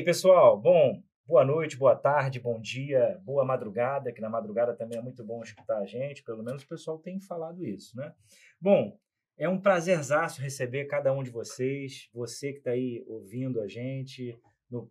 Aí, 0.00 0.04
pessoal? 0.04 0.58
Bom, 0.58 1.02
boa 1.26 1.44
noite, 1.44 1.76
boa 1.76 1.94
tarde, 1.94 2.40
bom 2.40 2.58
dia, 2.58 3.20
boa 3.22 3.44
madrugada, 3.44 4.10
que 4.10 4.20
na 4.22 4.30
madrugada 4.30 4.74
também 4.74 4.98
é 4.98 5.02
muito 5.02 5.22
bom 5.22 5.42
escutar 5.42 5.76
a 5.76 5.84
gente, 5.84 6.22
pelo 6.22 6.42
menos 6.42 6.62
o 6.62 6.66
pessoal 6.66 6.98
tem 6.98 7.20
falado 7.20 7.62
isso, 7.66 7.94
né? 7.94 8.14
Bom, 8.58 8.98
é 9.36 9.46
um 9.46 9.60
prazerzaço 9.60 10.40
receber 10.40 10.86
cada 10.86 11.12
um 11.12 11.22
de 11.22 11.28
vocês, 11.28 12.08
você 12.14 12.50
que 12.50 12.60
está 12.60 12.70
aí 12.70 13.04
ouvindo 13.06 13.60
a 13.60 13.68
gente 13.68 14.40
no, 14.70 14.90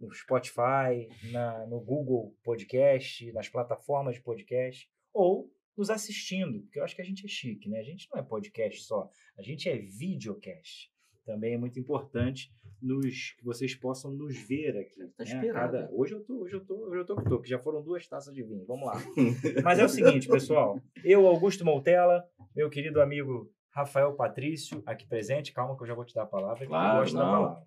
no 0.00 0.10
Spotify, 0.10 1.06
na, 1.30 1.66
no 1.66 1.78
Google 1.78 2.34
Podcast, 2.42 3.30
nas 3.32 3.50
plataformas 3.50 4.14
de 4.14 4.22
podcast, 4.22 4.88
ou 5.12 5.52
nos 5.76 5.90
assistindo, 5.90 6.62
porque 6.62 6.78
eu 6.78 6.84
acho 6.84 6.96
que 6.96 7.02
a 7.02 7.04
gente 7.04 7.26
é 7.26 7.28
chique, 7.28 7.68
né? 7.68 7.80
A 7.80 7.84
gente 7.84 8.08
não 8.10 8.18
é 8.18 8.22
podcast 8.22 8.84
só, 8.84 9.10
a 9.36 9.42
gente 9.42 9.68
é 9.68 9.76
videocast. 9.76 10.90
Também 11.26 11.54
é 11.54 11.58
muito 11.58 11.80
importante 11.80 12.52
nos 12.80 13.32
que 13.32 13.44
vocês 13.44 13.74
possam 13.74 14.12
nos 14.12 14.36
ver 14.46 14.78
aqui. 14.78 15.04
Tá 15.16 15.24
né? 15.24 15.52
Cada... 15.52 15.90
Hoje 15.92 16.14
eu 16.14 16.24
tô, 16.24 16.42
hoje 16.42 16.54
eu 16.54 16.64
tô, 16.64 16.74
hoje 16.86 17.00
eu 17.00 17.04
tô 17.04 17.16
que 17.16 17.24
tô, 17.28 17.40
que 17.40 17.48
já 17.48 17.58
foram 17.58 17.82
duas 17.82 18.06
taças 18.06 18.32
de 18.32 18.44
vinho. 18.44 18.64
Vamos 18.64 18.86
lá. 18.86 18.94
Mas 19.64 19.80
é 19.80 19.84
o 19.84 19.88
seguinte, 19.88 20.28
pessoal. 20.28 20.80
Eu, 21.04 21.26
Augusto 21.26 21.64
Moutella, 21.64 22.24
meu 22.54 22.70
querido 22.70 23.02
amigo 23.02 23.52
Rafael 23.70 24.14
Patrício, 24.14 24.82
aqui 24.86 25.04
presente. 25.06 25.52
Calma 25.52 25.76
que 25.76 25.82
eu 25.82 25.86
já 25.88 25.94
vou 25.94 26.04
te 26.04 26.14
dar 26.14 26.22
a 26.22 26.26
palavra. 26.26 26.64
Claro, 26.64 26.94
eu 26.94 27.00
gosto 27.00 27.14
não. 27.14 27.20
da 27.20 27.30
palavra. 27.30 27.66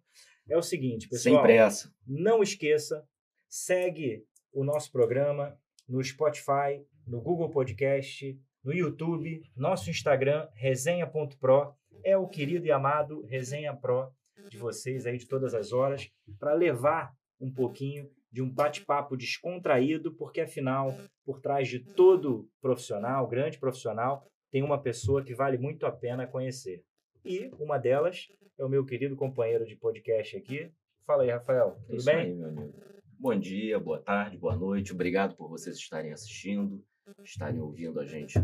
É 0.50 0.58
o 0.58 0.62
seguinte, 0.62 1.10
pessoal. 1.10 1.36
Sem 1.36 1.44
pressa. 1.44 1.94
Não 2.08 2.42
esqueça, 2.42 3.06
segue 3.50 4.24
o 4.54 4.64
nosso 4.64 4.90
programa 4.92 5.60
no 5.88 6.02
Spotify, 6.02 6.84
no 7.06 7.22
Google 7.22 7.50
Podcast, 7.50 8.40
no 8.64 8.74
YouTube, 8.74 9.42
nosso 9.56 9.90
Instagram, 9.90 10.48
resenha.pro. 10.54 11.74
É 12.04 12.18
o 12.18 12.28
querido 12.28 12.66
e 12.66 12.72
amado 12.72 13.26
Resenha 13.26 13.76
Pro 13.76 14.12
de 14.50 14.58
vocês 14.58 15.06
aí 15.06 15.18
de 15.18 15.28
todas 15.28 15.54
as 15.54 15.72
horas, 15.72 16.10
para 16.40 16.54
levar 16.54 17.14
um 17.40 17.52
pouquinho 17.52 18.10
de 18.32 18.42
um 18.42 18.50
bate-papo 18.50 19.18
descontraído, 19.18 20.14
porque 20.16 20.42
afinal, 20.42 20.96
por 21.26 21.40
trás 21.40 21.68
de 21.68 21.80
todo 21.80 22.48
profissional, 22.62 23.28
grande 23.28 23.60
profissional, 23.60 24.26
tem 24.52 24.64
uma 24.64 24.82
pessoa 24.82 25.24
que 25.24 25.34
vale 25.34 25.58
muito 25.58 25.86
a 25.86 25.92
pena 25.92 26.28
conhecer. 26.28 26.84
E 27.26 27.52
uma 27.60 27.78
delas 27.78 28.28
é 28.58 28.64
o 28.64 28.70
meu 28.70 28.86
querido 28.86 29.16
companheiro 29.16 29.66
de 29.66 29.76
podcast 29.76 30.38
aqui. 30.38 30.72
Fala 31.06 31.24
aí, 31.24 31.30
Rafael, 31.30 31.78
tudo 31.86 31.98
Isso 31.98 32.06
bem? 32.06 32.18
aí, 32.18 32.36
meu 32.36 32.50
amigo. 32.50 32.74
Bom 33.18 33.38
dia, 33.38 33.80
boa 33.80 34.00
tarde, 34.00 34.38
boa 34.38 34.56
noite. 34.56 34.94
Obrigado 34.94 35.36
por 35.36 35.50
vocês 35.50 35.76
estarem 35.76 36.14
assistindo, 36.14 36.84
estarem 37.24 37.60
ouvindo 37.60 38.00
a 38.00 38.06
gente 38.06 38.40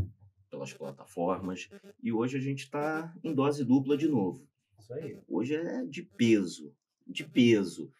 pelas 0.56 0.74
plataformas. 0.74 1.70
E 2.02 2.12
hoje 2.12 2.38
a 2.38 2.42
gente 2.42 2.64
está 2.64 3.14
em 3.24 3.34
dose 3.34 3.64
dupla 3.64 3.98
de 3.98 4.08
novo. 4.08 4.48
Isso 4.80 4.94
aí. 4.94 5.20
Hoje 5.28 5.56
é 5.56 5.86
de 5.86 6.02
peso, 6.02 6.74
de 7.06 7.26
peso. 7.26 7.92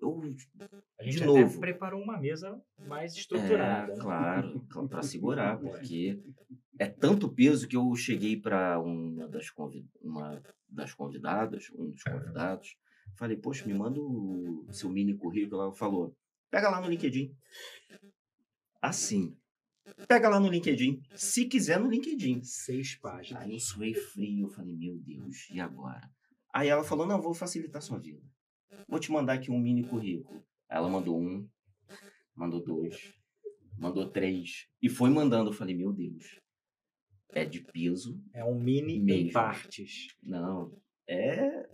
Eu, 0.00 0.20
A 0.98 1.02
gente 1.02 1.16
De 1.16 1.22
até 1.22 1.40
novo. 1.40 1.60
preparou 1.60 2.02
uma 2.02 2.18
mesa 2.18 2.62
mais 2.86 3.14
estruturada. 3.14 3.92
é, 3.92 3.96
né? 3.96 4.02
claro, 4.02 4.66
para 4.88 5.02
segurar, 5.02 5.58
porque 5.60 6.22
é 6.78 6.86
tanto 6.86 7.28
peso 7.28 7.66
que 7.66 7.76
eu 7.76 7.94
cheguei 7.96 8.36
para 8.36 8.78
uma 8.80 9.28
das, 9.28 9.46
uma 10.00 10.42
das 10.68 10.92
convidadas, 10.94 11.70
um 11.74 11.90
dos 11.90 12.02
convidados, 12.02 12.76
falei, 13.16 13.36
poxa, 13.36 13.66
me 13.66 13.74
manda 13.74 14.00
o 14.00 14.66
seu 14.72 14.90
mini 14.90 15.14
currículo. 15.14 15.62
Ela 15.62 15.72
falou, 15.72 16.14
pega 16.50 16.68
lá 16.68 16.80
no 16.80 16.88
LinkedIn. 16.88 17.34
Assim, 18.82 19.36
pega 20.08 20.28
lá 20.28 20.40
no 20.40 20.48
LinkedIn, 20.48 21.00
se 21.14 21.46
quiser 21.46 21.78
no 21.78 21.90
LinkedIn. 21.90 22.42
Seis 22.42 22.96
páginas. 22.96 23.42
Aí 23.42 23.52
eu 23.52 23.60
suei 23.60 23.94
frio, 23.94 24.46
eu 24.46 24.50
falei, 24.50 24.74
meu 24.74 24.96
Deus, 24.98 25.48
e 25.50 25.60
agora? 25.60 26.08
Aí 26.52 26.68
ela 26.68 26.84
falou, 26.84 27.06
não, 27.06 27.20
vou 27.20 27.34
facilitar 27.34 27.82
sua 27.82 27.98
vida. 27.98 28.22
Vou 28.88 29.00
te 29.00 29.10
mandar 29.10 29.34
aqui 29.34 29.50
um 29.50 29.58
mini 29.58 29.84
currículo. 29.84 30.42
Ela 30.68 30.88
mandou 30.88 31.20
um, 31.20 31.48
mandou 32.34 32.62
dois, 32.62 33.14
mandou 33.78 34.10
três, 34.10 34.66
e 34.80 34.88
foi 34.88 35.10
mandando. 35.10 35.50
Eu 35.50 35.54
falei, 35.54 35.74
meu 35.74 35.92
Deus, 35.92 36.40
é 37.30 37.44
de 37.44 37.60
peso? 37.60 38.20
É 38.32 38.44
um 38.44 38.58
mini 38.58 38.96
em 38.96 39.04
Mesmo. 39.04 39.32
partes. 39.32 40.08
Não, 40.22 40.76
é... 41.08 41.68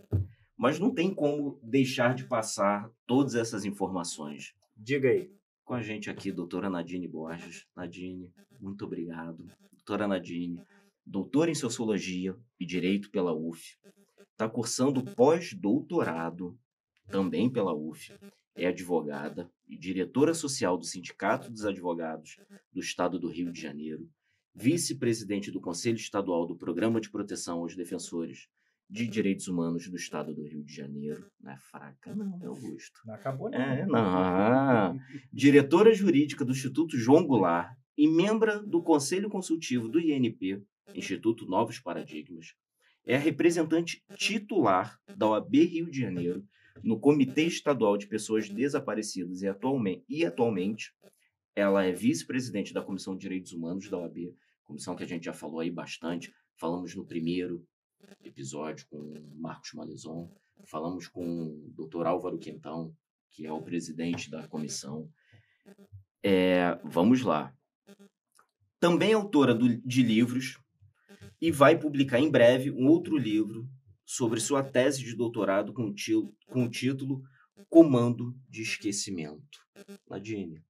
Mas 0.57 0.77
não 0.77 0.93
tem 0.93 1.13
como 1.13 1.59
deixar 1.63 2.13
de 2.13 2.25
passar 2.25 2.91
todas 3.07 3.33
essas 3.33 3.65
informações. 3.65 4.53
Diga 4.77 5.09
aí. 5.09 5.33
Com 5.71 5.75
a 5.75 5.81
gente 5.81 6.09
aqui, 6.09 6.33
doutora 6.33 6.69
Nadine 6.69 7.07
Borges. 7.07 7.65
Nadine, 7.73 8.29
muito 8.59 8.83
obrigado. 8.83 9.49
Doutora 9.71 10.05
Nadine, 10.05 10.61
doutora 11.05 11.49
em 11.49 11.55
Sociologia 11.55 12.35
e 12.59 12.65
Direito 12.65 13.09
pela 13.09 13.33
UF. 13.33 13.77
Está 14.33 14.49
cursando 14.49 15.01
pós-doutorado 15.15 16.59
também 17.07 17.49
pela 17.49 17.73
UF. 17.73 18.11
É 18.53 18.67
advogada 18.67 19.49
e 19.65 19.77
diretora 19.77 20.33
social 20.33 20.77
do 20.77 20.83
Sindicato 20.83 21.49
dos 21.49 21.63
Advogados 21.63 22.35
do 22.73 22.81
Estado 22.81 23.17
do 23.17 23.29
Rio 23.29 23.49
de 23.49 23.61
Janeiro. 23.61 24.09
Vice-presidente 24.53 25.51
do 25.51 25.61
Conselho 25.61 25.95
Estadual 25.95 26.45
do 26.45 26.57
Programa 26.57 26.99
de 26.99 27.09
Proteção 27.09 27.59
aos 27.59 27.77
Defensores 27.77 28.49
de 28.91 29.07
Direitos 29.07 29.47
Humanos 29.47 29.87
do 29.87 29.95
Estado 29.95 30.35
do 30.35 30.43
Rio 30.43 30.61
de 30.63 30.75
Janeiro. 30.75 31.25
Não 31.39 31.53
é 31.53 31.57
fraca, 31.57 32.13
não, 32.13 32.37
é 32.41 32.45
Augusto. 32.45 32.99
Não 33.05 33.13
acabou, 33.13 33.49
não. 33.49 33.57
É, 33.57 33.85
não. 33.85 34.99
Diretora 35.31 35.93
jurídica 35.93 36.43
do 36.43 36.51
Instituto 36.51 36.97
João 36.97 37.25
Goulart 37.25 37.73
e 37.97 38.05
membra 38.05 38.61
do 38.61 38.83
Conselho 38.83 39.29
Consultivo 39.29 39.87
do 39.87 39.97
INP, 39.97 40.61
Instituto 40.93 41.45
Novos 41.45 41.79
Paradigmas, 41.79 42.53
é 43.05 43.15
a 43.15 43.19
representante 43.19 44.03
titular 44.15 44.99
da 45.15 45.29
OAB 45.29 45.55
Rio 45.55 45.89
de 45.89 46.01
Janeiro 46.01 46.45
no 46.83 46.99
Comitê 46.99 47.43
Estadual 47.43 47.97
de 47.97 48.07
Pessoas 48.07 48.49
Desaparecidas 48.49 49.41
e 49.41 49.47
atualmente, 49.47 50.03
e 50.09 50.25
atualmente 50.25 50.93
ela 51.55 51.85
é 51.85 51.93
vice-presidente 51.93 52.73
da 52.73 52.81
Comissão 52.81 53.15
de 53.15 53.21
Direitos 53.21 53.53
Humanos 53.53 53.89
da 53.89 53.97
OAB, 53.97 54.35
comissão 54.65 54.95
que 54.95 55.03
a 55.03 55.07
gente 55.07 55.25
já 55.25 55.33
falou 55.33 55.61
aí 55.61 55.71
bastante. 55.71 56.33
Falamos 56.57 56.95
no 56.95 57.05
primeiro 57.05 57.65
episódio 58.23 58.85
com 58.89 59.13
Marcos 59.35 59.73
Malezon, 59.73 60.31
falamos 60.65 61.07
com 61.07 61.25
o 61.25 61.71
Dr. 61.87 62.05
Álvaro 62.05 62.37
Quintão, 62.39 62.95
que 63.29 63.45
é 63.45 63.51
o 63.51 63.61
presidente 63.61 64.29
da 64.29 64.47
comissão. 64.47 65.09
É, 66.23 66.75
vamos 66.83 67.21
lá. 67.21 67.55
Também 68.79 69.11
é 69.11 69.13
autora 69.13 69.53
do- 69.53 69.77
de 69.81 70.03
livros 70.03 70.59
e 71.39 71.51
vai 71.51 71.77
publicar 71.77 72.19
em 72.19 72.29
breve 72.29 72.71
um 72.71 72.87
outro 72.87 73.17
livro 73.17 73.67
sobre 74.05 74.39
sua 74.39 74.63
tese 74.63 75.03
de 75.03 75.15
doutorado 75.15 75.73
com 75.73 75.83
o, 75.85 75.93
ti- 75.93 76.13
com 76.47 76.65
o 76.65 76.69
título 76.69 77.21
Comando 77.69 78.35
de 78.49 78.61
Esquecimento. 78.63 79.59
Nadine, 80.09 80.63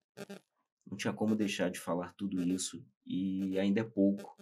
não 0.86 0.98
tinha 0.98 1.14
como 1.14 1.36
deixar 1.36 1.70
de 1.72 1.80
falar 1.80 2.14
tudo 2.16 2.42
isso 2.44 2.86
e 3.06 3.58
ainda 3.58 3.82
é 3.82 3.84
pouco. 3.84 4.36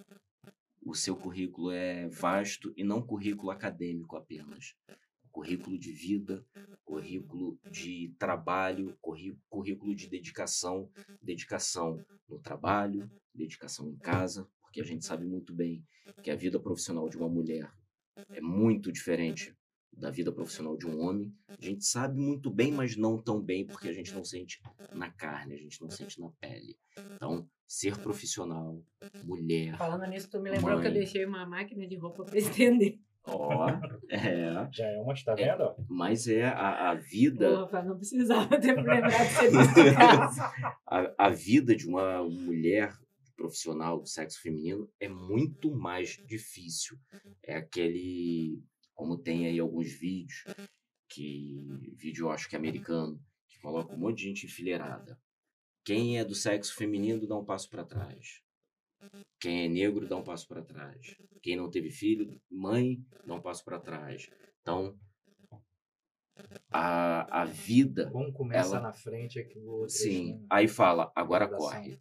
O 0.81 0.93
seu 0.95 1.15
currículo 1.15 1.71
é 1.71 2.07
vasto 2.09 2.73
e 2.75 2.83
não 2.83 3.01
currículo 3.01 3.51
acadêmico 3.51 4.15
apenas. 4.15 4.75
Currículo 5.31 5.77
de 5.77 5.91
vida, 5.91 6.45
currículo 6.83 7.59
de 7.69 8.13
trabalho, 8.17 8.97
currículo 9.49 9.95
de 9.95 10.09
dedicação, 10.09 10.89
dedicação 11.21 12.03
no 12.27 12.39
trabalho, 12.39 13.09
dedicação 13.33 13.89
em 13.89 13.97
casa, 13.97 14.49
porque 14.61 14.81
a 14.81 14.85
gente 14.85 15.05
sabe 15.05 15.25
muito 15.25 15.53
bem 15.53 15.85
que 16.23 16.31
a 16.31 16.35
vida 16.35 16.59
profissional 16.59 17.07
de 17.09 17.17
uma 17.17 17.29
mulher 17.29 17.71
é 18.29 18.41
muito 18.41 18.91
diferente 18.91 19.55
da 19.91 20.09
vida 20.09 20.31
profissional 20.31 20.77
de 20.77 20.87
um 20.87 20.99
homem. 21.01 21.33
A 21.47 21.59
gente 21.59 21.85
sabe 21.85 22.17
muito 22.19 22.49
bem, 22.49 22.71
mas 22.71 22.95
não 22.95 23.21
tão 23.21 23.41
bem, 23.41 23.65
porque 23.65 23.89
a 23.89 23.93
gente 23.93 24.13
não 24.13 24.23
sente 24.23 24.61
na 24.93 25.11
carne, 25.11 25.53
a 25.53 25.57
gente 25.57 25.81
não 25.81 25.89
sente 25.89 26.19
na 26.19 26.29
pele. 26.39 26.77
Então, 27.15 27.49
ser 27.71 27.95
profissional, 27.99 28.83
mulher, 29.23 29.77
Falando 29.77 30.07
nisso, 30.07 30.27
tu 30.29 30.41
me 30.41 30.49
lembrou 30.49 30.79
que 30.81 30.87
eu 30.87 30.91
Mãe. 30.91 30.99
deixei 30.99 31.23
uma 31.23 31.45
máquina 31.45 31.87
de 31.87 31.95
roupa 31.97 32.23
pra 32.25 32.35
estender. 32.39 32.99
ó, 33.25 33.69
é, 34.09 34.67
Já 34.71 34.87
é 34.87 34.97
uma, 34.99 35.13
tá 35.23 35.35
vendo? 35.35 35.61
ó? 35.61 35.75
mas 35.87 36.27
é 36.27 36.45
a, 36.45 36.89
a 36.89 36.95
vida 36.95 37.47
Porra, 37.67 37.83
não 37.83 37.95
precisava 37.95 38.59
ter 38.59 38.75
me 38.75 38.81
lembrado 38.81 39.11
casa. 39.93 40.51
a, 40.87 41.25
a 41.27 41.29
vida 41.29 41.75
de 41.75 41.87
uma 41.87 42.23
mulher 42.27 42.91
profissional 43.37 43.99
do 43.99 44.07
sexo 44.07 44.41
feminino 44.41 44.89
é 44.99 45.07
muito 45.07 45.71
mais 45.75 46.17
difícil. 46.27 46.97
É 47.45 47.55
aquele, 47.55 48.61
como 48.95 49.15
tem 49.17 49.45
aí 49.45 49.59
alguns 49.59 49.91
vídeos, 49.91 50.43
que 51.07 51.63
vídeo 51.95 52.25
eu 52.25 52.31
acho 52.31 52.49
que 52.49 52.55
é 52.55 52.59
americano, 52.59 53.21
que 53.47 53.59
coloca 53.61 53.93
um 53.93 53.97
monte 53.99 54.17
de 54.17 54.23
gente 54.23 54.45
enfileirada. 54.47 55.19
Quem 55.89 56.19
é 56.19 56.23
do 56.23 56.35
sexo 56.35 56.75
feminino 56.75 57.25
dá 57.25 57.35
um 57.35 57.43
passo 57.43 57.67
para 57.67 57.83
trás. 57.83 58.43
Quem 59.39 59.65
é 59.65 59.67
negro 59.67 60.07
dá 60.07 60.17
um 60.17 60.23
passo 60.23 60.47
para 60.47 60.61
trás. 60.61 61.17
Quem 61.41 61.55
não 61.57 61.67
teve 61.67 61.89
filho, 61.89 62.39
mãe, 62.47 63.03
dá 63.25 63.33
um 63.33 63.41
passo 63.41 63.65
para 63.65 63.79
trás. 63.79 64.29
Então, 64.61 64.99
a, 66.69 67.41
a 67.41 67.45
vida 67.45 68.11
Um 68.13 68.31
começa 68.31 68.75
Ela- 68.75 68.81
na 68.81 68.93
frente, 68.93 69.39
é 69.39 69.43
que 69.43 69.57
o 69.57 69.65
outro. 69.65 69.89
Sim, 69.89 70.33
assim, 70.33 70.45
aí 70.47 70.67
fala, 70.67 71.11
agora 71.15 71.47
corre. 71.47 71.99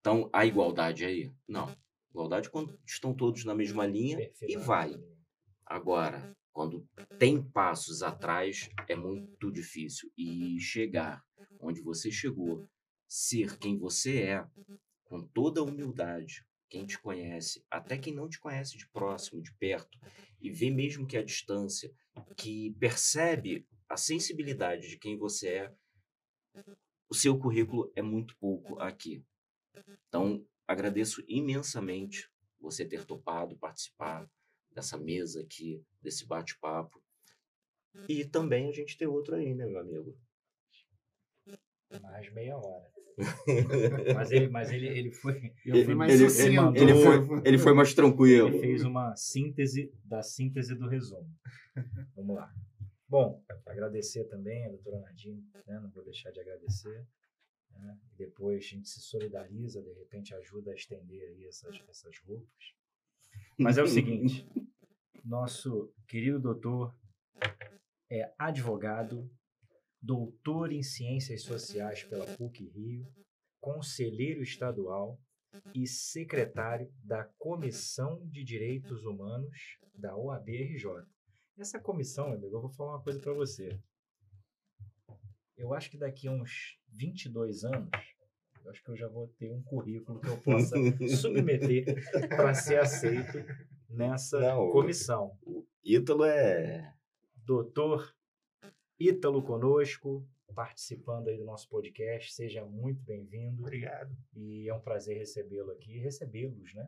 Então, 0.00 0.30
a 0.32 0.46
igualdade 0.46 1.04
aí? 1.04 1.30
Não. 1.46 1.76
Igualdade 2.08 2.48
quando 2.48 2.80
estão 2.86 3.12
todos 3.12 3.44
na 3.44 3.54
mesma 3.54 3.86
linha 3.86 4.18
e 4.18 4.26
perfeitamente. 4.28 4.66
vai. 4.66 4.98
Agora, 5.66 6.34
Quando 6.52 6.86
tem 7.18 7.42
passos 7.42 8.02
atrás, 8.02 8.68
é 8.88 8.96
muito 8.96 9.50
difícil. 9.50 10.10
E 10.16 10.60
chegar 10.60 11.24
onde 11.60 11.80
você 11.80 12.10
chegou, 12.10 12.68
ser 13.08 13.58
quem 13.58 13.78
você 13.78 14.22
é, 14.22 14.46
com 15.04 15.22
toda 15.22 15.60
a 15.60 15.64
humildade, 15.64 16.44
quem 16.68 16.86
te 16.86 16.98
conhece, 17.00 17.64
até 17.70 17.98
quem 17.98 18.14
não 18.14 18.28
te 18.28 18.38
conhece 18.38 18.78
de 18.78 18.88
próximo, 18.90 19.42
de 19.42 19.52
perto, 19.54 19.98
e 20.40 20.50
vê 20.50 20.70
mesmo 20.70 21.06
que 21.06 21.16
a 21.16 21.24
distância, 21.24 21.92
que 22.36 22.72
percebe 22.78 23.66
a 23.88 23.96
sensibilidade 23.96 24.88
de 24.88 24.98
quem 24.98 25.18
você 25.18 25.48
é, 25.48 25.74
o 27.08 27.14
seu 27.14 27.36
currículo 27.36 27.90
é 27.96 28.02
muito 28.02 28.36
pouco 28.38 28.78
aqui. 28.80 29.24
Então, 30.08 30.46
agradeço 30.66 31.24
imensamente 31.26 32.30
você 32.60 32.84
ter 32.84 33.04
topado 33.04 33.58
participar 33.58 34.30
dessa 34.72 34.96
mesa 34.96 35.40
aqui, 35.40 35.84
desse 36.02 36.26
bate-papo. 36.26 37.02
E 38.08 38.24
também 38.24 38.68
a 38.68 38.72
gente 38.72 38.96
tem 38.96 39.08
outro 39.08 39.34
aí, 39.34 39.54
né, 39.54 39.66
meu 39.66 39.80
amigo? 39.80 40.16
Mais 42.02 42.32
meia 42.32 42.56
hora. 42.56 42.90
mas 44.14 44.30
ele, 44.30 44.48
mas 44.48 44.70
ele, 44.70 44.86
ele 44.86 45.10
foi. 45.10 45.52
Eu 45.66 45.84
fui 45.84 45.94
mais 45.94 46.12
ele, 46.12 46.24
ele, 46.24 46.80
ele 46.80 46.94
foi, 46.94 47.42
ele 47.44 47.58
foi 47.58 47.74
mais 47.74 47.92
tranquilo. 47.92 48.48
Ele 48.48 48.60
fez 48.60 48.84
uma 48.84 49.14
síntese 49.16 49.92
da 50.04 50.22
síntese 50.22 50.74
do 50.74 50.88
resumo. 50.88 51.28
Vamos 52.14 52.36
lá. 52.36 52.54
Bom, 53.08 53.42
agradecer 53.66 54.24
também 54.24 54.64
a 54.66 54.68
doutora 54.68 55.00
Nadine, 55.00 55.44
né? 55.66 55.80
não 55.80 55.90
vou 55.90 56.04
deixar 56.04 56.30
de 56.30 56.40
agradecer. 56.40 57.04
Né? 57.72 57.98
Depois 58.16 58.64
a 58.64 58.68
gente 58.68 58.88
se 58.88 59.00
solidariza, 59.00 59.82
de 59.82 59.92
repente 59.92 60.32
ajuda 60.34 60.70
a 60.70 60.74
estender 60.74 61.20
aí 61.28 61.44
essas, 61.46 61.82
essas 61.88 62.18
roupas. 62.20 62.74
Mas 63.58 63.78
é 63.78 63.82
o 63.82 63.86
seguinte, 63.88 64.48
nosso 65.24 65.92
querido 66.08 66.40
doutor 66.40 66.94
é 68.10 68.32
advogado, 68.38 69.30
doutor 70.00 70.72
em 70.72 70.82
Ciências 70.82 71.42
Sociais 71.42 72.02
pela 72.04 72.26
PUC 72.36 72.64
Rio, 72.68 73.06
conselheiro 73.60 74.42
estadual 74.42 75.20
e 75.74 75.86
secretário 75.86 76.92
da 77.02 77.24
Comissão 77.38 78.26
de 78.28 78.42
Direitos 78.42 79.04
Humanos 79.04 79.78
da 79.94 80.16
OAB-RJ. 80.16 80.86
Essa 81.58 81.78
comissão, 81.78 82.28
meu 82.28 82.38
amigo, 82.38 82.56
eu 82.56 82.60
vou 82.62 82.70
falar 82.70 82.92
uma 82.92 83.02
coisa 83.02 83.20
para 83.20 83.32
você. 83.34 83.78
Eu 85.56 85.74
acho 85.74 85.90
que 85.90 85.98
daqui 85.98 86.26
a 86.26 86.32
uns 86.32 86.78
22 86.88 87.64
anos, 87.64 87.90
eu 88.64 88.70
acho 88.70 88.82
que 88.82 88.90
eu 88.90 88.96
já 88.96 89.08
vou 89.08 89.28
ter 89.38 89.50
um 89.50 89.62
currículo 89.62 90.20
que 90.20 90.28
eu 90.28 90.36
possa 90.38 90.76
submeter 91.20 91.84
para 92.28 92.54
ser 92.54 92.78
aceito 92.78 93.38
nessa 93.88 94.38
Não, 94.40 94.70
comissão. 94.70 95.36
Ítalo 95.84 96.24
é. 96.24 96.94
Doutor 97.44 98.14
Ítalo 98.98 99.42
conosco, 99.42 100.26
participando 100.54 101.28
aí 101.28 101.38
do 101.38 101.44
nosso 101.44 101.68
podcast. 101.68 102.34
Seja 102.34 102.64
muito 102.64 103.02
bem-vindo. 103.02 103.62
Obrigado. 103.62 104.14
E 104.34 104.68
é 104.68 104.74
um 104.74 104.80
prazer 104.80 105.16
recebê-lo 105.16 105.70
aqui, 105.72 105.98
recebê-los, 105.98 106.74
né? 106.74 106.86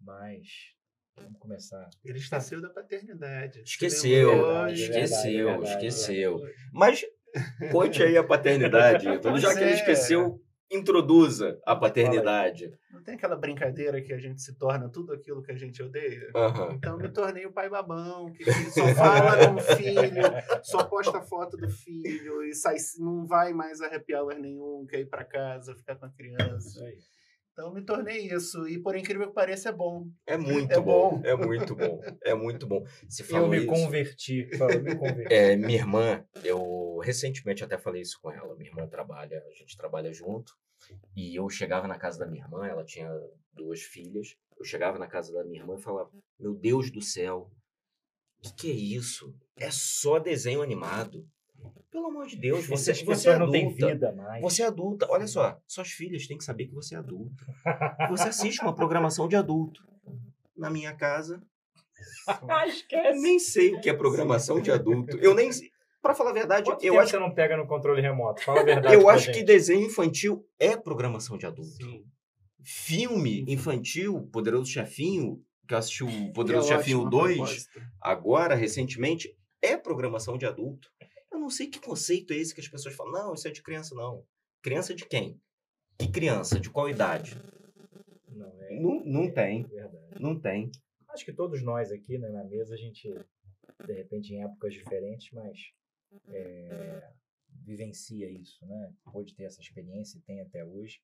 Mas 0.00 0.74
vamos 1.16 1.38
começar. 1.38 1.88
Ele 2.04 2.18
esqueceu 2.18 2.60
da 2.60 2.70
paternidade. 2.70 3.60
Esqueceu, 3.62 4.30
verdade, 4.30 4.82
esqueceu, 4.82 5.46
verdade, 5.46 5.70
esqueceu. 5.70 6.38
verdade. 6.38 6.70
Mas 6.72 7.04
conte 7.70 8.02
aí 8.02 8.16
a 8.16 8.24
paternidade, 8.24 9.08
Ítalo. 9.08 9.38
Já 9.38 9.54
que 9.54 9.60
ele 9.60 9.70
é. 9.70 9.74
esqueceu, 9.74 10.42
introduza 10.72 11.60
a 11.66 11.76
paternidade. 11.76 12.72
Não 12.90 13.02
tem 13.02 13.14
aquela 13.14 13.36
brincadeira 13.36 14.00
que 14.00 14.12
a 14.12 14.18
gente 14.18 14.40
se 14.40 14.56
torna 14.56 14.88
tudo 14.88 15.12
aquilo 15.12 15.42
que 15.42 15.52
a 15.52 15.56
gente 15.56 15.82
odeia? 15.82 16.30
Aham. 16.34 16.72
Então 16.74 16.96
me 16.96 17.08
tornei 17.08 17.46
o 17.46 17.52
pai 17.52 17.68
babão, 17.68 18.32
que, 18.32 18.44
só 18.70 18.88
fala 18.94 19.48
com 19.48 19.54
o 19.56 19.60
filho, 19.60 20.22
só 20.62 20.84
posta 20.84 21.20
foto 21.20 21.56
do 21.56 21.68
filho 21.68 22.42
e 22.44 22.54
sai, 22.54 22.76
não 22.98 23.26
vai 23.26 23.52
mais 23.52 23.80
a 23.80 23.86
happy 23.86 24.14
hour 24.14 24.34
nenhum, 24.38 24.86
quer 24.86 25.00
ir 25.00 25.06
para 25.06 25.24
casa, 25.24 25.74
ficar 25.74 25.96
com 25.96 26.06
a 26.06 26.10
criança. 26.10 26.68
Isso 26.68 26.84
aí. 26.84 26.98
Então 27.52 27.72
me 27.72 27.82
tornei 27.82 28.28
isso. 28.28 28.66
E 28.66 28.78
por 28.78 28.96
incrível 28.96 29.28
que 29.28 29.34
pareça, 29.34 29.68
é 29.68 29.72
bom. 29.72 30.06
É 30.26 30.38
muito 30.38 30.72
É 30.72 30.80
bom. 30.80 31.18
bom. 31.18 31.22
É 31.22 31.36
muito 31.36 31.76
bom. 31.76 32.00
É 32.22 32.34
muito 32.34 32.66
bom. 32.66 32.82
Se 33.10 33.30
Eu 33.30 33.46
me 33.46 33.58
isso. 33.58 33.66
converti. 33.66 34.48
Fala, 34.56 34.72
eu 34.72 34.82
me 34.82 34.96
converti. 34.96 35.32
É, 35.32 35.54
minha 35.54 35.78
irmã, 35.78 36.24
eu 36.42 36.58
recentemente 37.02 37.62
até 37.64 37.76
falei 37.78 38.02
isso 38.02 38.18
com 38.20 38.30
ela. 38.30 38.54
Minha 38.56 38.70
irmã 38.70 38.86
trabalha, 38.86 39.42
a 39.46 39.54
gente 39.54 39.76
trabalha 39.76 40.12
junto. 40.12 40.52
E 41.16 41.36
eu 41.36 41.48
chegava 41.48 41.86
na 41.86 41.98
casa 41.98 42.18
da 42.18 42.26
minha 42.26 42.42
irmã, 42.44 42.66
ela 42.66 42.84
tinha 42.84 43.08
duas 43.52 43.82
filhas. 43.82 44.34
Eu 44.58 44.64
chegava 44.64 44.98
na 44.98 45.06
casa 45.06 45.32
da 45.32 45.44
minha 45.44 45.60
irmã 45.60 45.76
e 45.78 45.82
falava: 45.82 46.10
Meu 46.38 46.54
Deus 46.54 46.90
do 46.90 47.00
céu, 47.00 47.50
o 48.38 48.42
que, 48.42 48.54
que 48.54 48.70
é 48.70 48.74
isso? 48.74 49.34
É 49.56 49.70
só 49.70 50.18
desenho 50.18 50.62
animado. 50.62 51.26
Pelo 51.90 52.06
amor 52.06 52.26
de 52.26 52.36
Deus, 52.36 52.66
você, 52.66 52.90
Essas 52.90 53.04
você 53.04 53.28
é 53.30 53.38
não 53.38 53.50
têm 53.50 53.66
adulta. 53.66 53.86
vida 53.86 54.12
mais. 54.12 54.42
Você 54.42 54.62
é 54.62 54.66
adulta. 54.66 55.06
Olha 55.08 55.26
só, 55.28 55.60
suas 55.66 55.90
filhas 55.92 56.26
têm 56.26 56.36
que 56.38 56.42
saber 56.42 56.66
que 56.66 56.74
você 56.74 56.94
é 56.96 56.98
adulta. 56.98 57.44
Você 58.08 58.28
assiste 58.28 58.60
uma 58.62 58.74
programação 58.74 59.28
de 59.28 59.36
adulto. 59.36 59.86
Na 60.56 60.68
minha 60.70 60.92
casa, 60.94 61.40
Ah, 62.26 62.66
eu 62.66 62.72
esquece. 62.72 63.20
nem 63.20 63.38
sei 63.38 63.74
o 63.74 63.80
que 63.80 63.88
é 63.88 63.94
programação 63.94 64.60
de 64.60 64.70
adulto. 64.72 65.16
Eu 65.18 65.34
nem 65.34 65.50
Pra 66.02 66.14
falar 66.14 66.30
a 66.30 66.34
verdade, 66.34 66.64
Quanto 66.68 66.82
eu 66.84 66.92
tempo 66.94 67.02
acho, 67.02 67.10
você 67.12 67.18
não 67.18 67.32
pega 67.32 67.56
no 67.56 67.66
controle 67.66 68.02
remoto? 68.02 68.42
Fala 68.42 68.60
a 68.60 68.64
verdade. 68.64 68.94
eu 68.94 69.08
acho 69.08 69.28
que 69.28 69.34
gente. 69.34 69.46
desenho 69.46 69.86
infantil 69.86 70.44
é 70.58 70.76
programação 70.76 71.38
de 71.38 71.46
adulto. 71.46 71.70
Sim. 71.70 72.04
Filme 72.64 73.44
infantil, 73.48 74.28
Poderoso 74.32 74.70
Chefinho, 74.70 75.42
que 75.66 75.74
eu 75.74 75.78
assisti 75.78 76.04
o 76.04 76.32
Poderoso 76.32 76.68
Que 76.68 76.74
é 76.74 76.76
Chefinho 76.78 76.98
ótima 77.06 77.10
2, 77.10 77.36
proposta. 77.36 77.90
agora, 78.00 78.54
recentemente, 78.54 79.36
é 79.60 79.76
programação 79.76 80.36
de 80.36 80.44
adulto. 80.46 80.88
Eu 81.30 81.38
não 81.38 81.48
sei 81.50 81.68
que 81.68 81.80
conceito 81.80 82.32
é 82.32 82.36
esse 82.36 82.54
que 82.54 82.60
as 82.60 82.68
pessoas 82.68 82.94
falam. 82.94 83.12
Não, 83.12 83.34
isso 83.34 83.46
é 83.48 83.50
de 83.50 83.62
criança, 83.62 83.94
não. 83.94 84.24
Criança 84.62 84.94
de 84.94 85.06
quem? 85.06 85.40
Que 85.98 86.08
criança? 86.10 86.58
De 86.60 86.68
qual 86.70 86.88
idade? 86.88 87.36
Não, 88.28 88.52
é, 88.60 88.80
Não, 88.80 89.04
não 89.04 89.24
é 89.24 89.30
tem. 89.30 89.62
verdade. 89.64 89.96
Não 90.20 90.38
tem. 90.38 90.70
Acho 91.10 91.24
que 91.24 91.32
todos 91.32 91.62
nós 91.62 91.90
aqui 91.92 92.16
né, 92.18 92.28
na 92.28 92.44
mesa, 92.44 92.74
a 92.74 92.76
gente, 92.76 93.08
de 93.86 93.92
repente, 93.92 94.32
em 94.34 94.42
épocas 94.42 94.72
diferentes, 94.72 95.30
mas 95.32 95.58
é, 96.28 97.12
vivencia 97.64 98.30
isso, 98.30 98.64
né? 98.66 98.94
Pode 99.12 99.34
ter 99.34 99.44
essa 99.44 99.60
experiência 99.60 100.18
e 100.18 100.22
tem 100.22 100.40
até 100.40 100.64
hoje. 100.64 101.02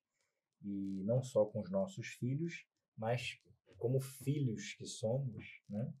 E 0.61 1.03
não 1.05 1.23
só 1.23 1.45
com 1.45 1.61
os 1.61 1.71
nossos 1.71 2.07
filhos, 2.07 2.65
mas 2.97 3.39
como 3.77 3.99
filhos 3.99 4.73
que 4.73 4.85
somos, 4.85 5.61
né? 5.69 5.93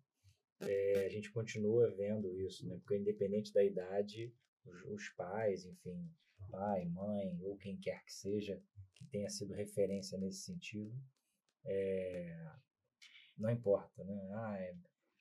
É, 0.61 1.05
a 1.05 1.09
gente 1.09 1.31
continua 1.31 1.89
vendo 1.95 2.37
isso, 2.37 2.67
né? 2.67 2.75
Porque 2.77 2.97
independente 2.97 3.53
da 3.53 3.63
idade, 3.63 4.33
os, 4.65 4.83
os 4.85 5.09
pais, 5.11 5.65
enfim, 5.65 6.11
pai, 6.51 6.85
mãe 6.85 7.39
ou 7.41 7.57
quem 7.57 7.77
quer 7.77 8.03
que 8.03 8.13
seja, 8.13 8.61
que 8.95 9.05
tenha 9.05 9.29
sido 9.29 9.53
referência 9.53 10.17
nesse 10.17 10.41
sentido, 10.41 10.93
é, 11.65 12.51
não 13.37 13.49
importa, 13.49 14.03
né? 14.03 14.29
Ah, 14.33 14.57
é, 14.59 14.75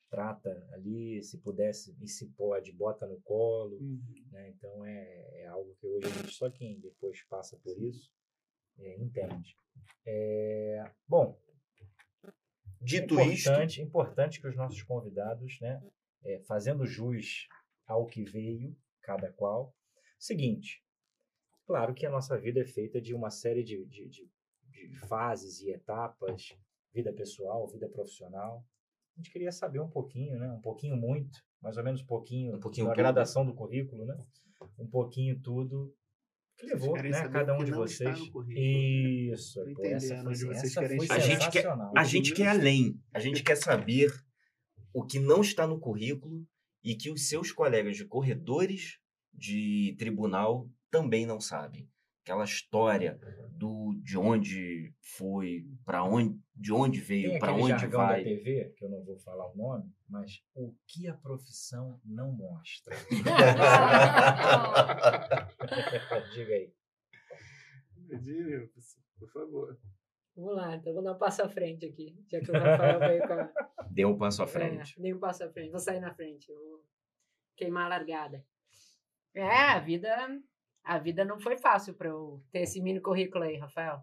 trata 0.08 0.50
ali, 0.72 1.22
se 1.22 1.38
pudesse 1.38 1.96
e 2.00 2.08
se 2.08 2.26
pode, 2.30 2.72
bota 2.72 3.06
no 3.06 3.20
colo, 3.20 3.76
Uhum. 3.78 4.26
né? 4.32 4.48
Então 4.50 4.84
é, 4.84 5.42
é 5.42 5.46
algo 5.46 5.74
que 5.76 5.86
hoje 5.86 6.06
a 6.06 6.10
gente 6.10 6.32
só 6.32 6.50
quem 6.50 6.80
depois 6.80 7.22
passa 7.24 7.56
por 7.58 7.78
isso 7.78 8.10
é, 8.78 8.96
entende. 9.00 9.56
É, 10.06 10.90
bom, 11.06 11.38
Dito 12.80 13.20
isto, 13.20 13.48
importante, 13.50 13.82
importante 13.82 14.40
que 14.40 14.46
os 14.46 14.56
nossos 14.56 14.82
convidados, 14.82 15.58
né, 15.60 15.82
é, 16.24 16.38
fazendo 16.46 16.86
jus 16.86 17.48
ao 17.86 18.06
que 18.06 18.22
veio, 18.24 18.76
cada 19.02 19.32
qual. 19.32 19.74
Seguinte, 20.18 20.82
claro 21.66 21.92
que 21.92 22.06
a 22.06 22.10
nossa 22.10 22.38
vida 22.38 22.60
é 22.60 22.64
feita 22.64 23.00
de 23.00 23.14
uma 23.14 23.30
série 23.30 23.64
de, 23.64 23.84
de, 23.86 24.08
de, 24.08 24.30
de 24.70 24.96
fases 25.08 25.60
e 25.60 25.70
etapas, 25.70 26.56
vida 26.92 27.12
pessoal, 27.12 27.66
vida 27.68 27.88
profissional. 27.88 28.64
A 29.18 29.20
gente 29.20 29.32
queria 29.32 29.50
saber 29.50 29.80
um 29.80 29.88
pouquinho, 29.90 30.38
né, 30.38 30.48
um 30.52 30.60
pouquinho 30.60 30.96
muito, 30.96 31.40
mais 31.60 31.76
ou 31.76 31.82
menos 31.82 32.02
um 32.02 32.06
pouquinho, 32.06 32.54
Um 32.54 32.60
pouquinho 32.60 32.86
tudo. 32.86 32.96
gradação 32.96 33.44
do 33.44 33.52
currículo, 33.52 34.06
né, 34.06 34.16
um 34.78 34.86
pouquinho 34.86 35.40
tudo 35.40 35.92
que 36.56 36.66
levou, 36.66 36.94
né, 36.94 37.28
cada 37.28 37.58
um 37.58 37.64
de 37.64 37.72
vocês. 37.72 38.16
currículo. 38.28 38.52
Isso, 38.52 39.60
pô, 39.74 39.84
essa 39.84 40.22
foi, 40.22 40.26
onde 40.28 40.44
vocês 40.44 40.64
essa 40.64 40.80
querem 40.80 40.98
foi 40.98 41.06
chegar. 41.08 41.16
A 41.16 41.26
gente 41.26 41.50
quer-. 41.50 41.66
A 41.96 42.04
gente 42.04 42.32
quer 42.32 42.46
além. 42.46 43.00
A 43.12 43.18
gente 43.18 43.42
quer 43.42 43.56
saber 43.56 44.12
o 44.94 45.04
que 45.04 45.18
não 45.18 45.40
está 45.40 45.66
no 45.66 45.80
currículo 45.80 46.46
e 46.84 46.94
que 46.94 47.10
os 47.10 47.28
seus 47.28 47.50
colegas 47.50 47.96
de 47.96 48.04
corredores 48.04 49.00
de 49.34 49.96
tribunal 49.98 50.70
também 50.92 51.26
não 51.26 51.40
sabem. 51.40 51.88
Aquela 52.28 52.44
história 52.44 53.18
do 53.52 53.98
de 54.04 54.18
onde 54.18 54.94
foi, 55.00 55.64
para 55.82 56.04
onde, 56.04 56.38
de 56.54 56.74
onde 56.74 57.00
veio, 57.00 57.38
para 57.38 57.54
onde 57.54 57.70
jargão 57.70 58.00
vai. 58.00 58.22
da 58.22 58.28
TV, 58.28 58.74
que 58.76 58.84
eu 58.84 58.90
não 58.90 59.02
vou 59.02 59.16
falar 59.16 59.50
o 59.50 59.56
nome, 59.56 59.90
mas 60.06 60.42
o 60.54 60.74
que 60.86 61.08
a 61.08 61.14
profissão 61.14 61.98
não 62.04 62.30
mostra. 62.30 62.94
Diga 66.34 66.54
aí. 66.54 66.70
Diga, 68.20 68.68
Por 69.18 69.32
favor. 69.32 69.80
Vamos 70.36 70.54
lá, 70.54 70.76
então 70.76 70.92
vou 70.92 71.02
dar 71.02 71.14
um 71.14 71.18
passo 71.18 71.42
à 71.42 71.48
frente 71.48 71.86
aqui. 71.86 72.14
Já 72.30 72.40
que 72.40 72.50
o 72.50 72.52
Rafael 72.52 72.98
veio 72.98 73.26
com 73.26 73.32
a. 73.32 73.50
Deu 73.90 74.10
um 74.10 74.18
passo 74.18 74.42
à 74.42 74.46
frente. 74.46 74.98
É, 74.98 75.02
dei 75.02 75.14
um 75.14 75.18
passo 75.18 75.44
à 75.44 75.50
frente, 75.50 75.70
vou 75.70 75.80
sair 75.80 76.00
na 76.00 76.12
frente, 76.14 76.52
vou 76.52 76.84
queimar 77.56 77.86
a 77.86 77.88
largada. 77.88 78.44
É, 79.34 79.70
a 79.70 79.80
vida, 79.80 80.38
a 80.84 80.98
vida 80.98 81.24
não 81.24 81.38
foi 81.38 81.56
fácil 81.58 81.94
para 81.94 82.08
eu 82.08 82.42
ter 82.50 82.60
esse 82.60 82.80
mini 82.80 83.00
currículo 83.00 83.44
aí, 83.44 83.56
Rafael. 83.56 84.02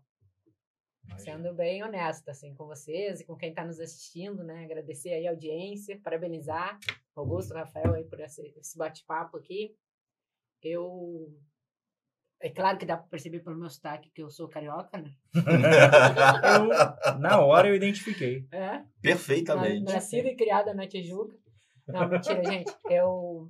Sendo 1.17 1.53
bem 1.53 1.83
honesta, 1.83 2.31
assim, 2.31 2.53
com 2.55 2.65
vocês 2.65 3.21
e 3.21 3.25
com 3.25 3.35
quem 3.35 3.49
está 3.49 3.63
nos 3.63 3.79
assistindo, 3.79 4.43
né? 4.43 4.65
Agradecer 4.65 5.13
aí 5.13 5.27
a 5.27 5.31
audiência, 5.31 5.99
parabenizar 6.03 6.79
o 7.15 7.19
Augusto, 7.21 7.53
o 7.53 7.57
Rafael 7.57 7.93
aí 7.93 8.03
por 8.03 8.19
esse, 8.19 8.41
esse 8.57 8.77
bate-papo 8.77 9.37
aqui. 9.37 9.75
Eu... 10.63 11.31
É 12.41 12.49
claro 12.49 12.77
que 12.77 12.85
dá 12.85 12.97
para 12.97 13.07
perceber 13.07 13.39
pelo 13.41 13.55
meu 13.57 13.69
sotaque 13.69 14.09
que 14.09 14.21
eu 14.21 14.29
sou 14.29 14.49
carioca, 14.49 14.97
né? 14.97 15.15
Eu, 17.05 17.19
na 17.19 17.39
hora 17.39 17.67
eu 17.69 17.75
identifiquei. 17.75 18.45
É, 18.51 18.83
Perfeitamente. 19.01 19.83
Na- 19.83 19.93
Nascida 19.93 20.27
e 20.29 20.35
criada 20.35 20.73
na 20.73 20.87
Tijuca. 20.87 21.37
Não, 21.87 22.09
mentira, 22.09 22.43
gente. 22.43 22.71
Eu, 22.89 23.49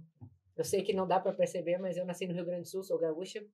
eu 0.55 0.63
sei 0.63 0.83
que 0.83 0.93
não 0.93 1.07
dá 1.07 1.19
pra 1.19 1.33
perceber, 1.33 1.77
mas 1.77 1.97
eu 1.97 2.05
nasci 2.05 2.25
no 2.27 2.33
Rio 2.33 2.45
Grande 2.45 2.63
do 2.63 2.67
Sul, 2.67 2.83
sou 2.83 2.97
gaúcha. 2.97 3.45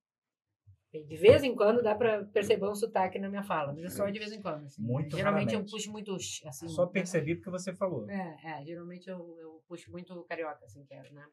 De 0.92 1.16
vez 1.16 1.42
em 1.42 1.54
quando 1.56 1.82
dá 1.82 1.94
pra 1.94 2.22
perceber 2.26 2.66
um 2.68 2.74
sotaque 2.74 3.18
na 3.18 3.28
minha 3.30 3.42
fala, 3.42 3.72
mas 3.72 3.84
é 3.84 3.88
só 3.88 4.08
de 4.10 4.18
vez 4.18 4.30
em 4.30 4.42
quando. 4.42 4.66
assim. 4.66 4.82
Muito 4.82 5.16
Geralmente 5.16 5.48
eu 5.48 5.60
raramente. 5.60 5.70
puxo 5.70 5.90
muito, 5.90 6.14
assim... 6.14 6.68
Só 6.68 6.86
percebi 6.86 7.34
porque 7.34 7.50
você 7.50 7.74
falou. 7.74 8.08
É, 8.10 8.36
é, 8.44 8.64
geralmente 8.64 9.08
eu, 9.08 9.34
eu 9.38 9.64
puxo 9.66 9.90
muito 9.90 10.14
carioca, 10.24 10.66
assim, 10.66 10.84
que 10.84 10.92
é, 10.92 11.10
né? 11.10 11.26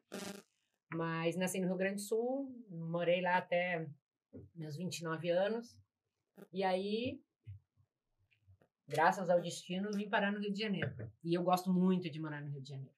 Mas 0.94 1.36
nasci 1.36 1.60
no 1.60 1.66
Rio 1.66 1.76
Grande 1.76 1.96
do 1.96 2.00
Sul, 2.00 2.50
morei 2.70 3.20
lá 3.20 3.36
até 3.36 3.86
meus 4.54 4.76
29 4.76 5.28
anos. 5.30 5.76
E 6.52 6.64
aí, 6.64 7.20
graças 8.88 9.28
ao 9.28 9.42
destino, 9.42 9.92
vim 9.92 10.08
parar 10.08 10.32
no 10.32 10.40
Rio 10.40 10.52
de 10.52 10.58
Janeiro. 10.58 10.90
E 11.22 11.34
eu 11.34 11.42
gosto 11.42 11.70
muito 11.70 12.08
de 12.10 12.18
morar 12.18 12.40
no 12.40 12.50
Rio 12.50 12.62
de 12.62 12.70
Janeiro. 12.70 12.94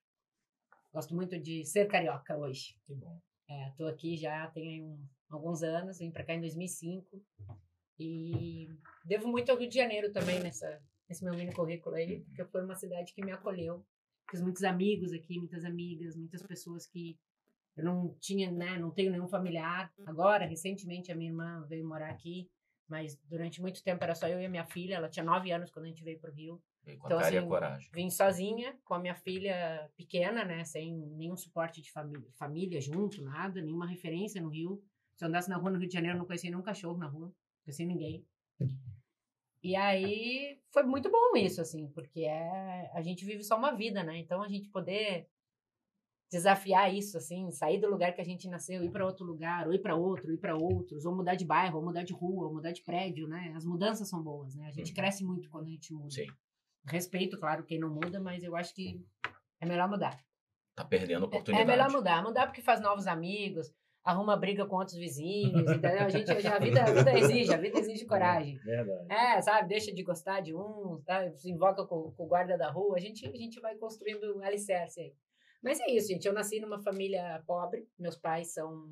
Gosto 0.93 1.15
muito 1.15 1.39
de 1.39 1.65
ser 1.65 1.87
carioca 1.87 2.37
hoje. 2.37 2.75
Que 2.85 2.93
bom. 2.93 3.19
É, 3.49 3.71
tô 3.75 3.87
aqui 3.87 4.15
já 4.15 4.47
tem 4.47 4.83
um, 4.83 5.03
alguns 5.29 5.63
anos, 5.63 5.97
vim 5.97 6.11
para 6.11 6.23
cá 6.23 6.33
em 6.33 6.41
2005 6.41 7.21
e 7.99 8.69
devo 9.03 9.27
muito 9.27 9.51
ao 9.51 9.57
Rio 9.57 9.67
de 9.67 9.75
Janeiro 9.75 10.11
também 10.11 10.39
nessa 10.39 10.81
nesse 11.09 11.23
meu 11.23 11.33
mini 11.33 11.53
currículo 11.53 11.95
aí, 11.95 12.21
porque 12.21 12.45
foi 12.45 12.63
uma 12.63 12.75
cidade 12.75 13.13
que 13.13 13.23
me 13.23 13.31
acolheu. 13.31 13.85
Fiz 14.29 14.41
muitos 14.41 14.63
amigos 14.63 15.11
aqui, 15.11 15.37
muitas 15.37 15.65
amigas, 15.65 16.15
muitas 16.15 16.41
pessoas 16.41 16.87
que 16.87 17.19
eu 17.75 17.83
não 17.83 18.15
tinha, 18.19 18.51
né, 18.51 18.77
não 18.77 18.89
tenho 18.89 19.11
nenhum 19.11 19.27
familiar. 19.27 19.91
Agora, 20.05 20.45
recentemente 20.45 21.11
a 21.11 21.15
minha 21.15 21.29
irmã 21.29 21.65
veio 21.67 21.85
morar 21.85 22.09
aqui, 22.09 22.49
mas 22.87 23.19
durante 23.25 23.61
muito 23.61 23.83
tempo 23.83 24.03
era 24.03 24.15
só 24.15 24.27
eu 24.27 24.39
e 24.39 24.45
a 24.45 24.49
minha 24.49 24.65
filha, 24.65 24.95
ela 24.95 25.09
tinha 25.09 25.25
nove 25.25 25.51
anos 25.51 25.71
quando 25.71 25.85
a 25.85 25.89
gente 25.89 26.03
veio 26.03 26.19
para 26.19 26.31
o 26.31 26.33
Rio. 26.33 26.61
Com 26.85 26.91
Então, 26.91 27.17
a 27.17 27.21
cara 27.21 27.33
e 27.33 27.37
a 27.37 27.39
assim, 27.39 27.47
coragem. 27.49 27.89
Vim 27.93 28.09
sozinha, 28.09 28.77
com 28.83 28.93
a 28.93 28.99
minha 28.99 29.15
filha 29.15 29.89
pequena, 29.95 30.43
né? 30.43 30.63
Sem 30.65 30.93
nenhum 30.95 31.37
suporte 31.37 31.81
de 31.81 31.91
família, 31.91 32.27
família 32.33 32.81
junto, 32.81 33.21
nada, 33.23 33.61
nenhuma 33.61 33.87
referência 33.87 34.41
no 34.41 34.49
Rio. 34.49 34.83
Se 35.15 35.23
eu 35.23 35.29
andasse 35.29 35.49
na 35.49 35.57
rua 35.57 35.71
no 35.71 35.79
Rio 35.79 35.87
de 35.87 35.93
Janeiro, 35.93 36.17
eu 36.17 36.19
não 36.19 36.25
conhecia 36.25 36.49
nenhum 36.49 36.61
cachorro 36.63 36.97
na 36.97 37.07
rua, 37.07 37.27
não 37.27 37.33
conhecia 37.63 37.85
ninguém. 37.85 38.25
E 39.61 39.75
aí 39.77 40.59
foi 40.73 40.83
muito 40.83 41.09
bom 41.09 41.37
isso, 41.37 41.61
assim, 41.61 41.87
porque 41.89 42.21
é, 42.21 42.91
a 42.93 43.01
gente 43.01 43.23
vive 43.23 43.43
só 43.43 43.57
uma 43.57 43.71
vida, 43.73 44.03
né? 44.03 44.17
Então 44.17 44.41
a 44.43 44.47
gente 44.49 44.67
poder 44.69 45.29
desafiar 46.29 46.93
isso, 46.93 47.15
assim, 47.15 47.49
sair 47.51 47.79
do 47.79 47.87
lugar 47.89 48.13
que 48.13 48.19
a 48.19 48.25
gente 48.25 48.47
nasceu, 48.49 48.83
ir 48.83 48.89
para 48.91 49.05
outro 49.05 49.23
lugar, 49.23 49.67
ou 49.67 49.73
ir 49.73 49.79
para 49.79 49.95
outro, 49.95 50.33
ir 50.33 50.37
para 50.39 50.55
outros, 50.55 51.05
ou 51.05 51.15
mudar 51.15 51.35
de 51.35 51.45
bairro, 51.45 51.77
ou 51.77 51.85
mudar 51.85 52.03
de 52.03 52.11
rua, 52.11 52.47
ou 52.47 52.53
mudar 52.55 52.71
de 52.71 52.81
prédio, 52.81 53.27
né? 53.27 53.53
As 53.55 53.63
mudanças 53.65 54.09
são 54.09 54.21
boas, 54.21 54.55
né? 54.55 54.67
A 54.67 54.71
gente 54.71 54.89
Uhum. 54.89 54.95
cresce 54.95 55.23
muito 55.23 55.49
quando 55.49 55.67
a 55.67 55.69
gente 55.69 55.93
muda. 55.93 56.09
Sim. 56.09 56.27
Respeito, 56.85 57.39
claro, 57.39 57.63
quem 57.63 57.79
não 57.79 57.89
muda, 57.89 58.19
mas 58.19 58.43
eu 58.43 58.55
acho 58.55 58.73
que 58.73 59.05
é 59.59 59.65
melhor 59.65 59.87
mudar. 59.89 60.19
Tá 60.75 60.83
perdendo 60.83 61.25
É 61.25 61.27
oportunidade. 61.27 61.67
melhor 61.69 61.91
mudar. 61.91 62.23
Mudar 62.23 62.47
porque 62.47 62.61
faz 62.61 62.81
novos 62.81 63.07
amigos, 63.07 63.71
arruma 64.03 64.35
briga 64.35 64.65
com 64.65 64.75
outros 64.75 64.97
vizinhos, 64.97 65.61
entendeu? 65.71 66.05
A 66.05 66.09
gente, 66.09 66.29
a 66.29 66.59
vida, 66.59 66.81
a 66.83 66.91
vida 66.91 67.17
exige, 67.19 67.53
a 67.53 67.57
vida 67.57 67.79
exige 67.79 68.05
coragem. 68.05 68.57
Verdade. 68.57 69.07
É, 69.09 69.41
sabe? 69.41 69.69
Deixa 69.69 69.93
de 69.93 70.03
gostar 70.03 70.41
de 70.41 70.53
um, 70.53 71.01
tá? 71.05 71.31
se 71.31 71.49
invoca 71.49 71.85
com, 71.85 72.11
com 72.11 72.23
o 72.23 72.27
guarda 72.27 72.57
da 72.57 72.69
rua. 72.69 72.97
A 72.97 72.99
gente, 72.99 73.25
a 73.25 73.37
gente 73.37 73.59
vai 73.61 73.75
construindo 73.75 74.41
alicerce 74.43 74.99
aí. 74.99 75.13
Mas 75.61 75.79
é 75.79 75.89
isso, 75.91 76.09
gente. 76.09 76.27
Eu 76.27 76.33
nasci 76.33 76.59
numa 76.59 76.81
família 76.81 77.41
pobre. 77.47 77.87
Meus 77.97 78.17
pais 78.17 78.53
são. 78.53 78.89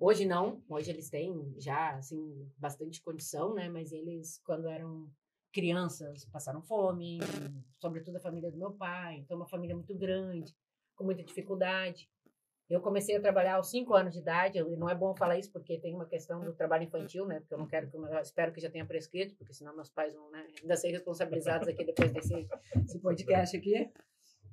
Hoje 0.00 0.24
não. 0.24 0.62
Hoje 0.68 0.90
eles 0.90 1.10
têm 1.10 1.54
já, 1.58 1.90
assim, 1.96 2.50
bastante 2.56 3.02
condição, 3.02 3.52
né? 3.52 3.68
Mas 3.68 3.92
eles, 3.92 4.40
quando 4.44 4.68
eram 4.68 5.06
crianças, 5.54 6.24
passaram 6.26 6.60
fome. 6.62 7.18
Sobretudo 7.80 8.16
a 8.16 8.20
família 8.20 8.50
do 8.50 8.58
meu 8.58 8.72
pai. 8.72 9.18
Então, 9.18 9.36
uma 9.36 9.46
família 9.48 9.74
muito 9.76 9.96
grande, 9.96 10.52
com 10.96 11.04
muita 11.04 11.22
dificuldade. 11.22 12.08
Eu 12.68 12.80
comecei 12.80 13.14
a 13.16 13.20
trabalhar 13.20 13.56
aos 13.56 13.70
5 13.70 13.94
anos 13.94 14.14
de 14.14 14.20
idade. 14.20 14.58
Eu- 14.58 14.76
não 14.76 14.88
é 14.88 14.94
bom 14.94 15.14
falar 15.14 15.38
isso 15.38 15.52
porque 15.52 15.78
tem 15.78 15.94
uma 15.94 16.06
questão 16.06 16.40
do 16.40 16.54
trabalho 16.54 16.84
infantil, 16.84 17.26
né? 17.26 17.38
Porque 17.40 17.54
eu 17.54 17.58
não 17.58 17.66
quero 17.68 17.88
que, 17.90 17.96
eu 17.96 18.18
espero 18.20 18.52
que 18.52 18.60
já 18.60 18.70
tenha 18.70 18.86
prescrito, 18.86 19.36
porque 19.36 19.52
senão 19.52 19.74
meus 19.76 19.90
pais 19.90 20.14
vão, 20.14 20.30
né? 20.30 20.46
Ainda 20.62 20.74
ser 20.76 20.90
responsabilizados 20.90 21.68
aqui 21.68 21.84
depois 21.84 22.10
desse, 22.12 22.48
desse 22.76 22.98
podcast 23.00 23.56
aqui. 23.56 23.90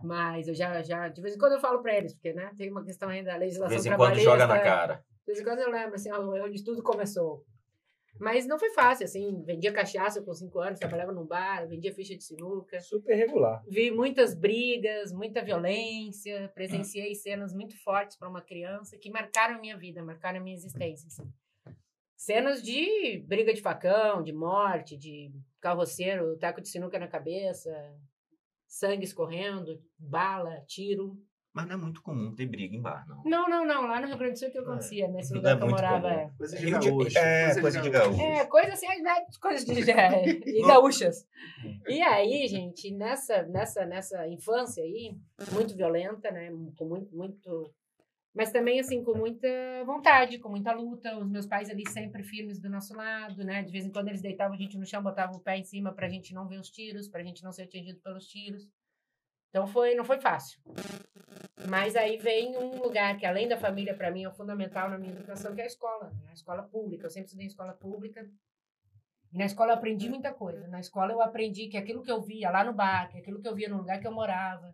Mas 0.03 0.48
eu 0.48 0.53
já, 0.53 0.81
já, 0.81 1.08
de 1.08 1.22
vez 1.22 1.36
em 1.36 1.38
quando 1.38 1.53
eu 1.53 1.60
falo 1.60 1.81
para 1.81 1.96
eles, 1.98 2.13
porque, 2.13 2.34
né? 2.34 2.51
Tem 2.58 2.70
uma 2.70 2.84
questão 2.84 3.08
ainda 3.08 3.31
da 3.31 3.38
De 3.38 3.46
legislação 3.46 3.70
vez 3.70 3.86
em 3.86 3.89
quando 3.89 3.98
trabalhista. 4.00 4.29
joga 4.31 4.48
na 4.48 4.60
cara. 4.60 4.96
De 4.96 5.25
vez 5.27 5.39
em 5.39 5.43
quando 5.43 5.60
eu 5.60 5.70
lembro, 5.72 5.96
assim, 5.96 6.12
onde 6.12 6.63
tudo 6.63 6.84
começou. 6.84 7.46
Mas 8.20 8.46
não 8.46 8.60
foi 8.60 8.70
fácil, 8.72 9.06
assim. 9.06 9.41
Vendia 9.44 9.72
cachaça 9.72 10.22
com 10.22 10.34
5 10.34 10.60
anos, 10.60 10.80
trabalhava 10.80 11.12
num 11.12 11.25
bar, 11.25 11.68
vendia 11.68 11.94
ficha 11.94 12.15
de 12.15 12.24
sinuca. 12.24 12.80
Super 12.80 13.15
regular. 13.15 13.63
Vi 13.68 13.89
muitas 13.89 14.36
brigas, 14.36 15.12
muita 15.12 15.44
violência, 15.44 16.51
presenciei 16.53 17.15
cenas 17.15 17.53
muito 17.53 17.75
fortes 17.84 18.18
para 18.18 18.30
uma 18.30 18.41
criança 18.41 18.98
que 18.98 19.10
marcaram 19.10 19.56
a 19.56 19.60
minha 19.60 19.77
vida, 19.77 20.03
marcaram 20.03 20.39
a 20.39 20.44
minha 20.44 20.56
existência. 20.56 21.08
Assim. 21.08 21.32
Cenas 22.15 22.62
de 22.62 23.20
briga 23.27 23.51
de 23.53 23.62
facão, 23.62 24.22
de 24.22 24.32
morte, 24.32 24.96
de 24.96 25.32
carroceiro, 25.60 26.38
taco 26.38 26.62
de 26.62 26.70
sinuca 26.70 27.00
na 27.00 27.08
cabeça, 27.08 27.72
sangue 28.68 29.03
escorrendo, 29.03 29.84
bala, 29.98 30.62
tiro. 30.68 31.18
Mas 31.53 31.67
não 31.67 31.74
é 31.74 31.77
muito 31.77 32.01
comum 32.01 32.34
ter 32.34 32.46
briga 32.46 32.74
em 32.74 32.81
bar, 32.81 33.05
não. 33.10 33.24
Não, 33.25 33.50
não, 33.50 33.65
não. 33.65 33.86
Lá 33.86 34.00
no 34.00 34.08
Rio 34.08 34.17
Grande 34.17 34.34
do 34.36 34.39
Sul 34.39 34.51
que 34.51 34.58
acontecia, 34.58 35.08
nesse 35.10 35.31
Não 35.31 35.38
lugar 35.39 35.55
é 35.55 35.58
que 35.58 35.63
eu 35.63 35.70
morava. 35.70 36.10
comum. 36.10 36.20
É. 36.22 36.31
Coisa 36.38 36.58
de- 36.58 36.72
gaúcho. 36.72 37.17
é, 37.17 37.62
coisa 37.62 37.81
de 37.81 37.89
gaúcho. 37.89 38.22
É, 38.22 38.46
coisa 38.46 38.74
assim, 38.74 39.01
né, 39.01 39.25
coisas 39.41 39.65
de 39.65 39.72
é, 39.91 40.29
e 40.48 40.62
gaúchas. 40.65 41.27
E 41.89 42.01
aí, 42.01 42.48
gente, 42.48 42.89
nessa, 42.91 43.43
nessa, 43.43 43.86
nessa 43.86 44.25
infância 44.29 44.81
aí, 44.81 45.13
muito 45.51 45.75
violenta, 45.75 46.31
né, 46.31 46.50
com 46.77 46.86
muito, 46.86 47.13
muito, 47.13 47.74
mas 48.34 48.50
também 48.50 48.79
assim 48.79 49.03
com 49.03 49.13
muita 49.17 49.50
vontade, 49.86 50.39
com 50.39 50.48
muita 50.48 50.72
luta. 50.72 51.17
Os 51.17 51.29
meus 51.29 51.46
pais 51.46 51.70
ali 51.70 51.84
sempre 51.89 52.24
firmes 52.24 52.62
do 52.62 52.70
nosso 52.70 52.96
lado, 52.96 53.43
né? 53.43 53.62
De 53.62 53.74
vez 53.74 53.86
em 53.86 53.91
quando 53.91 54.08
eles 54.08 54.22
deitavam 54.22 54.55
a 54.55 54.58
gente 54.58 54.77
no 54.77 54.86
chão, 54.86 55.03
botavam 55.03 55.36
o 55.36 55.41
pé 55.41 55.58
em 55.58 55.65
cima 55.65 55.91
pra 55.93 56.08
gente 56.08 56.34
não 56.34 56.48
ver 56.48 56.62
os 56.62 56.70
tiros, 56.70 57.10
pra 57.10 57.24
gente 57.24 57.43
não 57.43 57.51
ser 57.51 57.63
atingido 57.63 58.00
pelos 58.00 58.25
tiros. 58.25 58.70
Então 59.51 59.67
foi, 59.67 59.93
não 59.96 60.05
foi 60.05 60.17
fácil. 60.17 60.60
Mas 61.67 61.96
aí 61.96 62.17
vem 62.17 62.58
um 62.58 62.81
lugar 62.81 63.17
que, 63.17 63.25
além 63.25 63.50
da 63.50 63.58
família, 63.58 63.93
para 63.93 64.10
mim 64.10 64.25
é 64.25 64.31
fundamental 64.31 64.89
na 64.89 64.98
minha 64.98 65.12
educação, 65.12 65.53
que 65.53 65.60
é 65.60 65.65
a 65.65 65.67
escola. 65.67 66.10
Né? 66.10 66.29
A 66.29 66.34
escola 66.34 66.63
pública. 66.63 67.05
Eu 67.05 67.10
sempre 67.10 67.25
estudei 67.25 67.46
em 67.46 67.50
escola 67.50 67.74
pública. 67.74 68.25
E 69.34 69.38
na 69.38 69.46
escola 69.46 69.74
eu 69.74 69.75
aprendi 69.75 70.10
muita 70.10 70.34
coisa. 70.34 70.67
Na 70.70 70.79
escola 70.79 71.12
eu 71.12 71.22
aprendi 71.22 71.67
que 71.67 71.77
aquilo 71.77 72.01
que 72.01 72.12
eu 72.12 72.22
via 72.22 72.50
lá 72.50 72.63
no 72.63 72.74
bar, 72.74 73.10
que 73.10 73.17
aquilo 73.17 73.41
que 73.41 73.48
eu 73.48 73.53
via 73.53 73.67
no 73.67 73.77
lugar 73.77 74.00
que 74.00 74.08
eu 74.08 74.12
morava, 74.12 74.74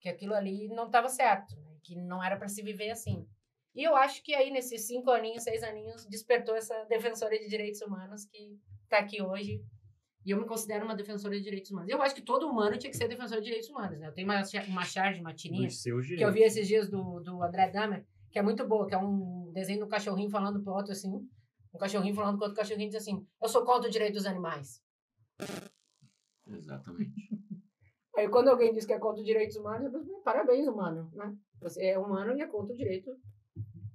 que 0.00 0.08
aquilo 0.08 0.34
ali 0.34 0.68
não 0.68 0.86
estava 0.86 1.08
certo, 1.08 1.54
né? 1.60 1.76
que 1.82 1.94
não 1.94 2.24
era 2.24 2.38
para 2.38 2.48
se 2.48 2.62
viver 2.62 2.90
assim. 2.90 3.28
E 3.74 3.82
eu 3.82 3.94
acho 3.96 4.22
que 4.22 4.34
aí, 4.34 4.50
nesses 4.50 4.86
cinco 4.86 5.10
aninhos, 5.10 5.42
seis 5.42 5.62
aninhos, 5.62 6.06
despertou 6.06 6.56
essa 6.56 6.84
defensora 6.84 7.36
de 7.38 7.48
direitos 7.48 7.82
humanos 7.82 8.24
que 8.24 8.58
está 8.84 8.98
aqui 8.98 9.20
hoje. 9.20 9.62
E 10.24 10.30
eu 10.30 10.38
me 10.38 10.46
considero 10.46 10.84
uma 10.84 10.96
defensora 10.96 11.36
de 11.36 11.42
direitos 11.42 11.70
humanos. 11.70 11.90
Eu 11.90 12.00
acho 12.00 12.14
que 12.14 12.22
todo 12.22 12.48
humano 12.48 12.78
tinha 12.78 12.90
que 12.90 12.96
ser 12.96 13.08
defensor 13.08 13.38
de 13.38 13.44
direitos 13.44 13.68
humanos. 13.68 13.98
Né? 13.98 14.08
Eu 14.08 14.12
tenho 14.12 14.26
uma, 14.26 14.42
uma 14.68 14.84
charge, 14.84 15.20
uma 15.20 15.34
tirinha, 15.34 15.68
que 15.68 16.22
eu 16.22 16.32
vi 16.32 16.42
esses 16.42 16.66
dias 16.66 16.88
do, 16.88 17.20
do 17.20 17.42
André 17.42 17.70
Dahmer, 17.70 18.06
que 18.30 18.38
é 18.38 18.42
muito 18.42 18.66
boa, 18.66 18.86
que 18.86 18.94
é 18.94 18.98
um 18.98 19.52
desenho 19.52 19.80
do 19.80 19.86
cachorrinho 19.86 20.30
falando 20.30 20.62
pro 20.62 20.72
outro 20.72 20.92
assim, 20.92 21.10
um 21.74 21.78
cachorrinho 21.78 22.14
falando 22.14 22.38
com 22.38 22.44
outro 22.44 22.56
cachorrinho 22.56 22.88
diz 22.88 23.02
assim, 23.02 23.26
eu 23.42 23.48
sou 23.48 23.64
contra 23.64 23.88
o 23.88 23.92
direito 23.92 24.14
dos 24.14 24.26
animais. 24.26 24.80
Exatamente. 26.48 27.12
Aí 28.16 28.28
quando 28.28 28.48
alguém 28.48 28.72
diz 28.72 28.86
que 28.86 28.92
é 28.92 28.98
contra 28.98 29.20
os 29.20 29.26
direitos 29.26 29.56
humanos, 29.56 29.86
eu 29.86 29.92
penso, 29.92 30.22
parabéns, 30.22 30.68
humano, 30.68 31.10
né? 31.12 31.36
Você 31.60 31.84
é 31.84 31.98
humano 31.98 32.36
e 32.36 32.40
é 32.40 32.46
contra 32.46 32.72
o 32.72 32.76
direito 32.76 33.10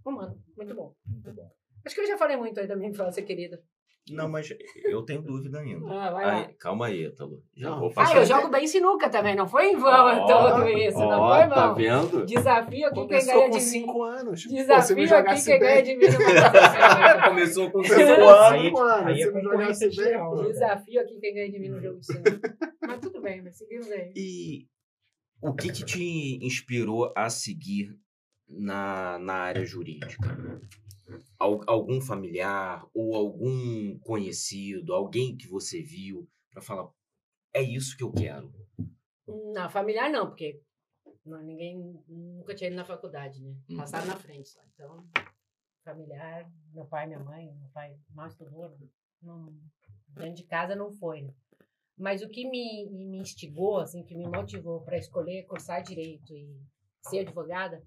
humano. 0.05 0.41
Muito 0.57 0.75
bom. 0.75 0.93
Muito 1.05 1.33
bom. 1.33 1.49
Acho 1.85 1.95
que 1.95 2.01
eu 2.01 2.07
já 2.07 2.17
falei 2.17 2.35
muito 2.35 2.59
aí 2.59 2.67
da 2.67 2.75
minha 2.75 2.89
infância, 2.89 3.23
querida. 3.23 3.63
Não, 4.11 4.27
mas 4.29 4.49
eu 4.85 5.01
tenho 5.03 5.21
dúvida 5.21 5.59
ainda. 5.59 5.85
Ah, 5.91 6.11
vai. 6.11 6.25
Aí, 6.45 6.53
calma 6.59 6.87
aí, 6.87 7.05
Ítalo. 7.05 7.43
Já 7.55 7.69
Não. 7.69 7.79
vou 7.79 7.89
Ah, 7.89 7.93
passar. 7.93 8.17
eu 8.17 8.25
jogo 8.25 8.49
bem 8.49 8.65
sinuca 8.67 9.09
também, 9.09 9.35
não 9.35 9.47
foi 9.47 9.71
em 9.71 9.75
vão 9.77 9.89
Ó, 9.91 10.25
tudo 10.55 10.67
isso, 10.69 10.97
não 10.99 11.19
ó, 11.19 11.39
foi, 11.39 11.49
Tá 11.49 11.67
não. 11.67 11.75
vendo? 11.75 12.25
Desafio 12.25 12.85
aqui 12.87 12.95
quem 12.95 13.03
Começou 13.07 13.33
ganha 13.33 13.45
com 13.45 13.49
de 13.57 13.63
mim. 13.63 13.69
5 13.69 14.03
anos. 14.03 14.43
Pô, 14.43 14.49
não 14.49 14.55
Desafio 14.57 15.15
aqui 15.15 15.43
quem 15.45 15.59
ganha 15.59 15.83
de 15.83 15.95
mim. 15.97 16.05
não 16.07 17.29
Começou 17.29 17.65
com 17.71 17.71
Começou 17.83 17.97
5 17.97 18.15
com 18.15 18.29
anos. 18.29 18.61
cinco 18.63 18.79
anos. 18.79 19.07
aí 19.07 19.13
é 19.21 19.25
Se 19.25 19.31
não 19.31 19.41
concorrência 19.41 19.91
jogasse 19.91 20.11
bem, 20.11 20.35
né? 20.35 20.47
Desafio 20.49 21.01
aqui 21.01 21.19
quem 21.19 21.33
ganha 21.33 21.51
de 21.51 21.59
mim 21.59 21.69
no 21.69 21.81
jogo 21.81 21.99
de 21.99 22.05
sinuca. 22.05 22.57
Mas 22.81 22.99
tudo 23.01 23.21
bem, 23.21 23.41
mas 23.43 23.57
seguimos 23.57 23.91
aí. 23.91 24.11
E 24.15 24.67
o 25.41 25.53
que, 25.53 25.71
que 25.71 25.85
te 25.85 26.39
inspirou 26.43 27.13
a 27.15 27.29
seguir 27.29 27.95
na, 28.47 29.19
na 29.19 29.33
área 29.35 29.63
jurídica? 29.63 30.37
Al- 31.37 31.63
algum 31.67 32.01
familiar 32.01 32.85
ou 32.93 33.15
algum 33.15 33.97
conhecido, 33.99 34.93
alguém 34.93 35.35
que 35.35 35.47
você 35.47 35.81
viu 35.81 36.27
para 36.51 36.61
falar 36.61 36.89
é 37.53 37.61
isso 37.61 37.97
que 37.97 38.03
eu 38.03 38.11
quero. 38.11 38.53
Não, 39.27 39.69
familiar 39.69 40.09
não, 40.09 40.27
porque 40.27 40.61
não, 41.25 41.41
ninguém 41.41 41.77
nunca 42.07 42.55
tinha 42.55 42.67
ido 42.67 42.75
na 42.75 42.85
faculdade, 42.85 43.41
né? 43.41 43.55
Uhum. 43.69 43.77
Passaram 43.77 44.07
na 44.07 44.15
frente 44.17 44.49
só. 44.49 44.61
Então, 44.73 45.07
familiar, 45.83 46.51
meu 46.73 46.85
pai, 46.85 47.07
minha 47.07 47.19
mãe, 47.19 47.51
meu 47.53 47.69
pai 47.69 47.97
mal 48.13 48.27
estudou, 48.27 48.75
não, 49.21 49.53
dentro 50.09 50.35
de 50.35 50.43
casa 50.43 50.75
não 50.75 50.91
foi, 50.91 51.21
né? 51.21 51.33
Mas 51.97 52.21
o 52.21 52.29
que 52.29 52.49
me, 52.49 52.89
me 52.89 53.17
instigou, 53.17 53.77
assim, 53.77 54.03
que 54.03 54.15
me 54.15 54.25
motivou 54.25 54.81
para 54.81 54.97
escolher 54.97 55.45
cursar 55.45 55.83
direito 55.83 56.33
e 56.33 56.57
ser 57.01 57.19
advogada, 57.19 57.83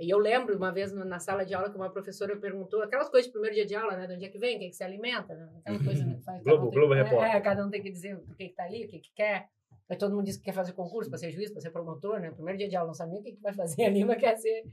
e 0.00 0.10
eu 0.12 0.18
lembro 0.18 0.56
uma 0.56 0.72
vez 0.72 0.92
na 0.92 1.18
sala 1.20 1.44
de 1.44 1.54
aula 1.54 1.70
que 1.70 1.76
uma 1.76 1.90
professora 1.90 2.36
perguntou 2.36 2.82
aquelas 2.82 3.08
coisas 3.08 3.26
de 3.26 3.32
primeiro 3.32 3.54
dia 3.54 3.64
de 3.66 3.74
aula, 3.76 3.96
né? 3.96 4.06
De 4.06 4.14
onde 4.14 4.24
é 4.24 4.28
que 4.28 4.38
vem, 4.38 4.56
o 4.56 4.58
que, 4.58 4.64
é 4.66 4.68
que 4.68 4.74
se 4.76 4.82
alimenta, 4.84 5.34
né? 5.34 5.48
Aquela 5.60 5.84
coisa 5.84 6.04
né, 6.04 6.14
que 6.16 6.22
faz. 6.24 6.42
cada 6.42 6.50
Globo- 6.56 6.66
um 6.66 6.70
tem- 6.70 6.78
Globo 6.80 6.94
é, 6.94 7.02
Repórter. 7.02 7.34
É, 7.36 7.40
cada 7.40 7.66
um 7.66 7.70
tem 7.70 7.82
que 7.82 7.90
dizer 7.90 8.16
o 8.16 8.34
que, 8.34 8.48
que 8.48 8.54
tá 8.54 8.64
ali, 8.64 8.84
o 8.84 8.88
que, 8.88 8.98
que 8.98 9.12
quer. 9.14 9.48
Aí 9.88 9.96
todo 9.96 10.14
mundo 10.14 10.24
diz 10.24 10.36
que 10.36 10.44
quer 10.44 10.52
fazer 10.54 10.72
concurso 10.72 11.08
para 11.10 11.18
ser 11.18 11.30
juiz, 11.30 11.50
para 11.52 11.60
ser 11.60 11.70
promotor, 11.70 12.18
né? 12.18 12.30
Primeiro 12.30 12.58
dia 12.58 12.68
de 12.68 12.74
aula, 12.76 12.92
não 12.98 13.06
nem 13.08 13.20
o 13.20 13.22
que, 13.22 13.32
que 13.32 13.40
vai 13.42 13.52
fazer 13.52 13.84
ali, 13.84 14.04
mas 14.04 14.18
quer 14.18 14.36
ser. 14.36 14.64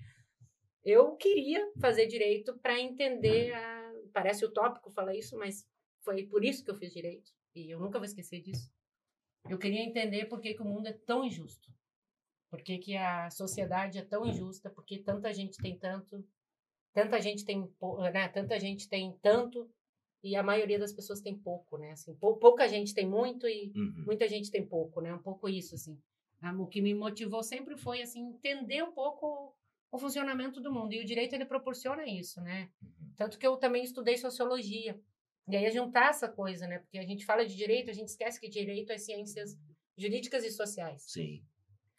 Eu 0.84 1.16
queria 1.16 1.70
fazer 1.80 2.08
direito 2.08 2.58
para 2.60 2.80
entender 2.80 3.54
a. 3.54 3.92
Parece 4.14 4.44
utópico 4.44 4.90
falar 4.92 5.16
isso, 5.16 5.38
mas 5.38 5.66
foi 6.04 6.24
por 6.24 6.44
isso 6.44 6.66
que 6.66 6.72
eu 6.72 6.76
fiz 6.76 6.92
direito. 6.92 7.32
E 7.56 7.70
eu 7.70 7.80
nunca 7.80 8.00
vou 8.00 8.06
esquecer 8.06 8.42
disso. 8.42 8.70
Eu 9.50 9.58
queria 9.58 9.82
entender 9.82 10.26
por 10.26 10.40
que, 10.42 10.54
que 10.54 10.62
o 10.62 10.66
mundo 10.66 10.88
é 10.88 10.94
tão 11.06 11.24
injusto. 11.24 11.70
Por 12.52 12.62
que, 12.62 12.78
que 12.78 12.96
a 12.98 13.30
sociedade 13.32 13.98
é 13.98 14.04
tão 14.04 14.26
injusta? 14.26 14.70
Por 14.70 14.84
que 14.86 15.00
tanta 15.00 15.34
gente 15.34 15.58
tem 15.58 15.80
tanto, 15.80 16.24
tanta 16.94 17.20
gente 17.22 17.46
tem, 17.46 17.62
né? 18.14 18.28
Tanta 18.28 18.60
gente 18.60 18.90
tem 18.90 19.18
tanto 19.22 19.72
e 20.22 20.36
a 20.36 20.44
maioria 20.44 20.78
das 20.78 20.92
pessoas 20.94 21.22
tem 21.22 21.36
pouco, 21.36 21.78
né? 21.78 21.92
Assim, 21.94 22.14
pou- 22.16 22.38
pouca 22.38 22.68
gente 22.68 22.94
tem 22.94 23.08
muito 23.08 23.48
e 23.48 23.72
Uhum. 23.74 24.04
muita 24.06 24.28
gente 24.28 24.52
tem 24.52 24.64
pouco, 24.68 25.00
né? 25.02 25.14
Um 25.14 25.22
pouco 25.24 25.48
isso, 25.48 25.76
assim. 25.76 25.98
Ah, 26.42 26.54
O 26.54 26.68
que 26.68 26.82
me 26.82 26.94
motivou 26.94 27.42
sempre 27.42 27.78
foi, 27.78 28.02
assim, 28.02 28.20
entender 28.20 28.84
um 28.84 28.92
pouco 28.92 29.56
o 29.92 29.98
funcionamento 29.98 30.60
do 30.60 30.72
mundo. 30.74 30.94
E 30.94 31.00
o 31.02 31.06
direito, 31.06 31.34
ele 31.34 31.46
proporciona 31.46 32.06
isso, 32.06 32.42
né? 32.42 32.70
Tanto 33.16 33.38
que 33.40 33.48
eu 33.48 33.56
também 33.58 33.84
estudei 33.84 34.18
sociologia. 34.18 35.00
E 35.48 35.56
aí, 35.56 35.72
juntar 35.72 36.10
essa 36.10 36.28
coisa, 36.30 36.68
né? 36.68 36.80
Porque 36.80 36.98
a 36.98 37.06
gente 37.06 37.26
fala 37.26 37.46
de 37.46 37.56
direito, 37.56 37.90
a 37.90 37.94
gente 37.94 38.10
esquece 38.10 38.40
que 38.40 38.50
direito 38.50 38.92
é 38.92 38.98
ciências 38.98 39.58
jurídicas 39.98 40.44
e 40.44 40.52
sociais. 40.52 41.04
Sim. 41.10 41.44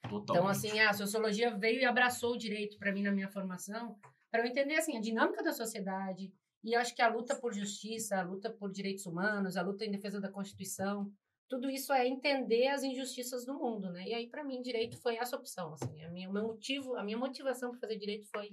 Totalmente. 0.09 0.31
Então, 0.31 0.49
assim, 0.49 0.81
a 0.81 0.93
sociologia 0.93 1.57
veio 1.57 1.81
e 1.81 1.85
abraçou 1.85 2.33
o 2.35 2.39
direito 2.39 2.77
para 2.79 2.93
mim 2.93 3.03
na 3.03 3.13
minha 3.13 3.29
formação, 3.29 3.97
para 4.31 4.41
eu 4.43 4.47
entender, 4.47 4.75
assim, 4.77 4.97
a 4.97 5.01
dinâmica 5.01 5.43
da 5.43 5.53
sociedade. 5.53 6.33
E 6.65 6.75
acho 6.75 6.95
que 6.95 7.03
a 7.03 7.09
luta 7.09 7.35
por 7.37 7.53
justiça, 7.53 8.19
a 8.19 8.23
luta 8.23 8.51
por 8.51 8.71
direitos 8.71 9.05
humanos, 9.07 9.57
a 9.57 9.63
luta 9.63 9.85
em 9.85 9.91
defesa 9.91 10.21
da 10.21 10.29
Constituição, 10.31 11.11
tudo 11.49 11.69
isso 11.69 11.93
é 11.93 12.07
entender 12.07 12.69
as 12.69 12.83
injustiças 12.83 13.45
do 13.45 13.55
mundo, 13.55 13.91
né? 13.91 14.05
E 14.07 14.15
aí, 14.15 14.27
para 14.29 14.43
mim, 14.45 14.63
direito 14.63 14.97
foi 14.97 15.17
essa 15.17 15.37
opção, 15.37 15.75
assim. 15.75 16.03
A 16.05 16.11
minha, 16.11 16.29
o 16.31 16.33
meu 16.33 16.45
motivo, 16.45 16.95
a 16.97 17.03
minha 17.05 17.19
motivação 17.19 17.71
para 17.71 17.81
fazer 17.81 17.97
direito 17.99 18.27
foi 18.31 18.51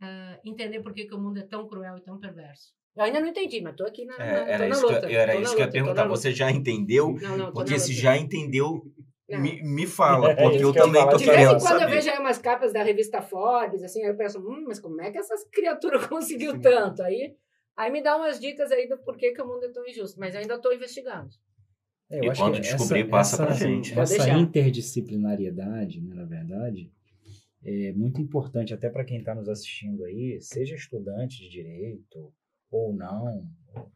ah, 0.00 0.38
entender 0.44 0.80
por 0.80 0.92
que, 0.94 1.04
que 1.06 1.14
o 1.14 1.20
mundo 1.20 1.38
é 1.38 1.42
tão 1.42 1.66
cruel 1.66 1.98
e 1.98 2.02
tão 2.02 2.18
perverso. 2.18 2.74
Eu 2.94 3.04
ainda 3.04 3.20
não 3.20 3.28
entendi, 3.28 3.60
mas 3.60 3.76
tô 3.76 3.84
aqui 3.84 4.04
na, 4.06 4.16
na, 4.16 4.24
É, 4.24 4.44
tô 4.44 4.50
era 4.50 4.68
na 4.68 4.78
luta. 4.80 5.06
que, 5.06 5.14
era 5.14 5.34
na 5.34 5.40
isso 5.40 5.54
que 5.54 5.60
eu 5.60 5.60
ia 5.60 5.66
luta, 5.66 5.66
na 5.66 5.72
perguntar. 5.72 6.02
luta. 6.04 6.16
Você 6.16 6.32
já 6.32 6.50
entendeu? 6.50 7.12
Não, 7.20 7.36
não, 7.36 7.52
Porque 7.52 7.72
na 7.72 7.78
se 7.78 7.90
luta. 7.90 8.00
já 8.02 8.16
entendeu. 8.16 8.82
Me, 9.28 9.62
me 9.62 9.86
fala, 9.86 10.30
É 10.30 10.34
porque 10.36 10.56
isso 10.56 10.64
eu 10.66 10.68
eu 10.68 10.74
também 10.74 11.00
falar, 11.00 11.12
tô 11.12 11.16
De 11.18 11.26
vez 11.26 11.50
em 11.50 11.58
quando 11.58 11.82
eu 11.82 11.88
vejo 11.88 12.10
aí 12.10 12.18
umas 12.18 12.38
capas 12.38 12.72
da 12.72 12.82
revista 12.82 13.20
Forbes, 13.20 13.82
assim, 13.82 14.02
aí 14.02 14.08
eu 14.08 14.16
penso, 14.16 14.38
hum, 14.38 14.64
mas 14.68 14.78
como 14.78 15.00
é 15.00 15.10
que 15.10 15.18
essas 15.18 15.44
criaturas 15.50 16.06
conseguiu 16.06 16.60
tanto? 16.60 17.02
Aí, 17.02 17.34
aí 17.76 17.90
me 17.90 18.02
dá 18.02 18.16
umas 18.16 18.38
dicas 18.38 18.70
aí 18.70 18.88
do 18.88 18.98
porquê 18.98 19.32
que 19.32 19.42
o 19.42 19.46
mundo 19.46 19.64
é 19.64 19.72
tão 19.72 19.86
injusto, 19.86 20.20
mas 20.20 20.34
eu 20.34 20.40
ainda 20.40 20.54
estou 20.54 20.72
investigando. 20.72 21.30
É, 22.08 22.20
eu 22.20 22.24
E 22.24 22.30
acho 22.30 22.40
quando 22.40 22.54
que 22.54 22.60
descobrir, 22.60 23.00
essa, 23.00 23.10
passa 23.10 23.46
pra 23.46 23.54
gente. 23.54 23.98
Essa 23.98 24.28
interdisciplinariedade, 24.30 26.00
né, 26.00 26.14
na 26.14 26.24
verdade, 26.24 26.92
é 27.64 27.92
muito 27.94 28.20
importante 28.20 28.72
até 28.72 28.88
para 28.88 29.04
quem 29.04 29.18
está 29.18 29.34
nos 29.34 29.48
assistindo 29.48 30.04
aí, 30.04 30.38
seja 30.40 30.76
estudante 30.76 31.38
de 31.38 31.48
direito 31.48 32.32
ou 32.76 32.92
não, 32.92 33.48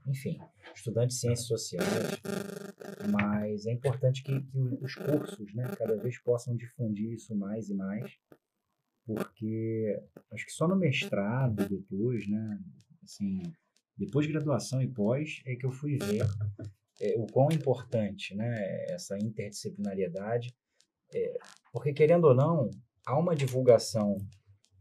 enfim, 0.07 0.39
estudante 0.75 1.09
de 1.09 1.15
ciências 1.15 1.47
sociais, 1.47 2.21
mas 3.11 3.67
é 3.67 3.73
importante 3.73 4.23
que, 4.23 4.41
que 4.43 4.59
os 4.81 4.95
cursos, 4.95 5.55
né, 5.55 5.65
cada 5.77 5.97
vez 5.97 6.19
possam 6.23 6.57
difundir 6.57 7.13
isso 7.13 7.35
mais 7.35 7.69
e 7.69 7.75
mais, 7.75 8.13
porque 9.07 10.01
acho 10.33 10.47
que 10.47 10.53
só 10.53 10.69
no 10.69 10.77
mestrado 10.77 11.69
depois, 11.69 12.29
né, 12.29 12.59
assim, 13.03 13.43
depois 13.97 14.27
de 14.27 14.33
graduação 14.33 14.83
e 14.83 14.89
pós, 14.89 15.43
é 15.47 15.57
que 15.57 15.67
eu 15.67 15.73
fui 15.73 15.99
ver 15.99 16.23
é, 17.01 17.15
o 17.19 17.27
quão 17.27 17.49
importante, 17.51 18.35
né, 18.35 18.85
essa 18.91 19.19
interdisciplinariedade, 19.19 20.55
é, 21.15 21.39
porque 21.73 21.93
querendo 21.93 22.25
ou 22.25 22.35
não, 22.35 22.71
há 23.07 23.19
uma 23.19 23.35
divulgação, 23.35 24.17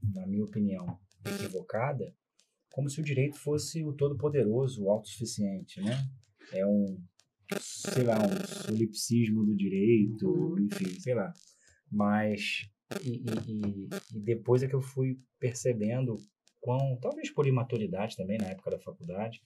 na 0.01 0.25
minha 0.27 0.43
opinião, 0.43 0.99
equivocada, 1.25 2.13
como 2.79 2.89
se 2.89 3.01
o 3.01 3.03
direito 3.03 3.37
fosse 3.37 3.83
o 3.83 3.91
todo-poderoso, 3.91 4.85
o 4.85 4.89
autossuficiente, 4.89 5.81
né? 5.81 5.91
É 6.53 6.65
um, 6.65 6.97
sei 7.59 8.05
lá, 8.05 8.15
um 8.17 8.47
solipsismo 8.63 9.43
do 9.45 9.53
direito, 9.53 10.29
Uhum. 10.29 10.59
enfim, 10.65 10.97
sei 10.97 11.13
lá. 11.13 11.33
Mas, 11.91 12.69
e, 13.03 13.17
e- 13.17 13.89
e- 14.15 14.21
depois 14.23 14.63
é 14.63 14.67
que 14.69 14.73
eu 14.75 14.81
fui 14.81 15.19
percebendo 15.37 16.15
quão, 16.61 16.97
talvez 17.01 17.29
por 17.33 17.45
imaturidade 17.45 18.15
também 18.15 18.37
na 18.37 18.47
época 18.47 18.71
da 18.71 18.79
faculdade, 18.79 19.41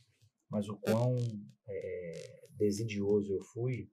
mas 0.47 0.69
o 0.69 0.77
quão 0.77 1.15
é, 1.67 2.45
desidioso 2.51 3.33
eu 3.33 3.41
fui 3.45 3.89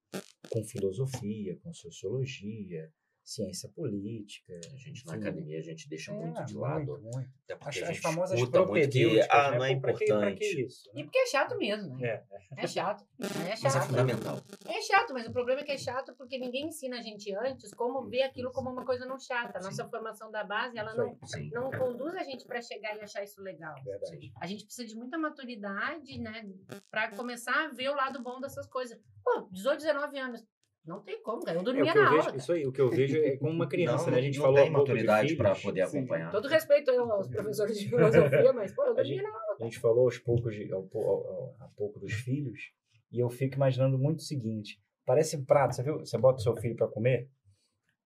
com 0.50 0.62
filosofia, 0.64 1.56
com 1.62 1.72
sociologia, 1.72 2.92
ciência 3.30 3.68
política. 3.68 4.52
A 4.72 4.76
gente 4.76 5.06
na 5.06 5.16
enfim. 5.16 5.22
academia 5.28 5.58
a 5.58 5.62
gente 5.62 5.88
deixa 5.88 6.12
É, 6.12 6.14
muito 6.16 6.44
de 6.44 6.54
lado. 6.56 6.84
muito, 7.00 7.02
muito. 7.16 7.30
Até 7.44 7.54
porque 7.56 7.78
As, 7.78 7.84
a 7.84 7.88
as 7.90 7.94
gente 7.94 8.00
famosas 8.02 8.38
escuta 8.38 8.64
muito 8.66 8.90
que 8.90 9.20
ah, 9.30 9.50
né? 9.52 9.56
não 9.58 9.64
é 9.64 9.74
Pô, 9.74 9.80
pra 9.82 9.92
que- 9.94 10.04
pra 10.06 10.16
que 10.34 10.44
importante. 10.44 10.64
isso, 10.66 10.90
E 10.92 10.96
né? 10.98 11.02
porque 11.04 11.18
é 11.18 11.26
chato 11.26 11.56
mesmo, 11.56 11.96
né? 11.96 12.06
É. 12.08 12.24
É 12.56 12.66
chato. 12.66 13.04
É 13.20 13.24
Mas 13.38 13.64
é 13.64 13.70
chato. 13.70 13.86
fundamental. 13.86 14.38
É 14.66 14.82
chato, 14.82 15.12
mas 15.14 15.26
o 15.26 15.32
problema 15.32 15.60
é 15.60 15.64
que 15.64 15.72
é 15.72 15.78
chato 15.78 16.14
porque 16.16 16.38
ninguém 16.38 16.66
ensina 16.66 16.98
a 16.98 17.02
gente 17.02 17.32
antes 17.34 17.72
como 17.74 18.02
ver 18.08 18.22
aquilo 18.22 18.50
como 18.50 18.70
uma 18.70 18.84
coisa 18.84 19.06
não 19.06 19.18
chata. 19.18 19.58
A 19.58 19.62
nossa 19.62 19.88
formação 19.88 20.30
da 20.30 20.42
base, 20.42 20.76
ela 20.78 20.94
não, 20.94 21.16
Sim. 21.26 21.50
não 21.52 21.70
conduz 21.70 22.14
a 22.16 22.22
gente 22.24 22.44
para 22.46 22.60
chegar 22.60 22.96
e 22.96 23.00
achar 23.00 23.22
isso 23.22 23.40
legal. 23.42 23.74
Verdade. 23.84 24.32
A 24.40 24.46
gente 24.46 24.64
precisa 24.64 24.86
de 24.88 24.96
muita 24.96 25.16
maturidade, 25.16 26.18
né, 26.18 26.48
para 26.90 27.10
começar 27.16 27.66
a 27.66 27.68
ver 27.68 27.88
o 27.90 27.94
lado 27.94 28.22
bom 28.22 28.40
dessas 28.40 28.66
coisas. 28.66 28.98
Pô, 29.24 29.48
18, 29.52 29.78
19 29.80 30.18
anos. 30.18 30.44
Não 30.84 31.02
tem 31.02 31.22
como, 31.22 31.42
cara. 31.44 31.56
Eu 31.58 31.60
É, 31.60 31.64
dormia 31.64 31.84
o 31.84 31.92
que 31.92 31.98
eu 31.98 32.02
na 32.02 32.10
vejo, 32.10 32.26
aula. 32.26 32.36
isso 32.36 32.52
aí, 32.52 32.66
o 32.66 32.72
que 32.72 32.80
eu 32.80 32.90
vejo 32.90 33.16
é 33.18 33.36
como 33.36 33.52
uma 33.52 33.68
criança, 33.68 34.06
não, 34.06 34.12
né? 34.12 34.18
A 34.18 34.22
gente 34.22 34.38
não 34.38 34.44
falou 34.44 34.56
tem 34.62 34.68
há 34.68 34.72
pouco 34.72 34.84
de 34.86 34.92
maturidade 34.92 35.36
para 35.36 35.54
poder 35.54 35.86
Sim. 35.86 35.98
acompanhar. 35.98 36.30
Todo 36.30 36.48
respeito 36.48 36.90
aí 36.90 36.96
aos 36.96 37.28
professores 37.28 37.78
de 37.78 37.88
filosofia, 37.88 38.52
mas, 38.52 38.72
pô, 38.72 38.82
eu 38.84 38.90
A 38.92 38.94
dormia 38.94 39.14
gente, 39.14 39.22
na 39.22 39.28
aula. 39.28 39.56
a 39.60 39.64
gente 39.64 39.78
falou 39.78 40.04
aos 40.04 40.18
poucos 40.18 40.54
de, 40.54 40.72
ao, 40.72 40.88
ao- 40.94 41.02
ao- 41.04 41.56
há 41.60 41.68
pouco 41.76 42.00
dos 42.00 42.12
filhos, 42.12 42.72
e 43.12 43.18
eu 43.20 43.28
fico 43.28 43.56
imaginando 43.56 43.98
muito 43.98 44.20
o 44.20 44.22
seguinte: 44.22 44.80
parece 45.04 45.36
um 45.36 45.44
prato, 45.44 45.74
você 45.74 45.82
viu? 45.82 45.98
Você 45.98 46.16
bota 46.16 46.38
o 46.38 46.42
seu 46.42 46.56
filho 46.56 46.74
para 46.76 46.88
comer, 46.88 47.28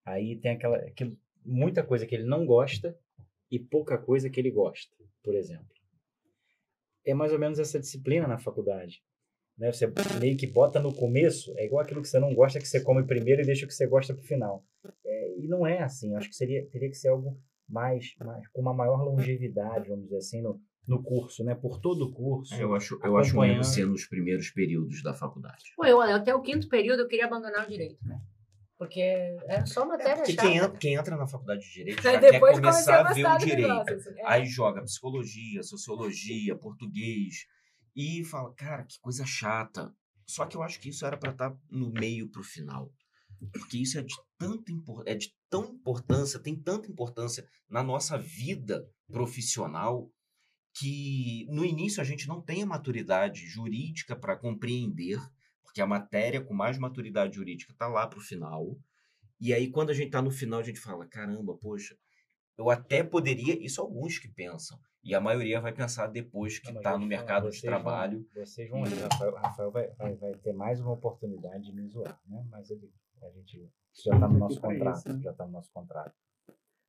aí 0.04 0.36
tem 0.36 0.50
aquela, 0.52 0.76
aquilo, 0.78 1.16
muita 1.44 1.82
coisa 1.84 2.04
que 2.06 2.14
ele 2.14 2.24
não 2.24 2.44
gosta 2.44 2.98
e 3.50 3.58
pouca 3.58 3.96
coisa 3.96 4.28
que 4.28 4.40
ele 4.40 4.50
gosta, 4.50 4.94
por 5.22 5.34
exemplo. 5.34 5.68
É 7.06 7.14
mais 7.14 7.32
ou 7.32 7.38
menos 7.38 7.58
essa 7.58 7.78
disciplina 7.78 8.26
na 8.26 8.38
faculdade. 8.38 9.02
Né? 9.56 9.72
Você 9.72 9.86
meio 10.20 10.36
que 10.36 10.46
bota 10.46 10.80
no 10.80 10.92
começo, 10.92 11.52
é 11.56 11.66
igual 11.66 11.82
aquilo 11.82 12.02
que 12.02 12.08
você 12.08 12.18
não 12.18 12.34
gosta 12.34 12.58
que 12.58 12.66
você 12.66 12.80
come 12.80 13.04
primeiro 13.06 13.42
e 13.42 13.46
deixa 13.46 13.64
o 13.64 13.68
que 13.68 13.74
você 13.74 13.86
gosta 13.86 14.12
para 14.12 14.22
o 14.22 14.26
final. 14.26 14.64
É, 15.04 15.38
e 15.38 15.46
não 15.46 15.66
é 15.66 15.82
assim, 15.82 16.12
eu 16.12 16.18
acho 16.18 16.28
que 16.28 16.34
seria, 16.34 16.66
teria 16.70 16.88
que 16.88 16.96
ser 16.96 17.08
algo 17.08 17.38
mais, 17.68 18.14
mais 18.18 18.46
com 18.48 18.60
uma 18.60 18.74
maior 18.74 19.02
longevidade, 19.02 19.88
vamos 19.88 20.04
dizer 20.04 20.18
assim, 20.18 20.42
no, 20.42 20.60
no 20.86 21.02
curso, 21.02 21.44
né? 21.44 21.54
Por 21.54 21.80
todo 21.80 22.06
o 22.06 22.12
curso. 22.12 22.54
Eu 22.54 22.74
acho, 22.74 22.98
eu 23.02 23.16
acho 23.16 23.38
mesmo 23.38 23.64
ser 23.64 23.86
nos 23.86 24.06
primeiros 24.06 24.50
períodos 24.50 25.02
da 25.02 25.14
faculdade. 25.14 25.72
Pô, 25.76 25.84
eu, 25.86 26.00
até 26.00 26.34
o 26.34 26.42
quinto 26.42 26.68
período 26.68 27.02
eu 27.02 27.08
queria 27.08 27.26
abandonar 27.26 27.66
o 27.66 27.70
direito, 27.70 28.04
cara. 28.04 28.20
Porque 28.76 29.00
era 29.46 29.64
só 29.66 29.86
matéria 29.86 30.16
Porque 30.16 30.32
chata. 30.32 30.48
quem 30.48 30.56
entra, 30.58 30.78
quem 30.78 30.94
entra 30.94 31.16
na 31.16 31.26
faculdade 31.26 31.62
de 31.62 31.72
Direito 31.72 32.02
já 32.02 32.18
quer 32.18 32.40
começar 32.40 33.06
a 33.06 33.10
a 33.10 33.14
ver 33.14 33.24
o 33.24 33.38
direito. 33.38 33.68
negócio, 33.68 33.94
assim. 33.94 34.10
É. 34.18 34.26
Aí 34.26 34.46
joga 34.46 34.82
psicologia, 34.82 35.62
sociologia, 35.62 36.56
português. 36.56 37.46
E 37.94 38.24
fala, 38.24 38.52
cara, 38.54 38.84
que 38.84 38.98
coisa 39.00 39.24
chata. 39.24 39.94
Só 40.26 40.46
que 40.46 40.56
eu 40.56 40.62
acho 40.62 40.80
que 40.80 40.88
isso 40.88 41.04
era 41.04 41.16
para 41.16 41.32
estar 41.32 41.56
no 41.70 41.90
meio 41.92 42.28
pro 42.28 42.42
final. 42.42 42.92
Porque 43.52 43.78
isso 43.78 43.98
é 43.98 44.02
de 44.02 44.14
tanta 44.38 44.72
é 45.06 45.14
de 45.14 45.34
tão 45.50 45.64
importância, 45.66 46.40
tem 46.40 46.56
tanta 46.56 46.90
importância 46.90 47.46
na 47.68 47.82
nossa 47.82 48.16
vida 48.16 48.88
profissional 49.06 50.10
que 50.74 51.46
no 51.50 51.64
início 51.64 52.00
a 52.00 52.04
gente 52.04 52.26
não 52.26 52.40
tem 52.40 52.62
a 52.62 52.66
maturidade 52.66 53.46
jurídica 53.46 54.16
para 54.16 54.36
compreender, 54.36 55.20
porque 55.62 55.80
a 55.80 55.86
matéria 55.86 56.40
com 56.40 56.52
mais 56.52 56.78
maturidade 56.78 57.36
jurídica 57.36 57.72
está 57.72 57.86
lá 57.86 58.06
para 58.06 58.18
o 58.18 58.22
final. 58.22 58.76
E 59.40 59.52
aí, 59.52 59.70
quando 59.70 59.90
a 59.90 59.94
gente 59.94 60.06
está 60.06 60.20
no 60.20 60.30
final, 60.30 60.60
a 60.60 60.64
gente 60.64 60.80
fala: 60.80 61.06
caramba, 61.06 61.56
poxa, 61.56 61.96
eu 62.58 62.70
até 62.70 63.04
poderia. 63.04 63.56
Isso 63.64 63.80
alguns 63.80 64.18
que 64.18 64.28
pensam. 64.28 64.78
E 65.04 65.14
a 65.14 65.20
maioria 65.20 65.60
vai 65.60 65.72
pensar 65.72 66.06
depois 66.06 66.58
que 66.58 66.70
está 66.70 66.96
no 66.96 67.04
mercado 67.06 67.50
de 67.50 67.58
vocês 67.58 67.70
vão- 67.70 67.82
trabalho. 67.82 68.26
Vocês 68.34 68.70
vão 68.70 68.84
rir, 68.84 69.00
Rafael, 69.00 69.34
Rafael 69.34 69.70
vai, 69.70 69.88
vai, 69.90 70.14
vai 70.14 70.34
ter 70.36 70.54
mais 70.54 70.80
uma 70.80 70.92
oportunidade 70.92 71.64
de 71.64 71.72
me 71.72 71.86
zoar, 71.88 72.18
né? 72.26 72.46
Mas 72.50 72.70
ele, 72.70 72.90
a 73.22 73.28
gente, 73.30 73.70
isso 73.92 74.04
já 74.08 74.14
está 74.14 74.26
no 74.26 74.38
nosso 74.38 74.58
contrato, 74.60 74.98
isso, 74.98 75.12
né? 75.12 75.22
já 75.22 75.30
está 75.30 75.44
no 75.44 75.52
nosso 75.52 75.70
contrato. 75.72 76.14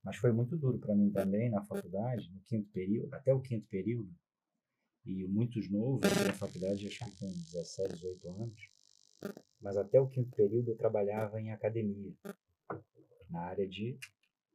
Mas 0.01 0.15
foi 0.15 0.32
muito 0.32 0.56
duro 0.56 0.80
para 0.80 0.95
mim 0.95 1.12
também 1.12 1.49
na 1.49 1.62
faculdade, 1.63 2.32
no 2.32 2.39
quinto 2.41 2.69
período, 2.71 3.13
até 3.13 3.34
o 3.34 3.41
quinto 3.41 3.67
período, 3.67 4.10
e 5.06 5.28
muitos 5.28 5.69
novos, 5.69 6.10
entrei 6.10 6.28
na 6.28 6.34
faculdade 6.34 6.88
acho 6.88 6.99
que 6.99 7.19
com 7.19 7.28
17, 7.32 7.95
18 7.95 8.30
anos, 8.30 8.69
mas 9.60 9.75
até 9.75 9.99
o 9.99 10.08
quinto 10.08 10.34
período 10.36 10.71
eu 10.71 10.78
trabalhava 10.78 11.41
em 11.41 11.51
academia, 11.51 12.13
na 13.30 13.41
área 13.41 13.67
de 13.67 13.97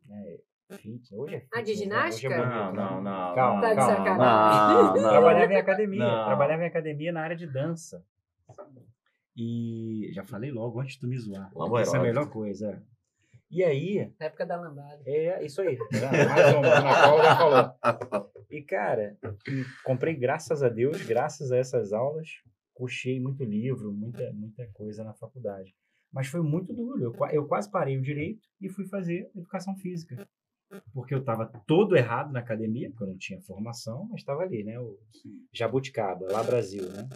né, 0.06 0.38
fitness. 0.76 1.12
Hoje 1.12 1.34
é 1.36 1.46
Ah, 1.52 1.60
de 1.60 1.62
né? 1.62 1.62
Hoje 1.62 1.70
é 1.72 1.74
ginástica? 1.84 2.36
bonito, 2.36 2.50
Não, 2.54 2.72
né? 2.72 2.82
não, 2.82 3.02
não. 3.02 3.34
Calma, 3.34 3.60
Tá 3.62 3.70
de 3.70 3.76
calma. 3.76 3.96
sacanagem. 3.96 5.02
Trabalhava 5.02 5.52
em 5.52 5.56
academia. 5.56 5.98
Não. 5.98 6.24
Trabalhava 6.26 6.62
em 6.62 6.66
academia 6.66 7.12
na 7.12 7.20
área 7.22 7.36
de 7.36 7.46
dança. 7.46 8.04
E 9.36 10.10
já 10.12 10.24
falei 10.24 10.50
logo 10.50 10.80
antes 10.80 10.94
de 10.94 11.00
tu 11.00 11.06
me 11.08 11.18
zoar. 11.18 11.50
Lamba 11.54 11.80
Essa 11.80 11.96
é 11.96 12.00
a 12.00 12.02
melhor 12.02 12.28
coisa. 12.30 12.70
é. 12.72 13.00
E 13.52 13.64
aí, 13.64 14.12
Na 14.20 14.26
época 14.26 14.46
da 14.46 14.54
lambada. 14.60 15.02
é 15.04 15.44
isso 15.44 15.60
aí. 15.60 15.76
tá? 15.76 15.86
Mais 16.34 16.54
uma, 16.54 16.80
na 16.80 17.02
qual 17.02 17.22
já 17.22 17.36
falou. 17.36 18.30
E 18.48 18.62
cara, 18.62 19.16
comprei, 19.84 20.14
graças 20.14 20.62
a 20.62 20.68
Deus, 20.68 21.02
graças 21.04 21.50
a 21.50 21.56
essas 21.56 21.92
aulas, 21.92 22.28
puxei 22.76 23.20
muito 23.20 23.42
livro, 23.42 23.92
muita, 23.92 24.32
muita 24.32 24.68
coisa 24.72 25.02
na 25.02 25.14
faculdade. 25.14 25.74
Mas 26.12 26.28
foi 26.28 26.40
muito 26.42 26.72
duro. 26.72 27.02
Eu, 27.02 27.14
eu 27.32 27.46
quase 27.46 27.68
parei 27.70 27.96
o 27.96 28.02
direito 28.02 28.46
e 28.60 28.68
fui 28.68 28.86
fazer 28.86 29.28
educação 29.34 29.74
física. 29.76 30.28
Porque 30.92 31.12
eu 31.14 31.18
estava 31.18 31.46
todo 31.66 31.96
errado 31.96 32.32
na 32.32 32.40
academia, 32.40 32.88
porque 32.90 33.02
eu 33.04 33.08
não 33.08 33.16
tinha 33.18 33.40
formação, 33.40 34.06
mas 34.10 34.20
estava 34.20 34.42
ali, 34.42 34.62
né? 34.62 34.78
O 34.78 34.98
Jabuticaba, 35.52 36.30
lá 36.30 36.42
Brasil, 36.42 36.88
né? 36.92 37.08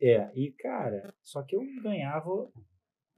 E, 0.00 0.06
é, 0.06 0.30
e 0.34 0.50
cara, 0.52 1.12
só 1.22 1.42
que 1.42 1.54
eu 1.54 1.62
ganhava 1.82 2.50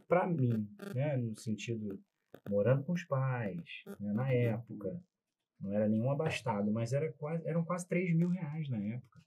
pra 0.09 0.27
mim, 0.27 0.69
né? 0.95 1.17
No 1.17 1.39
sentido, 1.39 2.01
morando 2.49 2.83
com 2.85 2.93
os 2.93 3.05
pais, 3.05 3.63
né? 4.01 4.13
na 4.13 4.33
época. 4.33 5.01
Não 5.61 5.73
era 5.73 5.89
nenhum 5.89 6.11
abastado, 6.11 6.71
mas 6.71 6.93
era 6.93 7.11
quase, 7.15 7.47
eram 7.49 7.65
quase 7.65 7.89
3 7.89 8.15
mil 8.15 8.29
reais 8.29 8.69
na 8.69 8.77
época. 8.79 9.21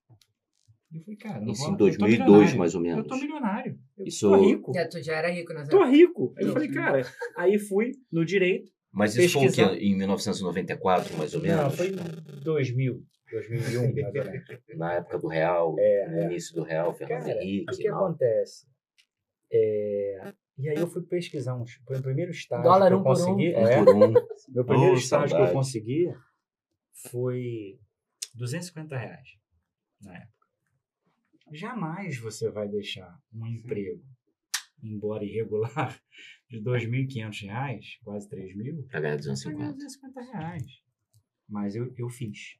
E 0.91 0.97
eu 0.97 1.01
falei, 1.03 1.17
cara, 1.17 1.39
não 1.41 1.51
Isso 1.53 1.61
vou- 1.61 1.69
em 1.69 1.73
eu 1.73 1.77
tô 1.77 1.83
2002, 1.85 2.19
milionário. 2.19 2.57
mais 2.59 2.75
ou 2.75 2.81
Eu 2.81 2.83
menos. 2.83 3.07
tô 3.07 3.15
milionário. 3.15 3.79
Eu 3.97 4.05
Isso- 4.05 4.29
tô 4.29 4.35
rico. 4.35 4.73
Já, 4.73 4.87
tu 4.87 5.01
já 5.01 5.15
era 5.15 5.29
rico 5.29 5.53
nessa 5.53 5.71
Tô 5.71 5.83
rico. 5.85 6.33
Aí 6.37 6.43
eu 6.43 6.47
Eu 6.49 6.53
falei, 6.53 6.69
cara, 6.71 7.01
aí 7.37 7.57
fui 7.59 7.91
no 8.11 8.25
direito. 8.25 8.71
Mas 8.91 9.15
isso 9.15 9.39
foi 9.39 9.47
o 9.47 9.51
quê? 9.51 9.61
pesquisar. 9.63 9.83
Em 9.83 9.95
1994, 9.97 11.17
mais 11.17 11.33
ou 11.35 11.41
menos? 11.41 11.61
Não, 11.63 11.69
foi 11.71 11.87
em 11.89 12.41
2000, 12.43 13.03
2001, 13.31 13.93
mais 13.93 14.15
ou 14.15 14.23
menos. 14.25 14.47
Na 14.77 14.93
época 14.93 15.19
do 15.19 15.27
Real, 15.27 15.75
É, 15.79 16.07
no 16.09 16.21
início 16.23 16.55
do 16.55 16.63
Real, 16.63 16.93
Fernando 16.93 17.25
Cara, 17.25 17.43
Henrique. 17.43 17.73
O 17.73 17.77
que 17.77 17.87
acontece? 17.87 18.67
É, 19.51 20.33
E 20.57 20.69
aí 20.69 20.77
eu 20.77 20.87
fui 20.87 21.01
pesquisar 21.03 21.55
uns. 21.55 21.73
Foi 21.85 21.97
o 21.97 22.01
primeiro 22.01 22.31
estágio 22.31 22.63
Dólar 22.63 22.87
que 22.87 22.93
eu 22.93 22.99
um 22.99 23.03
por 23.03 23.09
um. 23.11 23.15
consegui. 23.15 23.55
Um 23.55 23.67
é, 23.67 23.83
por 23.85 23.95
um. 23.95 24.13
meu 24.49 24.65
primeiro 24.65 24.93
Oh, 24.93 24.97
estágio 24.97 25.25
que 25.25 25.29
saudade. 25.31 25.49
eu 25.49 25.53
consegui 25.53 26.13
foi 27.09 27.79
250 28.35 28.97
reais 28.97 29.29
na 30.01 30.15
época. 30.17 30.33
Jamais 31.51 32.17
você 32.19 32.49
vai 32.51 32.67
deixar 32.67 33.17
um 33.33 33.45
emprego, 33.47 34.03
embora 34.83 35.23
irregular, 35.23 35.99
de 36.49 36.61
2.500 36.61 37.41
reais, 37.45 37.85
quase 38.03 38.27
R$ 38.29 38.37
3.000, 38.41 38.53
Pra 38.55 38.63
ganhar 38.73 38.87
pra 38.89 38.99
ganhar 39.01 39.17
250. 39.17 39.73
250 39.73 40.21
reais. 40.31 40.65
Mas 41.47 41.75
eu, 41.75 41.93
eu 41.97 42.09
fiz. 42.09 42.57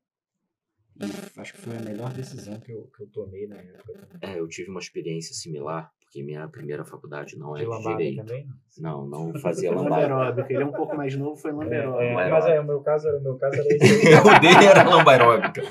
E 1.02 1.40
acho 1.40 1.54
que 1.54 1.62
foi 1.62 1.78
a 1.78 1.82
melhor 1.82 2.12
decisão 2.14 2.60
que 2.60 2.72
eu, 2.72 2.90
que 2.96 3.04
eu 3.04 3.08
tomei 3.08 3.48
na 3.48 3.56
época. 3.58 4.20
É, 4.22 4.38
eu 4.40 4.48
tive 4.48 4.70
uma 4.70 4.80
experiência 4.82 5.34
similar, 5.34 5.90
porque 6.02 6.22
minha 6.22 6.46
primeira 6.50 6.84
faculdade 6.84 7.38
não 7.38 7.56
é 7.56 7.64
De 7.64 7.82
direito. 7.84 8.18
também? 8.26 8.48
Não, 8.80 9.08
não 9.08 9.34
fazia 9.40 9.72
lambada. 9.72 10.08
Lamberóbica. 10.08 10.54
Ele 10.54 10.64
é 10.64 10.66
um 10.66 10.72
pouco 10.74 10.98
mais 10.98 11.16
novo, 11.16 11.38
foi 11.38 11.52
É, 11.52 11.54
lamberóbica. 11.54 12.04
é, 12.04 12.14
Lamberóbica. 12.16 12.30
mas 12.32 12.46
é, 12.48 12.60
o 12.60 12.66
meu 12.66 12.82
caso 12.82 13.08
era, 13.08 13.18
o 13.18 13.24
meu 13.24 13.38
caso 13.38 13.56
era 13.56 13.68
esse 13.76 14.14
o 14.16 14.40
dele 14.42 14.66
era 14.66 14.84
lamba 14.84 15.12
aeróbica. 15.12 15.62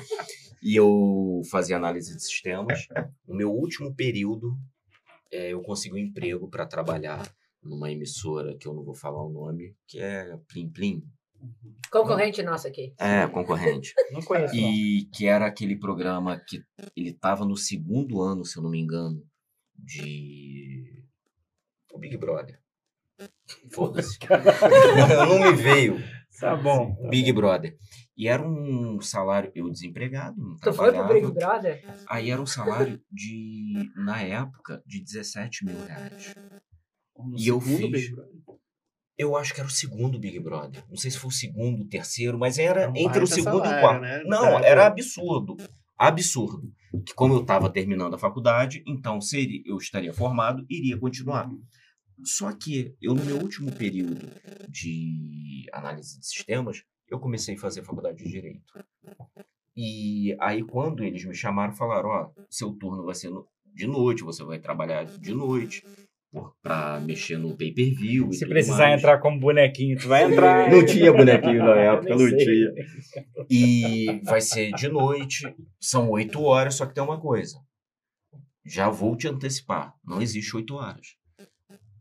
E 0.63 0.75
eu 0.75 1.41
fazia 1.51 1.77
análise 1.77 2.15
de 2.15 2.23
sistemas. 2.23 2.87
No 3.27 3.35
meu 3.35 3.51
último 3.51 3.93
período, 3.95 4.57
é, 5.31 5.49
eu 5.53 5.61
consegui 5.61 5.93
um 5.95 5.97
emprego 5.99 6.49
para 6.49 6.65
trabalhar 6.65 7.21
numa 7.63 7.91
emissora 7.91 8.55
que 8.57 8.67
eu 8.67 8.73
não 8.73 8.83
vou 8.83 8.95
falar 8.95 9.23
o 9.23 9.29
nome, 9.29 9.75
que 9.87 9.99
é 9.99 10.37
Plim 10.47 10.69
Plim. 10.69 11.03
Concorrente 11.91 12.43
nosso 12.43 12.67
aqui. 12.67 12.93
É, 12.97 13.25
concorrente. 13.27 13.93
Não 14.11 14.21
conheço, 14.21 14.53
não. 14.53 14.61
E 14.61 15.05
que 15.13 15.25
era 15.25 15.45
aquele 15.45 15.79
programa 15.79 16.37
que 16.37 16.61
ele 16.95 17.11
estava 17.11 17.45
no 17.45 17.55
segundo 17.55 18.21
ano, 18.21 18.43
se 18.43 18.57
eu 18.57 18.63
não 18.63 18.69
me 18.69 18.79
engano, 18.79 19.23
de. 19.73 21.01
O 21.93 21.97
Big 21.97 22.17
Brother. 22.17 22.59
Foda-se. 23.71 24.19
não 25.29 25.39
me 25.39 25.53
veio. 25.53 25.97
Tá 26.39 26.55
bom. 26.55 26.95
tá 26.95 27.09
Big 27.09 27.31
Brother. 27.31 27.77
E 28.17 28.27
era 28.27 28.45
um 28.45 28.99
salário, 28.99 29.51
eu 29.55 29.69
desempregado, 29.69 30.35
não 30.37 30.57
Tu 30.57 30.73
foi 30.73 30.91
pro 30.91 31.07
Big. 31.07 31.31
Brother? 31.31 31.81
Aí 32.09 32.29
era 32.29 32.41
um 32.41 32.45
salário 32.45 33.01
de, 33.09 33.89
na 33.95 34.21
época, 34.21 34.83
de 34.85 35.01
17 35.01 35.65
mil 35.65 35.85
reais. 35.85 36.35
No 37.25 37.37
E 37.37 37.47
eu 37.47 37.59
fiz. 37.59 37.79
Big 37.91 38.15
Brother. 38.15 38.39
Eu 39.17 39.35
acho 39.35 39.53
que 39.53 39.59
era 39.59 39.67
o 39.67 39.71
segundo 39.71 40.17
Big 40.17 40.39
Brother. 40.39 40.83
Não 40.89 40.95
sei 40.95 41.11
se 41.11 41.17
foi 41.17 41.27
o 41.29 41.33
segundo, 41.33 41.81
o 41.83 41.87
terceiro, 41.87 42.37
mas 42.39 42.57
era 42.57 42.83
Era 42.83 42.93
entre 42.99 43.21
o 43.23 43.27
segundo 43.27 43.55
e 43.57 43.59
o 43.59 43.63
salário, 43.63 43.81
quarto. 43.81 44.01
né? 44.01 44.23
Não, 44.25 44.59
era 44.59 44.81
pô. 44.83 44.87
absurdo. 44.87 45.57
Absurdo. 45.97 46.71
Que 47.05 47.13
como 47.13 47.33
eu 47.33 47.41
estava 47.41 47.69
terminando 47.69 48.13
a 48.13 48.17
faculdade, 48.17 48.81
então 48.87 49.19
seria, 49.19 49.61
eu 49.65 49.77
estaria 49.77 50.13
formado, 50.13 50.65
iria 50.69 50.97
continuar. 50.97 51.49
Só 52.23 52.51
que 52.53 52.95
eu, 53.01 53.13
no 53.13 53.23
meu 53.25 53.37
último 53.37 53.71
período 53.73 54.25
de 54.69 55.65
análise 55.73 56.17
de 56.19 56.25
sistemas, 56.25 56.83
eu 57.09 57.19
comecei 57.19 57.55
a 57.55 57.59
fazer 57.59 57.83
faculdade 57.83 58.23
de 58.23 58.29
Direito. 58.29 58.63
E 59.75 60.35
aí, 60.39 60.63
quando 60.63 61.03
eles 61.03 61.23
me 61.25 61.33
chamaram, 61.35 61.73
falaram: 61.73 62.09
Ó, 62.09 62.31
seu 62.49 62.71
turno 62.73 63.03
vai 63.03 63.15
ser 63.15 63.29
no- 63.29 63.47
de 63.65 63.85
noite, 63.87 64.23
você 64.23 64.43
vai 64.43 64.59
trabalhar 64.59 65.05
de 65.05 65.33
noite 65.33 65.83
para 66.61 66.99
mexer 66.99 67.37
no 67.37 67.55
pay-per-view. 67.57 68.29
e 68.29 68.33
Se 68.33 68.39
tudo 68.41 68.49
precisar 68.49 68.87
mais." 68.89 68.99
entrar 68.99 69.19
como 69.19 69.39
bonequinho, 69.39 69.97
tu 69.97 70.07
vai 70.07 70.23
entrar. 70.31 70.69
Não 70.71 70.85
tinha 70.85 71.11
bonequinho 71.11 71.59
na 71.59 71.75
época, 71.79 72.15
não 72.15 72.27
tinha. 72.37 72.73
E 73.49 74.21
vai 74.23 74.41
ser 74.41 74.71
de 74.73 74.87
noite, 74.87 75.53
são 75.79 76.09
oito 76.11 76.41
horas, 76.43 76.75
só 76.75 76.85
que 76.85 76.93
tem 76.93 77.03
uma 77.03 77.19
coisa. 77.19 77.57
Já 78.65 78.89
vou 78.89 79.15
te 79.15 79.27
antecipar, 79.27 79.95
não 80.05 80.21
existe 80.21 80.55
oito 80.55 80.75
horas. 80.75 81.15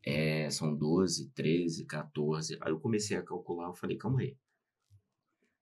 É, 0.05 0.49
são 0.51 0.75
12, 0.75 1.31
13, 1.35 1.85
14. 1.87 2.57
Aí 2.61 2.71
eu 2.73 2.81
comecei 2.81 3.17
a 3.17 3.23
calcular, 3.23 3.69
eu 3.69 3.75
falei, 3.75 3.97
calma 3.97 4.21
aí. 4.21 4.35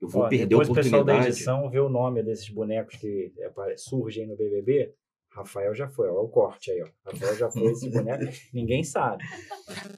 Eu 0.01 0.09
vou 0.09 0.23
Ó, 0.23 0.29
perder 0.29 0.45
a 0.45 0.47
depois 0.49 0.69
o 0.69 0.75
pessoal 0.75 1.03
da 1.05 1.13
oportunidade. 1.15 1.37
edição 1.37 1.71
vê 1.71 1.81
o 1.81 1.89
nome 1.89 2.23
desses 2.23 2.49
bonecos 2.51 2.97
que 2.97 3.33
surgem 3.77 4.27
no 4.27 4.37
BBB. 4.37 4.93
Rafael 5.37 5.75
já 5.75 5.87
foi, 5.89 6.09
ó, 6.09 6.23
o 6.23 6.29
corte 6.29 6.71
aí, 6.71 6.83
ó. 6.83 6.89
Rafael 7.05 7.37
já 7.37 7.51
foi 7.51 7.71
esse 7.73 7.91
boneco, 7.91 8.25
ninguém 8.55 8.83
sabe. 8.83 9.23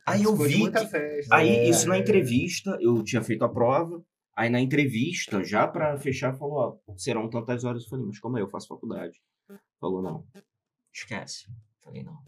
Aí 0.04 0.24
eu 0.24 0.34
vi 0.34 0.70
que 0.70 0.86
festa. 0.86 1.34
Aí, 1.36 1.48
É, 1.48 1.68
isso 1.68 1.88
na 1.88 1.96
é. 1.96 2.00
entrevista, 2.00 2.76
eu 2.80 3.04
tinha 3.04 3.22
feito 3.22 3.44
a 3.44 3.48
prova. 3.48 4.04
Aí, 4.34 4.50
na 4.50 4.60
entrevista, 4.60 5.42
já 5.44 5.66
pra 5.66 5.96
fechar, 5.96 6.36
falou: 6.36 6.80
Ó, 6.86 6.94
serão 6.96 7.30
tantas 7.30 7.62
horas. 7.64 7.84
Eu 7.84 7.88
falei, 7.88 8.06
mas 8.06 8.18
como 8.18 8.36
é? 8.36 8.40
Eu 8.42 8.48
faço 8.48 8.68
faculdade. 8.68 9.20
Falou: 9.80 10.02
não, 10.02 10.26
esquece. 10.92 11.46
Falei: 11.82 12.02
não, 12.02 12.20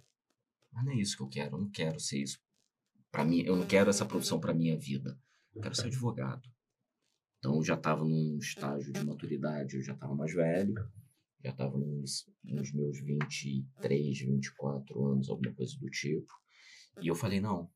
mas 0.72 0.84
não 0.84 0.92
é 0.92 0.96
isso 0.96 1.16
que 1.16 1.22
eu 1.22 1.28
quero. 1.28 1.56
Eu 1.56 1.60
não 1.60 1.70
quero 1.70 1.98
ser 1.98 2.18
isso. 2.22 2.38
Pra 3.10 3.24
mim, 3.24 3.42
eu 3.42 3.56
não 3.56 3.66
quero 3.66 3.90
essa 3.90 4.04
profissão 4.06 4.38
pra 4.38 4.54
minha 4.54 4.78
vida. 4.78 5.18
Eu 5.54 5.60
quero 5.62 5.74
ser 5.74 5.86
advogado. 5.88 6.48
Então, 7.38 7.56
eu 7.56 7.64
já 7.64 7.74
estava 7.74 8.04
num 8.04 8.38
estágio 8.38 8.92
de 8.92 9.04
maturidade, 9.04 9.76
eu 9.76 9.82
já 9.82 9.94
estava 9.94 10.14
mais 10.14 10.32
velho. 10.32 10.74
Já 11.42 11.50
estava 11.50 11.76
nos, 11.78 12.28
nos 12.44 12.72
meus 12.72 13.00
23, 13.00 14.18
24 14.18 15.06
anos, 15.06 15.30
alguma 15.30 15.54
coisa 15.54 15.76
do 15.78 15.88
tipo. 15.88 16.32
E 17.00 17.08
eu 17.08 17.14
falei: 17.14 17.40
não, 17.40 17.70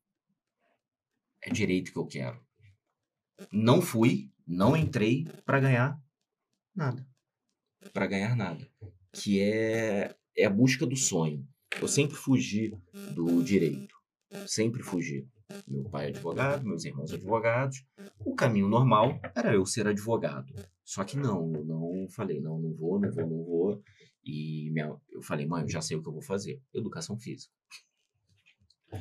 é 1.41 1.51
direito 1.51 1.91
que 1.91 1.97
eu 1.97 2.05
quero. 2.05 2.43
Não 3.51 3.81
fui, 3.81 4.31
não 4.47 4.75
entrei 4.77 5.25
para 5.45 5.59
ganhar 5.59 5.99
nada. 6.73 7.07
Para 7.93 8.07
ganhar 8.07 8.35
nada. 8.35 8.67
que 9.11 9.41
é, 9.41 10.15
é 10.37 10.45
a 10.45 10.49
busca 10.49 10.85
do 10.85 10.95
sonho. 10.95 11.47
Eu 11.79 11.87
sempre 11.87 12.15
fugi 12.15 12.71
do 13.13 13.43
direito. 13.43 13.95
Sempre 14.47 14.81
fugi. 14.81 15.27
Meu 15.67 15.83
pai 15.89 16.07
é 16.07 16.09
advogado, 16.09 16.65
meus 16.65 16.83
irmãos 16.85 17.11
advogados. 17.13 17.85
O 18.19 18.35
caminho 18.35 18.67
normal 18.67 19.19
era 19.35 19.53
eu 19.53 19.65
ser 19.65 19.87
advogado. 19.87 20.53
Só 20.85 21.03
que 21.03 21.17
não, 21.17 21.51
eu 21.55 21.65
não 21.65 22.07
falei, 22.09 22.39
não, 22.39 22.59
não 22.59 22.71
vou, 22.75 22.99
não 22.99 23.11
vou, 23.11 23.27
não 23.27 23.43
vou. 23.43 23.81
E 24.23 24.69
minha, 24.71 24.95
eu 25.11 25.21
falei, 25.21 25.47
mãe, 25.47 25.63
eu 25.63 25.69
já 25.69 25.81
sei 25.81 25.97
o 25.97 26.01
que 26.01 26.07
eu 26.07 26.13
vou 26.13 26.21
fazer. 26.21 26.61
Educação 26.73 27.17
física. 27.17 27.51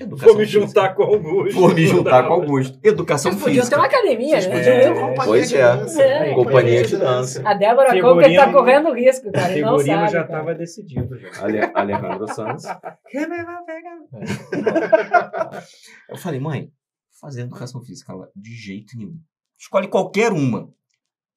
Educação 0.01 0.29
vou 0.31 0.39
me 0.39 0.45
juntar 0.47 0.67
física. 0.67 0.95
com 0.95 1.03
Augusto. 1.03 1.61
Vou 1.61 1.75
me 1.75 1.87
juntar 1.87 2.27
com 2.27 2.33
Augusto. 2.35 2.79
Educação 2.83 3.33
Vocês 3.33 3.45
física. 3.45 3.63
Vocês 3.63 3.69
ter 3.69 3.77
uma 3.77 3.87
academia, 3.87 4.41
Vocês 4.41 4.67
né? 4.67 4.85
É, 4.85 5.15
pois 5.15 5.53
é. 5.53 5.77
Dança. 5.77 6.03
é. 6.03 6.35
Companhia 6.35 6.83
de 6.85 6.97
dança. 6.97 7.43
A 7.49 7.55
Débora 7.55 8.01
Coca 8.01 8.35
tá 8.35 8.53
correndo 8.53 8.93
risco, 8.95 9.31
cara. 9.31 9.49
Figurino 9.53 9.71
não 9.73 9.79
sabe, 9.79 10.13
já 10.13 10.23
estava 10.23 10.55
decidido. 10.55 11.19
Já. 11.19 11.45
Ale, 11.45 11.59
Alejandro 11.75 12.35
Santos. 12.35 12.65
Quem 13.09 13.29
vai 13.29 13.65
pegar? 13.67 13.99
Eu 16.09 16.17
falei, 16.17 16.41
mãe, 16.41 16.73
fazer 17.21 17.43
educação 17.43 17.83
física 17.83 18.15
lá, 18.15 18.27
de 18.35 18.55
jeito 18.55 18.97
nenhum. 18.97 19.19
Escolhe 19.59 19.87
qualquer 19.87 20.33
uma, 20.33 20.73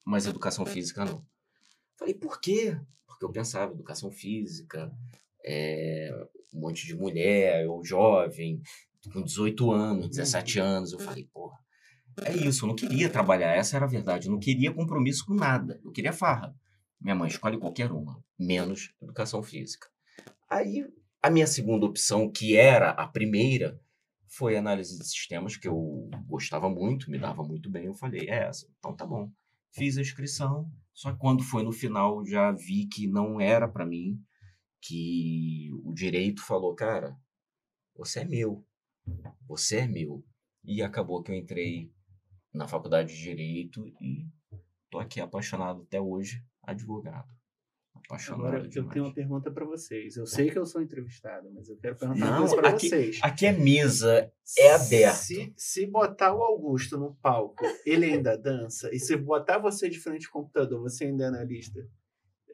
mas 0.08 0.26
educação 0.26 0.64
física 0.64 1.04
não. 1.04 1.22
Falei, 1.98 2.14
por 2.14 2.40
quê? 2.40 2.80
Porque 3.06 3.26
eu 3.26 3.30
pensava, 3.30 3.74
educação 3.74 4.10
física, 4.10 4.90
é, 5.44 6.10
um 6.54 6.60
monte 6.60 6.86
de 6.86 6.96
mulher, 6.96 7.64
eu 7.64 7.84
jovem, 7.84 8.62
com 9.12 9.22
18 9.22 9.70
anos, 9.70 10.08
17 10.08 10.60
anos. 10.60 10.92
Eu 10.92 10.98
falei, 10.98 11.28
porra, 11.30 11.58
é 12.24 12.34
isso, 12.34 12.64
eu 12.64 12.68
não 12.68 12.74
queria 12.74 13.10
trabalhar, 13.10 13.54
essa 13.54 13.76
era 13.76 13.84
a 13.84 13.88
verdade. 13.88 14.28
Eu 14.28 14.32
não 14.32 14.40
queria 14.40 14.72
compromisso 14.72 15.26
com 15.26 15.34
nada, 15.34 15.78
eu 15.84 15.92
queria 15.92 16.12
farra. 16.12 16.56
Minha 16.98 17.14
mãe 17.14 17.28
escolhe 17.28 17.58
qualquer 17.58 17.92
uma, 17.92 18.18
menos 18.38 18.94
educação 19.02 19.42
física. 19.42 19.88
Aí, 20.48 20.86
a 21.22 21.28
minha 21.28 21.46
segunda 21.46 21.84
opção, 21.84 22.32
que 22.32 22.56
era 22.56 22.92
a 22.92 23.06
primeira, 23.06 23.78
foi 24.26 24.56
análise 24.56 24.96
de 24.98 25.04
sistemas, 25.06 25.54
que 25.54 25.68
eu 25.68 26.08
gostava 26.26 26.70
muito, 26.70 27.10
me 27.10 27.18
dava 27.18 27.42
muito 27.42 27.70
bem. 27.70 27.84
Eu 27.84 27.94
falei, 27.94 28.26
é 28.30 28.44
essa, 28.48 28.66
então 28.78 28.96
tá 28.96 29.04
bom. 29.04 29.30
Fiz 29.72 29.96
a 29.96 30.00
inscrição, 30.00 30.70
só 30.92 31.12
que 31.12 31.18
quando 31.18 31.42
foi 31.42 31.62
no 31.62 31.72
final 31.72 32.24
já 32.26 32.50
vi 32.52 32.86
que 32.86 33.06
não 33.06 33.40
era 33.40 33.68
para 33.68 33.86
mim, 33.86 34.20
que 34.80 35.70
o 35.84 35.92
direito 35.92 36.42
falou, 36.42 36.74
cara, 36.74 37.16
você 37.94 38.20
é 38.20 38.24
meu, 38.24 38.66
você 39.46 39.78
é 39.78 39.86
meu. 39.86 40.24
E 40.64 40.82
acabou 40.82 41.22
que 41.22 41.30
eu 41.30 41.36
entrei 41.36 41.92
na 42.52 42.66
faculdade 42.66 43.14
de 43.14 43.22
direito 43.22 43.86
e 44.00 44.28
tô 44.90 44.98
aqui 44.98 45.20
apaixonado 45.20 45.82
até 45.82 46.00
hoje, 46.00 46.44
advogado. 46.62 47.37
Apaixonado 48.06 48.40
Agora, 48.46 48.68
demais. 48.68 48.76
eu 48.76 48.88
tenho 48.88 49.04
uma 49.06 49.14
pergunta 49.14 49.50
para 49.50 49.64
vocês. 49.64 50.16
Eu 50.16 50.26
sei 50.26 50.50
que 50.50 50.58
eu 50.58 50.66
sou 50.66 50.80
entrevistado, 50.82 51.50
mas 51.54 51.68
eu 51.68 51.76
quero 51.76 51.96
perguntar 51.96 52.24
uma 52.24 52.30
Não, 52.32 52.38
coisa 52.40 52.56
para 52.56 52.68
aqui, 52.70 52.88
vocês. 52.88 53.18
aqui 53.22 53.46
é 53.46 53.52
mesa, 53.52 54.30
é 54.58 54.72
aberto. 54.72 55.16
Se, 55.16 55.52
se 55.56 55.86
botar 55.86 56.34
o 56.34 56.42
Augusto 56.42 56.98
no 56.98 57.14
palco, 57.16 57.64
ele 57.84 58.06
ainda 58.06 58.36
dança? 58.36 58.88
E 58.94 58.98
se 58.98 59.16
botar 59.16 59.58
você 59.58 59.88
de 59.88 59.98
frente 59.98 60.26
ao 60.26 60.32
computador, 60.32 60.80
você 60.80 61.04
ainda 61.04 61.24
é 61.24 61.28
analista? 61.28 61.80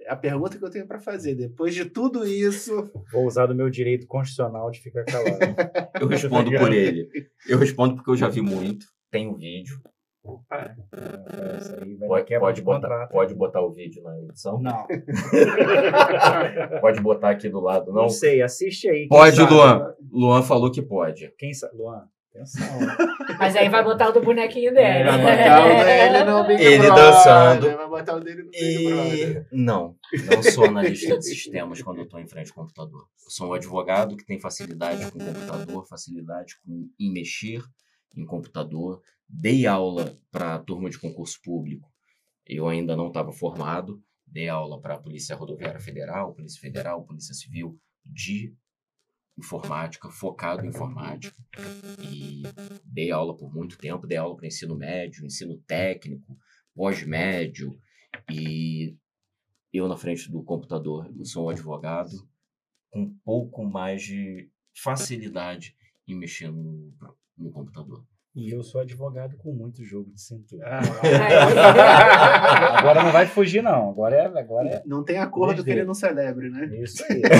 A 0.07 0.17
pergunta 0.17 0.59
que 0.59 0.65
eu 0.65 0.69
tenho 0.71 0.87
para 0.87 1.01
fazer, 1.01 1.35
depois 1.35 1.75
de 1.75 1.87
tudo 1.87 2.27
isso. 2.27 2.91
Vou 3.11 3.25
usar 3.27 3.47
do 3.47 3.55
meu 3.55 3.71
direito 3.71 4.07
constitucional 4.07 4.71
de 4.71 4.81
ficar 4.81 5.03
calado. 5.05 5.39
Eu 5.99 6.07
respondo 6.07 6.51
por 6.51 6.73
ele. 6.75 7.09
Eu 7.49 7.59
respondo 7.59 7.95
porque 7.97 8.11
eu 8.11 8.17
já 8.17 8.29
vi 8.29 8.43
muito. 8.43 8.85
Tem 9.11 9.29
o 9.29 9.35
vídeo. 9.37 9.81
Opa. 10.25 10.75
Pode, 12.09 12.39
pode, 12.39 12.63
botar, 12.63 13.07
pode 13.09 13.35
botar 13.35 13.61
o 13.61 13.71
vídeo 13.71 14.03
na 14.03 14.19
edição? 14.23 14.59
Não. 14.59 14.87
pode 16.81 17.01
botar 17.03 17.29
aqui 17.31 17.51
do 17.51 17.61
lado, 17.61 17.93
não? 17.93 18.03
Não 18.03 18.09
sei, 18.09 18.41
assiste 18.41 18.89
aí. 18.89 19.07
Pode, 19.07 19.39
Luan. 19.43 19.95
Luan 20.11 20.43
falou 20.43 20.73
que 20.73 20.81
pode. 20.81 21.31
Quem 21.37 21.53
sabe? 21.53 21.77
Luan, 21.77 22.09
atenção. 22.31 22.67
Mas 23.39 23.55
aí 23.55 23.69
vai 23.69 23.85
botar 23.85 24.09
o 24.09 24.13
do 24.13 24.23
bonequinho 24.23 24.73
dele. 24.73 25.05
Vai 25.05 25.19
botar 25.19 25.67
o 25.67 25.85
dele 25.85 26.25
no 26.25 26.47
Big 26.47 26.63
Ele 26.65 26.87
Brother, 26.87 27.05
dançando. 27.05 27.77
Vai 27.77 27.89
botar 27.89 28.17
o 28.17 28.21
dele 28.21 28.45
no 28.45 28.51
Big 28.51 28.65
E... 28.65 28.89
Brother. 28.89 29.47
Não, 29.53 29.97
não 30.35 30.43
sou 30.43 30.65
analista 30.65 31.19
de 31.19 31.25
sistemas 31.25 31.83
quando 31.83 31.99
eu 31.99 32.05
estou 32.05 32.19
em 32.19 32.27
frente 32.27 32.49
ao 32.49 32.55
computador. 32.55 33.03
Eu 33.27 33.31
sou 33.31 33.51
um 33.51 33.53
advogado 33.53 34.17
que 34.17 34.25
tem 34.25 34.41
facilidade 34.41 35.05
com 35.13 35.19
computador, 35.19 35.87
facilidade 35.87 36.55
com, 36.65 36.89
em 36.99 37.13
mexer 37.13 37.61
em 38.17 38.25
computador. 38.25 39.03
Dei 39.29 39.67
aula 39.67 40.19
para 40.31 40.55
a 40.55 40.59
turma 40.59 40.91
de 40.91 40.99
concurso 40.99 41.41
público. 41.43 41.93
Eu 42.47 42.69
ainda 42.69 42.97
não 42.97 43.09
estava 43.09 43.33
formado. 43.33 44.03
Dei 44.27 44.49
aula 44.49 44.81
para 44.81 44.95
a 44.95 45.01
Polícia 45.01 45.37
Rodoviária 45.37 45.81
Federal, 45.81 46.35
Polícia 46.35 46.61
Federal, 46.61 47.05
Polícia 47.05 47.35
Civil 47.35 47.79
de 48.05 48.55
informática, 49.37 50.11
focado 50.11 50.65
em 50.65 50.69
informática. 50.69 51.37
E 52.01 52.43
dei 52.85 53.11
aula 53.11 53.37
por 53.37 53.53
muito 53.53 53.79
tempo. 53.79 54.07
Dei 54.07 54.19
aula 54.19 54.37
para 54.37 54.47
ensino 54.47 54.77
médio, 54.77 55.25
ensino 55.25 55.57
técnico, 55.67 56.39
pós-médio. 56.75 57.79
E 58.31 58.97
eu 59.73 59.89
na 59.89 59.97
frente 59.97 60.31
do 60.31 60.43
computador, 60.43 61.13
eu 61.17 61.25
sou 61.25 61.47
um 61.47 61.51
advogado 61.51 62.29
com 62.91 63.03
um 63.03 63.19
pouco 63.25 63.65
mais 63.65 64.03
de 64.03 64.49
facilidade 64.73 65.77
em 66.07 66.15
mexer 66.15 66.51
no, 66.51 66.93
no 67.37 67.51
computador. 67.51 68.07
E 68.35 68.51
eu 68.53 68.65
sou 68.65 68.81
advogado 68.81 69.37
com 69.37 69.53
muito 69.53 69.85
jogo 69.85 70.11
de 70.11 70.21
cintura. 70.21 70.65
Ah, 70.67 70.81
agora 72.81 73.05
não 73.05 73.13
vai 73.13 73.27
fugir, 73.27 73.63
não. 73.63 73.91
Agora 73.91 74.17
é. 74.17 74.27
Agora 74.27 74.69
é... 74.69 74.83
não 74.85 75.05
tem 75.05 75.19
acordo 75.19 75.63
que 75.63 75.71
ele 75.71 75.85
não 75.85 75.95
celebre, 75.95 76.51
né? 76.51 76.67
Isso 76.83 77.05
aí. 77.09 77.23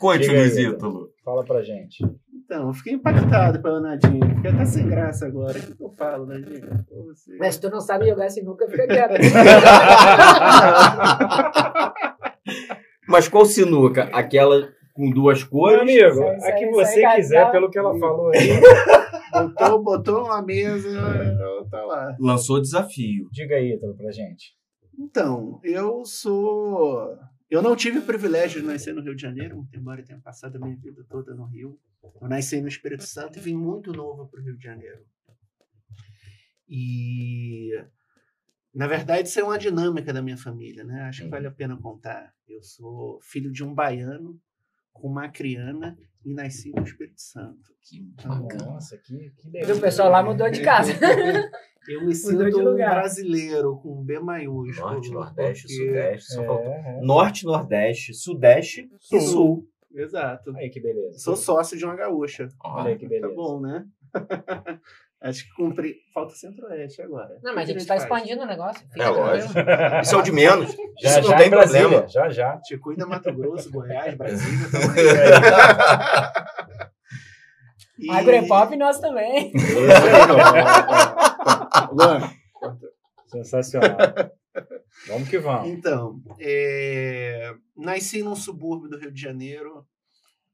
Conte, 0.00 0.26
Luiz 0.28 0.56
Ítalo. 0.56 1.10
Fala 1.22 1.44
pra 1.44 1.62
gente. 1.62 2.02
Então, 2.32 2.68
eu 2.68 2.74
fiquei 2.74 2.94
impactado 2.94 3.60
pela 3.62 3.80
Nadine. 3.80 4.20
Fiquei 4.36 4.50
até 4.50 4.64
sem 4.64 4.88
graça 4.88 5.26
agora. 5.26 5.58
O 5.58 5.62
que 5.62 5.74
que 5.74 5.82
eu 5.82 5.90
falo, 5.90 6.24
Nadine? 6.26 6.60
Pô, 6.88 7.04
você- 7.04 7.36
Mas 7.38 7.54
se 7.54 7.60
tu 7.60 7.68
não 7.70 7.80
sabe 7.80 8.08
jogar 8.08 8.28
sinuca, 8.30 8.66
fica 8.68 8.86
quieto. 8.86 9.14
Mas 13.08 13.28
qual 13.28 13.44
sinuca? 13.44 14.08
Aquela 14.12 14.68
com 14.94 15.10
duas 15.10 15.40
Meu 15.40 15.50
cores? 15.50 15.80
amigo, 15.82 16.32
Isso 16.36 16.46
a 16.46 16.52
que 16.52 16.70
você 16.70 17.06
quiser, 17.16 17.50
pelo 17.50 17.68
que 17.68 17.78
ela 17.78 17.98
falou 17.98 18.30
aí, 18.32 18.48
botou, 19.32 19.82
botou 19.82 20.24
uma 20.24 20.40
mesa, 20.40 20.88
tá 21.70 21.84
lá. 21.84 22.16
Lançou 22.18 22.60
desafio. 22.62 23.28
diga 23.30 23.56
aí, 23.56 23.74
Ítalo, 23.74 23.96
pra 23.96 24.10
gente. 24.12 24.54
Então, 24.98 25.60
eu 25.64 26.04
sou. 26.04 27.18
Eu 27.50 27.60
não 27.60 27.74
tive 27.76 27.98
o 27.98 28.02
privilégio 28.06 28.60
de 28.60 28.66
nascer 28.66 28.94
no 28.94 29.02
Rio 29.02 29.14
de 29.16 29.22
Janeiro, 29.22 29.66
embora 29.74 30.00
eu 30.00 30.04
tenha 30.04 30.20
passado 30.20 30.56
a 30.56 30.60
minha 30.60 30.76
vida 30.76 31.04
toda 31.08 31.34
no 31.34 31.44
Rio. 31.46 31.76
Eu 32.22 32.28
nasci 32.28 32.60
no 32.60 32.68
Espírito 32.68 33.02
Santo 33.04 33.38
e 33.38 33.42
vim 33.42 33.54
muito 33.56 33.92
novo 33.92 34.28
para 34.28 34.40
o 34.40 34.44
Rio 34.44 34.56
de 34.56 34.62
Janeiro. 34.62 35.00
E, 36.68 37.70
na 38.74 38.86
verdade, 38.86 39.28
isso 39.28 39.40
é 39.40 39.44
uma 39.44 39.58
dinâmica 39.58 40.12
da 40.12 40.22
minha 40.22 40.36
família, 40.36 40.84
né? 40.84 41.02
Acho 41.02 41.24
que 41.24 41.28
vale 41.28 41.46
a 41.46 41.50
pena 41.50 41.76
contar. 41.76 42.32
Eu 42.48 42.62
sou 42.62 43.18
filho 43.22 43.50
de 43.52 43.62
um 43.64 43.74
baiano 43.74 44.38
com 44.94 45.08
uma 45.08 45.26
acriana 45.26 45.98
e 46.24 46.32
nasci 46.32 46.70
no 46.74 46.82
Espírito 46.82 47.20
Santo. 47.20 47.74
Que 47.82 47.98
Então, 47.98 48.40
bacana. 48.40 48.64
Nossa, 48.64 48.96
que, 48.96 49.30
que 49.36 49.48
E 49.48 49.50
legal. 49.50 49.76
o 49.76 49.80
pessoal 49.80 50.10
lá 50.10 50.22
mudou 50.22 50.50
de 50.50 50.62
casa. 50.62 50.92
Eu 51.86 52.00
me 52.06 52.14
sinto 52.14 52.42
um 52.60 52.74
brasileiro 52.76 53.76
com 53.76 54.02
B 54.02 54.18
maiúsculo. 54.20 54.90
Norte, 54.92 55.10
Nordeste, 55.10 55.62
porque- 55.66 55.84
Sudeste. 55.86 56.32
Só 56.32 56.44
faltou. 56.46 56.72
É, 56.72 56.96
é. 56.96 57.00
Norte, 57.02 57.44
Nordeste, 57.44 58.14
Sudeste 58.14 58.90
e 59.12 59.20
Sul. 59.20 59.68
Exato. 59.92 60.56
Aí 60.56 60.70
que 60.70 60.80
beleza. 60.80 61.18
Sou 61.18 61.36
sócio 61.36 61.76
de 61.76 61.84
uma 61.84 61.94
gaúcha. 61.94 62.48
Olha 62.64 62.88
aí 62.90 62.96
que 62.98 63.06
beleza. 63.06 63.28
Tá 63.28 63.34
bom, 63.34 63.60
né? 63.60 63.84
Acho 65.24 65.44
que 65.44 65.54
cumpri. 65.54 65.96
Falta 66.12 66.34
Centro-Oeste 66.34 67.00
agora. 67.00 67.38
Não, 67.42 67.54
mas 67.54 67.68
a 67.68 67.72
gente 67.72 67.86
tá 67.86 67.94
faz? 67.94 68.02
expandindo 68.02 68.42
o 68.42 68.46
negócio. 68.46 68.86
Fica 68.92 69.04
É 69.04 69.08
lógico. 69.08 69.52
Isso 70.02 70.14
é 70.14 70.18
o 70.18 70.22
de 70.22 70.30
menos. 70.32 70.70
Já, 71.00 71.08
Isso 71.08 71.20
não 71.22 71.28
já 71.30 71.36
tem 71.38 71.46
em 71.46 71.50
Brasília, 71.50 71.80
problema. 71.88 72.08
Já, 72.08 72.28
já. 72.28 72.58
Te 72.58 72.76
cuida 72.76 73.06
Mato 73.06 73.32
Grosso, 73.32 73.70
Goiás, 73.70 74.14
Brasília. 74.18 74.66
Aí. 74.94 76.54
E- 77.96 78.10
Agropop 78.10 78.76
nós 78.76 78.98
também. 78.98 79.52
Luan, 81.92 82.28
Sensacional. 83.28 83.96
Vamos 85.06 85.28
que 85.28 85.38
vamos. 85.38 85.68
Então, 85.68 86.20
é, 86.40 87.52
nasci 87.76 88.22
num 88.22 88.34
subúrbio 88.34 88.88
do 88.90 88.98
Rio 88.98 89.12
de 89.12 89.20
Janeiro, 89.20 89.86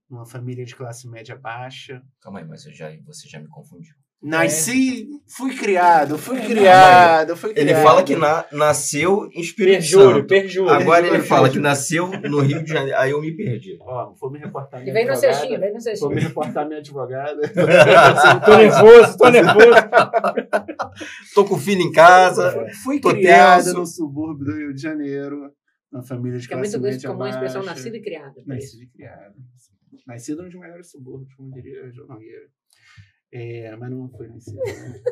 numa 0.09 0.27
família 0.27 0.65
de 0.67 0.77
classe 0.77 1.09
média 1.09 1.35
baixa. 1.35 2.03
Calma 2.21 2.41
aí, 2.41 2.45
mas 2.45 2.67
eu 2.67 2.73
já, 2.75 2.91
você 3.07 3.27
já 3.29 3.41
me 3.41 3.49
confundiu. 3.49 3.95
Nasci, 4.23 5.09
fui 5.27 5.57
criado, 5.57 6.19
fui 6.19 6.39
criado, 6.41 7.35
fui 7.35 7.55
criado. 7.55 7.69
Ele 7.71 7.75
fala 7.83 8.03
que 8.03 8.15
na- 8.15 8.45
nasceu 8.53 9.31
em 9.33 9.41
Espírito 9.41 9.77
Perjúrio, 9.77 10.17
Santo. 10.17 10.27
perjúrio. 10.27 10.71
Agora 10.71 11.07
ele 11.07 11.21
fala 11.21 11.49
que 11.49 11.59
nasceu 11.59 12.07
no 12.29 12.41
Rio 12.41 12.63
de 12.63 12.71
Janeiro. 12.71 12.99
Aí 12.99 13.13
eu 13.13 13.21
me 13.23 13.35
perdi. 13.35 13.79
Ó, 13.81 14.13
vou 14.21 14.31
me 14.31 14.39
reportar 14.39 14.81
E 14.81 14.83
minha 14.85 14.93
vem 14.93 15.07
no 15.07 15.13
advogada. 15.13 15.35
cestinho, 15.39 15.59
vem 15.61 15.69
no 15.69 15.73
Vou 15.75 15.81
cestinho. 15.81 16.11
me 16.11 16.21
reportar 16.21 16.67
minha 16.67 16.81
advogada. 16.81 17.41
Tô 18.45 18.57
nervoso, 18.59 19.17
tô 19.17 19.31
nervoso. 19.31 19.71
Tô 21.35 21.45
com 21.47 21.55
o 21.55 21.59
filho 21.59 21.81
em 21.81 21.93
casa. 21.93 22.67
Fui 22.85 23.01
Tô 23.01 23.11
criado 23.11 23.65
tenso. 23.65 23.79
no 23.79 23.87
subúrbio 23.87 24.45
do 24.45 24.53
Rio 24.55 24.75
de 24.75 24.83
Janeiro, 24.83 25.51
uma 25.91 26.03
família 26.03 26.39
de 26.39 26.47
Que 26.47 26.53
é 26.53 26.57
classe 26.59 26.77
muito 26.79 26.91
média 26.93 27.09
comum 27.09 27.23
a 27.23 27.31
expressão 27.31 27.63
nascido 27.63 27.97
e 27.97 28.03
criado. 28.03 28.35
Nascido 28.47 28.83
e 28.83 28.87
criado. 28.89 29.35
Nascido 30.07 30.43
nos 30.43 30.55
maiores 30.55 30.91
subúrbios, 30.91 31.33
como 31.35 31.51
diria 31.53 31.91
João 31.91 32.09
Nogueira. 32.09 32.47
É, 33.33 33.75
mas 33.77 33.91
não 33.91 34.09
foi 34.09 34.29
nascido. 34.29 34.57
né? 34.57 35.03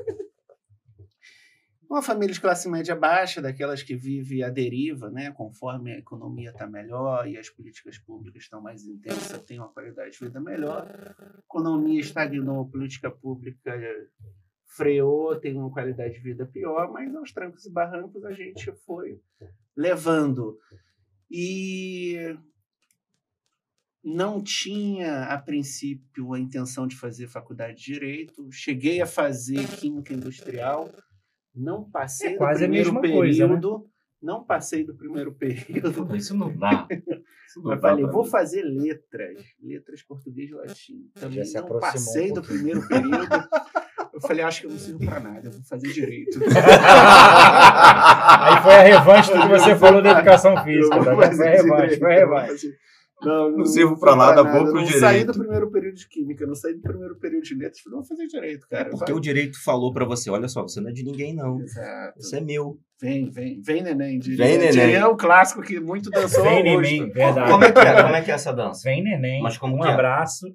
Uma 1.89 2.03
família 2.03 2.35
de 2.35 2.41
classe 2.41 2.69
média 2.69 2.95
baixa, 2.95 3.41
daquelas 3.41 3.83
que 3.83 3.97
vive 3.97 4.43
à 4.43 4.51
deriva, 4.51 5.11
né? 5.11 5.33
conforme 5.33 5.93
a 5.93 5.99
economia 5.99 6.51
está 6.51 6.67
melhor 6.67 7.27
e 7.27 7.39
as 7.39 7.49
políticas 7.49 7.97
públicas 7.97 8.43
estão 8.43 8.61
mais 8.61 8.85
intensas, 8.85 9.43
tem 9.45 9.59
uma 9.59 9.69
qualidade 9.69 10.13
de 10.13 10.19
vida 10.19 10.39
melhor. 10.39 10.87
A 11.19 11.39
economia 11.39 11.99
estagnou, 11.99 12.61
a 12.61 12.69
política 12.69 13.11
pública 13.11 13.73
freou, 14.67 15.35
tem 15.41 15.57
uma 15.57 15.71
qualidade 15.71 16.15
de 16.15 16.21
vida 16.21 16.45
pior, 16.45 16.93
mas 16.93 17.15
aos 17.15 17.33
trancos 17.33 17.65
e 17.65 17.73
barrancos 17.73 18.23
a 18.23 18.33
gente 18.33 18.71
foi 18.85 19.19
levando. 19.75 20.59
E 21.31 22.37
não 24.15 24.41
tinha, 24.43 25.25
a 25.25 25.39
princípio, 25.39 26.33
a 26.33 26.39
intenção 26.41 26.87
de 26.87 26.97
fazer 26.97 27.27
faculdade 27.29 27.77
de 27.79 27.85
Direito. 27.93 28.49
Cheguei 28.51 29.01
a 29.03 29.07
fazer 29.07 29.67
Química 29.77 30.15
Industrial. 30.15 30.91
Não 31.55 31.85
passei 31.91 32.29
É 32.29 32.39
do 32.39 32.39
primeiro 32.39 32.93
mesma 32.93 33.01
coisa, 33.01 33.47
né? 33.47 33.55
período. 33.55 33.87
Não 34.21 34.43
passei 34.45 34.85
do 34.85 34.95
primeiro 34.97 35.33
período. 35.35 36.17
Isso 36.17 36.37
não 36.37 36.57
dá. 36.57 36.87
Isso 37.49 37.63
não 37.63 37.73
Eu 37.73 37.77
dá 37.77 37.89
falei, 37.89 38.05
vou 38.07 38.25
mim. 38.25 38.31
fazer 38.31 38.63
letras. 38.63 39.39
Letras 39.63 40.03
português 40.03 40.51
e 40.51 40.55
latim. 40.55 41.11
Também 41.15 41.45
se 41.45 41.55
não 41.55 41.79
passei 41.79 42.31
um 42.31 42.35
do 42.35 42.43
primeiro 42.43 42.87
período. 42.89 43.49
Eu 44.13 44.21
falei, 44.21 44.45
acho 44.45 44.61
que 44.63 44.67
eu 44.67 44.71
não 44.71 44.79
sirvo 44.79 45.05
para 45.05 45.21
nada. 45.21 45.47
Eu 45.47 45.53
vou 45.53 45.63
fazer 45.63 45.93
Direito. 45.93 46.39
Aí 48.41 48.63
foi 48.63 48.75
a 48.75 48.83
revanche 48.83 49.33
do 49.33 49.41
que 49.41 49.49
você 49.49 49.77
falou 49.77 50.03
da 50.03 50.11
educação 50.11 50.57
física. 50.65 50.97
Tá? 51.05 51.15
Foi 51.15 51.25
a 51.25 51.29
revanche, 51.29 51.63
direito, 51.63 51.99
foi 51.99 52.13
a 52.13 52.19
revanche. 52.19 52.75
Fazer- 53.19 53.31
Não, 53.31 53.51
Não 53.59 53.67
sirvo 53.67 53.99
pra 53.99 54.15
nada, 54.17 54.43
vou 54.43 54.65
pro 54.65 54.75
não 54.75 54.87
saí 54.87 55.01
direito. 55.21 55.33
do 55.33 55.39
primeiro 55.41 55.71
período 55.71 55.95
de 55.97 56.09
química, 56.09 56.47
não 56.47 56.55
saí 56.55 56.75
do 56.75 56.81
primeiro 56.81 57.17
período 57.17 57.43
de 57.45 57.55
letras, 57.55 57.81
falei, 57.81 57.97
vou 57.99 58.05
fazer 58.07 58.27
direito, 58.27 58.67
cara. 58.69 58.91
Porque 58.91 59.11
vai. 59.13 59.19
o 59.19 59.21
direito 59.21 59.63
falou 59.63 59.93
pra 59.93 60.05
você, 60.05 60.31
olha 60.31 60.49
só, 60.49 60.63
você 60.63 60.81
não 60.81 60.91
é 60.91 60.93
de 60.93 61.03
ninguém 61.05 61.35
não. 61.35 61.61
Exato. 61.61 62.23
Você 62.23 62.37
é 62.37 62.41
meu. 62.41 62.79
Vem, 63.01 63.31
vem, 63.31 63.61
vem 63.61 63.83
neném. 63.83 64.19
Diria, 64.19 64.45
Vem, 64.45 64.59
neném. 64.59 64.71
Diria 64.73 64.99
é 64.99 65.07
um 65.07 65.17
clássico 65.17 65.63
que 65.63 65.79
muito 65.79 66.11
dançou 66.11 66.43
Vem, 66.43 66.65
neném, 66.65 67.09
verdade. 67.11 67.51
Como 67.51 67.65
é 67.65 67.71
que 67.73 67.79
é? 67.79 68.03
Como 68.03 68.15
é 68.17 68.23
que 68.23 68.31
é 68.31 68.35
essa 68.35 68.53
dança? 68.53 68.81
Vem, 68.85 69.05
neném. 69.05 69.41
Mas 69.41 69.57
como 69.57 69.77
um 69.77 69.81
que 69.81 69.87
é? 69.87 69.91
abraço 69.93 70.47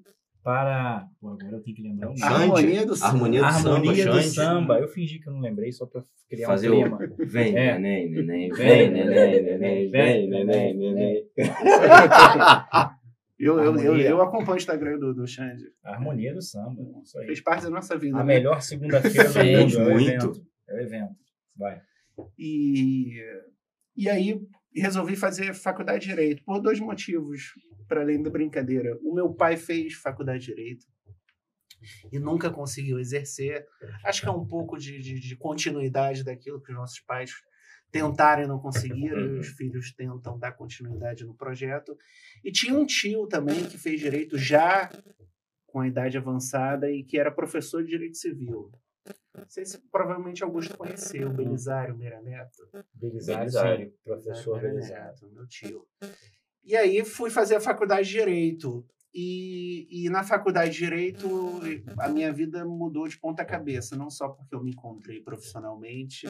para. 0.43 1.07
Pô, 1.21 1.29
agora 1.29 1.55
eu 1.55 1.61
tenho 1.63 1.75
que 1.75 1.81
lembrar 1.81 2.07
o 2.07 2.09
nome. 2.09 2.19
Xande. 2.19 2.33
Harmonia 2.43 2.85
do 2.85 2.95
samba. 2.95 3.07
Harmonia 3.13 3.39
do 3.39 3.45
Harmonia 3.45 3.63
samba, 4.03 4.11
do 4.17 4.21
Xande. 4.21 4.35
samba. 4.35 4.79
Eu 4.79 4.87
fingi 4.87 5.19
que 5.19 5.29
eu 5.29 5.33
não 5.33 5.39
lembrei 5.39 5.71
só 5.71 5.85
pra 5.85 6.03
criar 6.29 6.47
Fazer 6.47 6.69
um 6.69 6.79
o. 6.79 6.97
clima. 6.97 7.15
Vem, 7.25 7.57
É. 7.57 7.79
neném, 7.79 8.09
neném, 8.11 8.49
Vem, 8.51 8.91
neném, 8.91 9.41
neném, 9.43 9.89
vem, 9.91 10.29
neném, 10.29 10.77
neném. 10.77 11.23
Eu, 13.39 13.59
eu, 13.59 13.75
eu, 13.77 13.97
eu 13.97 14.21
acompanho 14.21 14.53
o 14.53 14.57
Instagram 14.57 14.97
do, 14.99 15.13
do 15.13 15.27
Xande. 15.27 15.63
Harmonia 15.83 16.33
do 16.33 16.41
samba. 16.41 16.81
Isso 17.03 17.17
aí. 17.19 17.25
Fez 17.25 17.41
parte 17.41 17.63
da 17.63 17.69
nossa 17.71 17.97
vida. 17.97 18.15
A 18.17 18.23
né? 18.23 18.35
melhor 18.35 18.61
segunda-feira 18.61 19.23
do 19.25 19.33
Fez 19.33 19.75
mundo. 19.75 19.81
É 19.81 19.85
o 19.87 19.91
muito. 19.93 20.09
evento. 20.09 20.45
É 20.69 20.75
o 20.75 20.79
evento. 20.79 21.15
Vai. 21.57 21.81
E, 22.37 23.19
e 23.97 24.09
aí 24.09 24.39
resolvi 24.81 25.15
fazer 25.15 25.53
faculdade 25.53 26.01
de 26.01 26.09
Direito 26.09 26.43
por 26.43 26.59
dois 26.59 26.79
motivos, 26.79 27.53
para 27.87 28.01
além 28.01 28.21
da 28.21 28.29
brincadeira. 28.29 28.97
O 29.03 29.13
meu 29.13 29.33
pai 29.33 29.57
fez 29.57 29.93
faculdade 29.93 30.45
de 30.45 30.55
Direito 30.55 30.85
e 32.11 32.19
nunca 32.19 32.49
conseguiu 32.49 32.99
exercer. 32.99 33.65
Acho 34.03 34.21
que 34.21 34.27
é 34.27 34.31
um 34.31 34.45
pouco 34.45 34.77
de, 34.77 34.99
de, 34.99 35.19
de 35.19 35.35
continuidade 35.35 36.23
daquilo 36.23 36.61
que 36.61 36.71
os 36.71 36.77
nossos 36.77 36.99
pais 37.01 37.31
tentaram 37.91 38.43
e 38.43 38.47
não 38.47 38.59
conseguiram, 38.59 39.35
e 39.35 39.39
os 39.39 39.49
filhos 39.49 39.93
tentam 39.93 40.39
dar 40.39 40.53
continuidade 40.53 41.23
no 41.23 41.35
projeto. 41.35 41.95
E 42.43 42.51
tinha 42.51 42.73
um 42.73 42.85
tio 42.85 43.27
também 43.27 43.65
que 43.65 43.77
fez 43.77 43.99
Direito 43.99 44.37
já 44.37 44.89
com 45.67 45.79
a 45.79 45.87
idade 45.87 46.17
avançada 46.17 46.91
e 46.91 47.03
que 47.03 47.17
era 47.17 47.31
professor 47.31 47.83
de 47.83 47.89
Direito 47.89 48.17
Civil. 48.17 48.71
Não 49.35 49.49
sei 49.49 49.65
se 49.65 49.79
provavelmente 49.91 50.43
Augusto 50.43 50.77
conheceu, 50.77 51.29
Belisário 51.31 51.97
Meira 51.97 52.21
Neto. 52.21 52.69
Belisário, 52.93 53.39
Belisário. 53.41 53.89
sim. 53.89 53.97
Professor 54.03 54.61
Belisário. 54.61 55.05
Neto, 55.05 55.31
meu 55.31 55.47
tio. 55.47 55.87
E 56.63 56.75
aí 56.75 57.03
fui 57.03 57.29
fazer 57.29 57.55
a 57.55 57.61
faculdade 57.61 58.07
de 58.07 58.13
Direito. 58.13 58.85
E, 59.15 59.87
e 60.05 60.09
na 60.09 60.23
faculdade 60.23 60.71
de 60.71 60.79
Direito 60.79 61.27
a 61.99 62.09
minha 62.09 62.33
vida 62.33 62.65
mudou 62.65 63.07
de 63.07 63.19
ponta 63.19 63.45
cabeça, 63.45 63.95
não 63.95 64.09
só 64.09 64.29
porque 64.29 64.55
eu 64.55 64.63
me 64.63 64.71
encontrei 64.71 65.21
profissionalmente, 65.21 66.27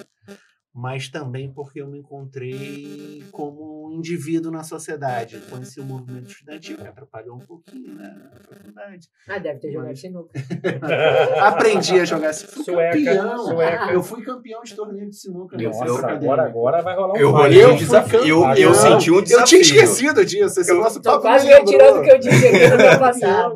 mas 0.76 1.08
também 1.08 1.52
porque 1.54 1.80
eu 1.82 1.88
me 1.88 2.00
encontrei 2.00 3.24
como 3.32 3.88
um 3.88 3.98
indivíduo 3.98 4.52
na 4.52 4.64
sociedade. 4.64 5.38
Conheci 5.50 5.80
o 5.80 5.84
movimento 5.86 6.30
estudantil, 6.32 6.78
que 6.78 6.88
atrapalhou 6.88 7.36
um 7.36 7.40
pouquinho 7.46 7.94
né, 7.94 8.12
na 8.34 8.40
faculdade. 8.56 9.08
Ah, 9.30 9.38
deve 9.38 9.60
ter 9.60 9.72
jogado 9.72 9.90
Mas- 9.90 10.02
sinuca. 10.02 10.32
Aprendi 11.42 12.00
a 12.00 12.06
jogar 12.06 12.34
sinuca. 12.34 12.56
Fui 12.56 12.64
Sueca, 12.64 12.98
campeão. 12.98 13.38
sueca. 13.46 13.94
Eu 13.94 14.04
fui 14.04 14.24
campeão 14.24 14.62
de 14.64 14.76
torneio 14.76 15.10
de 15.10 15.16
sinuca. 15.16 15.56
Eu- 15.62 15.70
no 15.72 15.78
Nossa, 15.78 15.86
eu- 15.86 16.10
agora, 16.10 16.44
agora 16.44 16.82
vai 16.82 16.96
rolar 16.96 17.14
um 17.14 17.18
Eu 17.18 17.32
rolei 17.32 17.66
um 17.66 17.76
desafio. 17.76 18.20
Eu, 18.22 18.28
eu 18.28 18.42
campeão. 18.44 18.74
senti 18.74 19.12
um 19.12 19.22
desafio. 19.22 19.40
Eu 19.42 19.46
tinha 19.46 19.62
esquecido 19.62 20.26
disso. 20.26 20.60
Esse 20.60 20.74
nosso 20.74 21.00
Tô 21.02 21.12
papo 21.12 21.22
quase 21.22 21.46
me 21.46 21.54
lembrou. 21.54 21.72
retirando 21.72 22.00
o 22.00 22.04
que 22.04 22.12
eu 22.12 22.20
disse 22.20 22.48
aqui 22.48 22.68
no 22.70 22.78
meu 22.78 22.98
passado. 23.00 23.56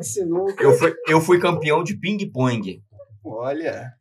Eu 0.60 0.72
fui, 0.72 0.94
eu 1.08 1.20
fui 1.20 1.40
campeão 1.40 1.82
de 1.82 1.96
ping-pong. 1.96 2.80
Olha. 3.24 3.92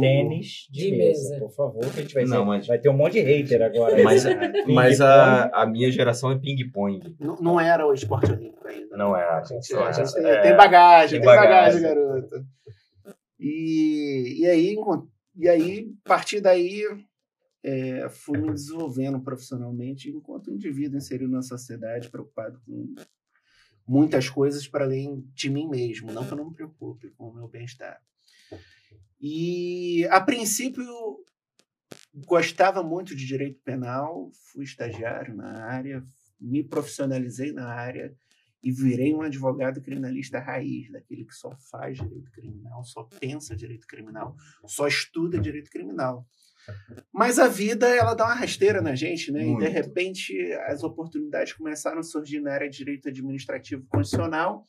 Tênis 0.00 0.66
de, 0.70 0.90
De 0.90 0.96
mesa, 0.96 1.30
mesa. 1.30 1.38
por 1.40 1.50
favor, 1.52 1.80
que 1.80 2.00
a 2.00 2.02
gente 2.02 2.14
vai, 2.14 2.24
Não, 2.24 2.38
ter, 2.40 2.44
mas- 2.46 2.66
vai 2.66 2.78
ter 2.78 2.88
um 2.88 2.96
monte 2.96 3.12
de 3.14 3.20
hater 3.20 3.62
agora. 3.62 4.02
Mas, 4.02 4.24
mas 4.68 5.00
a, 5.00 5.46
a 5.62 5.66
minha 5.66 5.90
geração 5.90 6.30
é 6.32 6.38
ping-pong. 6.38 7.16
Não, 7.20 7.36
não 7.36 7.60
era 7.60 7.86
o 7.86 7.92
esporte 7.92 8.30
olímpico 8.32 8.66
ainda. 8.68 8.96
Não 8.96 9.16
é. 9.16 9.22
A 9.24 9.42
gente, 9.42 9.74
a 9.74 9.88
é. 9.88 9.92
gente 9.92 10.14
tem, 10.14 10.24
É. 10.26 10.40
tem 10.42 10.56
bagagem, 10.56 11.20
Tem 11.20 11.28
tem 11.28 11.36
bagagem, 11.36 11.82
bagagem. 11.82 11.82
garota. 11.82 12.44
E, 13.38 14.36
e 14.40 14.46
aí, 14.46 14.76
e 15.36 15.48
aí, 15.48 15.92
a 16.04 16.08
partir 16.08 16.40
daí, 16.40 16.82
é, 17.64 18.08
fui 18.08 18.38
me 18.38 18.52
desenvolvendo 18.52 19.20
profissionalmente 19.20 20.10
enquanto 20.10 20.50
indivíduo 20.52 20.98
inserido 20.98 21.30
na 21.32 21.42
sociedade, 21.42 22.08
preocupado 22.10 22.60
com 22.66 22.94
muitas 23.86 24.28
coisas 24.28 24.66
para 24.68 24.84
além 24.84 25.24
de 25.34 25.50
mim 25.50 25.68
mesmo. 25.68 26.12
Não 26.12 26.24
que 26.24 26.32
eu 26.32 26.36
não 26.36 26.48
me 26.50 26.54
preocupe 26.54 27.10
com 27.10 27.28
o 27.28 27.34
meu 27.34 27.48
bem-estar. 27.48 28.00
E, 29.20 30.06
a 30.10 30.20
princípio, 30.20 30.84
gostava 32.26 32.82
muito 32.82 33.14
de 33.14 33.26
direito 33.26 33.60
penal, 33.62 34.30
fui 34.52 34.64
estagiário 34.64 35.34
na 35.34 35.64
área, 35.64 36.02
me 36.40 36.64
profissionalizei 36.64 37.52
na 37.52 37.68
área 37.68 38.14
e 38.62 38.70
virei 38.70 39.12
um 39.12 39.22
advogado 39.22 39.80
criminalista 39.80 40.38
raiz, 40.38 40.90
daquele 40.90 41.24
que 41.24 41.34
só 41.34 41.56
faz 41.70 41.98
direito 41.98 42.30
criminal, 42.30 42.84
só 42.84 43.02
pensa 43.18 43.56
direito 43.56 43.86
criminal, 43.86 44.36
só 44.66 44.86
estuda 44.86 45.38
direito 45.38 45.70
criminal. 45.70 46.26
Mas 47.12 47.40
a 47.40 47.48
vida, 47.48 47.88
ela 47.88 48.14
dá 48.14 48.24
uma 48.24 48.34
rasteira 48.34 48.80
na 48.80 48.94
gente, 48.94 49.32
né? 49.32 49.40
E 49.40 49.46
de 49.46 49.50
Muito. 49.50 49.68
repente 49.68 50.52
as 50.66 50.84
oportunidades 50.84 51.52
começaram 51.54 51.98
a 51.98 52.04
surgir 52.04 52.40
na 52.40 52.52
área 52.52 52.70
de 52.70 52.76
direito 52.76 53.08
administrativo 53.08 53.84
constitucional 53.88 54.64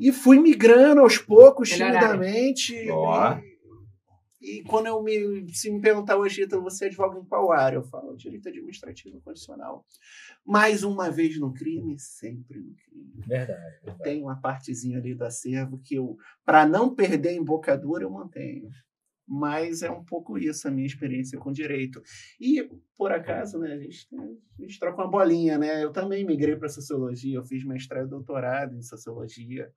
e 0.00 0.12
fui 0.12 0.38
migrando 0.40 1.00
aos 1.00 1.18
poucos, 1.18 1.72
área. 1.72 1.86
timidamente. 1.86 2.74
E, 2.74 2.90
e 4.42 4.62
quando 4.64 4.86
eu 4.86 5.00
me, 5.02 5.52
se 5.54 5.70
me 5.70 5.80
perguntar 5.80 6.16
hoje, 6.16 6.42
então 6.42 6.62
você 6.62 6.86
advoga 6.86 7.18
em 7.18 7.24
qual 7.24 7.52
área? 7.52 7.76
Eu 7.76 7.84
falo 7.84 8.16
direito 8.16 8.48
administrativo 8.48 9.20
constitucional. 9.20 9.86
Mais 10.44 10.82
uma 10.82 11.10
vez 11.10 11.38
no 11.38 11.52
crime, 11.52 11.96
sempre 11.98 12.58
no 12.58 12.74
crime. 12.74 13.12
Verdade, 13.24 13.80
verdade. 13.84 14.02
Tem 14.02 14.20
uma 14.20 14.40
partezinha 14.40 14.98
ali 14.98 15.14
do 15.14 15.24
acervo 15.24 15.78
que 15.78 15.94
eu, 15.94 16.16
para 16.44 16.66
não 16.66 16.92
perder 16.92 17.30
a 17.30 17.34
embocadura, 17.34 18.02
eu 18.02 18.10
mantenho. 18.10 18.68
Mas 19.34 19.80
é 19.82 19.90
um 19.90 20.04
pouco 20.04 20.36
isso 20.36 20.68
a 20.68 20.70
minha 20.70 20.86
experiência 20.86 21.38
com 21.38 21.50
direito. 21.50 22.02
E, 22.38 22.68
por 22.98 23.10
acaso, 23.10 23.58
né, 23.58 23.72
a 23.72 23.78
gente, 23.78 24.06
a 24.58 24.62
gente 24.62 24.78
troca 24.78 25.00
uma 25.02 25.10
bolinha, 25.10 25.56
né? 25.56 25.82
Eu 25.82 25.90
também 25.90 26.22
migrei 26.22 26.54
para 26.54 26.68
sociologia, 26.68 27.36
eu 27.38 27.42
fiz 27.42 27.64
mestrado 27.64 28.06
e 28.06 28.10
doutorado 28.10 28.76
em 28.76 28.82
sociologia, 28.82 29.70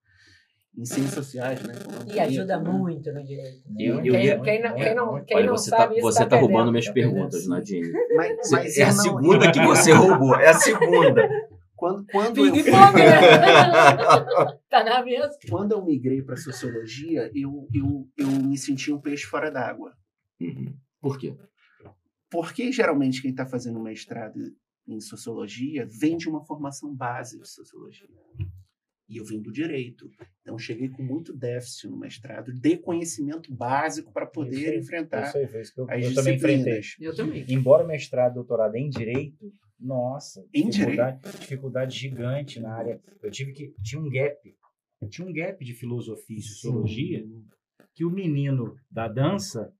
em 0.78 0.84
ciências 0.84 1.14
sociais, 1.14 1.64
né? 1.64 1.74
E 2.14 2.20
ajuda 2.20 2.60
muito 2.60 3.14
no 3.14 3.24
direito. 3.24 3.64
Eu- 3.80 4.01
quem, 4.01 4.08
eu 4.08 4.16
ia- 4.22 4.39
quem 4.41 4.62
não, 4.62 4.76
quem 4.76 4.93
não, 4.95 5.24
quem 5.24 5.38
Olha, 5.38 5.45
não 5.47 5.58
você 5.58 5.70
sabe 5.70 5.88
tá, 5.88 5.93
isso 5.93 6.01
você 6.01 6.20
tá 6.24 6.30
tá 6.32 6.38
roubando 6.38 6.70
minhas 6.72 6.89
perguntas. 6.89 7.47
Nadine. 7.47 7.93
Mas, 8.14 8.51
mas 8.51 8.78
É 8.78 8.84
a 8.84 8.89
eu 8.89 8.95
não- 8.95 9.03
segunda 9.03 9.51
que 9.53 9.60
você 9.62 9.93
roubou. 9.93 10.36
É 10.36 10.49
a 10.49 10.53
segunda. 10.53 11.30
Quando, 11.76 12.05
quando, 12.07 12.38
eu, 12.38 12.53
né? 12.55 12.61
tá 14.69 14.84
na 14.84 15.03
mesa. 15.03 15.38
quando 15.49 15.73
eu 15.73 15.86
migrei 15.86 16.21
para 16.21 16.38
sociologia, 16.38 17.30
eu, 17.34 17.67
eu, 17.73 18.09
eu 18.17 18.28
me 18.28 18.57
senti 18.57 18.91
um 18.91 18.99
peixe 18.99 19.26
fora 19.26 19.51
d'água. 19.51 19.95
Uhum. 20.39 20.76
Por 21.01 21.19
quê? 21.19 21.36
Porque 22.30 22.71
geralmente 22.71 23.21
quem 23.21 23.32
está 23.32 23.45
fazendo 23.45 23.80
mestrado 23.80 24.39
em 24.88 24.99
sociologia 24.99 25.88
vem 25.89 26.17
de 26.17 26.30
uma 26.30 26.43
formação 26.45 26.93
base 26.93 27.39
de 27.39 27.47
sociologia. 27.47 28.07
E 29.07 29.17
eu 29.17 29.26
vim 29.26 29.39
do 29.39 29.51
direito. 29.51 30.09
Então, 30.41 30.57
cheguei 30.57 30.89
com 30.89 31.03
muito 31.03 31.32
déficit 31.32 31.88
no 31.88 31.97
mestrado 31.97 32.51
de 32.51 32.78
conhecimento 32.78 33.53
básico 33.53 34.11
para 34.11 34.26
poder 34.26 34.71
Isso 34.71 34.80
enfrentar 34.80 35.28
Isso 35.28 35.38
aí, 35.38 35.47
foi 35.47 35.61
isso 35.61 35.73
que 35.73 35.80
eu, 35.80 35.89
as 35.89 36.05
eu 36.05 36.13
também 36.15 36.36
enfrentei. 36.36 36.82
Eu 36.99 37.15
também. 37.15 37.45
Embora 37.47 37.84
mestrado, 37.84 38.36
doutorado 38.36 38.76
em 38.76 38.89
direito, 38.89 39.51
nossa, 39.80 40.45
Em 40.53 40.69
dificuldade, 40.69 41.19
dificuldade 41.39 41.97
gigante 41.97 42.59
na 42.59 42.73
área. 42.73 42.99
Eu 43.21 43.30
tive 43.32 43.51
que 43.53 43.73
tinha 43.84 44.01
um 44.01 44.09
gap, 44.09 44.55
tinha 45.09 45.28
um 45.28 45.34
gap 45.34 45.63
de 45.63 45.73
filosofia 45.73 46.38
e 46.38 46.41
sociologia 46.41 47.23
que 47.93 48.03
o 48.05 48.09
menino 48.09 48.76
da 48.89 49.07
dança 49.07 49.71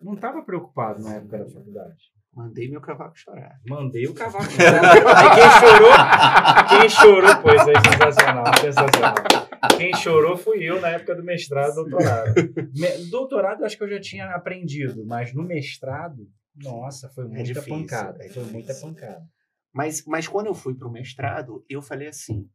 não 0.00 0.14
estava 0.14 0.42
preocupado 0.42 1.02
na 1.02 1.14
época 1.16 1.38
da 1.38 1.46
faculdade. 1.50 1.96
Mandei 2.34 2.68
meu 2.70 2.80
cavaco 2.80 3.18
chorar. 3.18 3.58
Mandei 3.66 4.06
o 4.06 4.14
cavalo. 4.14 4.44
Aí 4.44 5.30
quem 5.34 5.50
chorou, 5.58 6.78
quem 6.80 6.88
chorou, 6.88 7.42
pois 7.42 7.66
é 7.66 7.72
sensacional, 7.90 8.44
sensacional. 8.60 9.14
Quem 9.76 9.94
chorou 9.96 10.36
fui 10.36 10.62
eu 10.62 10.80
na 10.80 10.90
época 10.90 11.16
do 11.16 11.24
mestrado, 11.24 11.74
doutorado. 11.74 12.34
Me- 12.74 13.10
Doutorado 13.10 13.64
acho 13.64 13.76
que 13.76 13.82
eu 13.82 13.88
já 13.88 14.00
tinha 14.00 14.26
aprendido, 14.30 15.04
mas 15.04 15.34
no 15.34 15.42
mestrado, 15.42 16.28
nossa, 16.54 17.08
foi 17.08 17.24
muita 17.26 17.42
difícil, 17.44 17.74
pancada. 17.74 18.24
é 18.24 18.28
foi 18.28 18.44
muita 18.44 18.74
pancada. 18.74 19.22
Mas, 19.72 20.04
mas 20.06 20.26
quando 20.26 20.46
eu 20.46 20.54
fui 20.54 20.74
para 20.74 20.88
o 20.88 20.92
mestrado, 20.92 21.64
eu 21.68 21.80
falei 21.82 22.08
assim: 22.08 22.48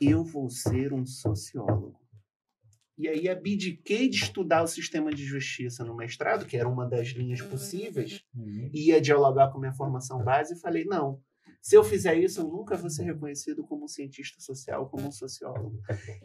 eu 0.00 0.24
vou 0.24 0.48
ser 0.50 0.92
um 0.92 1.04
sociólogo. 1.06 1.98
E 2.96 3.06
aí 3.08 3.28
abdiquei 3.28 4.08
de 4.08 4.16
estudar 4.16 4.62
o 4.62 4.66
sistema 4.66 5.12
de 5.12 5.24
justiça 5.24 5.84
no 5.84 5.94
mestrado, 5.96 6.44
que 6.46 6.56
era 6.56 6.68
uma 6.68 6.84
das 6.84 7.08
linhas 7.08 7.40
possíveis, 7.40 8.24
Uhum. 8.34 8.70
ia 8.72 9.00
dialogar 9.00 9.52
com 9.52 9.58
minha 9.60 9.72
formação 9.72 10.22
base 10.24 10.54
e 10.54 10.60
falei: 10.60 10.84
não, 10.84 11.22
se 11.62 11.76
eu 11.76 11.84
fizer 11.84 12.16
isso, 12.16 12.40
eu 12.40 12.48
nunca 12.48 12.76
vou 12.76 12.90
ser 12.90 13.04
reconhecido 13.04 13.64
como 13.64 13.84
um 13.84 13.88
cientista 13.88 14.40
social, 14.40 14.88
como 14.88 15.06
um 15.06 15.12
sociólogo. 15.12 15.80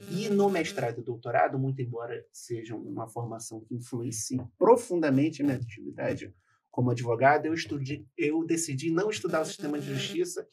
E 0.09 0.29
no 0.29 0.49
mestrado 0.49 0.99
e 0.99 1.03
doutorado, 1.03 1.59
muito 1.59 1.79
embora 1.81 2.25
seja 2.31 2.75
uma 2.75 3.07
formação 3.07 3.61
que 3.61 3.75
influencie 3.75 4.41
profundamente 4.57 5.43
minha 5.43 5.55
atividade 5.55 6.33
como 6.73 6.89
advogado, 6.89 7.45
eu, 7.45 7.53
estudei, 7.53 8.03
eu 8.17 8.43
decidi 8.43 8.89
não 8.89 9.11
estudar 9.11 9.41
o 9.41 9.45
sistema 9.45 9.79
de 9.79 9.93
justiça 9.93 10.45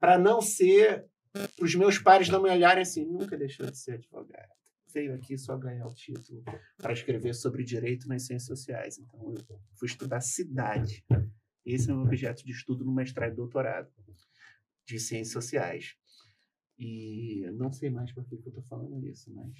para 0.00 0.16
não 0.18 0.40
ser, 0.40 1.04
para 1.34 1.64
os 1.66 1.74
meus 1.74 1.98
pares 1.98 2.30
não 2.30 2.42
me 2.42 2.48
olharem 2.48 2.80
assim, 2.80 3.04
nunca 3.04 3.36
deixou 3.36 3.66
de 3.66 3.76
ser 3.76 3.92
advogado. 3.92 4.48
Veio 4.90 5.14
aqui 5.14 5.36
só 5.36 5.58
ganhar 5.58 5.86
o 5.86 5.94
título 5.94 6.42
para 6.78 6.94
escrever 6.94 7.34
sobre 7.34 7.62
direito 7.62 8.08
nas 8.08 8.22
ciências 8.22 8.46
sociais. 8.46 8.98
Então, 8.98 9.34
eu 9.34 9.60
fui 9.78 9.86
estudar 9.86 10.22
cidade. 10.22 11.04
Esse 11.64 11.90
é 11.90 11.92
o 11.92 11.96
meu 11.98 12.06
objeto 12.06 12.42
de 12.42 12.52
estudo 12.52 12.82
no 12.82 12.90
mestrado 12.94 13.34
e 13.34 13.36
doutorado 13.36 13.90
de 14.86 14.98
ciências 14.98 15.34
sociais. 15.34 15.94
E 16.78 17.42
não 17.52 17.70
sei 17.70 17.90
mais 17.90 18.10
por 18.12 18.24
que 18.24 18.34
eu 18.34 18.38
estou 18.38 18.62
falando 18.62 19.06
isso, 19.06 19.30
mas 19.34 19.52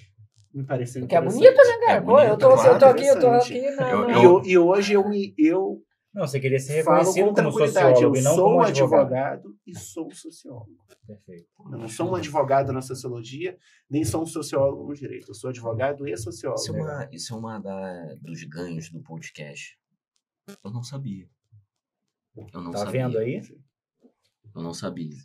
me 0.51 0.63
pareceu 0.63 1.07
Que 1.07 1.15
é 1.15 1.21
bonito, 1.21 1.55
né, 1.57 1.85
cara? 1.85 1.97
É 1.99 2.01
Pô, 2.01 2.19
eu 2.21 2.37
tô, 2.39 2.49
bonito, 2.49 2.65
eu 2.67 2.79
tô 2.79 2.85
aqui, 2.87 3.05
eu 3.05 3.19
tô 3.19 3.27
aqui. 3.27 3.71
Na, 3.75 3.89
Eu- 3.91 4.07
na- 4.07 4.19
E, 4.19 4.23
eu- 4.23 4.43
e 4.45 4.57
hoje 4.57 4.93
eu 4.93 5.07
me 5.07 5.33
eu 5.37 5.85
Não, 6.13 6.27
você 6.27 6.39
queria 6.41 6.59
ser 6.59 6.83
falo 6.83 6.97
reconhecido 6.97 7.29
com 7.29 7.35
como 7.35 7.51
sociólogo 7.51 8.01
Eu 8.01 8.15
e 8.15 8.21
não 8.21 8.35
sou 8.35 8.43
como 8.45 8.57
um 8.57 8.61
advogado. 8.61 9.01
advogado 9.13 9.59
e 9.65 9.77
sou 9.79 10.11
sociólogo. 10.11 10.85
Perfeito. 11.07 11.47
Eu 11.71 11.77
não 11.77 11.87
sou 11.87 12.09
um 12.11 12.15
advogado 12.15 12.73
na 12.73 12.81
sociologia, 12.81 13.57
nem 13.89 14.03
sou 14.03 14.21
um 14.21 14.25
sociólogo 14.25 14.85
no 14.87 14.93
direito. 14.93 15.29
Eu 15.29 15.35
sou 15.35 15.49
advogado 15.49 16.05
e 16.07 16.17
sociólogo. 16.17 16.59
Isso 16.61 16.75
é 16.75 16.81
uma, 16.81 17.09
isso 17.11 17.33
é 17.33 17.37
uma 17.37 17.59
da, 17.59 18.15
dos 18.15 18.43
ganhos 18.43 18.89
do 18.89 19.01
podcast. 19.01 19.79
Eu 20.63 20.69
não 20.71 20.83
sabia. 20.83 21.29
Eu 22.35 22.61
não 22.61 22.71
Tá 22.71 22.79
sabia. 22.79 22.91
vendo 23.07 23.17
aí? 23.17 23.41
Eu 24.53 24.61
não 24.61 24.73
sabia. 24.73 25.15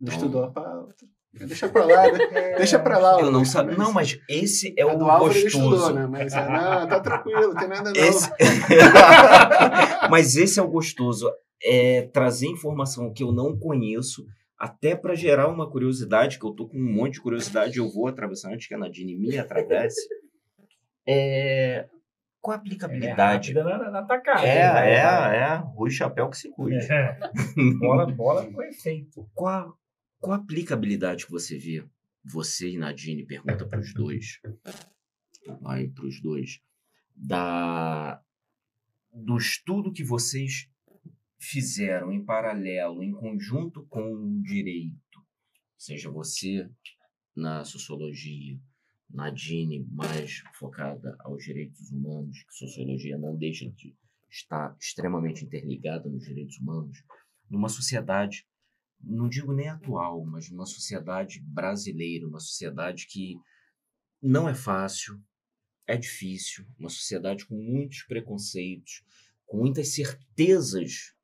Não 0.00 0.08
Então- 0.08 0.14
estudou 0.16 0.42
a 0.44 0.50
pauta. 0.50 1.06
Deixa 1.34 1.68
pra 1.68 1.84
lá, 1.86 2.12
né? 2.12 2.54
Deixa 2.56 2.78
pra 2.78 2.98
lá. 2.98 3.18
Eu 3.20 3.30
não 3.30 3.44
sabia. 3.44 3.76
Não, 3.76 3.92
mas 3.92 4.18
esse 4.28 4.74
é 4.76 4.84
o 4.84 4.96
do 4.96 5.06
Álvaro 5.06 5.32
ele 5.32 5.44
gostoso. 5.44 5.74
estudou, 5.74 5.94
né? 5.94 6.06
Mas, 6.06 6.32
é, 6.34 6.46
não, 6.48 6.86
tá 6.88 7.00
tranquilo, 7.00 7.40
não 7.48 7.54
tem 7.54 7.68
nada 7.68 7.90
não. 7.92 8.00
Esse... 8.00 8.30
Mas 10.10 10.36
esse 10.36 10.58
é 10.60 10.62
o 10.62 10.68
gostoso. 10.68 11.30
É 11.64 12.02
trazer 12.12 12.46
informação 12.48 13.12
que 13.12 13.22
eu 13.22 13.32
não 13.32 13.56
conheço, 13.58 14.26
até 14.58 14.94
para 14.94 15.14
gerar 15.14 15.48
uma 15.48 15.70
curiosidade, 15.70 16.38
que 16.38 16.44
eu 16.44 16.50
tô 16.52 16.68
com 16.68 16.76
um 16.76 16.92
monte 16.92 17.14
de 17.14 17.20
curiosidade, 17.22 17.78
eu 17.78 17.88
vou 17.90 18.08
atravessar 18.08 18.52
antes 18.52 18.66
que 18.66 18.74
a 18.74 18.78
Nadine 18.78 19.16
me 19.16 19.38
atravesse. 19.38 20.00
É... 21.06 21.86
Qual 22.40 22.52
a 22.54 22.56
É 22.56 22.60
aplicabilidade? 22.60 23.52
rápida 23.54 23.64
na, 23.78 23.90
na 23.90 24.02
tacada. 24.02 24.44
É, 24.44 24.72
Vai, 24.72 24.90
é, 24.90 24.96
é. 25.38 25.62
Rui 25.76 25.90
Chapéu 25.90 26.28
que 26.28 26.36
se 26.36 26.50
cuide. 26.50 26.84
É. 26.92 27.16
bola, 27.80 28.06
bola 28.06 28.44
com 28.52 28.60
efeito. 28.64 29.24
Qual, 29.32 29.48
a- 29.54 29.72
qual 30.22 30.34
a 30.34 30.36
aplicabilidade 30.36 31.26
que 31.26 31.32
você 31.32 31.58
vê? 31.58 31.84
Você 32.24 32.70
e 32.70 32.78
Nadine 32.78 33.26
pergunta 33.26 33.66
para 33.66 33.80
os 33.80 33.92
dois. 33.92 34.40
Vai 35.60 35.88
para 35.88 36.06
os 36.06 36.22
dois. 36.22 36.60
Da, 37.14 38.22
do 39.12 39.36
estudo 39.36 39.92
que 39.92 40.04
vocês 40.04 40.70
fizeram 41.40 42.12
em 42.12 42.24
paralelo, 42.24 43.02
em 43.02 43.10
conjunto 43.10 43.84
com 43.86 44.14
o 44.14 44.42
direito, 44.42 44.96
seja 45.76 46.08
você 46.08 46.70
na 47.34 47.64
sociologia, 47.64 48.60
Nadine 49.10 49.84
mais 49.90 50.44
focada 50.54 51.16
aos 51.18 51.42
direitos 51.42 51.90
humanos, 51.90 52.44
que 52.44 52.54
sociologia 52.54 53.18
não 53.18 53.36
deixa 53.36 53.68
de 53.68 53.96
estar 54.30 54.76
extremamente 54.80 55.44
interligada 55.44 56.08
nos 56.08 56.24
direitos 56.24 56.58
humanos, 56.58 57.02
numa 57.50 57.68
sociedade 57.68 58.46
não 59.02 59.28
digo 59.28 59.52
nem 59.52 59.68
atual, 59.68 60.24
mas 60.24 60.50
numa 60.50 60.66
sociedade 60.66 61.40
brasileira, 61.40 62.26
uma 62.26 62.40
sociedade 62.40 63.06
que 63.06 63.36
não 64.20 64.48
é 64.48 64.54
fácil, 64.54 65.20
é 65.86 65.96
difícil, 65.96 66.64
uma 66.78 66.88
sociedade 66.88 67.44
com 67.46 67.56
muitos 67.56 68.02
preconceitos, 68.04 69.02
com 69.46 69.58
muitas 69.58 69.88
certezas 69.88 71.14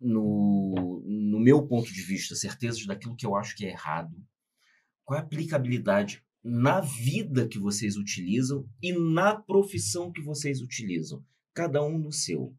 no, 0.00 1.02
no 1.04 1.40
meu 1.40 1.66
ponto 1.66 1.92
de 1.92 2.02
vista, 2.02 2.34
certezas 2.34 2.86
daquilo 2.86 3.16
que 3.16 3.26
eu 3.26 3.34
acho 3.34 3.56
que 3.56 3.66
é 3.66 3.70
errado. 3.70 4.16
Qual 5.04 5.18
é 5.18 5.20
a 5.20 5.24
aplicabilidade 5.24 6.22
na 6.42 6.80
vida 6.80 7.48
que 7.48 7.58
vocês 7.58 7.96
utilizam 7.96 8.68
e 8.80 8.92
na 8.92 9.34
profissão 9.34 10.12
que 10.12 10.22
vocês 10.22 10.62
utilizam? 10.62 11.24
Cada 11.52 11.82
um 11.82 11.98
no 11.98 12.12
seu. 12.12 12.54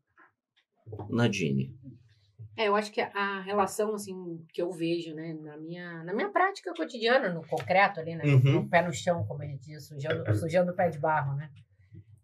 Nadine. 1.10 1.74
É, 2.58 2.68
eu 2.68 2.76
acho 2.76 2.92
que 2.92 3.00
a 3.00 3.42
relação, 3.42 3.94
assim, 3.96 4.14
que 4.54 4.62
eu 4.62 4.72
vejo, 4.72 5.16
né, 5.16 5.34
na 5.42 5.58
minha, 5.58 6.04
na 6.04 6.14
minha 6.14 6.30
prática 6.30 6.74
cotidiana, 6.74 7.30
no 7.30 7.46
concreto 7.48 8.00
ali, 8.00 8.16
né, 8.16 8.24
Uhum. 8.26 8.52
no 8.64 8.70
pé 8.70 8.82
no 8.86 8.92
chão, 8.94 9.26
como 9.26 9.42
a 9.42 9.46
gente 9.46 9.64
diz, 9.66 9.88
sujando, 9.88 10.36
sujando 10.36 10.72
o 10.72 10.76
pé 10.76 10.90
de 10.90 11.00
barro, 11.00 11.36
né, 11.36 11.50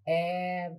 é 0.06 0.72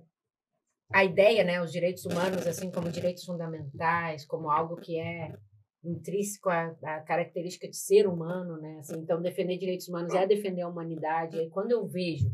a 0.93 1.03
ideia, 1.03 1.43
né, 1.43 1.61
os 1.61 1.71
direitos 1.71 2.05
humanos, 2.05 2.45
assim, 2.47 2.71
como 2.71 2.91
direitos 2.91 3.23
fundamentais, 3.23 4.25
como 4.25 4.49
algo 4.51 4.75
que 4.75 4.99
é 4.99 5.35
intrínseco 5.83 6.49
à, 6.49 6.75
à 6.83 6.99
característica 7.01 7.67
de 7.67 7.75
ser 7.77 8.07
humano, 8.07 8.57
né, 8.61 8.77
assim, 8.79 8.99
então 8.99 9.19
defender 9.21 9.57
direitos 9.57 9.87
humanos 9.87 10.13
é 10.13 10.27
defender 10.27 10.61
a 10.61 10.67
humanidade, 10.69 11.37
e 11.37 11.39
aí 11.41 11.49
quando 11.49 11.71
eu 11.71 11.87
vejo 11.87 12.31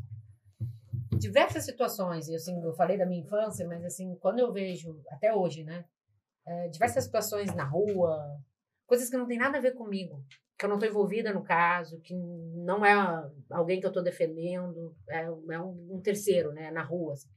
diversas 1.18 1.64
situações, 1.64 2.28
e 2.28 2.36
assim, 2.36 2.62
eu 2.62 2.74
falei 2.74 2.98
da 2.98 3.06
minha 3.06 3.22
infância, 3.22 3.66
mas 3.68 3.84
assim, 3.86 4.16
quando 4.20 4.40
eu 4.40 4.52
vejo, 4.52 5.02
até 5.10 5.34
hoje, 5.34 5.64
né, 5.64 5.86
é, 6.46 6.68
diversas 6.70 7.04
situações 7.04 7.54
na 7.56 7.64
rua, 7.64 8.40
coisas 8.86 9.10
que 9.10 9.18
não 9.18 9.28
tem 9.28 9.38
nada 9.38 9.58
a 9.58 9.62
ver 9.62 9.74
comigo, 9.74 10.24
que 10.58 10.66
eu 10.66 10.70
não 10.70 10.78
estou 10.78 10.90
envolvida 10.90 11.34
no 11.34 11.44
caso, 11.44 12.00
que 12.02 12.14
não 12.14 12.86
é 12.86 12.94
alguém 13.50 13.80
que 13.80 13.86
eu 13.86 13.90
estou 13.90 14.04
defendendo, 14.04 14.96
é, 15.10 15.24
é 15.24 15.60
um, 15.60 15.96
um 15.96 16.02
terceiro, 16.02 16.52
né, 16.54 16.72
na 16.72 16.84
rua. 16.84 17.14
assim. 17.14 17.30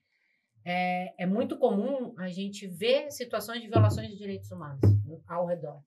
É, 0.65 1.23
é 1.23 1.27
muito 1.27 1.59
comum 1.59 2.15
a 2.19 2.29
gente 2.29 2.67
ver 2.67 3.11
situações 3.11 3.63
de 3.63 3.69
violações 3.69 4.09
de 4.09 4.17
direitos 4.17 4.51
humanos 4.51 4.81
ao 5.27 5.47
redor. 5.47 5.83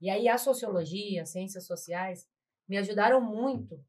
E 0.00 0.08
aí 0.08 0.28
a 0.28 0.38
sociologia, 0.38 1.22
as 1.22 1.32
ciências 1.32 1.66
sociais 1.66 2.26
me 2.68 2.76
ajudaram 2.76 3.20
muito 3.20 3.82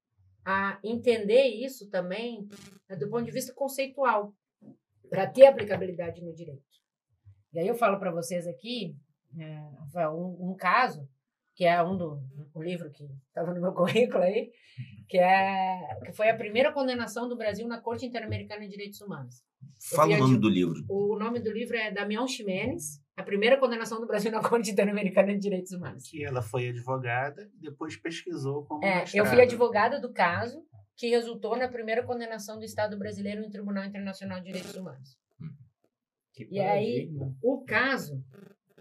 a 0.45 0.79
entender 0.83 1.47
isso 1.47 1.89
também 1.89 2.47
né, 2.89 2.95
do 2.95 3.09
ponto 3.09 3.25
de 3.25 3.31
vista 3.31 3.53
conceitual, 3.53 4.33
para 5.09 5.27
ter 5.27 5.45
aplicabilidade 5.45 6.23
no 6.23 6.33
direito. 6.33 6.63
E 7.57 7.59
aí 7.59 7.67
eu 7.67 7.73
falo 7.73 7.97
para 7.97 8.11
vocês 8.11 8.45
aqui 8.45 8.95
é, 9.35 10.07
um, 10.09 10.51
um 10.51 10.55
caso 10.55 11.09
que 11.55 11.65
é 11.65 11.81
um 11.81 11.97
do 11.97 12.21
o 12.53 12.61
livro 12.61 12.91
que 12.91 13.03
estava 13.29 13.51
no 13.51 13.59
meu 13.59 13.73
currículo 13.73 14.21
aí, 14.21 14.51
que 15.09 15.17
é 15.17 15.79
que 16.05 16.13
foi 16.13 16.29
a 16.29 16.37
primeira 16.37 16.71
condenação 16.71 17.27
do 17.27 17.35
Brasil 17.35 17.67
na 17.67 17.81
Corte 17.81 18.05
Interamericana 18.05 18.61
de 18.61 18.69
Direitos 18.69 19.01
Humanos. 19.01 19.43
Fala 19.91 20.13
o 20.13 20.19
nome 20.19 20.37
do 20.37 20.47
livro. 20.47 20.85
O 20.87 21.17
nome 21.17 21.39
do 21.39 21.51
livro 21.51 21.75
é 21.75 21.89
Damião 21.89 22.27
Ximenes, 22.27 23.01
a 23.15 23.23
primeira 23.23 23.57
condenação 23.57 23.99
do 23.99 24.05
Brasil 24.05 24.31
na 24.31 24.39
Corte 24.39 24.69
Interamericana 24.69 25.33
de 25.33 25.39
Direitos 25.39 25.71
Humanos. 25.71 26.07
Que 26.07 26.23
ela 26.23 26.43
foi 26.43 26.69
advogada 26.69 27.49
e 27.55 27.59
depois 27.59 27.97
pesquisou 27.97 28.65
como 28.65 28.85
É, 28.85 29.03
eu 29.15 29.25
fui 29.25 29.41
advogada 29.41 29.99
do 29.99 30.13
caso 30.13 30.63
que 30.95 31.07
resultou 31.07 31.57
na 31.57 31.67
primeira 31.67 32.03
condenação 32.03 32.59
do 32.59 32.65
Estado 32.65 32.99
brasileiro 32.99 33.41
no 33.41 33.49
Tribunal 33.49 33.83
Internacional 33.83 34.37
de 34.37 34.45
Direitos 34.45 34.75
Humanos. 34.75 35.17
Que 36.37 36.47
E 36.51 36.59
aí-. 36.59 37.09
O 37.41 37.63
caso, 37.65 38.23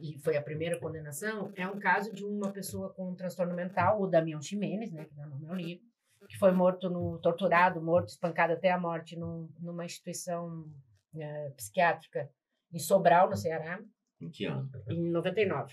e 0.02 0.18
foi 0.18 0.36
a 0.36 0.42
primeira 0.42 0.78
condenação, 0.78 1.50
é 1.56 1.66
um 1.66 1.78
caso 1.78 2.12
de 2.12 2.22
uma 2.22 2.52
pessoa 2.52 2.92
com 2.92 3.10
um 3.10 3.14
transtorno 3.14 3.54
mental, 3.54 3.98
o 4.02 4.06
Damião 4.06 4.42
Ximenes, 4.42 4.92
né, 4.92 5.06
que 5.06 5.14
dá 5.14 5.26
nome 5.26 5.48
ao 5.48 5.54
livro, 5.54 5.82
que 6.28 6.36
foi 6.36 6.52
morto, 6.52 6.90
no, 6.90 7.18
torturado, 7.18 7.80
morto, 7.80 8.08
espancado 8.08 8.52
até 8.52 8.70
a 8.70 8.78
morte 8.78 9.16
num- 9.16 9.48
numa 9.58 9.86
instituição 9.86 10.68
eh, 11.18 11.50
psiquiátrica 11.56 12.28
em 12.74 12.78
Sobral, 12.78 13.30
no 13.30 13.36
Ceará, 13.36 13.80
Em 14.20 14.28
que 14.28 14.44
ano? 14.44 14.70
em 14.90 15.10
99. 15.10 15.72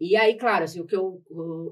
E 0.00 0.16
aí, 0.16 0.36
claro, 0.36 0.64
assim, 0.64 0.80
o 0.80 0.86
que 0.86 0.96
eu, 0.96 1.22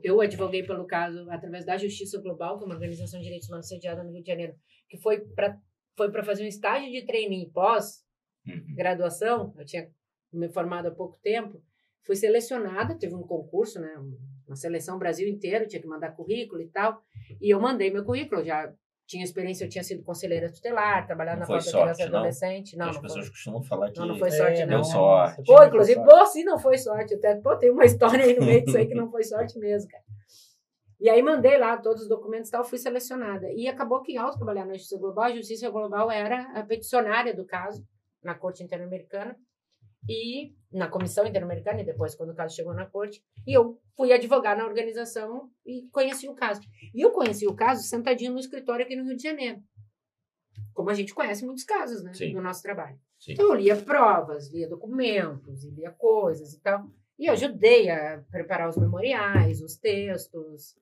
eu 0.05 0.21
advoguei 0.21 0.63
pelo 0.63 0.87
caso 0.87 1.29
através 1.29 1.65
da 1.67 1.77
Justiça 1.77 2.21
Global, 2.21 2.57
que 2.57 2.63
é 2.63 2.67
uma 2.67 2.75
organização 2.77 3.19
de 3.19 3.25
direitos 3.25 3.49
humanos 3.49 3.67
sediada 3.67 4.05
no 4.05 4.13
Rio 4.13 4.23
de 4.23 4.29
Janeiro, 4.31 4.55
que 4.89 4.97
foi 4.99 5.21
para 5.35 5.59
foi 5.97 6.11
para 6.13 6.23
fazer 6.23 6.45
um 6.45 6.47
estágio 6.47 6.89
de 6.91 7.05
trainee 7.05 7.51
pós 7.51 8.05
Uhum. 8.47 8.75
graduação, 8.75 9.55
eu 9.59 9.65
tinha 9.65 9.89
me 10.33 10.49
formado 10.49 10.89
há 10.89 10.91
pouco 10.91 11.19
tempo, 11.23 11.63
fui 12.03 12.17
selecionada, 12.17 12.95
teve 12.95 13.15
um 13.15 13.23
concurso, 13.23 13.79
né, 13.81 13.95
um- 13.99 14.17
uma 14.47 14.57
seleção 14.57 14.99
Brasil 14.99 15.29
inteiro, 15.29 15.67
tinha 15.69 15.81
que 15.83 15.87
mandar 15.89 16.13
currículo 16.13 16.61
e 16.61 16.69
tal, 16.69 17.03
e 17.41 17.51
eu 17.51 17.61
mandei 17.61 17.91
meu 17.91 18.05
currículo, 18.05 18.43
já 18.43 18.73
tinha 19.07 19.25
experiência, 19.25 19.65
eu 19.65 19.69
tinha 19.69 19.83
sido 19.83 20.03
conselheira 20.05 20.51
tutelar, 20.53 21.05
trabalhado 21.07 21.41
na 21.41 21.45
de 21.59 21.71
criança 21.71 22.03
e 22.03 22.09
não? 22.09 22.19
adolescente, 22.19 22.77
não, 22.77 22.89
As 22.89 22.95
não 22.97 23.03
pessoas 23.03 23.27
foi. 23.27 23.31
costumam 23.35 23.63
falar 23.63 23.91
que 23.91 23.99
Não, 23.99 24.07
não 24.07 24.17
foi 24.17 24.31
sorte, 24.31 24.61
É, 24.63 24.67
não. 24.67 24.75
deu 24.77 24.85
sorte. 24.85 25.43
Pô, 25.45 25.65
inclusive, 25.65 25.95
sorte. 26.01 26.11
pô, 26.19 26.27
sim, 26.27 26.45
não 26.45 26.59
foi 26.59 26.79
sorte. 26.79 27.15
Até, 27.15 27.35
pô, 27.35 27.57
tem 27.57 27.71
uma 27.71 27.85
história 27.85 28.25
aí 28.25 28.39
no 28.39 28.47
meio 28.47 28.65
disso 28.65 28.77
aí 28.79 28.87
que 28.87 28.95
não 28.95 29.11
foi 29.11 29.25
sorte 29.25 29.59
mesmo, 29.59 29.91
cara. 29.91 30.05
E 31.01 31.09
aí 31.11 31.21
mandei 31.23 31.59
lá 31.59 31.77
todos 31.77 32.03
os 32.03 32.09
documentos 32.09 32.51
e 32.51 32.53
tal, 32.53 32.63
fui 32.63 32.79
selecionada. 32.79 33.51
E 33.53 33.67
acabou 33.67 34.01
que 34.01 34.17
ao 34.17 34.31
trabalhar 34.31 34.65
na 34.65 34.75
Justiça 34.75 34.97
Global, 34.99 35.25
a 35.25 35.35
Justiça 35.35 35.69
Global 35.71 36.09
era 36.11 36.43
a 36.53 36.63
peticionária 36.63 37.35
do 37.35 37.45
caso 37.45 37.85
na 38.23 38.35
Corte 38.35 38.63
Interamericana 38.63 39.37
e 40.09 40.55
na 40.73 40.89
Comissão 40.89 41.27
Interamericana 41.27 41.81
e 41.81 41.85
depois 41.85 42.15
quando 42.15 42.31
o 42.31 42.35
caso 42.35 42.55
chegou 42.55 42.75
na 42.75 42.87
Corte. 42.87 43.23
E 43.47 43.53
eu 43.53 43.81
fui 43.97 44.13
advogar 44.13 44.57
na 44.57 44.67
organização 44.67 45.51
e 45.65 45.89
conheci 45.91 46.29
o 46.29 46.35
caso. 46.35 46.61
E 46.95 47.01
eu 47.01 47.11
conheci 47.11 47.47
o 47.47 47.55
caso 47.55 47.83
sentadinho 47.83 48.33
no 48.33 48.39
escritório 48.39 48.85
aqui 48.85 48.97
no 48.97 49.05
Rio 49.05 49.17
de 49.17 49.23
Janeiro. 49.23 49.63
Como 50.73 50.91
a 50.91 50.95
gente 50.95 51.15
conhece 51.15 51.45
muitos 51.45 51.65
casos, 51.65 52.03
né, 52.03 52.15
Sim. 52.15 52.33
no 52.33 52.41
nosso 52.41 52.63
trabalho. 52.63 52.99
Sim. 53.19 53.33
Então 53.33 53.47
eu 53.47 53.55
lia 53.55 53.77
provas, 53.77 54.51
lia 54.51 54.69
documentos, 54.69 55.65
lia 55.65 55.91
coisas 55.91 56.55
e 56.55 56.61
tal. 56.61 56.89
E 57.19 57.29
ajudei 57.29 57.91
a 57.91 58.25
preparar 58.31 58.69
os 58.69 58.79
memoriais, 58.79 59.61
os 59.61 59.77
textos, 59.77 60.75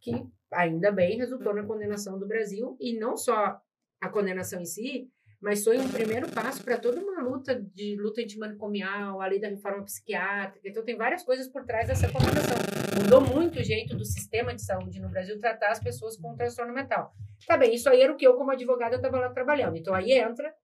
que 0.00 0.12
ainda 0.52 0.92
bem 0.92 1.16
resultou 1.16 1.52
na 1.52 1.64
condenação 1.64 2.18
do 2.18 2.26
Brasil. 2.26 2.76
E 2.80 2.96
não 2.96 3.16
só 3.16 3.60
a 4.00 4.08
condenação 4.08 4.60
em 4.60 4.64
si, 4.64 5.10
mas 5.40 5.62
foi 5.64 5.78
um 5.78 5.88
primeiro 5.88 6.28
passo 6.30 6.62
para 6.64 6.78
toda 6.78 7.00
uma 7.00 7.22
luta 7.22 7.54
de 7.74 7.96
luta 7.96 8.20
antimanicomial, 8.20 9.20
a 9.20 9.26
lei 9.26 9.40
da 9.40 9.48
reforma 9.48 9.84
psiquiátrica. 9.84 10.68
Então 10.68 10.84
tem 10.84 10.96
várias 10.96 11.22
coisas 11.22 11.48
por 11.48 11.64
trás 11.64 11.88
dessa 11.88 12.08
condenação. 12.10 12.56
Mudou 13.02 13.20
muito 13.20 13.58
o 13.60 13.64
jeito 13.64 13.96
do 13.96 14.04
sistema 14.04 14.54
de 14.54 14.62
saúde 14.62 15.00
no 15.00 15.08
Brasil 15.08 15.38
tratar 15.40 15.70
as 15.70 15.80
pessoas 15.80 16.16
com 16.16 16.34
transtorno 16.36 16.72
mental. 16.72 17.12
Tá 17.46 17.56
bem, 17.56 17.74
isso 17.74 17.88
aí 17.88 18.00
era 18.00 18.12
o 18.12 18.16
que 18.16 18.26
eu, 18.26 18.34
como 18.34 18.50
advogada, 18.50 18.96
estava 18.96 19.18
lá 19.18 19.30
trabalhando. 19.30 19.76
Então 19.76 19.94
aí 19.94 20.12
entra 20.12 20.54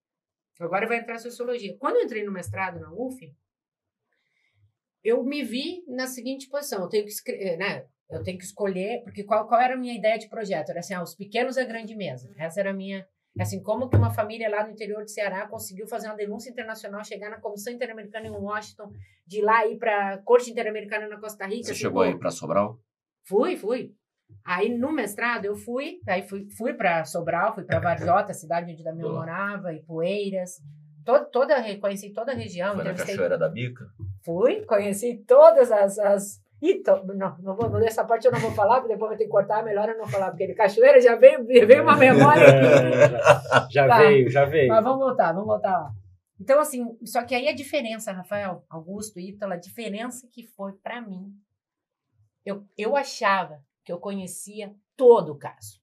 Agora 0.61 0.87
vai 0.87 0.99
entrar 0.99 1.15
a 1.17 1.19
sociologia. 1.19 1.77
Quando 1.79 1.97
eu 1.97 2.03
entrei 2.03 2.25
no 2.25 2.31
mestrado 2.31 2.79
na 2.79 2.93
UF, 2.93 3.35
eu 5.03 5.23
me 5.25 5.43
vi 5.43 5.85
na 5.89 6.07
seguinte 6.07 6.49
posição: 6.49 6.83
eu 6.83 6.89
tenho 6.89 7.05
que, 7.05 7.11
escre- 7.11 7.57
né, 7.57 7.87
eu 8.11 8.23
tenho 8.23 8.39
que 8.39 8.45
escolher, 8.45 9.03
porque 9.03 9.25
qual, 9.25 9.47
qual 9.49 9.61
era 9.61 9.75
a 9.75 9.77
minha 9.77 9.95
ideia 9.95 10.19
de 10.19 10.29
projeto? 10.29 10.71
Era 10.71 10.81
assim, 10.81 10.95
ah, 10.95 11.03
os 11.03 11.15
pequenos 11.15 11.57
é 11.57 11.63
a 11.63 11.67
grande 11.67 11.95
mesa. 11.97 12.31
Essa 12.37 12.61
era 12.61 12.71
a 12.71 12.75
minha. 12.75 13.07
Assim, 13.41 13.63
como 13.63 13.89
que 13.89 13.97
uma 13.97 14.11
família 14.11 14.51
lá 14.51 14.65
no 14.65 14.73
interior 14.73 15.05
de 15.05 15.11
Ceará 15.11 15.47
conseguiu 15.47 15.87
fazer 15.87 16.09
uma 16.09 16.17
denúncia 16.17 16.51
internacional, 16.51 17.03
chegar 17.03 17.31
na 17.31 17.41
Comissão 17.41 17.73
Interamericana 17.73 18.27
em 18.27 18.31
Washington, 18.31 18.93
de 19.27 19.41
lá 19.41 19.67
ir 19.67 19.79
para 19.79 20.15
a 20.15 20.19
Corte 20.19 20.51
Interamericana 20.51 21.09
na 21.09 21.19
Costa 21.19 21.47
Rica. 21.47 21.65
Você 21.65 21.73
assim, 21.73 21.81
chegou 21.81 22.03
pô, 22.03 22.09
aí 22.09 22.19
para 22.19 22.31
Sobral? 22.31 22.79
Fui, 23.27 23.57
fui. 23.57 23.95
Aí 24.45 24.77
no 24.77 24.93
mestrado 24.93 25.45
eu 25.45 25.55
fui, 25.55 26.01
aí 26.07 26.23
fui, 26.23 26.49
fui 26.57 26.75
para 26.75 27.05
Sobral, 27.05 27.55
fui 27.55 27.65
para 27.65 27.79
Varjota, 27.81 28.35
cidade 28.35 28.71
onde 28.71 28.83
Damião 28.83 29.09
Boa. 29.09 29.21
morava, 29.21 29.73
e 29.73 29.83
Poeiras. 29.83 30.61
Todo, 31.05 31.27
toda, 31.31 31.79
conheci 31.79 32.13
toda 32.13 32.33
a 32.33 32.35
região, 32.35 32.75
Foi 32.75 32.85
na. 32.85 32.95
Cachoeira 32.95 33.39
da 33.39 33.49
Bica? 33.49 33.85
Fui, 34.25 34.65
conheci 34.67 35.25
todas 35.27 35.71
as. 35.73 35.99
as... 35.99 36.41
Tô- 36.85 37.03
não, 37.05 37.37
não 37.39 37.57
vou, 37.57 37.69
nessa 37.81 38.05
parte 38.05 38.25
eu 38.27 38.33
não 38.33 38.39
vou 38.39 38.53
falar, 38.53 38.81
porque 38.81 38.93
depois 38.95 39.09
vai 39.11 39.19
ter 39.19 39.25
que 39.25 39.31
cortar, 39.31 39.65
melhor 39.65 39.89
eu 39.89 39.99
não 39.99 40.07
falar, 40.07 40.31
porque 40.31 40.47
de 40.47 40.55
cachoeira 40.55 41.01
já 41.01 41.17
veio, 41.17 41.45
veio 41.45 41.83
uma 41.83 41.97
memória 41.97 42.47
aqui. 42.47 42.67
É, 42.67 43.09
já 43.69 43.69
já 43.71 43.89
Tá. 43.89 43.99
veio, 43.99 44.31
já 44.31 44.45
veio. 44.45 44.69
Mas 44.69 44.85
vamos 44.85 45.01
voltar, 45.01 45.33
vamos 45.33 45.47
voltar 45.49 45.73
lá. 45.79 45.93
Então, 46.41 46.61
assim, 46.61 46.97
só 47.05 47.23
que 47.25 47.35
aí 47.35 47.49
a 47.49 47.55
diferença, 47.55 48.13
Rafael, 48.13 48.65
Augusto, 48.71 49.19
Ítala, 49.21 49.55
a 49.55 49.59
diferença 49.59 50.29
que 50.31 50.45
foi 50.47 50.73
pra 50.73 51.01
mim, 51.01 51.33
eu, 52.45 52.65
eu 52.77 52.97
achava 52.97 53.63
que 53.85 53.93
eu 53.93 53.99
conhecia 53.99 54.75
todo 54.97 55.33
o 55.33 55.39
caso. 55.39 55.81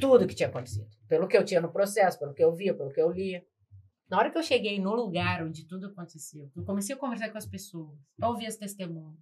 Tudo 0.00 0.26
que 0.26 0.34
tinha 0.34 0.48
acontecido. 0.48 0.88
Pelo 1.08 1.26
que 1.26 1.36
eu 1.36 1.44
tinha 1.44 1.60
no 1.60 1.72
processo, 1.72 2.18
pelo 2.18 2.34
que 2.34 2.44
eu 2.44 2.54
via, 2.54 2.74
pelo 2.74 2.90
que 2.92 3.00
eu 3.00 3.10
lia. 3.10 3.42
Na 4.08 4.18
hora 4.18 4.30
que 4.30 4.36
eu 4.38 4.42
cheguei 4.42 4.78
no 4.80 4.94
lugar 4.94 5.42
onde 5.42 5.66
tudo 5.66 5.86
aconteceu, 5.86 6.50
eu 6.56 6.64
comecei 6.64 6.94
a 6.94 6.98
conversar 6.98 7.30
com 7.30 7.38
as 7.38 7.46
pessoas, 7.46 7.96
a 8.20 8.28
ouvir 8.28 8.46
as 8.46 8.56
testemunhas. 8.56 9.18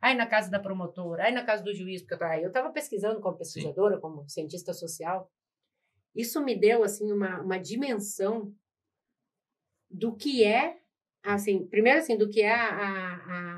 Aí 0.00 0.14
na 0.14 0.26
casa 0.26 0.50
da 0.50 0.58
promotora, 0.58 1.24
aí 1.24 1.32
na 1.32 1.44
casa 1.44 1.62
do 1.62 1.74
juiz, 1.74 2.02
porque 2.02 2.14
eu 2.14 2.18
tava, 2.18 2.38
eu 2.38 2.48
estava 2.48 2.70
pesquisando 2.72 3.20
como 3.20 3.36
pesquisadora, 3.36 4.00
como 4.00 4.28
cientista 4.28 4.72
social. 4.72 5.30
Isso 6.14 6.42
me 6.44 6.56
deu 6.58 6.82
assim 6.84 7.12
uma, 7.12 7.40
uma 7.40 7.58
dimensão 7.58 8.54
do 9.90 10.14
que 10.16 10.44
é, 10.44 10.78
assim, 11.22 11.66
primeiro 11.66 11.98
assim, 11.98 12.16
do 12.16 12.28
que 12.28 12.40
é 12.42 12.54
a, 12.54 12.70
a, 12.70 13.14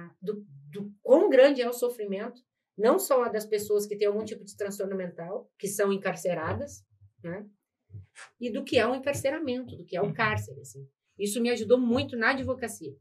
a- 0.07 0.15
do, 0.21 0.45
do 0.71 0.93
quão 1.03 1.29
grande 1.29 1.61
é 1.63 1.69
o 1.69 1.73
sofrimento, 1.73 2.43
não 2.77 2.99
só 2.99 3.29
das 3.29 3.45
pessoas 3.45 3.87
que 3.87 3.97
têm 3.97 4.09
algum 4.09 4.25
tipo 4.25 4.45
de 4.45 4.57
transtorno 4.57 4.97
mental, 4.97 5.51
que 5.59 5.69
são 5.69 5.93
encarceradas, 5.93 6.85
né? 7.23 7.47
E 8.41 8.51
do 8.51 8.65
que 8.65 8.79
é 8.79 8.87
o 8.87 8.95
encarceramento, 8.95 9.77
do 9.77 9.85
que 9.85 9.97
é 9.97 10.03
o 10.03 10.13
cárcere, 10.13 10.61
assim. 10.61 10.87
Isso 11.19 11.41
me 11.41 11.51
ajudou 11.51 11.79
muito 11.79 12.17
na 12.17 12.31
advocacia, 12.31 12.95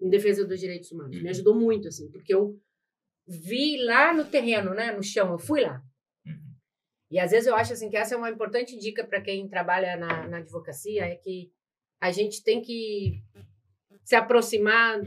em 0.00 0.08
defesa 0.08 0.44
dos 0.46 0.60
direitos 0.60 0.90
humanos. 0.92 1.20
Me 1.20 1.28
ajudou 1.28 1.54
muito, 1.54 1.88
assim, 1.88 2.10
porque 2.10 2.32
eu 2.34 2.58
vi 3.26 3.76
lá 3.84 4.14
no 4.14 4.24
terreno, 4.24 4.72
né, 4.74 4.92
no 4.92 5.02
chão, 5.02 5.32
eu 5.32 5.38
fui 5.38 5.60
lá. 5.62 5.82
E 7.10 7.18
às 7.18 7.30
vezes 7.30 7.46
eu 7.46 7.54
acho 7.54 7.72
assim 7.72 7.88
que 7.88 7.96
essa 7.96 8.14
é 8.14 8.18
uma 8.18 8.30
importante 8.30 8.78
dica 8.78 9.02
para 9.04 9.20
quem 9.20 9.48
trabalha 9.48 9.96
na, 9.96 10.26
na 10.28 10.36
advocacia, 10.38 11.04
é 11.06 11.14
que 11.16 11.50
a 12.00 12.10
gente 12.10 12.42
tem 12.44 12.60
que 12.60 13.22
se 14.04 14.14
aproximar 14.14 15.00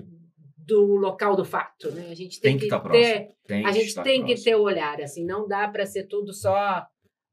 do 0.57 0.81
local 0.95 1.35
do 1.35 1.45
fato, 1.45 1.91
né? 1.91 2.09
A 2.09 2.15
gente 2.15 2.39
tem, 2.39 2.51
Tem 2.51 2.57
que 2.57 2.67
que, 2.67 2.75
estar 2.75 2.89
ter, 2.89 3.31
Tem 3.47 3.65
a 3.65 3.71
que 3.71 3.79
gente 3.81 3.95
tem 4.03 4.21
que 4.21 4.27
próximo. 4.33 4.43
ter 4.43 4.55
o 4.55 4.61
olhar, 4.61 5.01
assim, 5.01 5.25
não 5.25 5.47
dá 5.47 5.67
para 5.67 5.85
ser 5.85 6.03
tudo 6.07 6.33
só 6.33 6.85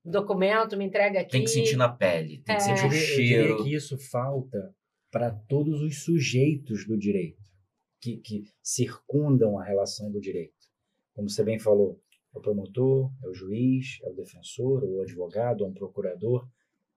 documento, 0.04 0.76
me 0.76 0.84
entrega 0.84 1.20
aqui. 1.20 1.32
Tem 1.32 1.44
que 1.44 1.50
sentir 1.50 1.76
na 1.76 1.88
pele, 1.88 2.42
tem 2.42 2.56
que 2.56 2.62
É. 2.62 2.64
sentir 2.64 2.82
Eu 2.82 2.86
o 2.88 2.90
diria- 2.90 3.08
eu 3.10 3.16
diria 3.16 3.42
cheiro. 3.42 3.64
que 3.64 3.74
isso 3.74 3.98
falta 4.10 4.74
para 5.10 5.30
todos 5.30 5.80
os 5.82 6.02
sujeitos 6.04 6.86
do 6.86 6.96
direito, 6.98 7.42
que, 8.00 8.16
que 8.18 8.44
circundam 8.62 9.58
a 9.58 9.64
relação 9.64 10.10
do 10.10 10.20
direito. 10.20 10.54
Como 11.14 11.28
você 11.28 11.42
bem 11.42 11.58
falou, 11.58 12.00
é 12.34 12.38
o 12.38 12.40
promotor, 12.40 13.10
é 13.24 13.28
o 13.28 13.34
juiz, 13.34 13.98
é 14.02 14.08
o 14.08 14.14
defensor, 14.14 14.84
ou 14.84 14.98
o 14.98 15.02
advogado, 15.02 15.62
ou 15.62 15.70
um 15.70 15.74
procurador. 15.74 16.46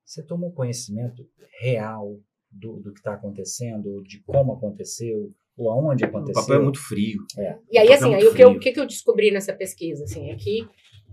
Você 0.04 0.22
toma 0.22 0.46
um 0.46 0.52
conhecimento 0.52 1.28
real 1.60 2.18
do, 2.50 2.80
do 2.80 2.92
que 2.92 3.00
está 3.00 3.14
acontecendo, 3.14 3.90
ou 3.90 4.02
de 4.02 4.20
como 4.22 4.52
aconteceu, 4.52 5.32
ou 5.56 5.70
aonde 5.70 6.04
O 6.04 6.06
aconteceu. 6.06 6.40
papel 6.42 6.60
é 6.60 6.62
muito 6.62 6.78
frio. 6.78 7.24
E 7.70 7.78
aí, 7.78 7.86
O 7.86 7.90
papel 7.90 7.94
assim, 7.94 8.12
é 8.12 8.16
aí 8.16 8.26
o 8.26 8.34
que, 8.34 8.44
eu, 8.44 8.50
o 8.50 8.58
que 8.60 8.78
eu 8.80 8.86
descobri 8.86 9.30
nessa 9.30 9.54
pesquisa, 9.54 10.04
assim, 10.04 10.30
é 10.30 10.36
que 10.36 10.66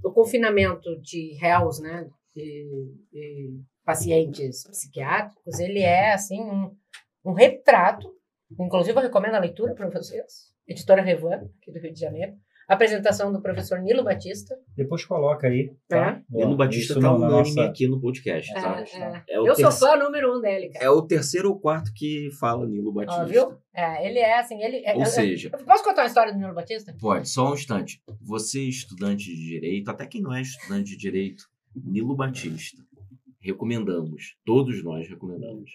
o 0.03 0.11
confinamento 0.11 0.99
de 1.01 1.33
réus, 1.39 1.79
né, 1.79 2.09
de, 2.35 2.93
de 3.11 3.59
pacientes 3.83 4.67
psiquiátricos, 4.67 5.59
ele 5.59 5.79
é, 5.79 6.13
assim, 6.13 6.39
um, 6.41 6.75
um 7.25 7.33
retrato, 7.33 8.07
inclusive 8.57 8.97
eu 8.97 9.01
recomendo 9.03 9.35
a 9.35 9.39
leitura 9.39 9.73
para 9.75 9.89
vocês, 9.89 10.53
editora 10.67 11.01
Revan, 11.01 11.35
aqui 11.61 11.71
do 11.71 11.79
Rio 11.79 11.93
de 11.93 11.99
Janeiro, 11.99 12.33
apresentação 12.67 13.33
do 13.33 13.41
professor 13.41 13.79
Nilo 13.79 14.03
Batista, 14.03 14.55
Depois 14.77 15.03
coloca 15.03 15.47
aí. 15.47 15.71
Tá? 15.87 16.21
Nilo 16.29 16.55
Batista 16.55 16.93
tá 16.93 16.99
na 17.01 17.15
unânime 17.15 17.37
nossa- 17.55 17.65
aqui 17.65 17.87
no 17.87 17.99
podcast, 17.99 18.51
É, 18.51 18.61
tá? 18.61 18.83
é. 18.93 19.23
É 19.35 19.39
o 19.39 19.47
eu 19.47 19.55
sou 19.55 19.63
terce- 19.65 19.79
fã 19.79 19.95
número 19.97 20.37
um 20.37 20.39
dele, 20.39 20.69
cara. 20.69 20.85
É 20.85 20.89
o 20.89 21.01
terceiro 21.01 21.49
ou 21.49 21.59
quarto 21.59 21.91
que 21.95 22.29
fala 22.39 22.67
Nilo 22.67 22.91
Batista. 22.93 23.23
Ó, 23.23 23.25
viu? 23.25 23.57
É, 23.73 24.05
ele 24.07 24.19
é, 24.19 24.37
assim, 24.39 24.61
ele... 24.63 24.83
é- 24.85 24.93
Ou 24.93 24.99
eu- 25.01 25.05
seja, 25.07 25.49
eu- 25.51 25.65
Posso 25.65 25.83
contar 25.83 26.01
uma 26.03 26.07
história 26.07 26.31
do 26.31 26.37
Nilo 26.37 26.53
Batista? 26.53 26.95
pode, 26.99 27.27
só 27.27 27.49
um 27.49 27.55
instante. 27.55 28.03
Você, 28.21 28.61
estudante 28.61 29.25
de 29.25 29.35
direito, 29.35 29.89
até 29.89 30.05
quem 30.05 30.21
não 30.21 30.31
é 30.33 30.41
estudante 30.41 30.91
de 30.91 30.97
direito, 30.97 31.45
Nilo 31.75 32.15
Batista 32.15 32.83
recomendamos. 33.41 34.35
Todos 34.45 34.83
nós 34.83 35.07
recomendamos. 35.09 35.71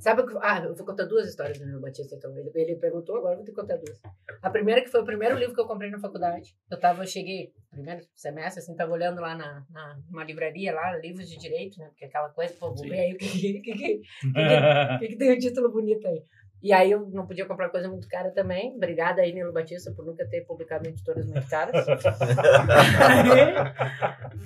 Sabe 0.00 0.22
o 0.22 0.26
que. 0.26 0.34
Ah, 0.40 0.60
eu 0.64 0.74
vou 0.74 0.86
contar 0.86 1.04
duas 1.04 1.28
histórias 1.28 1.58
do 1.58 1.66
Nilo 1.66 1.80
Batista, 1.80 2.14
então. 2.14 2.36
Ele, 2.36 2.50
ele 2.54 2.76
perguntou, 2.76 3.16
agora 3.16 3.32
eu 3.34 3.38
vou 3.38 3.44
ter 3.44 3.52
que 3.52 3.60
contar 3.60 3.76
duas. 3.76 4.00
A 4.40 4.50
primeira 4.50 4.80
que 4.80 4.90
foi 4.90 5.00
o 5.00 5.04
primeiro 5.04 5.36
livro 5.36 5.54
que 5.54 5.60
eu 5.60 5.66
comprei 5.66 5.90
na 5.90 5.98
faculdade. 5.98 6.54
Eu 6.70 6.78
tava, 6.78 7.02
eu 7.02 7.06
cheguei, 7.06 7.52
primeiro 7.70 8.00
semestre, 8.14 8.60
assim, 8.62 8.76
tava 8.76 8.92
olhando 8.92 9.20
lá 9.20 9.34
na, 9.34 9.66
na 9.70 9.98
numa 10.08 10.24
livraria, 10.24 10.72
lá, 10.72 10.96
livros 10.96 11.28
de 11.28 11.36
direito, 11.36 11.78
né? 11.78 11.88
Porque 11.88 12.04
aquela 12.04 12.28
coisa, 12.30 12.54
pô, 12.54 12.72
vou 12.72 12.88
ver 12.88 13.00
aí 13.00 13.14
o 13.14 13.16
que, 13.16 13.28
que, 13.28 13.60
que, 13.60 13.72
que, 13.72 14.00
que, 14.22 14.98
que, 15.00 15.08
que 15.08 15.16
tem 15.16 15.32
um 15.32 15.38
título 15.38 15.70
bonito 15.70 16.06
aí. 16.06 16.22
E 16.60 16.72
aí 16.72 16.90
eu 16.90 17.08
não 17.10 17.24
podia 17.26 17.46
comprar 17.46 17.68
coisa 17.68 17.88
muito 17.88 18.08
cara 18.08 18.30
também. 18.32 18.74
Obrigada 18.74 19.22
aí, 19.22 19.32
Nilo 19.32 19.52
Batista, 19.52 19.92
por 19.92 20.04
nunca 20.04 20.26
ter 20.28 20.44
publicado 20.44 20.88
editoras 20.88 21.24
muito 21.26 21.48
caras. 21.48 21.86
Aí, 21.88 23.54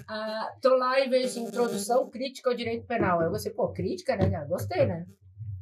ah, 0.06 0.52
tô 0.60 0.76
lá 0.76 1.00
e 1.00 1.08
vejo 1.08 1.26
assim, 1.26 1.44
introdução 1.44 2.10
crítica 2.10 2.50
ao 2.50 2.56
direito 2.56 2.86
penal. 2.86 3.20
Aí 3.20 3.26
eu 3.26 3.30
gostei, 3.30 3.52
pô, 3.52 3.68
crítica, 3.72 4.14
né? 4.14 4.34
Ah, 4.36 4.44
Gostei, 4.44 4.84
né? 4.84 5.06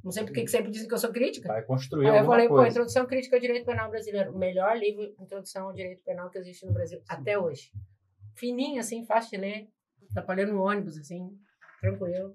Não 0.02 0.10
sei 0.10 0.24
por 0.24 0.32
que 0.32 0.46
sempre 0.48 0.70
dizem 0.70 0.88
que 0.88 0.94
eu 0.94 0.98
sou 0.98 1.12
crítica. 1.12 1.48
Vai 1.48 1.62
construir 1.62 2.08
Aí 2.10 2.18
eu 2.18 2.24
falei, 2.24 2.48
pô, 2.48 2.54
coisa. 2.54 2.70
introdução 2.70 3.06
crítica 3.06 3.36
ao 3.36 3.40
direito 3.40 3.66
penal 3.66 3.90
brasileiro. 3.90 4.32
O 4.32 4.38
melhor 4.38 4.76
livro 4.76 5.06
de 5.06 5.22
introdução 5.22 5.66
ao 5.66 5.74
direito 5.74 6.02
penal 6.02 6.30
que 6.30 6.38
existe 6.38 6.66
no 6.66 6.72
Brasil 6.72 7.00
até 7.08 7.38
hoje. 7.38 7.70
Fininho, 8.34 8.80
assim, 8.80 9.04
fácil 9.04 9.30
de 9.32 9.36
ler. 9.36 9.68
Pra 10.26 10.34
ler 10.34 10.48
no 10.48 10.62
ônibus, 10.62 10.98
assim, 10.98 11.30
tranquilo. 11.80 12.34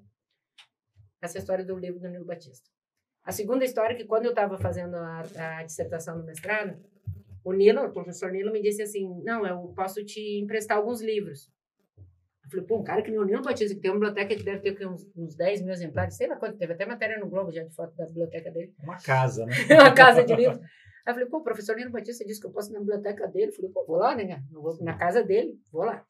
Essa 1.22 1.38
é 1.38 1.39
a 1.39 1.41
história 1.41 1.66
do 1.66 1.78
livro 1.78 1.99
do 1.99 2.07
Nilo 2.07 2.26
Batista. 2.26 2.70
A 3.26 3.32
segunda 3.32 3.65
história 3.65 3.93
é 3.93 3.97
que 3.97 4.05
quando 4.05 4.26
eu 4.26 4.30
estava 4.30 4.55
fazendo 4.57 4.95
a, 4.95 5.23
a 5.57 5.63
dissertação 5.63 6.17
do 6.17 6.23
mestrado, 6.23 6.78
o 7.43 7.51
Nilo, 7.51 7.84
o 7.84 7.91
professor 7.91 8.32
Nilo, 8.32 8.51
me 8.51 8.61
disse 8.61 8.84
assim, 8.84 9.21
não, 9.23 9.45
eu 9.45 9.73
posso 9.76 10.05
te 10.05 10.39
emprestar 10.39 10.78
alguns 10.78 11.01
livros. 11.01 11.51
Eu 12.43 12.49
falei, 12.51 12.65
pô, 12.65 12.78
um 12.78 12.84
cara 12.84 13.01
que 13.01 13.09
nem 13.09 13.19
o 13.19 13.23
Nilo 13.23 13.41
Batista, 13.41 13.73
que 13.73 13.82
tem 13.82 13.89
uma 13.89 13.99
biblioteca 13.99 14.36
que 14.36 14.43
deve 14.43 14.71
ter 14.71 14.88
uns, 14.88 15.07
uns 15.15 15.36
10 15.36 15.63
mil 15.63 15.73
exemplares, 15.73 16.15
sei 16.15 16.28
lá 16.28 16.36
quanto, 16.36 16.57
teve 16.57 16.73
até 16.73 16.86
matéria 16.86 17.19
no 17.19 17.28
Globo 17.28 17.51
já 17.51 17.63
de 17.63 17.73
foto 17.73 17.95
da 17.95 18.05
biblioteca 18.05 18.51
dele. 18.51 18.71
Uma 18.84 18.97
casa, 18.97 19.45
né? 19.47 19.53
uma 19.73 19.93
casa 19.93 20.23
de 20.23 20.36
livros. 20.36 20.59
Aí 20.59 20.67
eu 21.07 21.13
falei, 21.13 21.30
pô, 21.30 21.38
o 21.38 21.43
professor 21.43 21.76
Nino 21.76 21.89
Batista 21.89 22.23
disse 22.23 22.39
que 22.39 22.45
eu 22.45 22.51
posso 22.51 22.69
ir 22.69 22.73
na 22.73 22.80
biblioteca 22.80 23.28
dele. 23.28 23.47
Eu 23.47 23.55
falei, 23.55 23.71
pô, 23.71 23.84
vou 23.86 23.97
lá, 23.97 24.15
né? 24.15 24.43
Eu 24.51 24.61
vou 24.61 24.78
na 24.84 24.95
casa 24.95 25.23
dele, 25.23 25.59
vou 25.71 25.84
lá. 25.84 26.05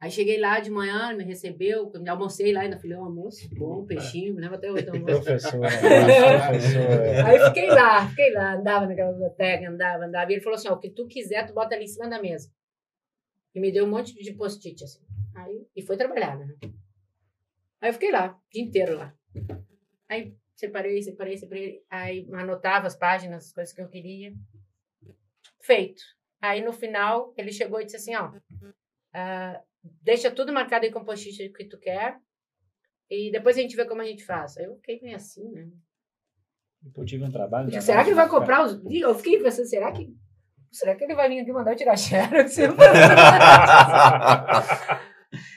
Aí 0.00 0.10
cheguei 0.10 0.40
lá 0.40 0.60
de 0.60 0.70
manhã, 0.70 1.10
ele 1.10 1.18
me 1.18 1.24
recebeu, 1.24 1.92
me 2.00 2.08
almocei 2.08 2.54
lá, 2.54 2.62
ainda 2.62 2.78
falei, 2.78 2.96
um 2.96 3.04
almoço, 3.04 3.46
bom, 3.54 3.84
peixinho, 3.84 4.34
me 4.34 4.40
lembro 4.40 4.56
até 4.56 4.72
hoje 4.72 4.86
do 4.86 4.92
almoço. 4.92 5.22
Professor, 5.22 5.60
né? 5.60 5.68
professor. 6.48 6.80
é. 6.80 7.20
Aí 7.20 7.38
fiquei 7.48 7.68
lá, 7.68 8.08
fiquei 8.08 8.32
lá, 8.32 8.54
andava 8.54 8.86
naquela 8.86 9.12
biblioteca, 9.12 9.68
andava, 9.68 10.06
andava. 10.06 10.30
E 10.30 10.36
ele 10.36 10.40
falou 10.40 10.56
assim, 10.56 10.68
ó, 10.68 10.72
o 10.72 10.78
que 10.78 10.88
tu 10.88 11.06
quiser, 11.06 11.46
tu 11.46 11.52
bota 11.52 11.74
ali 11.74 11.84
em 11.84 11.88
cima 11.88 12.08
da 12.08 12.18
mesa. 12.18 12.50
E 13.54 13.60
me 13.60 13.70
deu 13.70 13.84
um 13.84 13.90
monte 13.90 14.14
de 14.14 14.32
post-it, 14.32 14.82
assim. 14.82 15.04
Aí, 15.34 15.66
e 15.76 15.82
foi 15.82 15.98
trabalhar, 15.98 16.38
né? 16.38 16.54
Aí 17.78 17.90
eu 17.90 17.92
fiquei 17.92 18.10
lá, 18.10 18.30
o 18.30 18.50
dia 18.50 18.62
inteiro 18.62 18.96
lá. 18.96 19.14
Aí 20.08 20.34
separei, 20.54 21.02
separei, 21.02 21.36
separei. 21.36 21.84
Aí 21.90 22.26
anotava 22.32 22.86
as 22.86 22.96
páginas, 22.96 23.48
as 23.48 23.52
coisas 23.52 23.74
que 23.74 23.82
eu 23.82 23.88
queria. 23.88 24.32
Feito. 25.60 26.02
Aí 26.40 26.62
no 26.62 26.72
final, 26.72 27.34
ele 27.36 27.52
chegou 27.52 27.82
e 27.82 27.84
disse 27.84 27.96
assim, 27.96 28.14
ó, 28.16 28.32
ah, 29.12 29.62
deixa 29.82 30.30
tudo 30.30 30.52
marcado 30.52 30.84
aí 30.84 30.92
com 30.92 31.04
post-it 31.04 31.50
que 31.52 31.64
tu 31.64 31.78
quer. 31.78 32.18
E 33.10 33.30
depois 33.30 33.56
a 33.56 33.60
gente 33.60 33.74
vê 33.76 33.84
como 33.84 34.02
a 34.02 34.04
gente 34.04 34.24
faz. 34.24 34.56
Aí 34.56 34.64
eu 34.64 34.76
fiquei 34.76 35.00
meio 35.00 35.16
assim, 35.16 35.50
né? 35.50 35.68
Eu 36.96 37.04
tive 37.04 37.24
um 37.24 37.30
trabalho. 37.30 37.68
Digo, 37.68 37.82
será 37.82 38.02
que 38.02 38.10
ele 38.10 38.16
vai 38.16 38.28
comprar 38.28 38.64
os. 38.64 38.80
Eu 38.90 39.14
fiquei 39.14 39.42
pensando, 39.42 39.66
será 39.66 39.92
que. 39.92 40.14
Será 40.70 40.94
que 40.94 41.02
ele 41.04 41.14
vai 41.16 41.28
vir 41.28 41.40
aqui 41.40 41.52
mandar 41.52 41.72
eu 41.72 41.76
tirar 41.76 41.96
xerox? 41.96 42.56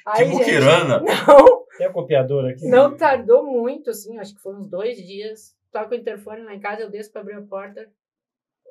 Aí, 0.06 0.26
tipo 0.26 0.38
gente, 0.38 0.46
Kirana. 0.46 1.00
Não, 1.00 1.66
Tem 1.78 1.88
a 1.88 1.92
copiadora 1.94 2.52
aqui? 2.52 2.68
não 2.68 2.96
tardou 2.96 3.44
muito, 3.46 3.90
assim, 3.90 4.18
acho 4.18 4.36
que 4.36 4.42
foram 4.42 4.60
uns 4.60 4.68
dois 4.68 4.98
dias. 4.98 5.56
Toca 5.72 5.96
o 5.96 5.98
interfone 5.98 6.44
lá 6.44 6.54
em 6.54 6.60
casa, 6.60 6.82
eu 6.82 6.90
desço 6.90 7.12
pra 7.12 7.22
abrir 7.22 7.36
a 7.36 7.42
porta. 7.42 7.90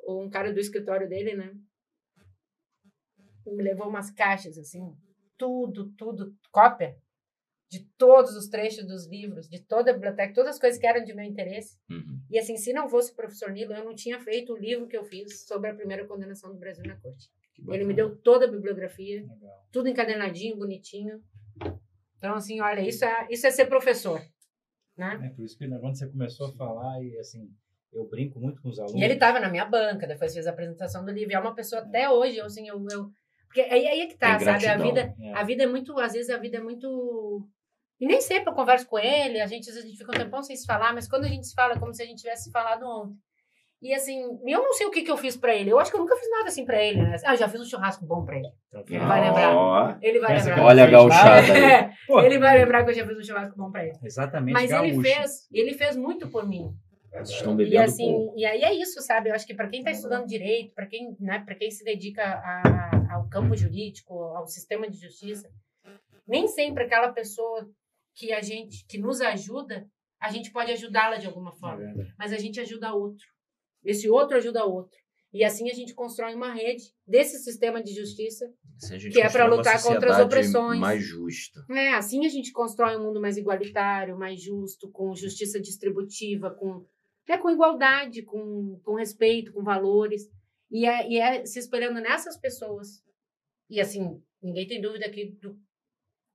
Um 0.07 0.29
cara 0.29 0.53
do 0.53 0.59
escritório 0.59 1.07
dele, 1.07 1.35
né? 1.35 1.53
Me 3.45 3.61
levou 3.63 3.87
umas 3.87 4.09
caixas, 4.11 4.57
assim, 4.57 4.95
tudo, 5.43 5.91
tudo, 5.97 6.35
cópia 6.49 6.95
de 7.69 7.79
todos 7.97 8.35
os 8.35 8.47
trechos 8.47 8.85
dos 8.85 9.07
livros, 9.07 9.49
de 9.49 9.59
toda 9.59 9.91
a 9.91 9.93
biblioteca, 9.93 10.33
todas 10.33 10.51
as 10.51 10.59
coisas 10.59 10.79
que 10.79 10.85
eram 10.85 11.03
de 11.03 11.13
meu 11.13 11.25
interesse. 11.25 11.77
Uhum. 11.89 12.21
E 12.29 12.37
assim, 12.37 12.55
se 12.55 12.71
não 12.71 12.87
fosse 12.87 13.11
o 13.11 13.15
professor 13.15 13.51
Nilo, 13.51 13.73
eu 13.73 13.83
não 13.83 13.95
tinha 13.95 14.19
feito 14.19 14.53
o 14.53 14.57
livro 14.57 14.87
que 14.87 14.95
eu 14.95 15.03
fiz 15.03 15.45
sobre 15.47 15.69
a 15.69 15.73
primeira 15.73 16.05
condenação 16.05 16.53
do 16.53 16.59
Brasil 16.59 16.85
na 16.85 16.95
corte. 16.95 17.29
Ele 17.67 17.83
me 17.83 17.93
deu 17.93 18.15
toda 18.15 18.45
a 18.45 18.51
bibliografia, 18.51 19.21
Legal. 19.21 19.67
tudo 19.71 19.89
encadenadinho, 19.89 20.55
bonitinho. 20.55 21.21
Então, 22.17 22.35
assim, 22.35 22.61
olha, 22.61 22.81
isso 22.81 23.03
é, 23.03 23.27
isso 23.29 23.47
é 23.47 23.51
ser 23.51 23.65
professor. 23.65 24.21
Né? 24.95 25.19
É 25.23 25.29
por 25.29 25.43
isso 25.43 25.57
que 25.57 25.67
né, 25.67 25.77
quando 25.79 25.97
você 25.97 26.07
começou 26.07 26.47
a 26.47 26.53
falar, 26.53 27.03
e 27.03 27.17
assim, 27.17 27.49
eu 27.91 28.07
brinco 28.07 28.39
muito 28.39 28.61
com 28.61 28.69
os 28.69 28.79
alunos. 28.79 29.01
E 29.01 29.03
ele 29.03 29.15
estava 29.15 29.39
na 29.39 29.49
minha 29.49 29.65
banca, 29.65 30.07
depois 30.07 30.33
fez 30.33 30.45
a 30.45 30.51
apresentação 30.51 31.03
do 31.03 31.11
livro. 31.11 31.31
E 31.31 31.35
é 31.35 31.39
uma 31.39 31.55
pessoa 31.55 31.81
até 31.81 32.09
hoje, 32.09 32.37
eu, 32.37 32.45
assim, 32.45 32.67
eu. 32.67 32.85
eu 32.91 33.11
porque 33.53 33.61
aí, 33.71 33.87
aí 33.87 34.01
é 34.01 34.07
que 34.07 34.17
tá, 34.17 34.35
Tem 34.37 34.45
sabe? 34.45 34.65
A 34.67 34.77
vida, 34.77 35.13
É. 35.21 35.33
a 35.33 35.43
vida 35.43 35.63
é 35.63 35.67
muito. 35.67 35.99
Às 35.99 36.13
vezes 36.13 36.29
a 36.31 36.37
vida 36.37 36.57
é 36.57 36.61
muito. 36.61 37.47
E 38.01 38.07
nem 38.07 38.19
sempre 38.19 38.49
eu 38.49 38.55
converso 38.55 38.87
com 38.87 38.97
ele, 38.97 39.39
a 39.39 39.45
gente, 39.47 39.69
às 39.69 39.75
vezes, 39.75 39.83
a 39.85 39.87
gente 39.87 39.97
fica 39.97 40.11
um 40.11 40.15
tempão 40.23 40.41
sem 40.41 40.55
se 40.55 40.65
falar, 40.65 40.91
mas 40.93 41.07
quando 41.07 41.25
a 41.25 41.27
gente 41.27 41.45
se 41.47 41.53
fala, 41.53 41.73
é 41.75 41.79
como 41.79 41.93
se 41.93 42.01
a 42.01 42.05
gente 42.05 42.17
tivesse 42.19 42.45
se 42.45 42.51
falado 42.51 42.83
ontem. 42.83 43.15
E 43.81 43.93
assim, 43.93 44.21
eu 44.47 44.63
não 44.63 44.73
sei 44.73 44.87
o 44.87 44.91
que, 44.91 45.03
que 45.03 45.11
eu 45.11 45.17
fiz 45.17 45.35
pra 45.37 45.53
ele. 45.53 45.69
Eu 45.69 45.77
acho 45.77 45.91
que 45.91 45.97
eu 45.97 46.01
nunca 46.01 46.15
fiz 46.15 46.29
nada 46.31 46.47
assim 46.47 46.65
pra 46.65 46.81
ele, 46.81 47.01
né? 47.01 47.17
Ah, 47.25 47.33
eu 47.33 47.37
já 47.37 47.47
fiz 47.49 47.59
um 47.61 47.65
churrasco 47.65 48.05
bom 48.05 48.23
pra 48.25 48.37
ele. 48.37 48.47
Ele 48.89 48.99
vai 49.05 49.21
lembrar. 49.21 49.97
Ele 50.01 50.19
vai 50.19 50.37
lembrar. 50.37 50.63
Olha 50.63 50.83
a 50.85 50.87
gauchada 50.87 51.53
aí. 51.53 51.63
É, 51.63 51.89
ele 52.25 52.39
vai 52.39 52.57
lembrar 52.57 52.83
que 52.85 52.89
eu 52.91 52.93
já 52.95 53.05
fiz 53.05 53.17
um 53.17 53.23
churrasco 53.23 53.57
bom 53.57 53.69
pra 53.71 53.85
ele. 53.85 53.97
Exatamente, 54.03 54.53
Mas 54.53 54.71
ele 54.71 55.01
fez, 55.01 55.47
ele 55.51 55.73
fez 55.73 55.95
muito 55.97 56.27
por 56.29 56.47
mim. 56.47 56.71
Vocês 57.11 57.29
estão 57.37 57.53
E 57.53 57.57
bebendo 57.57 57.83
assim, 57.83 58.11
pouco. 58.11 58.39
e 58.39 58.45
aí 58.45 58.61
é 58.63 58.73
isso, 58.73 58.99
sabe? 59.01 59.29
Eu 59.29 59.35
acho 59.35 59.45
que 59.45 59.53
para 59.53 59.67
quem 59.67 59.79
está 59.79 59.91
estudando 59.91 60.25
direito, 60.25 60.73
para 60.73 60.87
quem, 60.87 61.15
né, 61.19 61.43
para 61.45 61.53
quem 61.53 61.69
se 61.69 61.83
dedica 61.83 62.23
a- 62.23 62.92
ao 63.13 63.29
campo 63.29 63.55
jurídico, 63.55 64.13
ao 64.13 64.47
sistema 64.47 64.89
de 64.89 64.97
justiça, 64.97 65.49
nem 66.27 66.47
sempre 66.47 66.83
aquela 66.83 67.11
pessoa 67.11 67.69
que 68.15 68.31
a 68.31 68.41
gente 68.41 68.85
que 68.87 68.97
nos 68.97 69.21
ajuda, 69.21 69.87
a 70.19 70.29
gente 70.31 70.51
pode 70.51 70.71
ajudá-la 70.71 71.17
de 71.17 71.27
alguma 71.27 71.51
É 71.51 71.55
forma, 71.55 71.77
verdade. 71.77 72.13
mas 72.17 72.31
a 72.31 72.37
gente 72.37 72.59
ajuda 72.59 72.93
outro. 72.93 73.25
Esse 73.83 74.09
outro 74.09 74.37
ajuda 74.37 74.63
outro. 74.65 74.97
E 75.33 75.43
assim 75.43 75.69
a 75.69 75.73
gente 75.73 75.95
constrói 75.95 76.35
uma 76.35 76.53
rede 76.53 76.83
desse 77.07 77.39
sistema 77.43 77.81
de 77.81 77.91
justiça 77.93 78.45
Se 78.77 78.93
a 78.93 78.97
gente 78.99 79.13
que 79.13 79.19
é 79.19 79.27
uma 79.27 79.45
lutar 79.47 79.81
contra 79.81 80.11
as 80.15 80.23
opressões. 80.23 80.79
Mais 80.79 81.03
justa. 81.03 81.65
É, 81.71 81.93
assim 81.95 82.25
a 82.25 82.29
gente 82.29 82.51
constrói 82.51 82.95
um 82.97 83.03
mundo 83.03 83.19
mais 83.19 83.35
igualitário, 83.35 84.17
mais 84.17 84.41
justo, 84.41 84.91
com 84.91 85.15
justiça 85.15 85.59
distributiva, 85.59 86.51
com, 86.51 86.85
né, 87.27 87.37
com 87.39 87.49
igualdade, 87.49 88.21
com, 88.21 88.79
com 88.83 88.95
respeito, 88.95 89.51
com 89.51 89.63
valores. 89.63 90.29
E 90.73 90.85
é, 90.87 91.07
e 91.07 91.19
é 91.19 91.45
se 91.45 91.59
espelhando 91.59 92.01
nessas 92.01 92.35
pessoas. 92.35 93.03
E 93.69 93.79
assim, 93.79 94.19
ninguém 94.41 94.65
tem 94.67 94.81
dúvida 94.81 95.05
aqui 95.05 95.37
do 95.41 95.55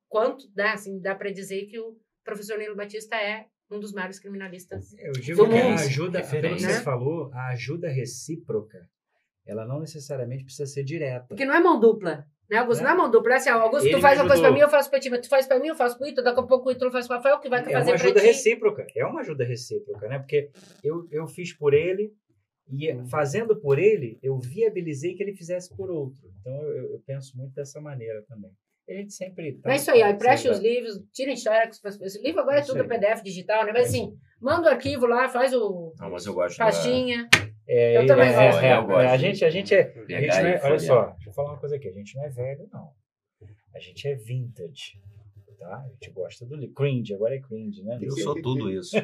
quanto 0.09 0.49
dá, 0.55 0.73
assim, 0.73 1.01
dá 1.01 1.15
para 1.15 1.31
dizer 1.33 1.67
que 1.67 1.79
o 1.79 1.97
professor 2.25 2.57
Nilo 2.59 2.77
Batista 2.77 3.17
é 3.17 3.47
um 3.71 3.81
dos 3.81 3.93
maiores 3.93 4.19
criminalistas. 4.19 4.95
Eu 4.99 5.13
digo 5.13 5.45
do 5.45 5.51
que 5.51 5.59
a 5.59 5.65
mundo. 5.65 5.81
ajuda, 5.81 6.23
pelo 6.23 6.57
que 6.57 6.63
Né? 6.63 6.73
você 6.75 6.81
falou, 6.83 7.31
a 7.35 7.49
ajuda 7.49 7.89
recíproca, 7.89 8.89
ela 9.45 9.67
não 9.67 9.81
necessariamente 9.81 10.45
precisa 10.45 10.67
ser 10.67 10.85
direta. 10.85 11.27
Porque 11.29 11.45
não 11.45 11.55
é 11.55 11.61
mão 11.61 11.79
dupla. 11.79 12.25
Né, 12.49 12.57
Augusto? 12.57 12.81
É. 12.81 12.85
Não 12.85 12.91
é 12.93 12.95
mão 12.97 13.11
dupla. 13.11 13.35
É 13.35 13.37
assim, 13.37 13.51
ó, 13.51 13.59
Augusto, 13.61 13.87
Ele 13.87 13.97
tu 13.97 14.01
faz 14.01 14.19
uma 14.19 14.27
coisa 14.27 14.41
pra 14.43 14.53
mim, 14.53 14.61
eu 14.61 14.71
faço 14.71 14.89
pra 14.89 14.99
ti. 14.99 15.11
Mas 15.11 15.21
tu 15.21 15.29
faz 15.29 15.47
pra 15.47 15.59
mim, 15.59 15.69
eu 15.69 15.75
faço 15.77 15.99
pro 15.99 16.07
Ítalo. 16.07 16.25
Daqui 16.25 16.41
a 16.41 16.43
pouco 16.45 16.69
o 16.69 16.73
Ítalo 16.73 16.91
faz 16.91 17.07
pro 17.07 17.17
Rafael, 17.17 17.39
que 17.41 17.49
vai 17.51 17.61
É 17.61 17.63
fazer 17.65 17.75
uma 17.77 17.85
pra 17.85 17.95
ajuda 18.07 18.21
ti. 18.21 18.27
recíproca. 18.27 18.87
É 18.97 19.05
uma 19.05 19.21
ajuda 19.21 19.45
recíproca, 19.45 20.09
né? 20.09 20.19
Porque 20.19 20.51
eu, 20.83 21.07
eu 21.11 21.27
fiz 21.27 21.53
por 21.53 21.75
ele 21.75 22.11
e 22.71 22.93
fazendo 23.09 23.57
por 23.57 23.79
ele, 23.79 24.19
eu 24.23 24.39
viabilizei 24.39 25.15
que 25.15 25.23
ele 25.23 25.35
fizesse 25.35 25.75
por 25.77 25.91
outro. 25.91 26.21
Então 26.41 26.53
eu, 26.63 26.93
eu- 26.93 27.03
penso 27.07 27.37
muito 27.37 27.55
dessa 27.55 27.81
maneira 27.81 28.23
também. 28.29 28.51
A 28.89 28.93
gente 28.93 29.13
sempre 29.13 29.53
tá 29.55 29.71
É 29.73 29.77
isso 29.77 29.91
aí, 29.91 30.03
empreste 30.03 30.45
vai- 30.49 30.57
os 30.57 30.63
livros, 30.63 31.03
tirem 31.13 31.37
xerox. 31.37 31.79
faz- 31.79 32.01
Esse 32.01 32.23
livro 32.23 32.41
agora 32.41 32.57
é 32.57 32.61
Isso 32.61 32.73
tudo 32.73 32.83
aí. 32.83 32.89
PDF 32.89 33.23
digital, 33.23 33.67
né? 33.67 33.73
Mas 33.73 33.89
assim, 33.89 34.17
manda 34.41 34.69
o 34.69 34.73
arquivo 34.73 35.07
lá, 35.07 35.29
faz 35.29 35.53
o 35.53 35.93
Não, 35.99 36.11
mas 36.11 36.25
eu 36.25 36.33
gosto 36.35 36.57
da... 36.59 36.65
pastinha. 36.65 37.29
É, 37.67 37.99
Eu 37.99 38.07
também 38.07 38.31
é, 38.31 38.33
gosto. 38.47 38.65
é, 38.65 38.77
Eu 38.79 38.87
gosto. 38.87 39.09
a 39.09 39.17
gente, 39.19 39.45
a 39.45 39.51
gente 39.51 39.75
é, 39.75 39.81
a 39.81 40.21
gente 40.21 40.43
não 40.43 40.49
é- 40.49 40.61
olha 40.65 40.79
só, 40.79 41.07
deixa 41.11 41.29
eu 41.29 41.33
falar 41.35 41.51
uma 41.51 41.59
coisa 41.61 41.77
aqui, 41.77 41.87
a 41.89 41.93
gente 41.93 42.17
não 42.17 42.25
é 42.25 42.29
velho 42.31 42.67
não. 42.73 42.91
A 43.75 43.79
gente 43.79 44.09
é 44.09 44.15
vintage, 44.15 44.99
tá? 45.59 45.77
A 45.85 45.89
gente 45.93 46.11
gosta 46.13 46.47
do 46.47 46.69
cringe, 46.73 47.13
agora 47.15 47.35
é 47.35 47.41
cringe, 47.41 47.83
né? 47.83 47.99
Eu 48.01 48.13
sou 48.13 48.41
tudo 48.41 48.71
isso. 48.71 48.97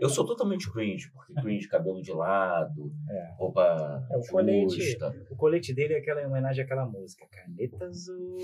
Eu 0.00 0.08
sou 0.08 0.26
totalmente 0.26 0.70
cringe, 0.70 1.10
porque 1.12 1.32
cringe, 1.34 1.68
cabelo 1.68 2.02
de 2.02 2.12
lado, 2.12 2.92
É. 3.08 3.30
roupa 3.38 4.06
É, 4.10 4.16
o 4.16 4.20
colete. 4.28 4.80
justa. 4.80 5.14
O 5.30 5.36
colete 5.36 5.72
dele 5.72 5.94
é 5.94 5.98
aquela 5.98 6.20
em 6.22 6.26
homenagem 6.26 6.64
àquela 6.64 6.84
música, 6.84 7.24
Caneta 7.30 7.84
Azul, 7.86 8.36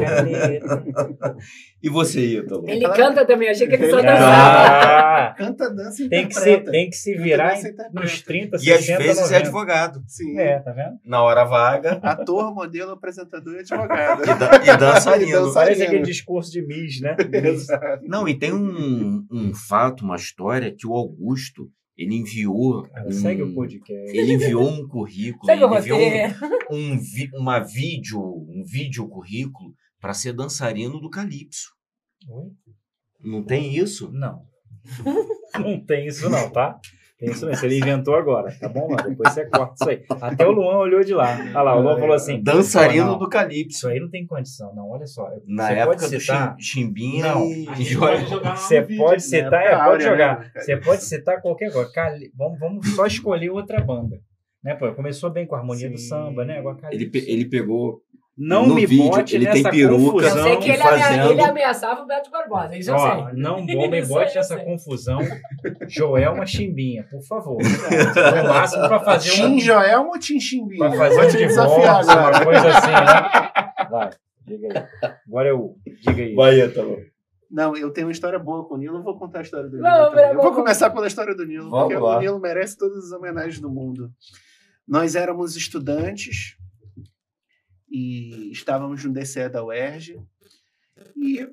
caneta. 0.00 0.82
E 1.82 1.88
você, 1.88 2.20
Ítalo? 2.38 2.68
Ele 2.68 2.88
canta 2.90 3.26
também, 3.26 3.48
achei 3.48 3.66
que 3.66 3.74
ele 3.74 3.90
só 3.90 3.96
dançava. 4.00 4.22
Ah, 4.24 5.34
Canta, 5.36 5.68
dança 5.70 6.02
e 6.02 6.08
tem 6.08 6.28
que 6.28 6.34
se, 6.34 6.58
tem 6.60 6.88
que 6.90 6.96
se 6.96 7.14
virar 7.16 7.54
nos 7.92 8.22
30, 8.22 8.56
E 8.62 8.72
às 8.72 8.80
60, 8.84 8.98
vezes 9.02 9.18
é 9.18 9.22
90. 9.24 9.36
advogado. 9.38 10.02
Sim. 10.06 10.38
É, 10.38 10.58
tá 10.60 10.70
vendo? 10.72 10.98
Na 11.04 11.22
hora 11.22 11.44
vaga 11.44 11.98
Ator, 12.02 12.54
modelo, 12.54 12.92
apresentador 12.92 13.54
e 13.56 13.58
advogado. 13.60 14.22
e, 14.24 14.68
e 14.68 14.76
dançarino. 14.76 15.28
E 15.28 15.32
dança- 15.32 15.52
Parece 15.62 15.80
Dançarino. 15.80 15.84
aquele 15.84 16.02
discurso 16.02 16.50
de 16.52 16.61
de 16.61 16.61
Miss, 16.66 17.00
né? 17.00 17.16
Exato. 17.32 18.04
Não, 18.06 18.26
e 18.28 18.38
tem 18.38 18.52
um, 18.52 19.26
um 19.30 19.54
fato, 19.54 20.04
uma 20.04 20.16
história 20.16 20.74
que 20.74 20.86
o 20.86 20.94
Augusto, 20.94 21.70
ele 21.96 22.14
enviou. 22.14 22.82
Cara, 22.84 23.08
um, 23.08 23.12
segue 23.12 23.42
o 23.42 23.54
podcast. 23.54 24.16
Ele 24.16 24.32
enviou 24.32 24.68
um 24.68 24.86
currículo, 24.88 25.46
Segue 25.46 25.62
ele 25.64 25.76
enviou 25.78 25.98
um, 26.70 26.92
um 26.94 26.98
vi- 26.98 27.30
uma 27.34 27.58
vídeo, 27.60 28.20
um 28.20 28.64
vídeo 28.64 29.06
currículo 29.08 29.74
para 30.00 30.14
ser 30.14 30.32
dançarino 30.32 31.00
do 31.00 31.10
Calypso. 31.10 31.70
Oi? 32.28 32.50
Não 33.20 33.42
tem 33.44 33.76
isso? 33.76 34.10
Não. 34.12 34.42
Não 35.60 35.78
tem 35.84 36.06
isso 36.06 36.28
não, 36.30 36.50
tá? 36.50 36.80
Tem 37.22 37.30
isso. 37.32 37.48
Isso 37.50 37.64
ele 37.64 37.78
inventou 37.78 38.14
agora, 38.16 38.52
tá 38.58 38.68
bom, 38.68 38.88
Luan? 38.88 38.96
Depois 39.08 39.32
você 39.32 39.46
corta 39.46 39.74
isso 39.80 39.88
aí. 39.90 40.02
Até 40.20 40.46
o 40.46 40.50
Luan 40.50 40.78
olhou 40.78 41.00
de 41.04 41.14
lá. 41.14 41.36
Olha 41.38 41.62
lá, 41.62 41.76
o 41.76 41.82
Luan 41.82 41.98
falou 41.98 42.14
assim... 42.14 42.42
Dançarino 42.42 43.06
"Não, 43.06 43.18
do 43.18 43.24
Isso 43.24 43.30
Calypso. 43.30 43.88
aí 43.88 44.00
não 44.00 44.10
tem 44.10 44.26
condição, 44.26 44.74
não. 44.74 44.90
Olha 44.90 45.06
só. 45.06 45.28
Na 45.46 45.66
você 45.68 45.72
época 45.74 45.96
pode 45.98 46.10
do 46.16 46.20
citar... 46.20 46.56
Chim- 46.58 46.82
Chimbinha 46.82 47.34
Não. 47.34 47.46
e 47.48 47.84
Jorge. 47.84 48.26
Você 48.56 48.82
pode 48.82 49.22
citar, 49.22 49.50
né? 49.52 49.66
é, 49.66 49.84
pode 49.84 50.02
jogar. 50.04 50.40
né? 50.40 50.50
Você 50.56 50.76
pode 50.78 51.04
citar 51.04 51.40
qualquer 51.40 51.72
coisa. 51.72 51.90
Cali- 51.92 52.32
Vamos, 52.36 52.58
vamos 52.58 52.88
só 52.94 53.06
escolher 53.06 53.50
outra 53.50 53.80
banda. 53.80 54.18
Né, 54.64 54.74
pô? 54.76 54.92
Começou 54.94 55.28
bem 55.30 55.46
com 55.46 55.54
a 55.54 55.58
harmonia 55.58 55.90
do 55.90 55.98
Sim. 55.98 56.08
samba, 56.08 56.44
né? 56.44 56.58
Agora, 56.58 56.78
Ele, 56.92 57.06
pe- 57.10 57.24
ele 57.28 57.44
pegou. 57.48 58.00
Não 58.36 58.66
no 58.66 58.74
me 58.74 58.86
vídeo, 58.86 59.10
bote 59.10 59.34
ele 59.36 59.44
tem 59.46 59.54
nessa 59.62 59.70
peruca, 59.70 59.94
Eu 60.04 60.12
confusão. 60.12 60.42
sei 60.44 60.56
que 60.56 60.68
ele, 60.70 60.78
fazendo- 60.82 61.30
ele 61.32 61.40
ameaçava 61.42 62.02
o 62.02 62.06
Beto 62.06 62.30
Barbosa, 62.30 62.76
isso 62.76 62.90
eu 62.90 62.94
Ó, 62.94 63.26
sei. 63.28 63.36
não 63.40 63.56
bom, 63.66 63.90
me 63.90 64.02
bote 64.06 64.30
eu 64.32 64.34
nessa 64.36 64.56
confusão. 64.64 65.18
Joelma 65.88 66.46
Chimbinha, 66.46 67.04
por 67.10 67.22
favor. 67.22 67.58
No 67.62 68.48
máximo 68.48 68.82
pra 68.88 69.00
fazer 69.00 69.30
Tim 69.30 69.44
um, 69.56 69.60
Joel 69.60 70.06
ou 70.08 70.18
Tim 70.18 70.40
Chimbinha? 70.40 70.88
pra 70.90 70.92
fazer 70.98 71.20
um 71.20 71.48
divórcio, 71.48 72.12
uma 72.12 72.44
coisa 72.44 72.68
assim, 72.68 72.90
né? 72.90 73.52
Vai, 73.90 74.10
diga 74.46 74.68
aí. 75.02 75.10
Agora 75.28 75.48
eu, 75.48 75.76
diga 76.06 76.22
aí. 76.22 76.34
Vai, 76.34 76.60
Ítalo. 76.60 76.96
Não, 77.50 77.76
eu 77.76 77.90
tenho 77.92 78.06
uma 78.06 78.12
história 78.12 78.38
boa 78.38 78.66
com 78.66 78.76
o 78.76 78.78
Nilo, 78.78 78.96
eu 78.96 79.02
vou 79.02 79.18
contar 79.18 79.40
a 79.40 79.42
história 79.42 79.68
do 79.68 79.76
Nilo. 79.76 79.86
Não, 79.86 80.14
Eu 80.14 80.40
vou 80.40 80.54
começar 80.54 80.88
pela 80.88 81.06
história 81.06 81.34
do 81.34 81.44
Nilo, 81.44 81.68
Vamos 81.68 81.88
porque 81.92 82.02
lá. 82.02 82.16
o 82.16 82.20
Nilo 82.20 82.40
merece 82.40 82.78
todas 82.78 83.04
as 83.04 83.12
homenagens 83.12 83.60
do 83.60 83.68
mundo. 83.70 84.10
Nós 84.88 85.14
éramos 85.14 85.54
estudantes 85.54 86.56
e 87.92 88.50
estávamos 88.50 89.04
no 89.04 89.12
DCE 89.12 89.50
da 89.50 89.62
UERJ 89.62 90.18
e 91.14 91.46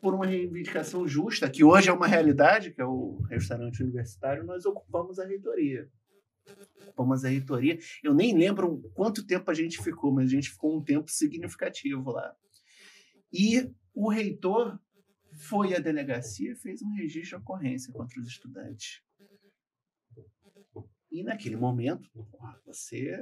por 0.00 0.14
uma 0.14 0.24
reivindicação 0.24 1.08
justa, 1.08 1.50
que 1.50 1.64
hoje 1.64 1.88
é 1.88 1.92
uma 1.92 2.06
realidade, 2.06 2.70
que 2.70 2.80
é 2.80 2.84
o 2.84 3.20
restaurante 3.28 3.82
universitário, 3.82 4.44
nós 4.44 4.64
ocupamos 4.64 5.18
a 5.18 5.26
reitoria. 5.26 5.90
Ocupamos 6.82 7.24
a 7.24 7.28
reitoria. 7.28 7.76
Eu 8.04 8.14
nem 8.14 8.36
lembro 8.36 8.80
quanto 8.94 9.26
tempo 9.26 9.50
a 9.50 9.54
gente 9.54 9.82
ficou, 9.82 10.12
mas 10.12 10.26
a 10.26 10.30
gente 10.30 10.50
ficou 10.50 10.78
um 10.78 10.84
tempo 10.84 11.10
significativo 11.10 12.12
lá. 12.12 12.36
E 13.32 13.68
o 13.92 14.08
reitor 14.08 14.78
foi 15.32 15.74
à 15.74 15.80
delegacia 15.80 16.52
e 16.52 16.56
fez 16.56 16.80
um 16.82 16.94
registro 16.94 17.38
de 17.38 17.42
ocorrência 17.42 17.92
contra 17.92 18.20
os 18.20 18.28
estudantes. 18.28 19.02
E 21.10 21.24
naquele 21.24 21.56
momento, 21.56 22.08
você, 22.64 23.18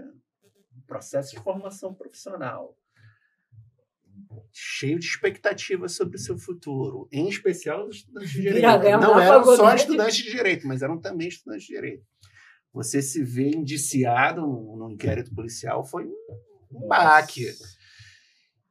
processo 0.87 1.35
de 1.35 1.43
formação 1.43 1.95
profissional, 1.95 2.77
cheio 4.53 4.99
de 4.99 5.07
expectativas 5.07 5.93
sobre 5.93 6.17
o 6.17 6.21
seu 6.21 6.39
futuro, 6.39 7.09
em 7.13 7.29
especial 7.29 7.87
os 7.87 7.97
estudantes 7.97 8.31
de 8.31 8.43
direito. 8.43 8.63
Não 9.01 9.15
na 9.17 9.25
eram 9.25 9.45
só 9.45 9.75
estudantes 9.75 10.17
de 10.17 10.31
direito, 10.31 10.67
mas 10.67 10.83
eram 10.83 11.01
também 11.01 11.29
estudantes 11.29 11.67
de 11.67 11.75
direito. 11.75 12.07
Você 12.73 13.01
se 13.01 13.23
vê 13.23 13.51
indiciado 13.51 14.43
num, 14.43 14.77
num 14.77 14.91
inquérito 14.91 15.35
policial 15.35 15.85
foi 15.85 16.05
um, 16.07 16.17
um 16.73 16.87
baque. 16.87 17.47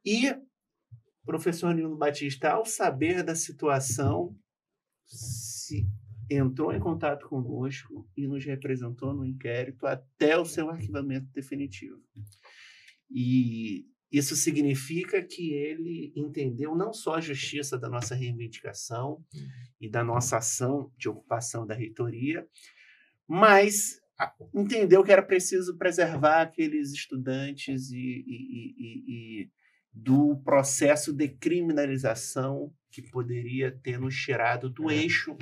E 0.04 0.30
o 0.30 1.26
professor 1.26 1.74
Nilo 1.74 1.96
Batista, 1.96 2.50
ao 2.50 2.64
saber 2.64 3.24
da 3.24 3.34
situação, 3.34 4.36
se 5.04 5.86
entrou 6.30 6.72
em 6.72 6.80
contato 6.80 7.28
conosco 7.28 8.08
e 8.16 8.26
nos 8.26 8.44
representou 8.44 9.14
no 9.14 9.24
inquérito 9.24 9.86
até 9.86 10.38
o 10.38 10.44
seu 10.44 10.68
arquivamento 10.70 11.26
definitivo. 11.32 12.00
E 13.10 13.86
isso 14.10 14.34
significa 14.36 15.22
que 15.22 15.52
ele 15.52 16.12
entendeu 16.16 16.74
não 16.74 16.92
só 16.92 17.16
a 17.16 17.20
justiça 17.20 17.78
da 17.78 17.88
nossa 17.88 18.14
reivindicação 18.14 19.24
e 19.80 19.88
da 19.88 20.02
nossa 20.02 20.38
ação 20.38 20.92
de 20.96 21.08
ocupação 21.08 21.66
da 21.66 21.74
reitoria, 21.74 22.46
mas 23.28 24.00
entendeu 24.54 25.04
que 25.04 25.12
era 25.12 25.22
preciso 25.22 25.76
preservar 25.76 26.42
aqueles 26.42 26.92
estudantes 26.92 27.90
e, 27.90 27.96
e- 27.98 28.24
e- 28.26 28.74
e- 28.78 29.42
e 29.42 29.50
do 29.92 30.36
processo 30.44 31.12
de 31.12 31.28
criminalização 31.28 32.72
que 32.90 33.02
poderia 33.02 33.70
ter 33.72 33.98
nos 33.98 34.14
tirado 34.14 34.68
do 34.70 34.90
eixo 34.90 35.36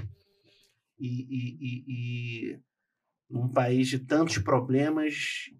e, 0.98 1.08
e, 1.08 1.84
e, 1.88 2.60
num 3.28 3.48
país 3.48 3.88
de 3.88 3.98
tantos 3.98 4.38
problemas 4.38 5.50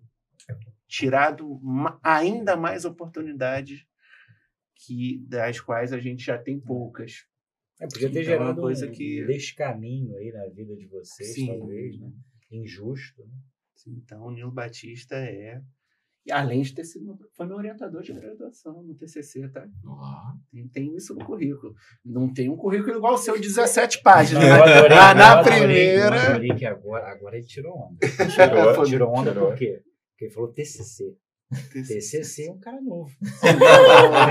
tirado 0.86 1.60
ainda 2.02 2.56
mais 2.56 2.84
oportunidades 2.84 3.84
que 4.76 5.18
das 5.26 5.60
quais 5.60 5.92
a 5.92 5.98
gente 5.98 6.24
já 6.24 6.38
tem 6.38 6.60
poucas. 6.60 7.26
É, 7.80 7.86
podia 7.88 8.10
ter 8.12 8.22
Então, 8.22 8.32
é 8.32 8.36
uma 8.36 8.44
gerado 8.44 8.60
coisa 8.60 8.88
um 8.88 8.92
que- 8.92 9.24
descaminho 9.26 10.16
aí 10.16 10.30
na 10.30 10.46
vida 10.48 10.76
de 10.76 10.86
vocês, 10.86 11.34
Sim. 11.34 11.46
talvez, 11.58 11.98
né? 11.98 12.12
Injusto. 12.50 13.24
Né? 13.24 13.32
Então, 13.88 14.26
o 14.26 14.30
Nilo 14.30 14.52
Batista 14.52 15.16
é. 15.16 15.60
E 16.26 16.32
além 16.32 16.62
de 16.62 16.74
ter 16.74 16.84
sido. 16.84 17.04
meu- 17.04 17.18
Foi 17.36 17.46
meu 17.46 17.56
orientador 17.56 18.02
de 18.02 18.12
graduação 18.12 18.82
no 18.82 18.94
TCC, 18.94 19.46
tá? 19.50 19.66
Tem, 20.50 20.68
tem 20.68 20.96
isso 20.96 21.14
no 21.14 21.24
currículo. 21.24 21.74
Não 22.04 22.32
tem 22.32 22.48
um 22.48 22.56
currículo 22.56 22.96
igual 22.96 23.14
o 23.14 23.18
seu, 23.18 23.38
17 23.38 24.00
páginas. 24.02 24.42
Não, 24.42 24.54
adorei, 24.62 24.96
Ah, 24.96 25.14
na 25.14 25.32
adorei, 25.40 25.58
primeira- 25.58 26.16
Eu 26.16 26.30
adorei 26.30 26.54
que 26.54 26.64
agora, 26.64 27.12
agora 27.12 27.36
ele 27.36 27.46
tirou 27.46 27.76
onda. 27.76 27.98
Tirou, 28.32 28.72
Tirou, 28.72 28.84
tirou 28.84 29.12
onda 29.14 29.32
tirou. 29.32 29.48
por 29.48 29.56
quê? 29.58 29.82
Porque 30.12 30.24
ele 30.26 30.32
falou 30.32 30.50
TCC. 30.52 31.14
TCC 31.72 32.48
é 32.48 32.52
um 32.52 32.58
cara 32.58 32.80
novo. 32.80 33.10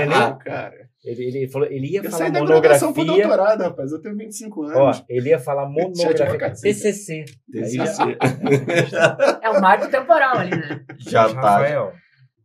Não, 0.08 0.38
cara. 0.38 0.88
Ele, 1.04 1.22
ele, 1.24 1.48
falou, 1.48 1.68
ele 1.70 1.86
ia 1.86 1.98
Eu 2.00 2.04
falar 2.10 2.16
saí 2.24 2.32
da 2.32 2.44
graduação 2.44 2.92
pro 2.92 3.02
monografia. 3.04 3.28
doutorado, 3.28 3.60
rapaz. 3.60 3.92
Eu 3.92 4.00
tenho 4.00 4.16
25 4.16 4.62
anos. 4.62 4.76
Ó, 5.00 5.04
ele 5.08 5.28
ia 5.28 5.38
falar 5.38 5.68
monografia. 5.68 6.38
cacete. 6.38 6.74
TCC. 6.74 7.24
TCC. 7.52 8.02
É 9.42 9.50
o 9.50 9.60
marco 9.60 9.90
temporal 9.90 10.38
ali, 10.38 10.50
né? 10.50 10.84
Já 10.98 11.28
tá. 11.28 11.34
Rafael, 11.40 11.92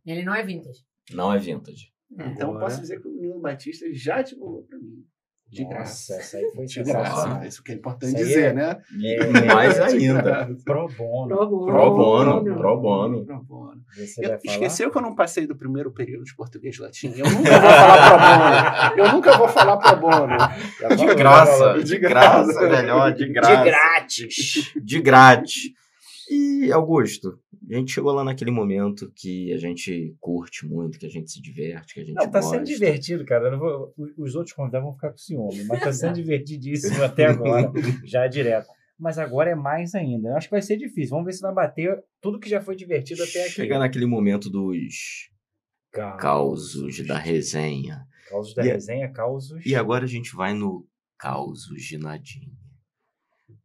Ele 0.06 0.22
não 0.24 0.34
é 0.34 0.42
vintage. 0.44 0.80
Não 1.12 1.32
é 1.32 1.38
vintage. 1.38 1.90
Então, 2.12 2.50
Agora- 2.50 2.64
posso 2.66 2.80
dizer 2.80 3.00
que 3.00 3.08
o 3.08 3.12
Nilo 3.12 3.40
Batista 3.40 3.86
já 3.92 4.20
divulgou 4.20 4.64
pra 4.64 4.78
mim. 4.78 5.04
De 5.50 5.64
graça. 5.64 6.12
Nossa, 6.14 6.14
essa 6.22 6.36
aí 6.36 6.50
foi 6.54 6.64
De 6.64 6.82
graça. 6.84 7.46
Isso 7.46 7.62
que 7.64 7.72
é 7.72 7.74
importante 7.74 8.14
dizer, 8.14 8.50
é- 8.50 8.52
né? 8.52 8.78
É, 9.02 9.52
Mais 9.52 9.74
De 9.74 9.80
ainda. 9.82 10.22
graça. 10.22 10.56
Pro 10.64 10.88
bono. 10.96 11.36
Pro 11.36 11.48
bono. 11.48 11.66
Pro 11.66 11.90
bono. 11.96 12.44
Pro 12.44 12.80
bono. 12.80 13.24
Pro 13.26 13.42
bono. 13.42 13.80
Você 13.96 14.24
Eu- 14.24 14.28
vai 14.28 14.38
falar? 14.38 14.52
esqueceu 14.54 14.90
que 14.92 14.96
eu 14.98 15.02
não 15.02 15.14
passei 15.16 15.46
do 15.48 15.56
primeiro 15.56 15.90
período 15.90 16.22
de 16.24 16.36
português 16.36 16.78
latim? 16.78 17.12
Eu 17.16 17.24
nunca 17.26 17.48
vou 17.48 17.58
falar 17.68 18.06
pro 18.06 18.96
bono. 18.96 19.06
Eu 19.08 19.12
nunca 19.12 19.36
vou 19.38 19.48
falar 19.48 19.76
pro 19.76 19.96
bono. 20.00 20.36
De 20.36 20.96
falou, 20.98 21.16
graça. 21.16 21.82
De 21.82 21.98
graça, 21.98 22.68
melhor. 22.68 23.12
De 23.12 23.26
De 23.26 23.32
graça. 23.32 23.64
grátis. 23.64 24.72
de 24.80 25.00
grátis. 25.00 25.62
E, 26.30 26.70
Augusto, 26.72 27.38
a 27.74 27.78
gente 27.78 27.92
chegou 27.92 28.12
lá 28.12 28.24
naquele 28.24 28.50
momento 28.50 29.12
que 29.14 29.52
a 29.52 29.58
gente 29.58 30.14
curte 30.20 30.66
muito, 30.66 30.98
que 30.98 31.06
a 31.06 31.10
gente 31.10 31.30
se 31.30 31.40
diverte, 31.40 31.94
que 31.94 32.00
a 32.00 32.04
gente 32.04 32.14
Não, 32.16 32.30
tá 32.30 32.40
gosta. 32.40 32.56
sendo 32.56 32.66
divertido, 32.66 33.24
cara. 33.24 33.56
Vou- 33.56 33.92
os 34.18 34.34
outros 34.34 34.54
convidados 34.54 34.84
vão 34.86 34.94
ficar 34.94 35.10
com 35.10 35.18
ciúme, 35.18 35.64
mas 35.64 35.80
tá 35.80 35.92
sendo 35.92 36.14
divertidíssimo 36.22 37.02
até 37.04 37.26
agora, 37.26 37.70
já 38.04 38.26
direto. 38.26 38.66
Mas 38.98 39.18
agora 39.18 39.50
é 39.50 39.54
mais 39.54 39.94
ainda. 39.94 40.28
Eu 40.28 40.36
acho 40.36 40.48
que 40.48 40.52
vai 40.54 40.60
ser 40.62 40.76
difícil. 40.76 41.10
Vamos 41.10 41.24
ver 41.26 41.32
se 41.32 41.40
vai 41.40 41.54
bater 41.54 41.98
tudo 42.20 42.38
que 42.38 42.50
já 42.50 42.60
foi 42.60 42.76
divertido 42.76 43.22
até 43.22 43.42
aqui. 43.44 43.52
Chegar 43.52 43.78
naquele 43.78 44.04
momento 44.04 44.50
dos 44.50 45.30
Ca- 45.90 46.16
causos 46.18 47.06
da 47.06 47.16
resenha. 47.18 48.04
Causos 48.28 48.54
da 48.54 48.64
E 48.64 48.70
a- 48.70 48.74
resenha, 48.74 49.10
causos. 49.10 49.64
E 49.64 49.74
agora 49.74 50.04
a 50.04 50.08
gente 50.08 50.36
vai 50.36 50.52
no 50.52 50.86
causos 51.18 51.82
de 51.82 51.96
Nadine. 51.98 52.52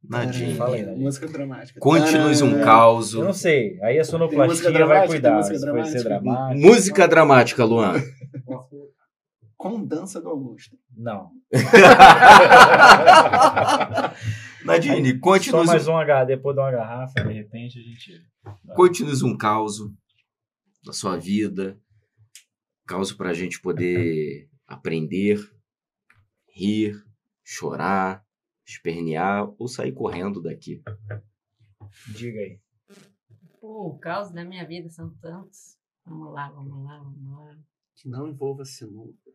Nadine, 0.09 0.53
Nadine. 0.53 0.95
Música 0.95 1.27
dramática. 1.27 1.79
conte-nos 1.79 2.41
um. 2.41 2.57
Eu 2.59 3.23
não 3.25 3.33
sei. 3.33 3.79
Aí 3.81 3.95
a 3.95 3.99
música 3.99 4.03
sonoplastia 4.05 4.71
vai 4.71 4.73
dramática? 4.73 5.07
cuidar. 5.07 5.35
Música 5.35 5.59
Se 5.59 5.65
vai 5.65 5.85
ser 5.85 6.03
dramática? 6.03 6.09
dramático. 6.09 6.67
Música 6.67 7.07
dramática, 7.07 7.65
Luan. 7.65 7.93
Com 9.57 9.83
dança 9.83 10.21
do 10.21 10.29
Augusto. 10.29 10.77
Não. 10.95 11.31
Nadine, 14.63 15.13
Só 15.13 15.19
conte-nos 15.21 15.67
mais 15.67 15.87
um 15.87 15.97
H, 15.97 16.25
depois 16.25 16.55
de 16.55 16.61
uma 16.61 16.71
garrafa, 16.71 17.23
de 17.23 17.33
repente 17.33 17.79
a 17.79 17.81
gente. 17.81 18.21
Conte-nos 18.75 19.21
um 19.21 19.37
caos 19.37 19.77
da 20.83 20.91
sua 20.91 21.17
vida, 21.17 21.77
caos 22.85 23.13
para 23.13 23.29
a 23.29 23.33
gente 23.33 23.61
poder 23.61 24.49
aprender, 24.67 25.39
rir, 26.53 26.95
chorar, 27.43 28.23
espernear 28.65 29.53
ou 29.59 29.67
sair 29.67 29.91
correndo 29.91 30.41
daqui. 30.41 30.81
Diga 32.15 32.39
aí. 32.39 32.59
Pô, 33.59 33.87
o 33.89 33.99
caos 33.99 34.31
da 34.31 34.43
minha 34.43 34.65
vida 34.67 34.89
são 34.89 35.09
tantos. 35.17 35.77
Vamos 36.05 36.33
lá, 36.33 36.49
vamos 36.49 36.83
lá, 36.85 36.99
vamos 36.99 37.31
lá. 37.39 37.57
Que 37.95 38.09
não 38.09 38.27
envolva 38.27 38.65
sinuca. 38.65 39.31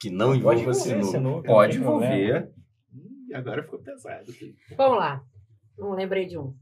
que 0.00 0.10
não 0.10 0.28
Pode 0.28 0.38
envolva 0.40 0.60
envolver 0.60 0.74
sinuca. 0.80 1.06
sinuca, 1.18 1.46
Pode 1.48 1.76
envolver. 1.78 2.54
Ih, 2.92 3.34
agora 3.34 3.62
ficou 3.62 3.78
pesado. 3.80 4.32
filho. 4.32 4.56
Vamos 4.76 4.98
lá. 4.98 5.24
Não 5.78 5.92
lembrei 5.92 6.26
de 6.26 6.38
um. 6.38 6.56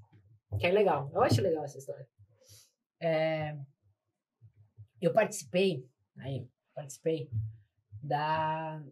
Que 0.59 0.67
é 0.67 0.71
legal. 0.71 1.11
Eu 1.15 1.23
acho 1.23 1.41
legal 1.41 1.65
essa 1.65 1.79
história. 1.79 2.07
É, 3.01 3.59
eu 5.01 5.13
participei, 5.13 5.85
aí, 6.19 6.47
participei 6.75 7.29
da, 8.03 8.83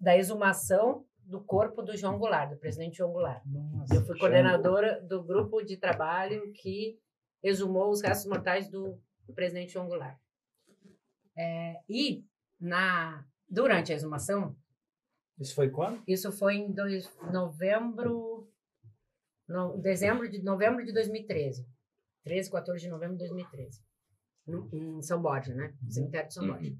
da 0.00 0.16
exumação 0.16 1.06
do 1.24 1.40
corpo 1.40 1.82
do 1.82 1.96
João 1.96 2.18
Goulart, 2.18 2.50
do 2.50 2.56
presidente 2.56 2.98
João 2.98 3.12
Goulart. 3.12 3.42
Nossa, 3.46 3.94
Eu 3.94 4.04
fui 4.04 4.18
coordenadora 4.18 5.00
do 5.02 5.22
grupo 5.22 5.62
de 5.62 5.76
trabalho 5.76 6.52
que 6.52 6.98
exumou 7.42 7.90
os 7.90 8.02
restos 8.02 8.26
mortais 8.28 8.68
do 8.68 9.00
presidente 9.34 9.72
João 9.72 9.86
Goulart. 9.88 10.18
É, 11.36 11.80
e 11.88 12.24
na, 12.60 13.24
durante 13.48 13.92
a 13.92 13.94
exumação, 13.94 14.54
Isso 15.38 15.54
foi 15.54 15.70
quando? 15.70 16.02
isso 16.06 16.30
foi 16.30 16.56
em 16.56 16.72
dois, 16.72 17.10
novembro, 17.32 18.50
no, 19.48 19.78
dezembro 19.78 20.28
de 20.28 20.42
novembro 20.42 20.84
de 20.84 20.92
2013. 20.92 21.66
13, 22.24 22.50
14 22.50 22.80
de 22.80 22.88
novembro 22.90 23.16
de 23.16 23.20
2013. 23.24 23.82
no- 24.46 24.68
Em 24.72 25.00
São 25.02 25.20
Borja, 25.22 25.54
né? 25.54 25.74
No 25.82 25.90
cemitério 25.90 26.28
de 26.28 26.34
São 26.34 26.44
Uhum. 26.44 26.52
Borja. 26.52 26.76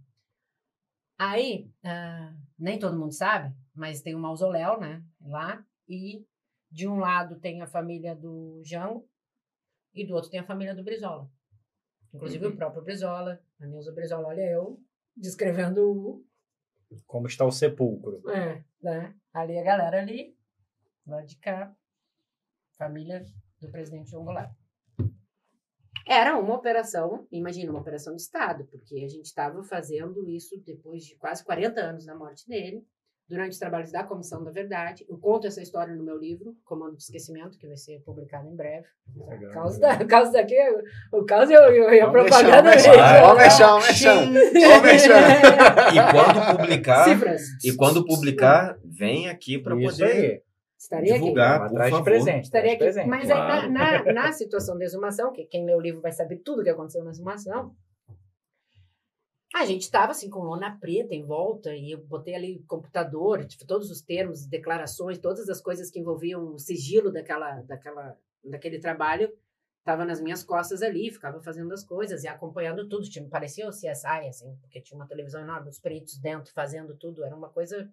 Aí, 1.18 1.70
ah, 1.84 2.34
nem 2.58 2.78
todo 2.78 2.98
mundo 2.98 3.12
sabe, 3.12 3.54
mas 3.74 4.02
tem 4.02 4.14
um 4.14 4.20
mausoléu, 4.20 4.78
né? 4.80 5.04
Lá. 5.20 5.64
E 5.88 6.24
de 6.70 6.88
um 6.88 6.98
lado 6.98 7.38
tem 7.40 7.60
a 7.60 7.66
família 7.66 8.14
do 8.16 8.60
Jango 8.64 9.08
e 9.94 10.06
do 10.06 10.14
outro 10.14 10.30
tem 10.30 10.40
a 10.40 10.46
família 10.46 10.74
do 10.74 10.82
Brizola. 10.84 11.30
Inclusive 12.14 12.46
Uhum. 12.46 12.52
o 12.52 12.56
próprio 12.56 12.82
Brizola, 12.82 13.42
a 13.60 13.66
Neuza 13.66 13.92
Brizola, 13.92 14.28
olha 14.28 14.42
eu, 14.50 14.78
descrevendo 15.16 15.80
o 15.90 16.26
Como 17.06 17.26
está 17.26 17.44
o 17.44 17.50
sepulcro? 17.52 18.22
é, 18.30 18.64
né? 18.82 19.14
Ali 19.32 19.58
a 19.58 19.62
galera 19.62 19.98
ali, 20.00 20.36
lá 21.06 21.22
de 21.22 21.36
cá, 21.38 21.74
família 22.76 23.24
do 23.60 23.70
presidente 23.70 24.10
João 24.10 24.24
Goulart. 24.24 24.54
Era 26.06 26.36
uma 26.38 26.54
operação, 26.54 27.26
imagina, 27.30 27.70
uma 27.70 27.80
operação 27.80 28.14
de 28.16 28.22
Estado, 28.22 28.66
porque 28.66 28.96
a 29.04 29.08
gente 29.08 29.24
estava 29.26 29.62
fazendo 29.62 30.28
isso 30.28 30.60
depois 30.64 31.04
de 31.04 31.16
quase 31.16 31.44
40 31.44 31.80
anos 31.80 32.04
da 32.04 32.14
morte 32.14 32.46
dele, 32.48 32.84
durante 33.32 33.52
os 33.52 33.58
trabalhos 33.58 33.90
da 33.90 34.04
Comissão 34.04 34.44
da 34.44 34.50
Verdade. 34.50 35.06
Eu 35.08 35.16
conto 35.16 35.46
essa 35.46 35.62
história 35.62 35.94
no 35.94 36.04
meu 36.04 36.18
livro, 36.18 36.54
Comando 36.64 36.96
de 36.96 37.02
Esquecimento, 37.02 37.56
que 37.58 37.66
vai 37.66 37.76
ser 37.78 38.00
publicado 38.04 38.46
em 38.46 38.54
breve. 38.54 38.86
Legal. 39.26 39.50
O 39.50 39.54
caso, 39.54 39.80
da, 39.80 39.94
o 39.94 40.06
caso 40.06 40.32
daqui, 40.32 40.54
o 41.12 41.24
caso 41.24 41.50
e 41.50 41.56
a- 41.56 41.94
e 41.94 42.00
a 42.00 42.10
propaganda. 42.10 42.70
Ó 43.24 43.32
o 43.32 43.36
mexão, 43.38 43.80
mexão. 43.80 44.22
E 45.92 46.12
quando 46.12 46.56
publicar, 46.58 47.04
Cifras. 47.04 47.42
e 47.64 47.72
quando 47.74 48.04
publicar, 48.04 48.76
vem 48.84 49.28
aqui 49.30 49.58
para 49.58 49.74
poder 49.74 50.04
aí. 50.04 50.42
Estaria 50.78 51.12
aqui. 51.12 51.20
divulgar, 51.20 51.60
por 51.60 51.66
atrás 51.66 51.94
de 51.94 52.02
presente. 52.02 52.44
Estaria 52.44 52.72
aqui. 52.72 52.78
presente. 52.84 53.08
Mas 53.08 53.30
aí, 53.30 53.36
Claro. 53.36 53.70
na, 53.72 54.04
na, 54.04 54.12
na 54.12 54.32
situação 54.32 54.76
da 54.76 54.84
exumação, 54.84 55.32
que 55.32 55.44
quem 55.46 55.64
lê 55.64 55.74
o 55.74 55.80
livro 55.80 56.00
vai 56.00 56.10
saber 56.12 56.36
tudo 56.44 56.60
o 56.60 56.64
que 56.64 56.70
aconteceu 56.70 57.04
na 57.04 57.10
exumação, 57.10 57.70
a 59.54 59.66
gente 59.66 59.82
estava 59.82 60.12
assim 60.12 60.30
com 60.30 60.40
lona 60.40 60.78
preta 60.78 61.14
em 61.14 61.24
volta 61.24 61.74
e 61.74 61.92
eu 61.92 61.98
botei 61.98 62.34
ali 62.34 62.64
computador, 62.66 63.44
tipo, 63.44 63.66
todos 63.66 63.90
os 63.90 64.00
termos, 64.00 64.46
declarações, 64.46 65.18
todas 65.18 65.48
as 65.48 65.60
coisas 65.60 65.90
que 65.90 65.98
envolviam 65.98 66.54
o 66.54 66.58
sigilo 66.58 67.12
daquela, 67.12 67.60
daquela, 67.62 68.16
daquele 68.42 68.78
trabalho, 68.78 69.32
estava 69.78 70.04
nas 70.04 70.20
minhas 70.20 70.42
costas 70.42 70.80
ali, 70.80 71.10
ficava 71.10 71.40
fazendo 71.42 71.72
as 71.72 71.84
coisas 71.84 72.24
e 72.24 72.28
acompanhando 72.28 72.88
tudo. 72.88 73.08
Tipo, 73.08 73.28
parecia 73.28 73.68
o 73.68 73.70
CSI, 73.70 74.28
assim, 74.28 74.56
porque 74.60 74.80
tinha 74.80 74.96
uma 74.96 75.06
televisão 75.06 75.42
enorme, 75.42 75.68
os 75.68 75.78
peritos 75.78 76.16
dentro 76.18 76.52
fazendo 76.52 76.94
tudo, 76.96 77.24
era 77.24 77.36
uma 77.36 77.48
coisa 77.48 77.90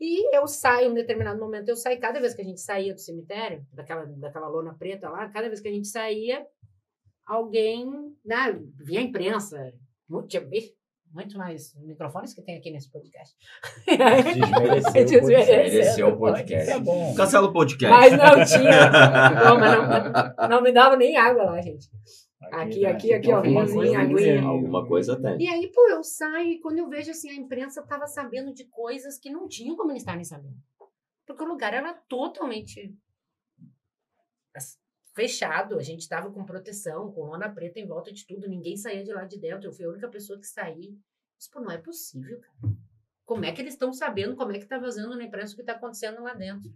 e 0.00 0.36
eu 0.36 0.46
saio, 0.46 0.88
em 0.88 0.90
um 0.90 0.94
determinado 0.94 1.40
momento, 1.40 1.68
eu 1.68 1.76
saí, 1.76 1.96
cada 1.96 2.20
vez 2.20 2.34
que 2.34 2.42
a 2.42 2.44
gente 2.44 2.60
saía 2.60 2.92
do 2.92 3.00
cemitério, 3.00 3.66
daquela, 3.72 4.04
daquela 4.04 4.48
lona 4.48 4.74
preta 4.74 5.08
lá, 5.08 5.28
cada 5.28 5.48
vez 5.48 5.60
que 5.60 5.68
a 5.68 5.72
gente 5.72 5.88
saía, 5.88 6.46
alguém, 7.24 8.14
né, 8.24 8.52
via 8.76 8.98
a 8.98 9.02
imprensa, 9.02 9.72
muito, 10.14 10.40
bem- 10.48 10.74
muito 11.12 11.38
mais 11.38 11.74
microfones 11.76 12.34
que 12.34 12.42
tem 12.42 12.56
aqui 12.56 12.70
nesse 12.70 12.90
podcast. 12.90 13.34
Desmereceu 13.86 15.04
Desmereceu. 15.04 15.56
Mereceu 15.56 16.08
o 16.08 16.18
podcast. 16.18 16.70
É 16.70 16.80
bom. 16.80 17.14
Cancela 17.14 17.46
o 17.48 17.52
podcast. 17.52 17.96
Mas 17.96 18.12
não 18.12 18.44
tinha. 18.44 18.90
Mas 19.60 20.36
não, 20.38 20.48
não 20.48 20.62
me 20.62 20.72
dava 20.72 20.96
nem 20.96 21.16
água 21.16 21.44
lá, 21.44 21.60
gente. 21.60 21.88
Aqui, 22.52 22.80
né? 22.80 22.90
aqui, 22.90 23.14
aqui, 23.14 23.32
ó, 23.32 23.40
vinhozinho, 23.40 23.98
aguinha. 23.98 24.42
Alguma 24.42 24.86
coisa 24.86 25.20
tem. 25.20 25.40
E 25.40 25.48
aí, 25.48 25.70
pô, 25.72 25.88
eu 25.88 26.02
saio 26.02 26.48
e 26.52 26.60
quando 26.60 26.78
eu 26.78 26.88
vejo 26.88 27.10
assim, 27.10 27.30
a 27.30 27.34
imprensa 27.34 27.82
tava 27.82 28.06
sabendo 28.06 28.52
de 28.52 28.64
coisas 28.64 29.18
que 29.18 29.30
não 29.30 29.48
tinham 29.48 29.76
como 29.76 29.92
eles 29.92 30.02
estarem 30.02 30.24
sabendo. 30.24 30.56
Porque 31.26 31.42
o 31.42 31.46
lugar 31.46 31.72
era 31.72 31.94
totalmente 32.06 32.94
fechado, 35.14 35.78
a 35.78 35.82
gente 35.82 36.08
tava 36.08 36.30
com 36.30 36.44
proteção, 36.44 37.12
com 37.12 37.22
lona 37.22 37.48
preta 37.48 37.78
em 37.78 37.86
volta 37.86 38.12
de 38.12 38.26
tudo, 38.26 38.48
ninguém 38.48 38.76
saía 38.76 39.04
de 39.04 39.12
lá 39.12 39.24
de 39.24 39.38
dentro. 39.38 39.68
Eu 39.68 39.72
fui 39.72 39.84
a 39.84 39.88
única 39.88 40.08
pessoa 40.08 40.38
que 40.38 40.46
saí. 40.46 40.98
Mas, 41.36 41.48
pô, 41.48 41.60
não 41.60 41.70
é 41.70 41.78
possível, 41.78 42.40
cara. 42.40 42.74
Como 43.24 43.44
é 43.44 43.52
que 43.52 43.62
eles 43.62 43.74
estão 43.74 43.92
sabendo 43.92 44.36
como 44.36 44.52
é 44.52 44.58
que 44.58 44.66
tá 44.66 44.78
vazando 44.78 45.16
na 45.16 45.24
imprensa 45.24 45.54
o 45.54 45.56
que 45.56 45.62
tá 45.64 45.72
acontecendo 45.72 46.22
lá 46.22 46.34
dentro? 46.34 46.70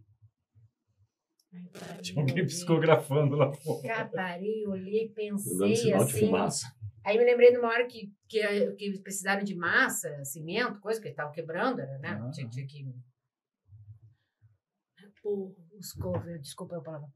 Aí, 1.53 1.69
parei, 1.69 2.01
Tinha 2.03 2.21
alguém 2.21 2.35
olhei. 2.37 2.47
psicografando 2.47 3.37
lá 3.37 3.53
fora. 3.53 3.87
Cara, 3.87 4.09
parei, 4.09 4.67
olhei, 4.67 5.09
pensei 5.11 5.77
sinal 5.77 6.05
de 6.05 6.11
assim. 6.13 6.27
fumaça. 6.27 6.67
Aí 7.05 7.17
me 7.19 7.25
lembrei 7.25 7.51
de 7.53 7.59
uma 7.59 7.69
hora 7.69 7.87
que, 7.87 8.13
que, 8.29 8.73
que 8.73 8.99
precisaram 9.01 9.43
de 9.43 9.55
massa, 9.55 10.25
cimento, 10.25 10.81
coisa 10.81 11.01
que 11.01 11.09
estavam 11.09 11.33
quebrando, 11.33 11.81
era, 11.81 11.99
né? 11.99 12.11
Aham. 12.11 12.31
Tinha, 12.31 12.49
tinha 12.49 12.67
que. 12.67 12.95
Pô, 15.23 15.55
os 15.79 15.93
coveiros, 15.93 16.43
desculpa 16.43 16.77
a 16.77 16.81
palavra. 16.81 17.09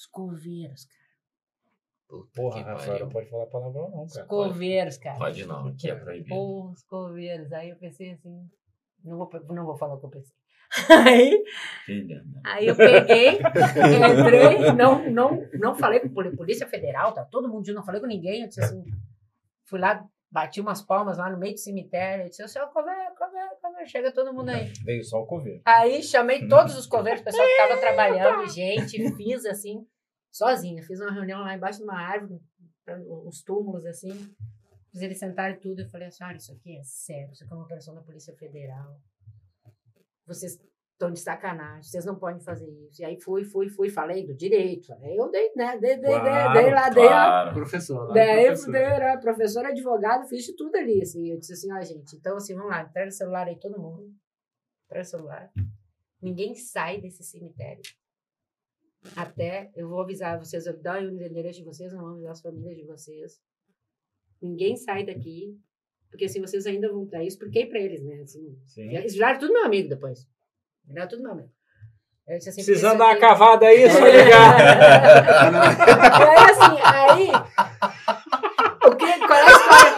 Os 0.00 0.06
coveiros, 0.06 0.86
cara. 0.86 2.24
Porra, 2.34 2.56
Que 2.56 2.62
Rafael, 2.70 2.88
pariu. 2.92 3.04
não 3.04 3.12
pode 3.12 3.28
falar 3.28 3.46
palavrão, 3.46 3.90
não, 3.90 4.04
Os 4.04 4.14
cara. 4.14 4.26
coveiros, 4.26 4.96
cara. 4.96 5.18
Pode 5.18 5.44
não, 5.44 5.66
aqui 5.68 5.90
é 5.90 5.94
proibido. 5.94 6.28
Pô, 6.34 6.70
os 6.70 6.82
coveiros. 6.84 7.52
Aí 7.52 7.68
eu 7.68 7.76
pensei 7.76 8.12
assim. 8.12 8.48
Não 9.04 9.18
vou, 9.18 9.30
não 9.50 9.66
vou 9.66 9.76
falar 9.76 9.94
o 9.94 10.00
que 10.00 10.06
eu 10.06 10.10
pensei. 10.10 10.34
Aí, 11.06 11.44
Filha, 11.84 12.24
aí 12.44 12.68
eu 12.68 12.76
peguei, 12.76 13.40
entrei, 13.42 14.72
não, 14.72 15.10
não, 15.10 15.48
não 15.54 15.74
falei 15.74 15.98
com 15.98 16.20
a 16.20 16.36
Polícia 16.36 16.64
Federal, 16.68 17.12
tá 17.12 17.24
todo 17.24 17.48
mundo, 17.48 17.74
não 17.74 17.84
falei 17.84 18.00
com 18.00 18.06
ninguém. 18.06 18.42
Eu 18.42 18.46
disse 18.48 18.62
assim, 18.62 18.84
fui 19.66 19.80
lá, 19.80 20.06
bati 20.30 20.60
umas 20.60 20.80
palmas 20.80 21.18
lá 21.18 21.28
no 21.28 21.38
meio 21.38 21.54
do 21.54 21.58
cemitério. 21.58 22.24
Eu 22.26 22.28
disse, 22.28 22.44
coveiro, 22.44 22.70
coveiro, 22.72 22.98
coveiro, 22.98 23.09
chega 23.86 24.12
todo 24.12 24.32
mundo 24.32 24.50
aí. 24.50 24.72
Veio 24.84 25.04
só 25.04 25.20
o 25.20 25.26
coveiro. 25.26 25.62
Aí 25.64 26.02
chamei 26.02 26.46
todos 26.48 26.76
os 26.76 26.86
coveiros, 26.86 27.20
o 27.20 27.24
pessoal 27.24 27.46
que 27.46 27.52
estava 27.52 27.80
trabalhando, 27.80 28.48
gente, 28.48 29.14
fiz 29.16 29.44
assim, 29.46 29.86
sozinha. 30.30 30.82
Fiz 30.82 31.00
uma 31.00 31.12
reunião 31.12 31.40
lá 31.40 31.54
embaixo 31.54 31.78
de 31.78 31.84
uma 31.84 31.98
árvore, 31.98 32.40
uns 33.26 33.42
túmulos 33.42 33.84
assim. 33.86 34.12
Fiz 34.90 35.02
eles 35.02 35.18
sentarem 35.18 35.58
tudo. 35.58 35.82
Eu 35.82 35.88
falei 35.88 36.08
assim: 36.08 36.24
olha, 36.24 36.36
isso 36.36 36.52
aqui 36.52 36.76
é 36.76 36.82
sério, 36.82 37.32
isso 37.32 37.44
aqui 37.44 37.52
é 37.52 37.56
uma 37.56 37.64
operação 37.64 37.94
da 37.94 38.02
Polícia 38.02 38.34
Federal. 38.36 39.00
Vocês 40.26 40.58
estão 41.00 41.10
de 41.10 41.18
sacanagem, 41.18 41.82
vocês 41.82 42.04
não 42.04 42.14
podem 42.14 42.42
fazer 42.42 42.68
isso. 42.68 43.00
E 43.00 43.04
aí 43.06 43.18
fui, 43.18 43.42
fui, 43.42 43.70
fui, 43.70 43.88
falei 43.88 44.26
do 44.26 44.34
direito. 44.34 44.88
Falei, 44.88 45.18
eu 45.18 45.30
dei, 45.30 45.50
né? 45.56 45.78
Dei, 45.78 45.96
dei, 45.96 46.10
Claro, 46.10 46.52
dei, 46.52 46.62
dei 46.62 46.74
lá, 46.74 46.88
dei 46.90 47.04
a, 47.04 47.08
Claro. 47.08 47.54
Professor. 47.54 48.08
lá, 48.08 48.14
Daí 48.14 48.40
eu 48.40 48.46
professor. 48.48 48.72
dei, 48.72 48.82
era 48.82 49.18
professor, 49.18 49.64
advogado, 49.64 50.28
fiz 50.28 50.44
de 50.44 50.54
tudo 50.54 50.76
ali, 50.76 51.00
assim. 51.00 51.30
Eu 51.30 51.38
disse 51.38 51.54
assim, 51.54 51.72
ó, 51.72 51.80
gente, 51.80 52.14
então 52.16 52.36
assim, 52.36 52.54
vamos 52.54 52.70
lá, 52.70 52.82
entrega 52.82 53.08
o 53.08 53.12
celular 53.12 53.46
aí, 53.48 53.58
todo 53.58 53.80
mundo. 53.80 54.14
Entrega 54.84 55.02
o 55.02 55.08
celular. 55.08 55.50
Ninguém 56.20 56.54
sai 56.54 57.00
desse 57.00 57.22
cemitério. 57.24 57.82
Até, 59.16 59.70
eu 59.74 59.88
vou 59.88 60.02
avisar 60.02 60.38
vocês, 60.38 60.66
eu 60.66 60.76
dar 60.78 61.02
o 61.02 61.08
endereço 61.10 61.60
de 61.60 61.64
vocês, 61.64 61.90
não 61.94 62.00
vou 62.00 62.10
avisar 62.10 62.32
as 62.32 62.42
famílias 62.42 62.76
de 62.76 62.84
vocês. 62.84 63.40
Ninguém 64.42 64.76
sai 64.76 65.06
daqui, 65.06 65.58
porque 66.10 66.26
assim, 66.26 66.40
vocês 66.42 66.66
ainda 66.66 66.92
vão 66.92 67.06
dar 67.06 67.20
isso, 67.24 67.36
expliquei 67.38 67.64
pra 67.64 67.78
eles, 67.80 68.02
né, 68.02 68.20
assim. 68.20 68.58
Sim. 68.66 68.94
Eles 68.94 69.14
viraram 69.14 69.38
tudo 69.40 69.54
meu 69.54 69.64
amigo 69.64 69.88
depois. 69.88 70.28
Viraram 70.90 71.08
tudo 71.08 71.22
meu 71.22 71.32
amigo. 71.32 71.48
Eu 72.26 72.36
disse 72.38 72.50
assim, 72.50 72.64
Precisando 72.64 72.98
dar 72.98 73.06
uma 73.06 73.16
cavada 73.16 73.66
aí, 73.66 73.84
é 73.84 73.90
só 73.90 74.04
ligar. 74.04 74.60
e 76.20 76.22
aí, 76.22 76.50
assim, 76.50 76.78
aí. 76.84 77.30
O 78.86 78.96
que, 78.96 79.18
qual 79.26 79.38
é 79.38 79.42
a 79.42 79.50
história? 79.50 79.96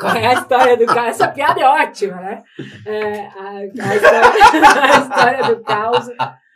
Qual 0.00 0.16
é 0.16 0.26
a 0.26 0.32
história 0.34 0.76
do 0.76 0.86
caos? 0.86 1.08
Essa 1.08 1.28
piada 1.28 1.60
é 1.60 1.64
ótima, 1.64 2.16
né? 2.16 2.42
É, 2.86 3.26
a, 3.26 3.48
a 3.50 3.64
história, 3.66 4.20
a 4.82 4.98
história 5.00 5.54
do 5.54 5.62
caos. 5.62 6.06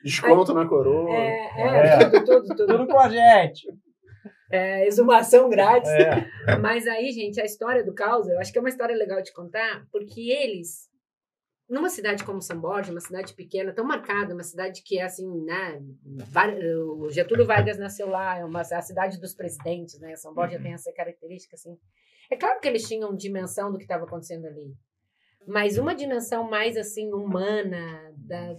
Desconto 0.03 0.55
na 0.55 0.67
coroa. 0.67 1.15
É, 1.15 1.49
É. 1.57 1.87
é, 2.03 2.05
tudo, 2.11 2.25
tudo, 2.25 2.49
tudo. 2.49 2.67
Tudo 2.67 2.87
com 2.87 2.99
a 2.99 3.09
gente. 3.09 3.69
É, 4.51 4.87
exumação 4.87 5.49
grátis. 5.49 5.91
É. 5.91 6.57
Mas 6.61 6.87
aí, 6.87 7.13
gente, 7.13 7.41
a 7.41 7.45
história 7.45 7.85
do 7.85 7.95
caos, 7.95 8.29
eu 8.29 8.39
acho 8.41 8.51
que 8.53 8.59
é 8.59 8.63
uma 8.63 8.71
história 8.71 8.97
legal 8.97 9.21
de 9.23 9.33
contar, 9.33 9.83
porque 9.93 10.31
eles, 10.31 10.89
numa 11.69 11.91
cidade 11.91 12.25
como 12.25 12.41
São 12.41 12.59
Borja, 12.61 12.91
uma 12.91 13.01
cidade 13.01 13.35
pequena, 13.35 13.73
tão 13.73 13.85
marcada, 13.85 14.33
uma 14.35 14.43
cidade 14.43 14.83
que 14.83 14.99
é 14.99 15.03
assim, 15.03 15.29
né? 15.45 15.81
O 16.97 17.11
Getúlio 17.11 17.47
Vargas 17.47 17.79
nasceu 17.79 18.09
lá, 18.09 18.39
é 18.39 18.45
uma, 18.45 18.61
a 18.61 18.83
cidade 18.83 19.21
dos 19.21 19.35
presidentes, 19.35 19.99
né? 20.01 20.17
São 20.17 20.33
Borja 20.35 20.57
Uhum. 20.57 20.63
tem 20.63 20.73
essa 20.73 20.93
característica, 20.93 21.55
assim. 21.57 21.77
É 22.31 22.37
claro 22.37 22.61
que 22.61 22.69
eles 22.69 22.87
tinham 22.87 23.15
dimensão 23.15 23.71
do 23.73 23.79
que 23.79 23.85
estava 23.85 24.05
acontecendo 24.05 24.47
ali. 24.47 24.75
mas 25.47 25.79
uma 25.79 25.95
dimensão 25.95 26.45
mais 26.49 26.77
assim 26.77 27.13
humana 27.13 28.13
da 28.17 28.59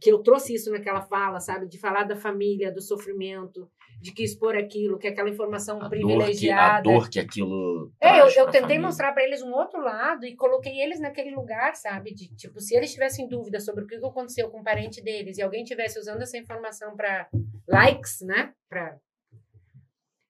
que 0.00 0.10
eu 0.10 0.22
trouxe 0.22 0.54
isso 0.54 0.70
naquela 0.70 1.02
fala, 1.02 1.40
sabe, 1.40 1.68
de 1.68 1.78
falar 1.78 2.04
da 2.04 2.16
família, 2.16 2.72
do 2.72 2.80
sofrimento, 2.80 3.70
de 4.00 4.12
que 4.12 4.22
expor 4.22 4.56
aquilo, 4.56 4.98
que 4.98 5.08
aquela 5.08 5.28
informação 5.28 5.80
A 5.80 5.88
privilegiada. 5.88 6.82
Dor 6.82 6.92
que, 6.92 6.98
a 6.98 7.00
dor 7.00 7.10
que 7.10 7.18
aquilo. 7.20 7.92
É, 8.00 8.20
eu, 8.20 8.26
eu 8.26 8.46
tentei 8.46 8.60
família. 8.60 8.82
mostrar 8.82 9.12
para 9.12 9.24
eles 9.24 9.42
um 9.42 9.52
outro 9.52 9.80
lado 9.80 10.24
e 10.24 10.36
coloquei 10.36 10.80
eles 10.80 11.00
naquele 11.00 11.34
lugar, 11.34 11.74
sabe? 11.74 12.14
De 12.14 12.28
tipo, 12.34 12.60
se 12.60 12.76
eles 12.76 12.92
tivessem 12.92 13.28
dúvida 13.28 13.60
sobre 13.60 13.84
o 13.84 13.86
que 13.86 13.96
aconteceu 13.96 14.50
com 14.50 14.60
o 14.60 14.64
parente 14.64 15.02
deles 15.02 15.38
e 15.38 15.42
alguém 15.42 15.64
tivesse 15.64 15.98
usando 15.98 16.22
essa 16.22 16.38
informação 16.38 16.96
para 16.96 17.28
likes, 17.68 18.20
né? 18.22 18.52
Pra... 18.68 18.96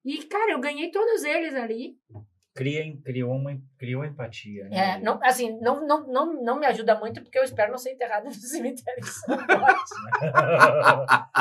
E, 0.04 0.24
cara, 0.24 0.52
eu 0.52 0.60
ganhei 0.60 0.90
todos 0.90 1.22
eles 1.24 1.54
ali. 1.54 1.96
Cria, 2.58 2.82
criou, 3.04 3.30
uma, 3.36 3.56
criou 3.78 4.04
empatia. 4.04 4.64
né? 4.68 4.96
É, 4.96 5.00
não, 5.00 5.20
assim, 5.22 5.56
não, 5.60 5.86
não, 5.86 6.04
não, 6.08 6.42
não 6.42 6.58
me 6.58 6.66
ajuda 6.66 6.96
muito 6.98 7.22
porque 7.22 7.38
eu 7.38 7.44
espero 7.44 7.70
não 7.70 7.78
ser 7.78 7.92
enterrada 7.92 8.24
no 8.24 8.32
cemitério. 8.34 9.00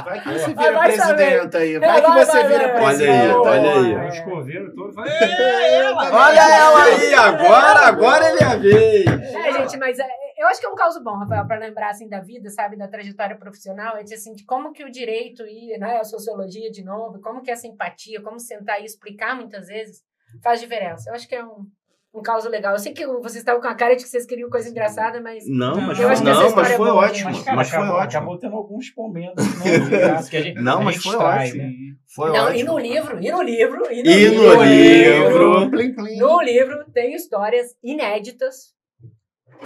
Vai 0.06 0.22
que 0.22 0.30
você 0.34 0.54
vira 0.54 0.72
vai 0.74 0.92
saber. 0.92 1.16
presidenta 1.16 1.58
aí. 1.58 1.80
Vai 1.80 2.02
que 2.02 2.08
vai, 2.08 2.24
você 2.26 2.32
vai, 2.32 2.48
vira 2.48 2.74
vai. 2.74 2.82
Olha 2.84 2.90
aí, 2.90 2.96
presidenta. 2.98 3.40
olha 3.40 3.74
aí. 3.74 3.96
Aí 3.96 4.10
os 4.10 4.20
coveiros 4.20 4.76
todos 4.76 4.94
falam, 4.94 5.12
É, 5.12 5.24
"É, 5.24 5.76
ela, 5.80 6.16
Olha 6.16 6.40
ela 6.40 6.84
aí, 6.84 7.14
agora, 7.16 7.80
agora 7.88 8.30
ele 8.30 8.40
é 8.40 8.46
a 8.46 8.56
vez. 8.56 9.08
É, 9.36 9.54
gente, 9.54 9.78
mas 9.78 9.98
é, 9.98 10.08
eu 10.38 10.48
acho 10.48 10.60
que 10.60 10.68
é 10.68 10.70
um 10.70 10.76
caso 10.76 11.04
bom, 11.04 11.18
Rafael, 11.18 11.48
para 11.48 11.58
lembrar 11.58 11.90
assim 11.90 12.08
da 12.08 12.20
vida, 12.20 12.48
sabe, 12.52 12.78
da 12.78 12.88
trajetória 12.88 13.36
profissional, 13.36 13.98
é 13.98 14.04
de 14.04 14.14
assim, 14.14 14.34
de 14.34 14.46
como 14.46 14.72
que 14.72 14.84
o 14.84 14.92
direito 14.92 15.44
e 15.48 15.76
né, 15.80 15.98
a 15.98 16.04
sociologia 16.04 16.70
de 16.70 16.84
novo, 16.84 17.20
como 17.22 17.42
que 17.42 17.50
essa 17.50 17.66
empatia, 17.66 18.22
como 18.22 18.40
sentar 18.40 18.80
e 18.82 18.86
explicar 18.86 19.36
muitas 19.36 19.68
vezes 19.68 20.06
faz 20.44 20.60
diferença. 20.60 21.10
Eu 21.10 21.16
acho 21.16 21.28
que 21.28 21.36
é 21.36 21.44
um, 21.44 21.66
um 22.14 22.22
caso 22.22 22.50
legal. 22.50 22.74
Eu 22.74 22.80
sei 22.80 22.94
que 22.94 23.06
vocês 23.06 23.38
estavam 23.38 23.62
com 23.62 23.68
a 23.68 23.76
cara 23.76 23.96
de 23.96 24.04
que 24.04 24.10
vocês 24.10 24.26
queriam 24.26 24.50
coisa 24.50 24.70
engraçada, 24.70 25.22
mas 25.22 25.44
Não, 25.48 25.80
mas, 25.82 26.00
Eu 26.00 26.10
acho 26.10 26.22
que 26.22 26.30
não, 26.30 26.56
mas 26.56 26.72
é 26.72 26.78
foi 26.78 26.88
boa, 26.90 27.06
ótimo. 27.06 27.30
Mas, 27.32 27.44
cara, 27.44 27.56
mas 27.58 27.70
foi 27.70 27.78
acabou, 27.80 27.96
ótimo. 27.98 28.10
acabou 28.18 28.38
tendo 28.40 28.56
alguns 28.56 28.94
momentos 28.96 29.46
né, 29.60 30.24
que 30.30 30.38
a 30.38 30.42
gente, 30.42 30.62
Não, 30.62 30.84
mas 30.84 30.96
gente 30.96 31.04
foi 31.04 31.16
ótimo. 31.16 31.64
né? 31.64 31.72
Foi 32.16 32.32
não, 32.32 32.46
ótimo. 32.46 32.60
e 32.60 32.64
no 32.64 32.78
livro, 32.80 33.20
e 33.22 33.32
no 33.32 33.42
livro, 33.42 33.92
e 33.92 34.04
no, 34.04 34.10
E 34.10 34.30
no 34.32 34.64
livro. 34.64 35.70
Plim, 35.70 35.94
plim. 35.94 36.18
No 36.18 36.42
livro 36.42 36.86
tem 36.92 37.14
histórias 37.14 37.76
inéditas 37.84 38.76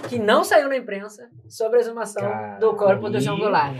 que 0.08 0.18
não 0.18 0.42
saiu 0.42 0.68
na 0.68 0.76
imprensa 0.76 1.28
sobre 1.48 1.78
a 1.78 1.80
exumação 1.80 2.22
Cara, 2.22 2.58
do 2.58 2.74
corpo 2.74 3.10
do 3.10 3.20
João 3.20 3.38
Goulart. 3.38 3.76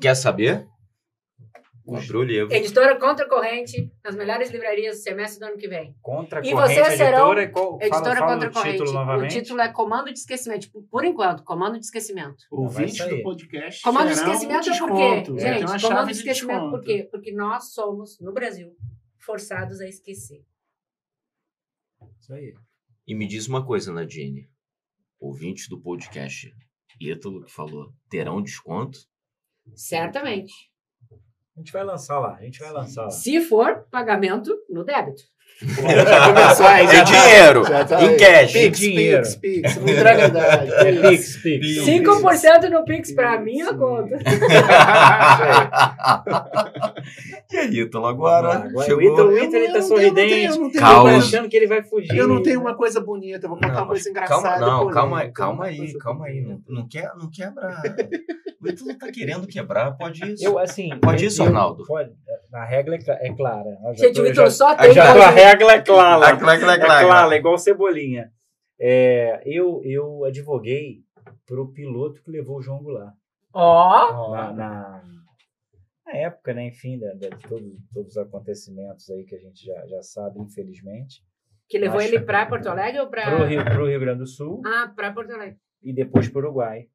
Quer 0.00 0.14
saber? 0.14 0.66
Compre 1.90 2.16
o 2.16 2.22
livro. 2.22 2.54
Editora 2.54 2.98
Contra 2.98 3.28
Corrente, 3.28 3.92
nas 4.04 4.14
melhores 4.14 4.50
livrarias 4.50 4.96
do 4.98 5.02
semestre 5.02 5.40
do 5.40 5.46
ano 5.46 5.56
que 5.56 5.68
vem. 5.68 5.94
Contra 6.00 6.40
a 6.40 6.42
E 6.46 6.52
corrente, 6.52 6.74
vocês 6.74 6.96
serão 6.96 7.32
editora, 7.32 7.42
e 7.44 7.52
fala, 7.52 7.78
Editora 7.84 8.16
fala 8.18 8.32
Contra 8.32 8.48
o 8.48 8.50
título 8.50 8.62
Corrente. 8.62 8.82
O 8.82 8.92
novamente. 8.92 9.40
título 9.40 9.60
é 9.60 9.72
Comando 9.72 10.12
de 10.12 10.18
Esquecimento. 10.18 10.60
Tipo, 10.62 10.82
por 10.84 11.04
enquanto, 11.04 11.42
Comando 11.44 11.78
de 11.78 11.84
Esquecimento. 11.84 12.42
Sair. 12.96 13.16
do 13.16 13.22
podcast. 13.22 13.82
Comando 13.82 14.08
de 14.08 14.14
terão 14.14 14.32
esquecimento 14.32 14.68
um 14.68 14.72
é 14.72 14.78
por 14.78 14.88
desconto. 14.88 15.34
quê? 15.34 15.40
Gente, 15.40 15.64
uma 15.64 15.80
comando 15.80 16.06
de 16.06 16.12
de 16.12 16.18
esquecimento 16.18 16.70
por 16.70 16.80
desconto. 16.80 16.84
quê? 16.84 17.08
Porque 17.10 17.32
nós 17.32 17.72
somos, 17.72 18.20
no 18.20 18.32
Brasil, 18.32 18.76
forçados 19.18 19.80
a 19.80 19.86
esquecer. 19.88 20.44
Isso 22.18 22.32
aí. 22.32 22.54
E 23.06 23.14
me 23.14 23.26
diz 23.26 23.48
uma 23.48 23.64
coisa, 23.66 23.92
Nadine. 23.92 24.48
Ouvintes 25.18 25.68
do 25.68 25.80
podcast 25.80 26.52
Ítalo 27.00 27.44
que 27.44 27.50
falou, 27.50 27.92
terão 28.10 28.42
desconto? 28.42 28.98
Certamente. 29.74 30.69
A 31.56 31.60
gente 31.60 31.72
vai 31.72 31.84
lançar 31.84 32.18
lá, 32.18 32.36
a 32.36 32.42
gente 32.42 32.58
vai 32.58 32.72
lançar 32.72 33.04
lá. 33.04 33.10
Se 33.10 33.40
for 33.40 33.86
pagamento 33.90 34.56
no 34.68 34.84
débito. 34.84 35.22
Já 35.62 36.26
começou 36.28 36.66
aí. 36.66 36.86
Em 36.86 37.04
dinheiro! 37.04 37.64
Já 37.66 37.84
tá 37.84 38.02
Em 38.02 38.16
cash! 38.16 38.52
Pix, 38.52 38.78
Dinheiro. 38.78 39.22
Pix, 39.22 39.34
Pix. 39.36 39.76
Não 39.76 39.88
entrega 39.88 40.24
a 40.24 40.28
idade. 40.28 40.72
É 40.72 40.92
Pix, 41.10 41.36
Pix. 41.36 41.66
Pix. 41.66 41.84
5% 41.86 42.70
no 42.70 42.84
Pix 42.84 43.12
pra 43.12 43.34
Isso. 43.36 43.44
minha 43.44 43.74
conta. 43.74 44.16
e 47.52 47.56
aí, 47.56 47.80
Ítalo, 47.80 48.06
agora? 48.06 48.52
Agora, 48.64 48.86
chegou... 48.86 49.02
o 49.02 49.12
Ítalo, 49.12 49.28
o 49.28 49.32
Eu 49.36 49.44
Ítalo 49.44 49.56
ele 49.56 49.72
tá 49.72 49.78
eu 49.78 49.80
não 49.80 49.88
tenho- 49.88 49.88
sorridente. 49.88 50.44
eu 50.44 50.56
não 50.60 50.70
tenho- 50.70 50.84
tá 50.84 51.02
achando 51.16 51.48
que 51.48 51.56
ele 51.56 51.66
vai 51.66 51.82
fugir. 51.82 52.16
Eu 52.16 52.28
não 52.28 52.42
tenho 52.42 52.60
uma 52.60 52.74
coisa 52.74 53.00
bonita, 53.00 53.46
eu 53.46 53.50
vou 53.50 53.58
contar 53.58 53.72
Não, 53.72 53.80
uma 53.82 53.86
coisa 53.88 54.08
engraçada. 54.08 54.42
Calma, 54.42 54.66
não, 54.66 54.90
calma, 54.90 55.28
calma 55.32 55.64
aí, 55.66 55.98
calma 55.98 56.26
aí. 56.26 56.58
Não, 56.68 56.86
quer, 56.88 57.10
não 57.18 57.30
quebra. 57.30 57.82
O 58.62 58.68
Ítalo 58.68 58.94
tá 58.98 59.10
querendo 59.10 59.46
quebrar, 59.46 59.92
pode 59.92 60.22
isso. 60.32 60.44
Eu, 60.44 60.58
assim, 60.58 60.90
Pode 61.00 61.24
eu- 61.24 61.28
isso, 61.28 61.42
eu- 61.42 61.46
Arnaldo? 61.46 61.84
Pode. 61.86 62.10
A 62.52 62.64
regra 62.64 62.96
é, 62.96 63.28
é 63.28 63.32
clara. 63.32 63.78
Eu 63.86 63.94
Gente, 63.96 64.20
o 64.20 64.26
eu 64.26 64.34
já- 64.34 64.50
só 64.50 64.72
eu 64.72 64.76
tem 64.78 64.92
já 64.92 65.04
a 65.04 65.30
regra 65.30 65.49
clac, 65.56 65.88
É 66.62 66.78
clac. 66.78 67.06
clara, 67.06 67.36
igual 67.36 67.58
cebolinha. 67.58 68.32
É, 68.78 69.42
eu, 69.44 69.80
eu 69.84 70.24
advoguei 70.24 71.02
pro 71.46 71.72
piloto 71.72 72.22
que 72.22 72.30
levou 72.30 72.58
o 72.58 72.62
João 72.62 72.82
Goulart. 72.82 73.14
Ó, 73.52 74.32
Na, 74.32 74.52
na, 74.52 75.04
na 76.06 76.12
época, 76.12 76.54
né, 76.54 76.68
enfim, 76.68 76.98
da, 76.98 77.12
da- 77.14 77.28
de 77.36 77.48
todos, 77.48 77.72
todos 77.92 78.10
os 78.12 78.16
acontecimentos 78.18 79.08
aí 79.10 79.24
que 79.24 79.34
a 79.34 79.38
gente 79.38 79.64
já, 79.64 79.86
já 79.86 80.02
sabe, 80.02 80.40
infelizmente. 80.40 81.22
que 81.68 81.78
levou 81.78 81.98
Acho- 81.98 82.08
ele 82.08 82.20
pra 82.24 82.46
Porto 82.46 82.66
Alegre 82.68 83.00
ou 83.00 83.08
pra... 83.08 83.24
Pro 83.36 83.44
Rio, 83.46 83.64
pro 83.64 83.86
Rio 83.86 84.00
Grande 84.00 84.18
do 84.20 84.26
Sul 84.26 84.60
Ah, 84.64 84.92
pra 84.94 85.12
Porto 85.12 85.30
Alegre. 85.32 85.58
e 85.82 85.92
depois 85.92 86.28
pro 86.28 86.40
Uruguai. 86.40 86.86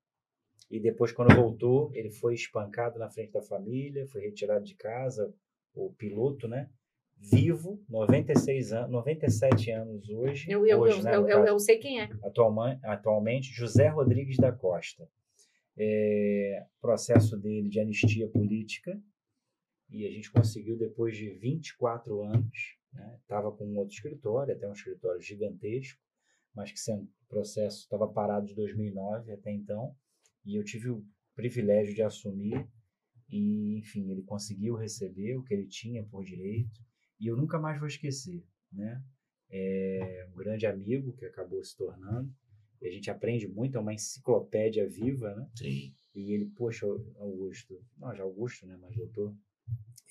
E 0.71 0.79
depois, 0.79 1.11
quando 1.11 1.35
voltou, 1.35 1.91
ele 1.93 2.09
foi 2.09 2.33
espancado 2.33 2.97
na 2.97 3.09
frente 3.09 3.31
da 3.31 3.41
família, 3.41 4.07
foi 4.07 4.21
retirado 4.21 4.65
de 4.65 4.73
casa, 4.75 5.31
o 5.75 5.93
piloto, 5.93 6.47
né? 6.47 6.67
Vivo, 7.18 7.84
96 7.89 8.74
anos, 8.74 8.91
97 8.91 9.72
anos 9.72 10.09
hoje. 10.09 10.49
Eu, 10.49 10.66
eu, 10.66 10.80
hoje, 10.80 10.99
eu, 10.99 11.03
né, 11.03 11.16
eu, 11.16 11.28
eu, 11.28 11.45
eu 11.45 11.59
sei 11.59 11.78
quem 11.78 12.01
é. 12.01 12.09
atualmente, 12.24 12.86
atualmente 12.86 13.53
José 13.53 13.88
Rodrigues 13.88 14.38
da 14.38 14.51
Costa. 14.51 15.09
É, 15.78 16.66
processo 16.80 17.36
dele 17.36 17.68
de 17.68 17.80
anistia 17.80 18.30
política 18.30 18.97
e 19.89 20.05
a 20.05 20.11
gente 20.11 20.32
conseguiu 20.32 20.78
depois 20.78 21.16
de 21.16 21.30
24 21.32 22.22
anos, 22.24 22.78
estava 23.22 23.51
com 23.51 23.66
um 23.66 23.78
outro 23.78 23.93
escritório, 23.93 24.53
até 24.53 24.68
um 24.68 24.74
escritório 24.74 25.22
gigantesco, 25.22 25.99
mas 26.53 26.72
que 26.72 26.80
sendo 26.80 27.03
o 27.03 27.28
processo 27.28 27.82
estava 27.82 28.07
parado 28.07 28.47
de 28.47 28.55
2009 28.55 29.32
até 29.32 29.51
então, 29.51 29.95
e 30.45 30.55
eu 30.55 30.63
tive 30.63 30.89
o 30.89 31.05
privilégio 31.36 31.93
de 31.93 32.01
assumir 32.01 32.68
e, 33.30 33.78
enfim, 33.78 34.11
ele 34.11 34.24
conseguiu 34.24 34.76
receber 34.76 35.36
o 35.36 35.43
que 35.43 35.53
ele 35.53 35.68
tinha 35.68 36.03
por 36.03 36.24
direito 36.24 36.80
e 37.20 37.28
eu 37.28 37.36
nunca 37.38 37.59
mais 37.59 37.80
vou 37.80 37.88
esquecer, 37.88 38.43
né? 38.72 39.03
É 39.49 40.28
um 40.32 40.36
grande 40.36 40.66
amigo 40.66 41.13
que 41.13 41.26
acabou 41.26 41.63
se 41.63 41.76
tornando 41.76 42.34
e 42.82 42.88
a 42.88 42.91
gente 42.91 43.09
aprende 43.09 43.47
muito, 43.47 43.78
é 43.78 43.80
uma 43.80 43.93
enciclopédia 43.93 44.88
viva, 44.88 45.34
né? 45.36 45.49
Sim. 45.55 45.93
E 46.13 46.34
ele, 46.34 46.45
poxa, 46.45 46.86
Augusto, 46.86 47.84
não, 47.97 48.16
já 48.16 48.24
Augusto, 48.24 48.66
né, 48.66 48.78
mas 48.80 48.95
doutor, 48.95 49.36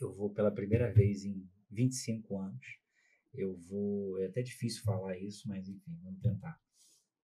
eu 0.00 0.12
vou 0.12 0.30
pela 0.30 0.50
primeira 0.50 0.92
vez 0.92 1.24
em 1.24 1.48
25 1.70 2.38
anos, 2.38 2.78
eu 3.32 3.54
vou, 3.56 4.18
é 4.20 4.26
até 4.26 4.42
difícil 4.42 4.82
falar 4.82 5.18
isso, 5.18 5.48
mas 5.48 5.68
enfim, 5.68 5.98
vamos 6.02 6.20
tentar. 6.20 6.60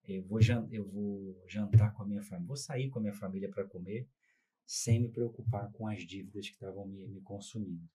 Eu 0.08 0.24
vou, 0.24 0.40
eu 0.70 0.88
vou 0.88 1.44
jantar 1.46 1.92
com 1.94 2.02
a 2.02 2.06
minha 2.06 2.22
família, 2.22 2.48
vou 2.48 2.56
sair 2.56 2.88
com 2.88 2.98
a 2.98 3.02
minha 3.02 3.14
família 3.14 3.48
para 3.48 3.64
comer, 3.64 4.08
sem 4.66 5.00
me 5.00 5.08
preocupar 5.08 5.70
com 5.72 5.86
as 5.86 6.02
dívidas 6.04 6.48
que 6.48 6.54
estavam 6.54 6.86
me, 6.86 7.06
me 7.06 7.20
consumindo. 7.20 7.88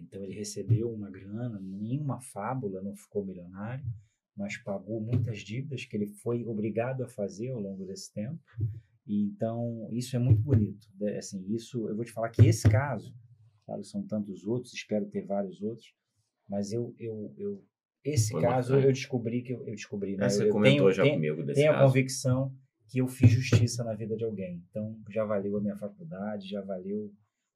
Então 0.00 0.22
ele 0.24 0.34
recebeu 0.34 0.90
uma 0.92 1.10
grana, 1.10 1.60
nenhuma 1.60 2.20
fábula, 2.20 2.82
não 2.82 2.94
ficou 2.96 3.24
milionário, 3.24 3.84
mas 4.36 4.56
pagou 4.56 5.00
muitas 5.00 5.38
dívidas 5.40 5.84
que 5.84 5.96
ele 5.96 6.08
foi 6.08 6.44
obrigado 6.44 7.02
a 7.04 7.08
fazer 7.08 7.50
ao 7.50 7.60
longo 7.60 7.84
desse 7.86 8.12
tempo. 8.12 8.38
E 9.06 9.22
então 9.22 9.88
isso 9.92 10.16
é 10.16 10.18
muito 10.18 10.42
bonito. 10.42 10.86
né? 10.98 11.16
Assim, 11.18 11.44
isso 11.54 11.88
eu 11.88 11.94
vou 11.94 12.04
te 12.04 12.12
falar 12.12 12.30
que 12.30 12.42
esse 12.46 12.68
caso, 12.68 13.14
claro, 13.64 13.84
são 13.84 14.02
tantos 14.06 14.44
outros, 14.44 14.72
espero 14.74 15.06
ter 15.06 15.24
vários 15.24 15.62
outros, 15.62 15.94
mas 16.48 16.72
eu 16.72 16.94
eu, 16.98 17.32
eu 17.36 17.64
esse 18.04 18.32
Foi 18.32 18.42
caso 18.42 18.74
eu 18.76 18.92
descobri 18.92 19.42
que 19.42 19.52
eu, 19.54 19.60
eu 19.66 19.74
descobri, 19.74 20.16
né? 20.16 20.28
Você 20.28 20.48
eu 20.48 20.52
comentou 20.52 20.86
tenho, 20.86 20.92
já 20.92 21.02
tenho, 21.02 21.14
comigo 21.14 21.42
desse 21.44 21.60
tenho 21.60 21.72
a 21.72 21.74
caso. 21.76 21.86
convicção 21.86 22.54
que 22.88 22.98
eu 22.98 23.06
fiz 23.08 23.30
justiça 23.30 23.82
na 23.84 23.94
vida 23.94 24.14
de 24.16 24.24
alguém. 24.24 24.62
Então 24.68 25.00
já 25.10 25.24
valeu 25.24 25.56
a 25.56 25.60
minha 25.60 25.76
faculdade, 25.76 26.48
já 26.48 26.60
valeu 26.60 27.10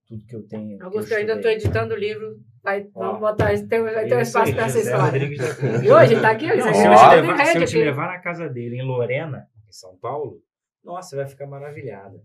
tudo 0.09 0.25
que 0.27 0.35
eu 0.35 0.43
tenho. 0.49 0.79
que 0.79 0.83
Augusto, 0.83 1.13
eu 1.13 1.19
ainda 1.19 1.33
estudei. 1.35 1.55
estou 1.55 1.69
editando 1.69 1.95
o 1.95 1.97
livro. 1.97 2.41
Vai, 2.63 2.89
Ó. 2.95 3.07
vamos 3.07 3.21
botar, 3.21 3.49
tem, 3.69 3.83
vai 3.83 4.09
ter 4.09 4.17
um 4.17 4.21
espaço 4.21 4.55
para 4.55 4.65
essa 4.65 4.79
história. 4.79 5.21
E 5.85 5.91
hoje 5.91 6.21
tá 6.21 6.31
aqui, 6.31 6.47
Não, 6.47 6.57
você 6.57 6.75
se, 6.75 6.85
eu 6.87 6.91
Ó. 6.91 7.11
levar, 7.11 7.47
se 7.47 7.59
eu 7.59 7.67
te 7.67 7.77
aqui. 7.77 7.85
levar 7.85 8.07
na 8.09 8.19
casa 8.19 8.49
dele, 8.49 8.77
em 8.77 8.83
Lorena, 8.83 9.49
em 9.69 9.73
São 9.73 9.97
Paulo, 9.99 10.43
nossa, 10.83 11.15
vai 11.15 11.27
ficar 11.27 11.47
maravilhada. 11.47 12.21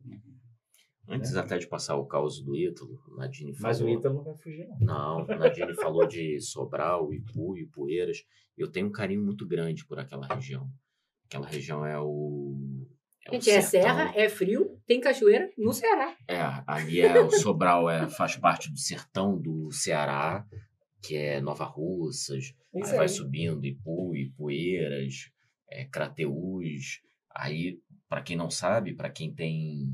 Antes 1.09 1.35
até 1.35 1.57
de 1.57 1.67
passar 1.67 1.97
o 1.97 2.05
caos 2.05 2.41
do 2.41 2.55
Ítalo, 2.55 2.97
Nadine 3.17 3.53
falou... 3.53 3.67
Mas 3.67 3.81
o 3.81 3.89
Ítalo 3.89 4.15
não 4.15 4.23
vai 4.23 4.35
fugir, 4.37 4.65
não. 4.79 5.25
Não, 5.25 5.37
Nadine 5.37 5.73
falou 5.75 6.07
de 6.07 6.39
Sobral, 6.39 7.13
Ipu, 7.13 7.57
Ipueiras. 7.57 8.23
Eu 8.57 8.71
tenho 8.71 8.87
um 8.87 8.91
carinho 8.91 9.21
muito 9.21 9.45
grande 9.45 9.85
por 9.85 9.99
aquela 9.99 10.25
região. 10.25 10.69
Aquela 11.25 11.45
região 11.45 11.85
é 11.85 11.99
o... 11.99 12.87
É 13.25 13.31
Gente, 13.31 13.49
é 13.51 13.61
serra, 13.61 14.13
é 14.15 14.27
frio, 14.27 14.81
tem 14.85 14.99
cachoeira 14.99 15.49
no 15.57 15.71
Ceará. 15.73 16.15
É, 16.27 16.41
ali 16.67 16.99
é 16.99 17.19
o 17.19 17.31
Sobral 17.31 17.89
é, 17.89 18.09
faz 18.09 18.35
parte 18.35 18.69
do 18.69 18.77
sertão 18.77 19.39
do 19.39 19.71
Ceará, 19.71 20.45
que 21.01 21.15
é 21.15 21.39
Nova 21.39 21.63
Russas. 21.63 22.53
Isso 22.73 22.91
aí 22.91 22.97
vai 22.97 23.01
aí. 23.01 23.09
subindo 23.09 23.65
Ipu, 23.65 24.15
Ipueiras, 24.15 25.31
é, 25.69 25.85
Crateús. 25.85 27.01
Aí, 27.33 27.79
para 28.09 28.21
quem 28.21 28.35
não 28.35 28.49
sabe, 28.49 28.93
para 28.93 29.09
quem 29.09 29.33
tem 29.33 29.89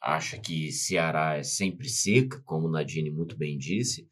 acha 0.00 0.38
que 0.38 0.70
Ceará 0.72 1.36
é 1.36 1.42
sempre 1.42 1.88
seca, 1.88 2.40
como 2.44 2.70
Nadine 2.70 3.10
muito 3.10 3.36
bem 3.36 3.58
disse, 3.58 4.08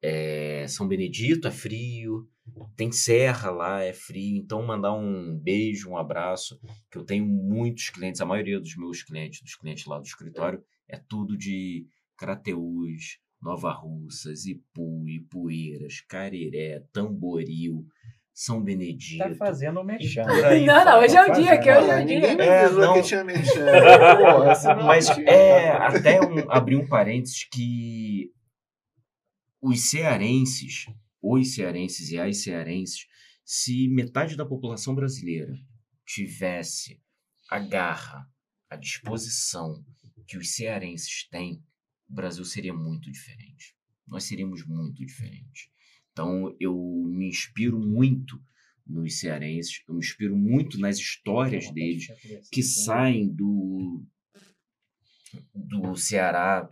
é, 0.00 0.66
São 0.66 0.88
Benedito 0.88 1.46
é 1.46 1.50
frio, 1.50 2.28
tem 2.76 2.90
serra 2.90 3.50
lá, 3.50 3.82
é 3.82 3.92
frio. 3.92 4.36
Então, 4.36 4.62
mandar 4.62 4.92
um 4.92 5.36
beijo, 5.36 5.90
um 5.90 5.96
abraço, 5.96 6.60
que 6.90 6.98
eu 6.98 7.04
tenho 7.04 7.26
muitos 7.26 7.90
clientes, 7.90 8.20
a 8.20 8.26
maioria 8.26 8.60
dos 8.60 8.76
meus 8.76 9.02
clientes, 9.02 9.40
dos 9.42 9.54
clientes 9.54 9.86
lá 9.86 9.98
do 9.98 10.04
escritório, 10.04 10.62
é 10.88 10.96
tudo 10.96 11.36
de 11.36 11.86
Crateús, 12.16 13.18
Nova 13.40 13.72
Russas, 13.72 14.46
Ipu, 14.46 15.08
Ipueiras, 15.08 16.00
Cariré, 16.00 16.84
Tamboril, 16.92 17.86
São 18.32 18.62
Benedito. 18.62 19.18
Tá 19.28 19.34
fazendo 19.34 19.80
o 19.80 19.84
mexão. 19.84 20.24
Não, 20.24 20.84
não, 20.84 21.00
hoje 21.00 21.16
é 21.16 21.22
o 21.22 21.32
dia, 21.32 21.58
que 21.58 21.70
hoje 21.70 21.90
é 21.90 22.02
o 22.02 22.06
dia. 22.06 22.20
Ninguém 22.20 22.36
me 22.36 22.44
É, 22.44 22.70
não. 22.70 22.94
que 22.94 23.02
tinha 23.02 23.24
senão 24.54 24.84
Mas 24.84 25.08
é 25.18 25.70
até 25.70 26.20
um, 26.20 26.50
abrir 26.50 26.76
um 26.76 26.86
parênteses 26.86 27.44
que 27.44 28.30
os 29.60 29.90
cearenses, 29.90 30.86
os 31.22 31.54
cearenses 31.54 32.10
e 32.10 32.18
as 32.18 32.38
cearenses, 32.38 33.06
se 33.44 33.88
metade 33.88 34.36
da 34.36 34.44
população 34.44 34.94
brasileira 34.94 35.54
tivesse 36.04 37.00
a 37.48 37.58
garra, 37.58 38.28
a 38.68 38.76
disposição 38.76 39.84
que 40.26 40.36
os 40.36 40.54
cearenses 40.54 41.28
têm, 41.28 41.62
o 42.08 42.14
Brasil 42.14 42.44
seria 42.44 42.74
muito 42.74 43.10
diferente. 43.10 43.76
Nós 44.06 44.24
seríamos 44.24 44.66
muito 44.66 45.04
diferentes. 45.04 45.70
Então 46.12 46.54
eu 46.60 46.74
me 47.06 47.28
inspiro 47.28 47.78
muito 47.78 48.42
nos 48.86 49.18
cearenses, 49.20 49.82
eu 49.88 49.94
me 49.94 50.00
inspiro 50.00 50.36
muito 50.36 50.78
nas 50.78 50.98
histórias 50.98 51.70
deles 51.72 52.08
que 52.50 52.62
saem 52.62 53.32
do, 53.32 54.04
do 55.54 55.96
Ceará, 55.96 56.70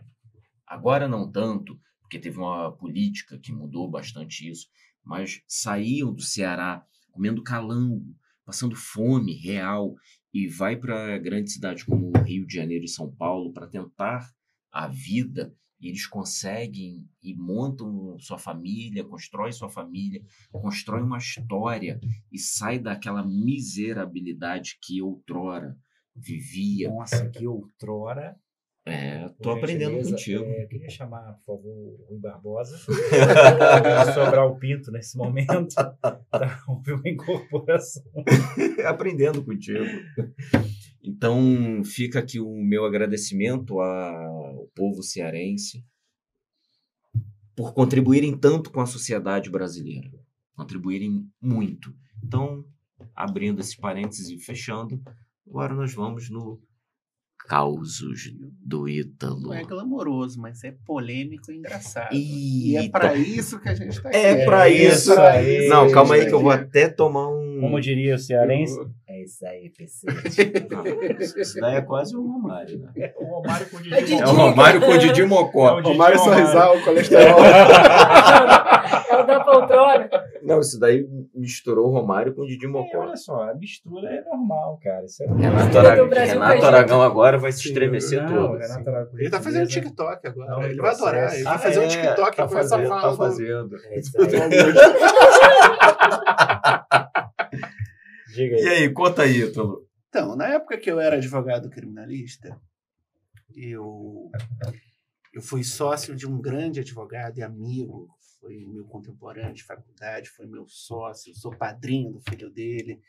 agora 0.67 1.07
não 1.07 1.31
tanto, 1.31 1.79
porque 2.11 2.19
teve 2.19 2.39
uma 2.39 2.73
política 2.73 3.39
que 3.39 3.53
mudou 3.53 3.89
bastante 3.89 4.49
isso, 4.49 4.67
mas 5.01 5.41
saíam 5.47 6.13
do 6.13 6.21
Ceará 6.21 6.85
comendo 7.09 7.41
calango, 7.41 8.13
passando 8.43 8.75
fome 8.75 9.33
real, 9.33 9.95
e 10.33 10.45
vai 10.45 10.75
para 10.75 11.17
grandes 11.17 11.53
cidades 11.53 11.85
como 11.85 12.11
Rio 12.25 12.45
de 12.45 12.53
Janeiro 12.53 12.83
e 12.83 12.89
São 12.89 13.09
Paulo 13.09 13.53
para 13.53 13.65
tentar 13.65 14.29
a 14.69 14.89
vida, 14.89 15.55
e 15.79 15.87
eles 15.87 16.05
conseguem 16.05 17.09
e 17.23 17.33
montam 17.33 18.19
sua 18.19 18.37
família, 18.37 19.05
constroem 19.05 19.53
sua 19.53 19.69
família, 19.69 20.21
constroem 20.51 21.03
uma 21.03 21.17
história 21.17 21.97
e 22.29 22.37
sai 22.37 22.77
daquela 22.77 23.25
miserabilidade 23.25 24.77
que 24.81 25.01
outrora 25.01 25.77
vivia. 26.13 26.89
Nossa, 26.89 27.29
que 27.29 27.47
outrora. 27.47 28.37
É, 28.83 29.29
tô 29.43 29.51
aprendendo 29.51 30.03
gentileza, 30.03 30.09
contigo. 30.09 30.43
é, 30.43 30.63
eu 30.63 30.67
queria 30.67 30.89
chamar, 30.89 31.33
por 31.33 31.57
favor, 31.57 31.71
o 31.71 32.05
Rui 32.09 32.19
Barbosa. 32.19 32.79
Para 33.83 34.13
sobrar 34.13 34.47
o 34.47 34.57
pinto 34.57 34.91
nesse 34.91 35.17
momento. 35.17 35.75
Tá, 36.31 36.63
houve 36.67 36.93
uma 36.93 37.09
incorporação. 37.09 38.03
aprendendo 38.87 39.43
contigo. 39.43 39.85
Então, 41.03 41.83
fica 41.83 42.19
aqui 42.19 42.39
o 42.39 42.55
meu 42.63 42.85
agradecimento 42.85 43.79
ao 43.79 44.67
povo 44.73 45.03
cearense 45.03 45.85
por 47.55 47.73
contribuírem 47.73 48.35
tanto 48.37 48.71
com 48.71 48.79
a 48.79 48.85
sociedade 48.85 49.49
brasileira. 49.49 50.09
Contribuírem 50.55 51.29
muito. 51.39 51.93
Então, 52.23 52.65
abrindo 53.13 53.59
esse 53.59 53.77
parênteses 53.77 54.29
e 54.29 54.39
fechando, 54.39 55.01
agora 55.45 55.75
nós 55.75 55.93
vamos 55.93 56.29
no 56.29 56.61
Causos 57.47 58.31
do 58.63 58.87
Ítalo. 58.87 59.41
Não 59.41 59.53
é 59.53 59.63
glamouroso, 59.63 60.39
mas 60.39 60.63
é 60.63 60.73
polêmico 60.85 61.51
e 61.51 61.57
engraçado. 61.57 62.13
E 62.13 62.77
é 62.77 62.81
Eita. 62.81 62.99
pra 62.99 63.15
isso 63.15 63.59
que 63.59 63.69
a 63.69 63.75
gente 63.75 64.01
tá 64.01 64.09
aqui. 64.09 64.17
É 64.17 64.45
pra 64.45 64.69
isso. 64.69 65.19
aí. 65.19 65.67
Não, 65.67 65.91
calma 65.91 66.15
aí 66.15 66.25
que 66.25 66.33
eu 66.33 66.41
vou 66.41 66.51
até 66.51 66.87
tomar 66.87 67.27
um. 67.27 67.59
Como 67.61 67.79
diria 67.79 68.15
o 68.15 68.19
cearense, 68.19 68.79
é 69.07 69.23
isso 69.23 69.45
aí, 69.45 69.69
PC. 69.69 70.07
Isso 71.39 71.59
daí 71.59 71.75
é 71.75 71.81
quase 71.81 72.15
um 72.15 72.25
Romário, 72.25 72.79
né? 72.79 73.13
o 73.17 73.25
Romário 73.25 73.69
com 73.69 73.77
o 73.77 73.81
Didi 73.81 73.93
É 73.93 74.01
Didi. 74.01 74.21
É 74.21 74.25
o 74.25 74.31
Romário 74.31 74.81
com 74.81 74.91
o 74.91 74.97
Didi 74.97 75.23
Mocó. 75.23 75.69
É 75.69 75.73
o 75.73 75.75
Didi 75.77 75.89
Romário 75.89 76.17
Romário. 76.19 76.45
Sorrisal, 76.47 76.81
colesterol. 76.81 77.37
É 79.09 79.17
o 79.17 79.25
da 79.25 79.43
poltrona. 79.43 80.09
Não, 80.43 80.59
isso 80.59 80.79
daí 80.79 81.07
misturou 81.33 81.87
o 81.87 81.91
Romário 81.91 82.33
com 82.33 82.41
o 82.41 82.47
Didi 82.47 82.65
É, 82.65 82.69
Mocó. 82.69 82.99
olha 82.99 83.15
só, 83.15 83.49
a 83.49 83.53
mistura 83.53 84.09
é 84.09 84.21
normal, 84.23 84.79
cara. 84.83 85.05
Isso 85.05 85.23
é 85.23 85.27
Renato, 85.27 85.71
com 85.71 86.15
Renato. 86.15 86.65
Aragão 86.65 87.01
agora 87.01 87.37
vai 87.37 87.51
se 87.51 87.67
estremecer 87.67 88.21
Não, 88.23 88.27
todo. 88.27 88.53
Renato 88.57 88.63
assim. 88.79 88.89
Aragão 88.89 89.19
Ele 89.19 89.29
tá 89.29 89.37
fazendo 89.41 89.67
Beleza. 89.67 89.81
TikTok 89.81 90.27
agora. 90.27 90.49
Não, 90.51 90.63
ele 90.63 90.81
vai 90.81 90.91
adorar. 90.91 91.33
Ele 91.33 91.43
vai 91.43 91.53
Ah, 91.55 91.59
fazer 91.59 91.79
um 91.79 91.83
é, 91.83 91.87
TikTok 91.87 92.37
tá 92.37 92.47
com 92.47 92.57
essa 92.57 92.69
fazendo, 92.69 92.87
fala. 92.89 93.01
Tá 93.01 93.09
do- 93.11 93.17
fazendo. 93.17 93.75
É 93.85 93.99
isso 93.99 94.11
aí. 94.21 94.27
Diga 98.33 98.55
E 98.57 98.67
aí. 98.67 98.67
aí, 98.83 98.89
conta 98.93 99.23
aí, 99.23 99.41
Ítalo. 99.43 99.85
Então, 100.09 100.35
na 100.35 100.47
época 100.47 100.77
que 100.77 100.89
eu 100.91 100.99
era 100.99 101.15
advogado 101.15 101.69
criminalista, 101.69 102.57
eu, 103.55 104.29
eu 105.33 105.41
fui 105.41 105.63
sócio 105.63 106.15
de 106.15 106.27
um 106.27 106.39
grande 106.41 106.79
advogado 106.79 107.37
e 107.37 107.43
amigo, 107.43 108.07
foi 108.41 108.65
meu 108.65 108.83
contemporâneo 108.85 109.53
de 109.53 109.63
faculdade, 109.63 110.29
foi 110.29 110.47
meu 110.47 110.67
sócio, 110.67 111.33
sou 111.35 111.55
padrinho 111.55 112.11
do 112.11 112.19
filho 112.19 112.49
dele, 112.49 112.99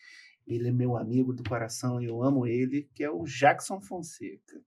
ele 0.47 0.69
é 0.69 0.73
meu 0.73 0.97
amigo 0.97 1.33
do 1.33 1.43
coração 1.43 2.01
e 2.01 2.05
eu 2.05 2.23
amo 2.23 2.47
ele, 2.47 2.89
que 2.95 3.03
é 3.03 3.11
o 3.11 3.25
Jackson 3.25 3.81
Fonseca. 3.81 4.63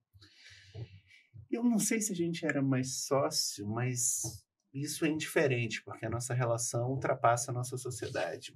Eu 1.48 1.62
não 1.62 1.78
sei 1.78 2.00
se 2.00 2.12
a 2.12 2.16
gente 2.16 2.44
era 2.44 2.60
mais 2.60 3.04
sócio, 3.04 3.66
mas 3.66 4.44
isso 4.74 5.06
é 5.06 5.08
indiferente, 5.08 5.82
porque 5.84 6.04
a 6.04 6.10
nossa 6.10 6.34
relação 6.34 6.90
ultrapassa 6.90 7.50
a 7.50 7.54
nossa 7.54 7.76
sociedade. 7.76 8.52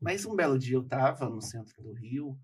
Mas 0.00 0.24
um 0.24 0.36
belo 0.36 0.58
dia 0.58 0.76
eu 0.76 0.82
estava 0.82 1.28
no 1.28 1.42
centro 1.42 1.82
do 1.82 1.92
Rio 1.92 2.38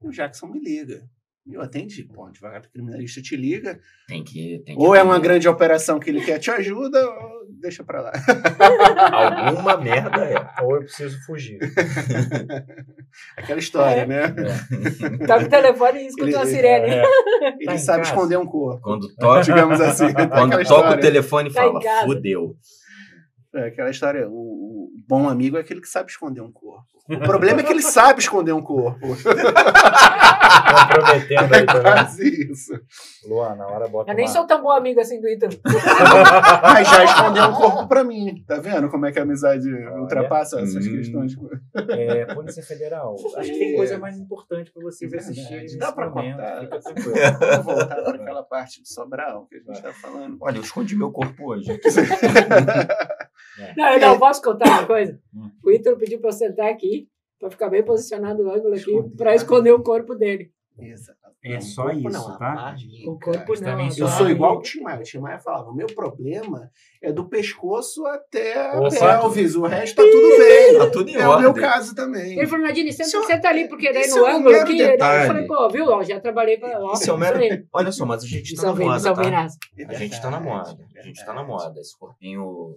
e 0.00 0.06
o 0.06 0.12
Jackson 0.12 0.46
me 0.46 0.60
liga. 0.60 1.10
Eu 1.50 1.60
atendi. 1.60 2.04
Pô, 2.04 2.24
advogado 2.26 2.68
criminalista 2.70 3.20
te 3.20 3.36
liga. 3.36 3.78
Tem 4.08 4.24
que. 4.24 4.62
Tem 4.64 4.74
que 4.76 4.80
Ou 4.82 4.94
é 4.94 5.02
uma 5.02 5.18
grande 5.18 5.46
operação 5.46 5.98
que 6.00 6.08
ele 6.08 6.22
quer 6.24 6.38
te 6.38 6.50
ajuda, 6.50 6.98
ou 7.06 7.46
deixa 7.60 7.84
pra 7.84 8.00
lá. 8.00 8.12
Alguma 9.48 9.76
merda 9.76 10.24
é. 10.24 10.62
Ou 10.62 10.76
eu 10.76 10.80
preciso 10.84 11.22
fugir. 11.26 11.58
Aquela 13.36 13.58
história, 13.58 14.00
É. 14.00 14.06
né? 14.06 14.22
Tá 15.26 15.38
com 15.38 15.44
o 15.44 15.48
telefone 15.50 15.98
e 16.00 16.06
escuta 16.06 16.26
Ele- 16.28 16.36
uma 16.36 16.46
sirene. 16.46 16.86
É. 16.94 17.04
Ele 17.58 17.64
Tá 17.66 17.78
sabe 17.78 17.98
casa. 17.98 18.10
esconder 18.14 18.38
um 18.38 18.46
corpo. 18.46 18.80
Quando 18.82 19.14
toca, 19.14 19.42
Digamos 19.42 19.80
assim. 19.82 20.12
quando 20.14 20.64
toca 20.66 20.94
o 20.94 20.98
telefone 21.00 21.50
e 21.50 21.52
Tá 21.52 21.60
fala, 21.62 21.80
casa. 21.82 22.06
fudeu. 22.06 22.56
É, 23.54 23.66
aquela 23.66 23.90
história. 23.90 24.26
O, 24.28 24.32
o 24.32 24.90
bom 25.06 25.28
amigo 25.28 25.56
é 25.58 25.60
aquele 25.60 25.80
que 25.82 25.88
sabe 25.88 26.10
esconder 26.10 26.40
um 26.40 26.50
corpo. 26.50 26.86
O 27.08 27.18
problema 27.18 27.60
é 27.60 27.62
que 27.62 27.70
ele 27.70 27.82
sabe 27.82 28.20
esconder 28.20 28.52
um 28.52 28.62
corpo. 28.62 28.98
Comprometendo 30.74 31.54
aí 31.54 31.62
É 31.62 31.66
também. 31.66 31.82
quase 31.82 32.52
isso. 32.52 32.72
Luan, 33.26 33.54
na 33.54 33.66
hora 33.66 33.88
bota 33.88 34.12
Eu 34.12 34.16
nem 34.16 34.26
uma- 34.26 34.32
sou 34.32 34.46
tão 34.46 34.62
bom 34.62 34.70
amigo 34.70 35.00
assim 35.00 35.20
do 35.20 35.28
Ítalo. 35.28 35.52
Mas 36.62 36.88
já 36.90 37.04
escondeu 37.04 37.44
um 37.44 37.54
corpo 37.54 37.88
pra 37.88 38.04
mim. 38.04 38.44
Tá 38.46 38.56
vendo 38.58 38.88
como 38.90 39.06
é 39.06 39.12
que 39.12 39.18
a 39.18 39.22
amizade 39.22 39.68
ultrapassa 39.98 40.60
essas 40.60 40.86
Hum. 40.86 40.96
questões? 40.96 41.32
É, 41.90 42.34
Polícia 42.34 42.62
Federal. 42.62 43.16
Acho 43.36 43.52
que 43.52 43.58
tem 43.58 43.76
coisa 43.76 43.98
mais 43.98 44.18
importante 44.18 44.70
pra 44.72 44.82
vocês 44.82 45.12
É 45.12 45.16
assistirem. 45.16 45.44
verdade. 45.48 45.62
nesse 45.64 45.78
Dá 45.78 45.92
pra 45.92 46.10
momento. 46.10 46.36
cortar? 46.36 46.60
Fica 46.60 46.80
tranquilo. 46.80 47.14
Vamos 47.40 47.64
voltar 47.64 48.02
para 48.02 48.14
aquela 48.16 48.42
parte 48.42 48.82
de 48.82 48.88
Sobral 48.92 49.46
que 49.46 49.56
a 49.56 49.58
gente 49.60 49.82
tá 49.82 49.92
falando. 49.92 50.36
Olha, 50.40 50.56
eu 50.58 50.62
escondi 50.62 50.96
meu 50.96 51.10
corpo 51.10 51.52
hoje. 51.52 51.70
Não, 53.76 53.92
eu 53.92 54.00
não 54.00 54.18
posso 54.18 54.42
contar 54.42 54.66
uma 54.68 54.86
coisa. 54.86 55.18
Hum. 55.34 55.50
O 55.64 55.70
Ítalo 55.70 55.96
pediu 55.96 56.18
pra 56.20 56.28
eu 56.30 56.32
sentar 56.32 56.68
aqui, 56.68 57.08
pra 57.38 57.50
ficar 57.50 57.68
bem 57.68 57.84
posicionado 57.84 58.42
no 58.42 58.50
ângulo 58.52 58.74
aqui, 58.74 58.92
pra 59.16 59.34
esconder 59.34 59.72
o 59.72 59.82
corpo 59.82 60.14
dele. 60.14 60.50
Exato. 60.76 61.18
É 61.44 61.54
Não, 61.54 61.60
só 61.60 61.90
isso, 61.90 62.08
não, 62.08 62.28
a 62.34 62.38
tá? 62.38 62.76
O 63.06 63.18
corpo 63.18 63.52
não. 63.60 63.90
só- 63.90 64.04
Eu 64.04 64.08
sou 64.08 64.28
igual 64.30 64.56
o 64.56 64.62
Tim 64.62 64.80
Maia. 64.80 64.98
O 64.98 65.02
Tim 65.02 65.18
Maia 65.18 65.38
falava: 65.38 65.70
o 65.70 65.74
meu 65.74 65.86
problema 65.86 66.70
é 67.02 67.12
do 67.12 67.28
pescoço 67.28 68.04
até 68.06 68.70
a 68.74 68.80
pelvis. 69.20 69.54
O 69.54 69.66
resto 69.66 69.94
tá 69.96 70.02
tudo 70.02 70.38
bem. 70.38 70.78
Tá 70.78 70.90
tudo 70.90 71.10
em 71.10 71.14
É 71.14 71.28
o 71.28 71.38
meu 71.38 71.48
ordem. 71.50 71.62
caso 71.62 71.94
também. 71.94 72.38
Ele 72.38 72.46
falou, 72.46 72.66
Nadine, 72.66 72.92
senta, 72.92 73.08
Isso 73.08 73.18
é- 73.18 73.26
senta 73.26 73.48
ali, 73.48 73.68
porque 73.68 73.92
daí 73.92 74.08
no 74.08 74.26
é 74.26 74.32
ângulo 74.32 74.56
aqui. 74.56 74.80
Eu 74.80 74.98
falei, 74.98 75.46
pô, 75.46 75.68
viu? 75.68 75.84
Ó, 75.86 76.02
já 76.02 76.18
trabalhei 76.18 76.56
pra. 76.56 76.80
Ó, 76.80 76.94
Isso 76.94 77.10
é 77.10 77.14
um 77.14 77.18
mero... 77.18 77.38
Olha 77.72 77.92
só, 77.92 78.04
mas 78.06 78.24
a 78.24 78.26
gente 78.26 78.56
tá 78.56 78.62
na 78.62 78.68
salvei, 78.68 78.86
me 78.86 78.92
moda, 78.92 79.14
tá? 79.14 79.48
É 79.78 79.84
A 79.86 79.92
gente 79.94 80.20
tá 80.22 80.30
na 80.30 80.40
moda. 80.40 80.76
é 80.96 81.00
A 81.00 81.02
gente 81.02 81.24
tá 81.24 81.32
na 81.34 81.44
moda. 81.44 81.78
Esse 81.80 81.96
corpinho 81.98 82.76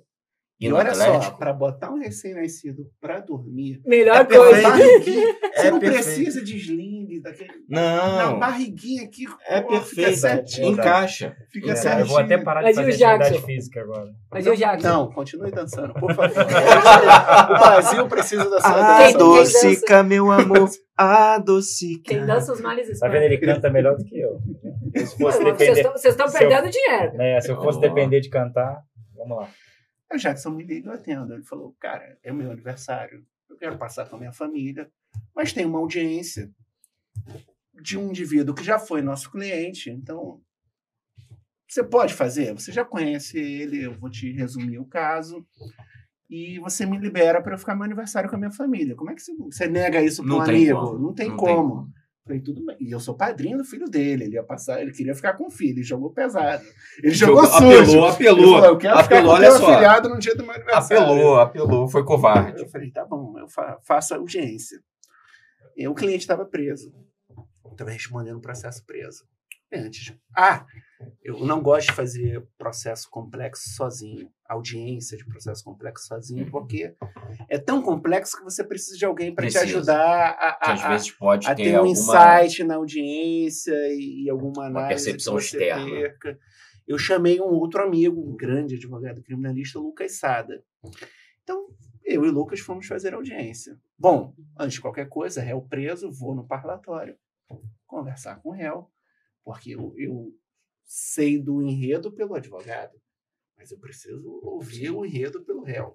E 0.60 0.66
E 0.66 0.70
no 0.70 0.76
olha 0.76 0.92
só, 0.96 1.04
Atlético? 1.04 1.38
para 1.38 1.54
botar 1.54 1.92
um 1.92 2.00
recém-nascido 2.00 2.90
para 3.00 3.20
dormir, 3.20 3.80
Melhor 3.86 4.22
É 4.22 4.26
coisa. 4.26 4.62
barriguinha, 4.64 5.28
você 5.54 5.68
É 5.68 5.72
não 5.72 5.80
perfeito. 5.80 6.04
precisa 6.04 6.44
de 6.44 6.58
sling, 6.58 7.22
daquele, 7.22 7.50
na 7.70 8.24
Não, 8.32 8.40
barriguinha 8.40 9.04
aqui, 9.04 9.26
é 9.48 9.62
pô, 9.62 9.74
fica 9.82 9.86
perfeito. 10.02 10.18
certinho. 10.20 10.68
Encaixa. 10.70 11.36
Fica 11.52 11.72
É, 11.72 11.76
certinho. 11.76 12.02
eu 12.02 12.08
vou 12.08 12.18
até 12.18 12.38
parar 12.40 12.62
de 12.62 12.66
Mas 12.68 12.76
fazer 12.76 12.90
atividade 13.04 13.42
física 13.46 13.82
agora. 13.82 14.08
Mas 14.32 14.46
e 14.48 14.50
o 14.50 14.56
Jackson? 14.56 14.88
Não, 14.88 15.12
continue 15.12 15.52
dançando, 15.52 15.94
por 15.94 16.12
favor. 16.16 16.32
o 16.42 17.60
Brasil 17.60 18.08
precisa 18.08 18.50
da 18.50 18.60
sua 18.60 18.72
dança. 18.72 19.16
Adocica, 19.16 20.02
meu 20.04 20.32
amor. 20.32 20.70
Adocica. 20.98 22.02
Quem 22.16 22.26
dança 22.26 22.52
os 22.52 22.62
males 22.62 23.00
Tá 23.00 23.08
vendo? 23.08 23.24
Ele 23.24 23.38
canta 23.38 23.70
melhor 23.70 23.96
do 23.96 24.04
que 24.04 24.20
eu. 24.20 24.40
Se 24.96 25.18
fosse 25.18 25.38
Vocês 25.38 25.44
depender, 25.44 25.72
estão- 25.82 25.92
Vocês 25.92 26.14
estão 26.16 26.28
se 26.28 26.36
eu- 26.44 26.50
perdendo 26.50 26.72
dinheiro. 26.72 27.14
né, 27.16 27.40
se 27.42 27.52
eu 27.52 27.56
fosse 27.62 27.78
Ó. 27.78 27.82
depender 27.82 28.20
de 28.22 28.30
cantar, 28.30 28.82
vamos 29.16 29.38
lá. 29.38 29.48
O 30.12 30.18
Jackson 30.18 30.52
me 30.52 30.64
liga, 30.64 30.90
eu 30.90 30.94
atendo. 30.94 31.34
Ele 31.34 31.44
falou, 31.44 31.76
cara, 31.80 32.18
é 32.24 32.32
meu 32.32 32.52
aniversário, 32.52 33.26
eu 33.50 33.58
quero 33.58 33.78
passar 33.78 34.08
com 34.10 34.16
a 34.16 34.20
minha 34.20 34.32
família, 34.32 34.90
mas 35.36 35.54
tem 35.54 35.66
uma 35.66 35.80
audiência 35.80 36.52
de 37.74 37.98
um 37.98 38.10
indivíduo 38.10 38.56
que 38.56 38.64
já 38.64 38.80
foi 38.80 39.02
nosso 39.02 39.32
cliente, 39.32 39.90
então 39.90 40.42
você 41.68 41.84
pode 41.84 42.14
fazer, 42.14 42.54
você 42.54 42.72
já 42.72 42.86
conhece 42.86 43.38
ele, 43.38 43.84
eu 43.84 43.94
vou 43.94 44.10
te 44.10 44.32
resumir 44.32 44.80
o 44.80 44.86
caso, 44.86 45.46
e 46.30 46.60
você 46.60 46.86
me 46.86 46.98
libera 46.98 47.42
para 47.42 47.54
eu 47.54 47.58
ficar 47.58 47.76
meu 47.76 47.84
aniversário 47.86 48.30
com 48.30 48.36
a 48.36 48.40
minha 48.40 48.52
família. 48.52 48.96
Como 48.96 49.10
é 49.12 49.16
que 49.16 49.22
você, 49.22 49.34
você 49.36 49.68
nega 49.68 50.02
isso 50.02 50.24
para 50.24 50.36
um 50.36 50.44
tem 50.44 50.56
amigo? 50.56 50.80
como. 50.80 51.00
Não 51.00 51.14
tem 51.14 51.30
Não 51.30 51.38
como. 51.38 51.94
Falei, 52.28 52.42
tudo 52.42 52.66
bem. 52.66 52.76
E 52.82 52.92
eu 52.92 53.00
sou 53.00 53.16
padrinho 53.16 53.58
do 53.58 53.64
filho 53.64 53.90
dele. 53.90 54.26
Ele 54.26 54.34
ia 54.34 54.44
passar, 54.44 54.82
ele 54.82 54.92
queria 54.92 55.16
ficar 55.16 55.34
com 55.34 55.48
o 55.48 55.50
filho, 55.50 55.78
ele 55.78 55.84
jogou 55.84 56.12
pesado. 56.12 56.62
Ele 57.02 57.16
jogou, 57.16 57.46
sujo. 57.46 58.04
apelou, 58.04 58.08
apelou. 58.08 58.54
falou, 58.56 58.66
eu 58.66 58.78
quero 58.78 59.04
ficar 59.04 59.16
apelou, 59.18 59.36
com 59.38 59.42
o 59.42 59.46
afilhado 59.46 60.10
no 60.10 60.20
dia 60.20 60.36
do 60.36 60.44
meu 60.44 60.54
aniversário. 60.54 61.04
Apelou, 61.04 61.40
apelou, 61.40 61.88
foi 61.88 62.04
covarde. 62.04 62.62
Eu 62.62 62.68
falei, 62.68 62.92
tá 62.92 63.06
bom, 63.06 63.40
eu 63.40 63.48
fa 63.48 63.80
faço 63.82 64.14
a 64.14 64.18
audiência. 64.18 64.78
E 65.78 65.88
o 65.88 65.96
cliente 65.96 66.20
estava 66.20 66.46
preso. 66.46 66.92
Estava 67.72 67.92
respondendo 67.92 68.38
o 68.38 68.42
processo 68.42 68.86
preso. 68.86 69.24
Antes. 69.72 70.14
Ah, 70.36 70.66
eu 71.24 71.40
não 71.40 71.62
gosto 71.62 71.88
de 71.88 71.94
fazer 71.94 72.42
processo 72.58 73.10
complexo 73.10 73.70
sozinho, 73.76 74.32
audiência 74.48 75.18
de 75.18 75.26
processo 75.26 75.64
complexo 75.64 76.08
sozinho, 76.08 76.50
porque 76.50 76.96
é 77.50 77.58
tão 77.58 77.82
complexo 77.82 78.38
que 78.38 78.44
você 78.44 78.64
precisa 78.64 78.98
de 78.98 79.06
alguém 79.06 79.34
para 79.36 79.48
te 79.48 79.58
ajudar 79.58 80.32
a, 80.40 80.58
a, 80.62 80.74
às 80.74 80.82
vezes 80.84 81.12
pode 81.12 81.48
a 81.48 81.54
ter 81.54 81.64
ter 81.64 81.74
um 81.74 81.78
alguma... 81.80 81.92
insight 81.92 82.64
na 82.64 82.76
audiência 82.76 83.76
e, 83.94 84.24
e 84.26 84.30
alguma 84.30 84.68
análise 84.68 85.06
percepção 85.06 85.36
que 85.36 85.42
você 85.44 85.58
externa. 85.58 85.86
perca. 85.86 86.40
Eu 86.88 86.98
chamei 86.98 87.42
um 87.42 87.50
outro 87.50 87.84
amigo, 87.84 88.22
um 88.22 88.36
grande 88.36 88.76
advogado 88.76 89.22
criminalista, 89.22 89.78
Lucas 89.78 90.14
Sada. 90.14 90.64
Então, 91.44 91.68
eu 92.06 92.24
e 92.24 92.30
o 92.30 92.32
Lucas 92.32 92.62
fomos 92.62 92.88
fazer 92.88 93.14
audiência. 93.14 93.78
Bom, 94.00 94.34
antes 94.58 94.76
de 94.76 94.82
qualquer 94.82 95.10
coisa, 95.10 95.42
réu 95.42 95.62
preso, 95.62 96.10
vou 96.10 96.34
no 96.34 96.48
parlatório 96.48 97.18
conversar 97.86 98.38
com 98.38 98.50
o 98.50 98.54
réu, 98.54 98.90
porque 99.48 99.72
eu, 99.76 99.94
eu 99.96 100.34
sei 100.84 101.42
do 101.42 101.62
enredo 101.62 102.12
pelo 102.12 102.36
advogado, 102.36 102.92
mas 103.58 103.72
eu 103.72 103.80
preciso 103.80 104.42
ouvir 104.44 104.90
o 104.90 105.06
enredo 105.06 105.42
pelo 105.46 105.64
réu. 105.64 105.94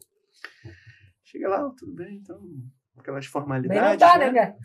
Chega 1.22 1.50
lá, 1.50 1.70
tudo 1.78 1.92
bem, 1.92 2.16
então, 2.16 2.40
aquelas 2.96 3.26
Bem 3.26 3.28
não 3.28 3.30
formalidades. 3.30 3.98
tá, 3.98 4.16
né? 4.16 4.30
né? 4.30 4.56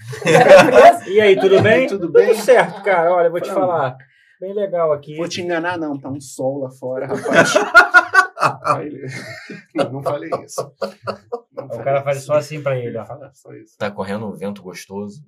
E 1.06 1.20
aí, 1.20 1.38
tudo 1.38 1.62
bem? 1.62 1.86
Tudo 1.86 2.10
bem? 2.10 2.30
Tudo 2.30 2.42
certo, 2.42 2.82
cara. 2.82 3.14
Olha, 3.14 3.28
eu 3.28 3.32
vou 3.32 3.42
te 3.42 3.52
falar. 3.52 3.98
Bem 4.40 4.54
legal 4.54 4.94
aqui. 4.94 5.18
Vou 5.18 5.28
te 5.28 5.42
enganar, 5.42 5.78
não. 5.78 6.00
Tá 6.00 6.10
um 6.10 6.22
sol 6.22 6.60
lá 6.60 6.70
fora, 6.70 7.08
rapaz. 7.08 7.56
Aí 8.76 8.88
ele- 8.88 9.06
não, 9.76 9.92
não 9.94 10.04
falei 10.04 10.30
isso. 10.46 10.62
Não 11.54 11.66
O 11.66 11.70
falei 11.70 11.84
cara 11.84 12.04
faz 12.04 12.24
só 12.24 12.34
assim 12.36 12.62
pra 12.62 12.78
ele, 12.78 12.98
ó. 12.98 13.06
Fala 13.06 13.32
só 13.36 13.54
isso. 13.54 13.78
Tá 13.78 13.90
correndo 13.90 14.26
um 14.28 14.34
vento 14.34 14.62
gostoso. 14.62 15.24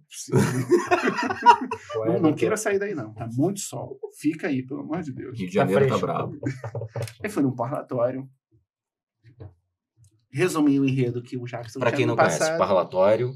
É, 2.03 2.07
Não, 2.07 2.19
não 2.19 2.33
queira 2.33 2.57
sair 2.57 2.79
daí, 2.79 2.93
não. 2.95 3.13
Tá 3.13 3.27
muito 3.31 3.59
sol. 3.59 3.99
Fica 4.19 4.47
aí, 4.47 4.63
pelo 4.65 4.81
amor 4.81 5.01
de 5.01 5.11
Deus. 5.11 5.37
Rio 5.37 5.47
de 5.49 5.53
Tá 5.57 5.61
Janeiro 5.61 5.81
tá, 5.81 5.87
fresco. 5.89 6.05
bravo. 6.05 6.39
Aí 7.23 7.29
foi 7.31 7.43
num 7.43 7.55
parlatório. 7.55 8.29
Resumi 10.31 10.79
o 10.79 10.85
enredo 10.85 11.23
que 11.23 11.37
o 11.37 11.45
Jackson 11.45 11.79
Pra 11.79 11.89
tinha 11.89 11.97
quem 11.97 12.05
não 12.05 12.15
conhece, 12.15 12.39
passado. 12.39 12.57
parlatório. 12.57 13.33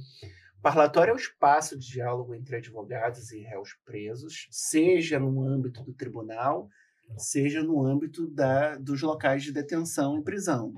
Parlatório 0.62 1.12
é 1.12 1.14
o 1.14 1.18
espaço 1.18 1.78
de 1.78 1.88
diálogo 1.88 2.34
entre 2.36 2.56
advogados 2.56 3.32
e 3.32 3.42
réus 3.42 3.70
presos, 3.84 4.48
seja 4.52 5.20
no 5.20 5.44
âmbito 5.44 5.84
do 5.84 5.94
tribunal, 5.94 6.70
seja 7.18 7.64
no 7.64 7.86
âmbito 7.86 8.28
da, 8.30 8.78
dos 8.78 9.02
locais 9.02 9.44
de 9.44 9.52
detenção 9.52 10.18
e 10.18 10.24
prisão. 10.24 10.74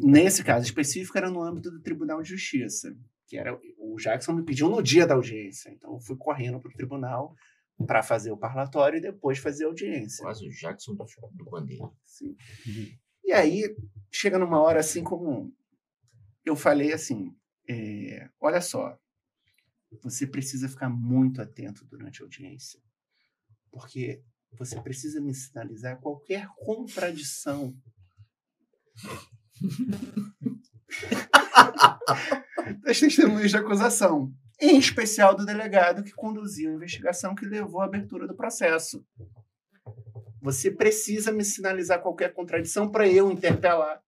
Nesse 0.00 0.42
caso 0.42 0.64
específico, 0.64 1.16
era 1.16 1.30
no 1.30 1.42
âmbito 1.42 1.70
do 1.70 1.80
Tribunal 1.80 2.22
de 2.22 2.30
Justiça, 2.30 2.94
que 3.26 3.36
era 3.36 3.58
o 3.78 3.96
Jackson 3.96 4.32
me 4.32 4.44
pediu 4.44 4.68
no 4.68 4.82
dia 4.82 5.06
da 5.06 5.14
audiência, 5.14 5.70
então 5.70 5.94
eu 5.94 6.00
fui 6.00 6.16
correndo 6.16 6.60
para 6.60 6.70
o 6.70 6.74
tribunal 6.74 7.34
para 7.86 8.02
fazer 8.02 8.30
o 8.30 8.36
parlatório 8.36 8.98
e 8.98 9.00
depois 9.00 9.38
fazer 9.38 9.64
a 9.64 9.68
audiência. 9.68 10.22
Quase 10.22 10.46
o 10.46 10.50
Jackson 10.50 10.94
do, 10.94 11.06
do 11.32 11.44
Bandeira. 11.44 11.88
Sim. 12.04 12.36
E 13.24 13.32
aí, 13.32 13.74
chega 14.10 14.38
numa 14.38 14.60
hora 14.60 14.80
assim 14.80 15.02
como 15.02 15.54
eu 16.44 16.56
falei 16.56 16.92
assim, 16.92 17.34
é, 17.68 18.28
olha 18.40 18.60
só, 18.60 18.98
você 20.02 20.26
precisa 20.26 20.68
ficar 20.68 20.88
muito 20.88 21.40
atento 21.40 21.84
durante 21.84 22.20
a 22.20 22.24
audiência, 22.24 22.80
porque 23.70 24.22
você 24.58 24.80
precisa 24.80 25.20
me 25.20 25.34
sinalizar 25.34 26.00
qualquer 26.00 26.48
contradição 26.58 27.74
das 32.82 33.00
testemunhas 33.00 33.50
de 33.50 33.56
acusação, 33.56 34.32
em 34.60 34.78
especial 34.78 35.34
do 35.34 35.46
delegado 35.46 36.02
que 36.02 36.12
conduziu 36.12 36.70
a 36.70 36.74
investigação 36.74 37.34
que 37.34 37.46
levou 37.46 37.80
à 37.80 37.84
abertura 37.84 38.26
do 38.26 38.36
processo. 38.36 39.04
Você 40.42 40.70
precisa 40.70 41.32
me 41.32 41.44
sinalizar 41.44 42.00
qualquer 42.00 42.32
contradição 42.32 42.90
para 42.90 43.08
eu 43.08 43.30
interpelar 43.30 44.02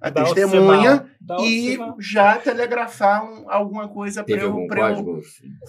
a 0.00 0.10
Dá 0.10 0.24
testemunha 0.24 1.08
e 1.42 1.76
já 1.98 2.38
telegrafar 2.38 3.24
um- 3.24 3.50
alguma 3.50 3.88
coisa 3.88 4.22
para 4.22 4.36
eu, 4.36 4.66
pra 4.66 4.92
eu? 4.92 5.20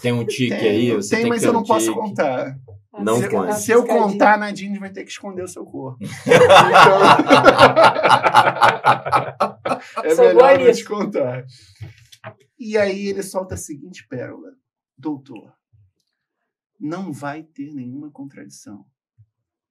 Tem 0.02 0.12
um 0.14 0.26
tique 0.26 0.50
Tem, 0.56 0.70
aí? 0.70 0.92
Você 0.94 1.16
tem, 1.16 1.22
tem, 1.24 1.30
mas 1.30 1.44
eu 1.44 1.52
não 1.54 1.62
um 1.62 1.66
posso 1.66 1.88
tique. 1.88 1.98
contar. 2.00 2.58
Não 3.00 3.18
se, 3.54 3.62
se 3.66 3.72
eu 3.72 3.86
contar, 3.86 4.38
Nadine 4.38 4.78
vai 4.80 4.90
ter 4.92 5.04
que 5.04 5.12
esconder 5.12 5.44
o 5.44 5.48
seu 5.48 5.64
corpo. 5.66 6.00
Então, 9.70 10.04
é 10.04 10.16
Sou 10.16 10.26
melhor 10.26 10.60
não 10.60 10.72
te 10.74 10.84
contar. 10.84 11.46
E 12.60 12.78
aí 12.78 13.08
ele 13.08 13.24
solta 13.24 13.56
a 13.56 13.58
seguinte 13.58 14.06
pérola. 14.08 14.52
Doutor, 14.98 15.54
não 16.80 17.12
vai 17.14 17.44
ter 17.44 17.74
nenhuma 17.74 18.12
contradição. 18.12 18.86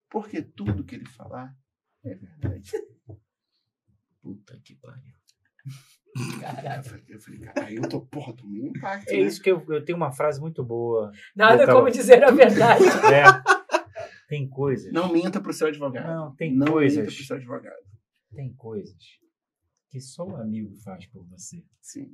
Porque 0.08 0.40
tudo 0.40 0.84
que 0.84 0.94
ele 0.94 1.06
falar 1.06 1.54
é 2.04 2.14
verdade. 2.14 2.70
Puta 4.22 4.58
que 4.64 4.74
pariu. 4.76 5.14
Eu 6.16 6.82
falei, 6.82 7.04
eu 7.08 7.20
falei, 7.20 7.40
cara, 7.40 7.66
aí 7.66 7.76
eu 7.76 7.88
tô, 7.88 8.00
porra, 8.00 8.34
tomei 8.34 8.62
um 8.62 8.68
impacto. 8.68 9.10
É 9.10 9.14
né? 9.14 9.20
isso 9.20 9.40
que 9.40 9.50
eu, 9.50 9.64
eu 9.68 9.84
tenho 9.84 9.96
uma 9.96 10.10
frase 10.10 10.40
muito 10.40 10.64
boa. 10.64 11.12
Nada 11.36 11.62
Então- 11.62 11.76
como 11.76 11.90
dizer 11.90 12.22
a 12.24 12.30
verdade. 12.30 12.82
É. 13.12 13.58
Tem 14.28 14.46
coisas. 14.48 14.92
Não 14.92 15.10
minta 15.12 15.40
pro 15.40 15.52
seu 15.52 15.68
advogado. 15.68 16.06
Não, 16.06 16.34
tem 16.36 16.54
não 16.54 16.66
coisas. 16.72 16.98
minta 16.98 17.12
pro 17.14 17.24
seu 17.24 17.36
advogado. 17.36 17.76
Tem 18.34 18.52
coisas 18.54 18.96
que 19.90 20.00
só 20.00 20.24
o 20.26 20.36
amigo 20.36 20.74
faz 20.76 21.06
por 21.06 21.24
você. 21.26 21.64
Sim. 21.80 22.10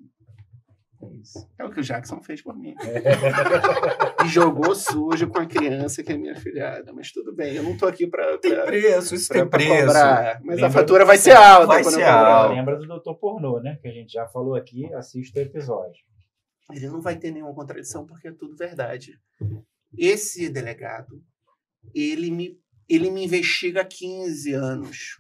É 1.13 1.17
isso. 1.21 1.51
É 1.59 1.65
o 1.65 1.71
que 1.71 1.81
o 1.81 1.83
Jackson 1.83 2.23
fez 2.23 2.43
por 2.43 2.57
mim. 2.57 2.75
E 4.25 4.29
jogou 4.29 4.75
sujo 4.75 5.29
com 5.29 5.39
a 5.39 5.45
criança 5.47 6.03
que 6.03 6.13
é 6.13 6.17
minha 6.17 6.35
filhada. 6.35 6.93
Mas 6.95 7.13
tudo 7.13 7.35
bem, 7.35 7.55
eu 7.57 7.63
não 7.63 7.77
tô 7.77 7.87
aqui 7.87 8.07
pra, 8.07 8.39
Tem 8.39 8.53
pra, 8.55 8.65
preço, 8.65 9.15
isso 9.15 9.29
pra- 9.29 9.39
tem 9.41 9.49
pra 9.49 9.59
preço. 9.59 9.87
cobrar. 9.87 10.41
Mas 10.43 10.57
Lembra 10.57 10.67
a 10.67 10.71
fatura 10.71 11.05
vai 11.05 11.19
ser 11.19 11.33
alta. 11.33 11.67
Vai 11.67 11.83
quando 11.83 11.95
eu 11.95 12.01
ser 12.01 12.07
alta. 12.07 12.55
Lembra 12.55 12.77
do 12.79 12.87
Doutor 12.87 13.15
Pornô, 13.17 13.61
né? 13.61 13.77
Que 13.83 13.89
a 13.89 13.93
gente 13.93 14.13
já 14.13 14.27
falou 14.29 14.55
aqui. 14.55 14.93
Assista 14.95 15.39
o 15.39 15.43
episódio. 15.43 16.03
Ele 16.73 16.89
não 16.89 17.03
vai 17.03 17.17
ter 17.17 17.31
nenhuma 17.31 17.55
contradição 17.55 18.07
porque 18.07 18.29
é 18.29 18.33
tudo 18.33 18.57
verdade. 18.57 19.19
Esse 19.97 20.49
delegado, 20.49 21.23
ele 21.95 22.31
me, 22.31 22.59
ele 22.89 23.11
me 23.11 23.25
investiga 23.27 23.83
há 23.83 23.85
15 23.85 24.53
anos. 24.55 25.19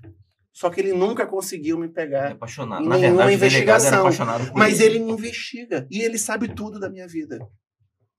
Só 0.55 0.71
que 0.71 0.81
ele 0.81 0.93
nunca 0.93 1.27
conseguiu 1.27 1.77
me 1.77 1.87
É 1.87 1.91
pegar. 1.91 2.33
apaixonado. 2.33 2.85
Em 2.85 2.89
Na 2.89 2.97
nenhuma 2.97 3.27
verdade, 3.27 3.35
investigação. 3.35 4.01
apaixonado 4.01 4.53
Mas 4.55 4.81
ele 4.81 5.01
me 5.01 5.11
investiga. 5.11 5.85
E 5.91 6.01
ele 6.01 6.17
sabe 6.17 6.47
tudo 6.55 6.79
da 6.79 6.89
minha 6.89 7.09
vida. 7.09 7.41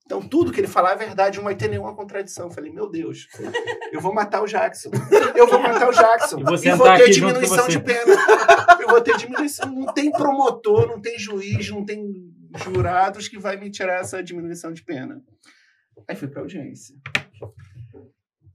Então, 0.04 0.20
tudo 0.20 0.52
que 0.52 0.60
ele 0.60 0.68
falar 0.68 0.92
é 0.92 0.96
verdade, 0.96 1.38
não 1.38 1.44
vai 1.44 1.56
ter 1.56 1.66
nenhuma 1.68 1.96
contradição. 1.96 2.46
Eu 2.46 2.52
falei, 2.52 2.70
meu 2.70 2.88
Deus, 2.88 3.26
eu 3.90 4.00
vou 4.00 4.12
matar 4.14 4.40
o 4.42 4.46
Jackson. 4.46 4.90
Eu 5.34 5.48
vou 5.48 5.58
matar 5.60 5.88
o 5.88 5.92
Jackson. 5.92 6.36
E 6.38 6.42
vou 6.42 6.50
vou 6.50 6.58
sentar 6.58 6.98
ter 6.98 7.10
diminuição 7.10 7.56
você. 7.64 7.70
de 7.72 7.80
pena. 7.80 8.14
Eu 8.80 8.88
vou 8.88 9.00
ter 9.00 9.16
diminuição. 9.16 9.66
Não 9.72 9.92
tem 9.92 10.12
promotor, 10.12 10.86
não 10.86 11.00
tem 11.00 11.18
juiz, 11.18 11.70
não 11.70 11.84
tem 11.84 12.06
jurados 12.62 13.26
que 13.28 13.38
vai 13.38 13.56
me 13.56 13.68
tirar 13.70 14.00
essa 14.00 14.22
diminuição 14.22 14.72
de 14.72 14.84
pena. 14.84 15.20
Aí 16.08 16.14
fui 16.14 16.28
pra 16.28 16.42
audiência. 16.42 16.94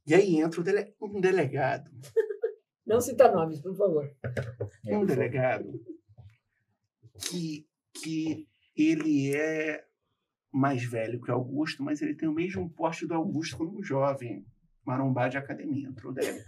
E 0.08 0.14
aí 0.14 0.38
entra 0.40 0.62
o 0.62 0.64
dele- 0.64 0.94
um 1.02 1.20
delegado 1.20 1.90
Não 2.92 3.00
cita 3.00 3.32
nomes, 3.32 3.62
por 3.62 3.74
favor. 3.74 4.14
É, 4.86 4.98
um 4.98 5.06
delegado 5.06 5.82
que, 7.30 7.66
que 7.94 8.46
ele 8.76 9.34
é 9.34 9.86
mais 10.52 10.84
velho 10.84 11.22
que 11.22 11.32
Augusto, 11.32 11.82
mas 11.82 12.02
ele 12.02 12.14
tem 12.14 12.28
o 12.28 12.34
mesmo 12.34 12.70
porte 12.70 13.08
do 13.08 13.14
Augusto 13.14 13.56
quando 13.56 13.78
um 13.78 13.82
jovem, 13.82 14.46
marombá 14.86 15.30
de 15.30 15.38
academia. 15.38 15.88
Entrou 15.88 16.12
dele. 16.12 16.44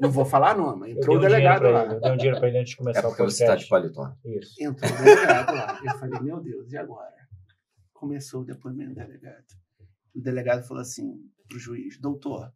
Não 0.00 0.10
vou 0.10 0.24
falar 0.24 0.56
nome, 0.56 0.90
entrou 0.90 1.14
o 1.14 1.18
um 1.18 1.22
delegado 1.22 1.60
pra 1.60 1.70
lá. 1.70 1.84
ele, 1.84 1.94
Eu 1.94 2.00
dei 2.00 2.10
um 2.10 2.16
dinheiro 2.16 2.38
pra 2.40 2.48
ele 2.48 2.58
antes 2.58 2.70
de 2.70 2.74
É 2.74 2.78
começar 2.78 3.06
o 3.06 3.10
porque 3.10 3.22
você 3.22 3.46
tá 3.46 3.54
de 3.54 3.68
paletó. 3.68 4.12
Isso. 4.24 4.54
Entrou 4.60 4.90
o 4.90 5.04
delegado 5.04 5.54
lá. 5.54 5.80
Eu 5.84 5.98
falei, 6.00 6.20
meu 6.20 6.40
Deus, 6.40 6.72
e 6.72 6.76
agora? 6.76 7.14
Começou 7.92 8.42
o 8.42 8.44
depoimento 8.44 8.90
do 8.90 8.96
delegado. 8.96 9.44
O 10.12 10.20
delegado 10.20 10.66
falou 10.66 10.80
assim 10.80 11.14
pro 11.48 11.60
juiz, 11.60 11.96
doutor, 12.00 12.52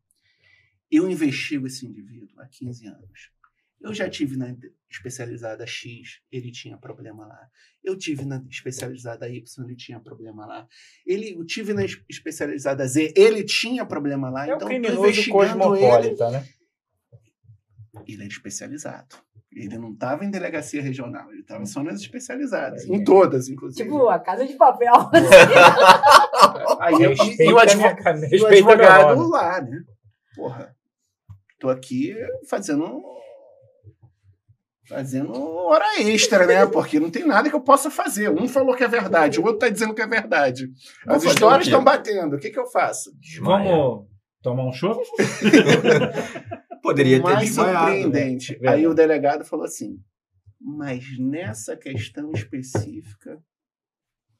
eu 0.90 1.08
investigo 1.10 1.66
esse 1.66 1.86
indivíduo 1.86 2.28
há 2.40 2.46
15 2.48 2.86
anos. 2.86 3.30
Eu 3.80 3.94
já 3.94 4.10
tive 4.10 4.36
na 4.36 4.54
especializada 4.90 5.66
X, 5.66 6.20
ele 6.30 6.50
tinha 6.52 6.76
problema 6.76 7.26
lá. 7.26 7.48
Eu 7.82 7.96
tive 7.96 8.26
na 8.26 8.44
especializada 8.50 9.26
Y, 9.28 9.64
ele 9.64 9.74
tinha 9.76 9.98
problema 9.98 10.44
lá. 10.44 10.68
Ele, 11.06 11.32
eu 11.34 11.44
tive 11.46 11.72
na 11.72 11.84
es- 11.84 12.02
especializada 12.08 12.86
Z, 12.86 13.14
ele 13.16 13.42
tinha 13.42 13.86
problema 13.86 14.28
lá. 14.28 14.46
É 14.46 14.52
o 14.52 14.56
então, 14.56 14.58
tô 14.58 14.66
criminoso 14.66 15.00
investigando 15.08 15.76
ele. 15.76 15.86
cosmopolita, 15.86 16.30
né? 16.30 16.46
Ele 18.06 18.22
é 18.22 18.26
especializado. 18.26 19.16
Ele 19.52 19.78
não 19.78 19.92
estava 19.92 20.24
em 20.24 20.30
delegacia 20.30 20.80
regional, 20.82 21.30
ele 21.32 21.40
estava 21.40 21.64
só 21.66 21.82
nas 21.82 22.00
especializadas. 22.00 22.84
Em 22.84 23.02
todas, 23.02 23.48
inclusive. 23.48 23.82
Tipo, 23.82 24.08
a 24.08 24.18
casa 24.18 24.46
de 24.46 24.54
papel. 24.54 24.92
Aí 26.80 26.94
eu, 27.02 27.12
e 27.12 27.14
o, 27.14 27.42
e 27.42 27.52
o 27.52 27.56
respeita 27.56 28.12
meu 28.14 28.46
advogado 28.46 29.28
lá, 29.28 29.60
né? 29.60 29.82
Porra, 30.36 30.76
tô 31.60 31.68
aqui 31.68 32.16
fazendo 32.48 33.04
fazendo 34.88 35.32
hora 35.38 36.00
extra, 36.00 36.44
né? 36.46 36.66
Porque 36.66 36.98
não 36.98 37.10
tem 37.10 37.24
nada 37.24 37.48
que 37.48 37.54
eu 37.54 37.60
possa 37.60 37.90
fazer. 37.90 38.28
Um 38.28 38.48
falou 38.48 38.74
que 38.74 38.82
é 38.82 38.88
verdade, 38.88 39.38
o 39.38 39.44
outro 39.44 39.60
tá 39.60 39.68
dizendo 39.68 39.94
que 39.94 40.02
é 40.02 40.06
verdade. 40.06 40.68
As 41.06 41.22
histórias 41.22 41.68
estão 41.68 41.84
batendo. 41.84 42.34
O 42.34 42.38
que 42.40 42.50
que 42.50 42.58
eu 42.58 42.66
faço? 42.66 43.16
Desmaia. 43.20 43.70
Vamos 43.70 44.08
tomar 44.42 44.66
um 44.66 44.72
chopp? 44.72 45.00
Poderia 46.82 47.22
ter 47.22 47.22
mais 47.22 47.56
né? 47.56 47.62
surpreendente. 47.64 48.52
Verdade. 48.54 48.76
Aí 48.76 48.86
o 48.86 48.94
delegado 48.94 49.44
falou 49.44 49.66
assim: 49.66 50.02
mas 50.60 51.04
nessa 51.18 51.76
questão 51.76 52.32
específica, 52.32 53.38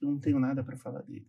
eu 0.01 0.09
não 0.09 0.19
tenho 0.19 0.41
nada 0.41 0.65
para 0.65 0.77
falar 0.77 1.03
dele. 1.03 1.29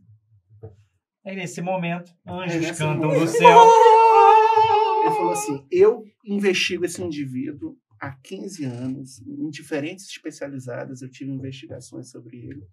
Aí 1.24 1.36
nesse 1.36 1.62
momento, 1.62 2.12
anjos 2.26 2.60
nesse 2.62 2.80
cantam 2.80 3.10
momento. 3.10 3.20
do 3.20 3.28
céu. 3.28 3.60
Ele 5.12 5.18
falou 5.18 5.32
assim: 5.34 5.68
eu 5.70 6.06
investigo 6.26 6.86
esse 6.86 7.02
indivíduo 7.02 7.78
há 8.00 8.12
15 8.12 8.66
anos, 8.66 9.22
em 9.22 9.50
diferentes 9.50 10.08
especializadas, 10.08 11.02
eu 11.02 11.10
tive 11.10 11.32
investigações 11.32 12.10
sobre 12.10 12.38
ele. 12.38 12.66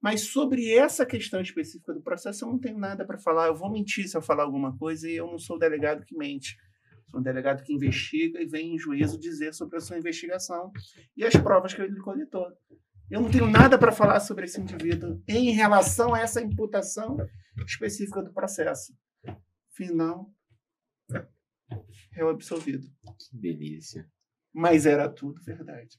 Mas 0.00 0.22
sobre 0.22 0.72
essa 0.72 1.04
questão 1.04 1.40
específica 1.40 1.92
do 1.92 2.02
processo, 2.02 2.44
eu 2.44 2.48
não 2.50 2.58
tenho 2.58 2.78
nada 2.78 3.04
para 3.04 3.18
falar. 3.18 3.48
Eu 3.48 3.56
vou 3.56 3.70
mentir 3.70 4.08
se 4.08 4.16
eu 4.16 4.22
falar 4.22 4.44
alguma 4.44 4.76
coisa 4.76 5.10
e 5.10 5.16
eu 5.16 5.26
não 5.26 5.38
sou 5.38 5.56
o 5.56 5.58
delegado 5.58 6.04
que 6.04 6.16
mente. 6.16 6.56
Sou 7.06 7.18
um 7.18 7.22
delegado 7.22 7.64
que 7.64 7.72
investiga 7.72 8.40
e 8.40 8.46
vem 8.46 8.74
em 8.74 8.78
juízo 8.78 9.18
dizer 9.18 9.54
sobre 9.54 9.78
a 9.78 9.80
sua 9.80 9.98
investigação 9.98 10.70
e 11.16 11.24
as 11.24 11.34
provas 11.34 11.72
que 11.72 11.80
ele 11.80 11.98
coletou. 12.00 12.46
Eu 13.10 13.22
não 13.22 13.30
tenho 13.30 13.50
nada 13.50 13.78
para 13.78 13.90
falar 13.90 14.20
sobre 14.20 14.44
esse 14.44 14.60
indivíduo 14.60 15.20
em 15.26 15.50
relação 15.50 16.14
a 16.14 16.20
essa 16.20 16.42
imputação 16.42 17.16
específica 17.66 18.22
do 18.22 18.32
processo. 18.32 18.92
Final, 19.74 20.30
réu 22.12 22.28
absolvido. 22.30 22.86
Que 23.18 23.36
delícia. 23.36 24.06
Mas 24.54 24.86
era 24.86 25.08
tudo 25.08 25.40
verdade. 25.42 25.98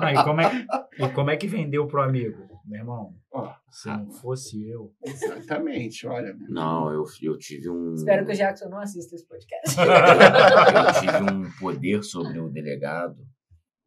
Não, 0.00 0.08
e, 0.10 0.24
como 0.24 0.40
é, 0.40 0.66
e 0.98 1.08
como 1.12 1.30
é 1.30 1.36
que 1.36 1.46
vendeu 1.48 1.86
pro 1.86 2.02
amigo? 2.02 2.52
Meu 2.64 2.80
irmão, 2.80 3.14
Ó, 3.32 3.52
se 3.70 3.88
não 3.88 4.10
fosse 4.10 4.68
eu. 4.68 4.94
exatamente, 5.04 6.06
olha. 6.06 6.32
meu. 6.34 6.48
Não, 6.48 6.92
eu, 6.92 7.04
eu 7.22 7.36
tive 7.38 7.68
um. 7.68 7.94
Espero 7.94 8.24
que 8.24 8.32
o 8.32 8.36
Jackson 8.36 8.68
não 8.68 8.78
assista 8.78 9.16
esse 9.16 9.26
podcast. 9.26 9.76
eu 9.80 11.00
tive 11.00 11.32
um 11.32 11.50
poder 11.58 12.04
sobre 12.04 12.38
o 12.38 12.48
delegado 12.48 13.26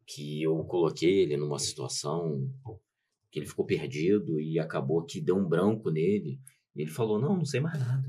que 0.06 0.42
eu 0.42 0.62
coloquei 0.64 1.22
ele 1.22 1.36
numa 1.36 1.58
situação 1.58 2.48
que 3.30 3.38
ele 3.38 3.46
ficou 3.46 3.64
perdido 3.64 4.40
e 4.40 4.58
acabou 4.58 5.04
que 5.04 5.20
deu 5.20 5.36
um 5.36 5.48
branco 5.48 5.90
nele. 5.90 6.38
E 6.74 6.82
ele 6.82 6.90
falou: 6.90 7.18
Não, 7.18 7.36
não 7.36 7.44
sei 7.44 7.60
mais 7.60 7.78
nada. 7.78 8.08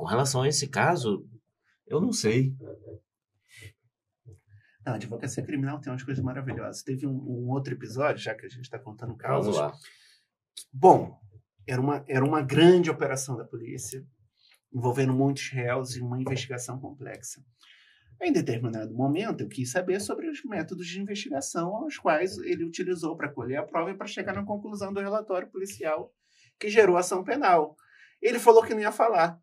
Com 0.00 0.06
relação 0.06 0.40
a 0.40 0.48
esse 0.48 0.66
caso, 0.66 1.28
eu 1.86 2.00
não 2.00 2.10
sei. 2.10 2.56
Não, 4.82 4.94
a 4.94 4.96
advocacia 4.96 5.44
criminal 5.44 5.78
tem 5.78 5.92
umas 5.92 6.02
coisas 6.02 6.24
maravilhosas. 6.24 6.82
Teve 6.82 7.06
um, 7.06 7.12
um 7.12 7.50
outro 7.50 7.74
episódio, 7.74 8.22
já 8.22 8.34
que 8.34 8.46
a 8.46 8.48
gente 8.48 8.62
está 8.62 8.78
contando 8.78 9.14
Vamos 9.14 9.22
casos. 9.22 9.56
lá. 9.58 9.74
Bom, 10.72 11.20
era 11.68 11.78
uma, 11.78 12.02
era 12.08 12.24
uma 12.24 12.40
grande 12.40 12.88
operação 12.88 13.36
da 13.36 13.44
polícia, 13.44 14.02
envolvendo 14.72 15.12
muitos 15.12 15.50
réus 15.50 15.94
e 15.94 16.00
uma 16.00 16.18
investigação 16.18 16.80
complexa. 16.80 17.44
Em 18.22 18.32
determinado 18.32 18.94
momento, 18.94 19.42
eu 19.42 19.48
quis 19.48 19.70
saber 19.70 20.00
sobre 20.00 20.30
os 20.30 20.42
métodos 20.46 20.86
de 20.86 20.98
investigação 20.98 21.76
aos 21.76 21.98
quais 21.98 22.38
ele 22.38 22.64
utilizou 22.64 23.18
para 23.18 23.28
colher 23.28 23.58
a 23.58 23.66
prova 23.66 23.90
e 23.90 23.94
para 23.98 24.06
chegar 24.06 24.32
na 24.32 24.46
conclusão 24.46 24.94
do 24.94 25.00
relatório 25.00 25.50
policial 25.50 26.10
que 26.58 26.70
gerou 26.70 26.96
ação 26.96 27.22
penal. 27.22 27.76
Ele 28.22 28.38
falou 28.38 28.62
que 28.64 28.72
não 28.72 28.80
ia 28.80 28.92
falar. 28.92 29.38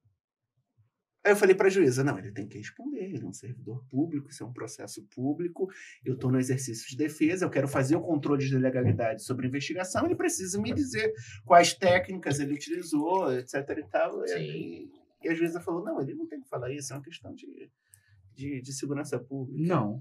Aí 1.28 1.34
eu 1.34 1.36
falei 1.36 1.54
para 1.54 1.68
a 1.68 1.70
juíza: 1.70 2.06
não, 2.06 2.18
ele 2.18 2.32
tem 2.32 2.48
que 2.48 2.58
responder, 2.58 3.04
ele 3.04 3.22
é 3.22 3.28
um 3.28 3.34
servidor 3.34 3.84
público, 3.90 4.30
isso 4.30 4.44
é 4.44 4.46
um 4.46 4.54
processo 4.54 5.06
público, 5.14 5.68
eu 6.06 6.14
estou 6.14 6.32
no 6.32 6.40
exercício 6.40 6.88
de 6.90 6.96
defesa, 6.96 7.44
eu 7.44 7.50
quero 7.50 7.68
fazer 7.68 7.98
o 7.98 8.02
controle 8.02 8.48
de 8.48 8.58
legalidade 8.58 9.24
sobre 9.24 9.46
a 9.46 9.50
investigação, 9.50 10.06
ele 10.06 10.16
precisa 10.16 10.58
me 10.62 10.74
dizer 10.74 11.12
quais 11.46 11.74
técnicas 11.74 12.40
ele 12.40 12.54
utilizou, 12.54 13.30
etc. 13.34 13.56
e 13.78 13.84
tal. 13.92 14.26
Sim. 14.26 14.40
E, 14.40 14.92
e 15.22 15.28
a 15.28 15.36
juíza 15.36 15.60
falou: 15.60 15.84
não, 15.84 16.02
ele 16.02 16.14
não 16.14 16.26
tem 16.26 16.40
que 16.40 16.48
falar 16.48 16.72
isso, 16.72 16.94
é 16.94 16.96
uma 16.96 17.04
questão 17.04 17.36
de, 17.36 17.70
de, 18.34 18.62
de 18.62 18.74
segurança 18.74 19.20
pública. 19.20 19.68
Não. 19.68 20.00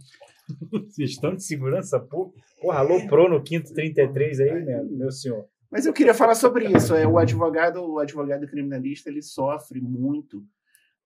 Gestão 0.97 1.35
de 1.35 1.43
segurança 1.43 1.99
pública. 1.99 2.41
Porra, 2.61 2.79
aloprou 2.79 3.29
no 3.29 3.43
quinto 3.43 3.75
33 3.75 4.39
aí, 4.39 4.65
né, 4.65 4.81
meu 4.85 5.11
senhor? 5.11 5.45
Mas 5.69 5.87
eu 5.87 5.93
queria 5.93 6.15
falar 6.15 6.37
sobre 6.37 6.69
isso. 6.69 6.95
É, 6.95 7.05
o 7.05 7.19
advogado, 7.19 7.85
o 7.85 7.99
advogado 7.99 8.47
criminalista, 8.47 9.11
ele 9.11 9.23
sofre 9.23 9.81
muito 9.81 10.47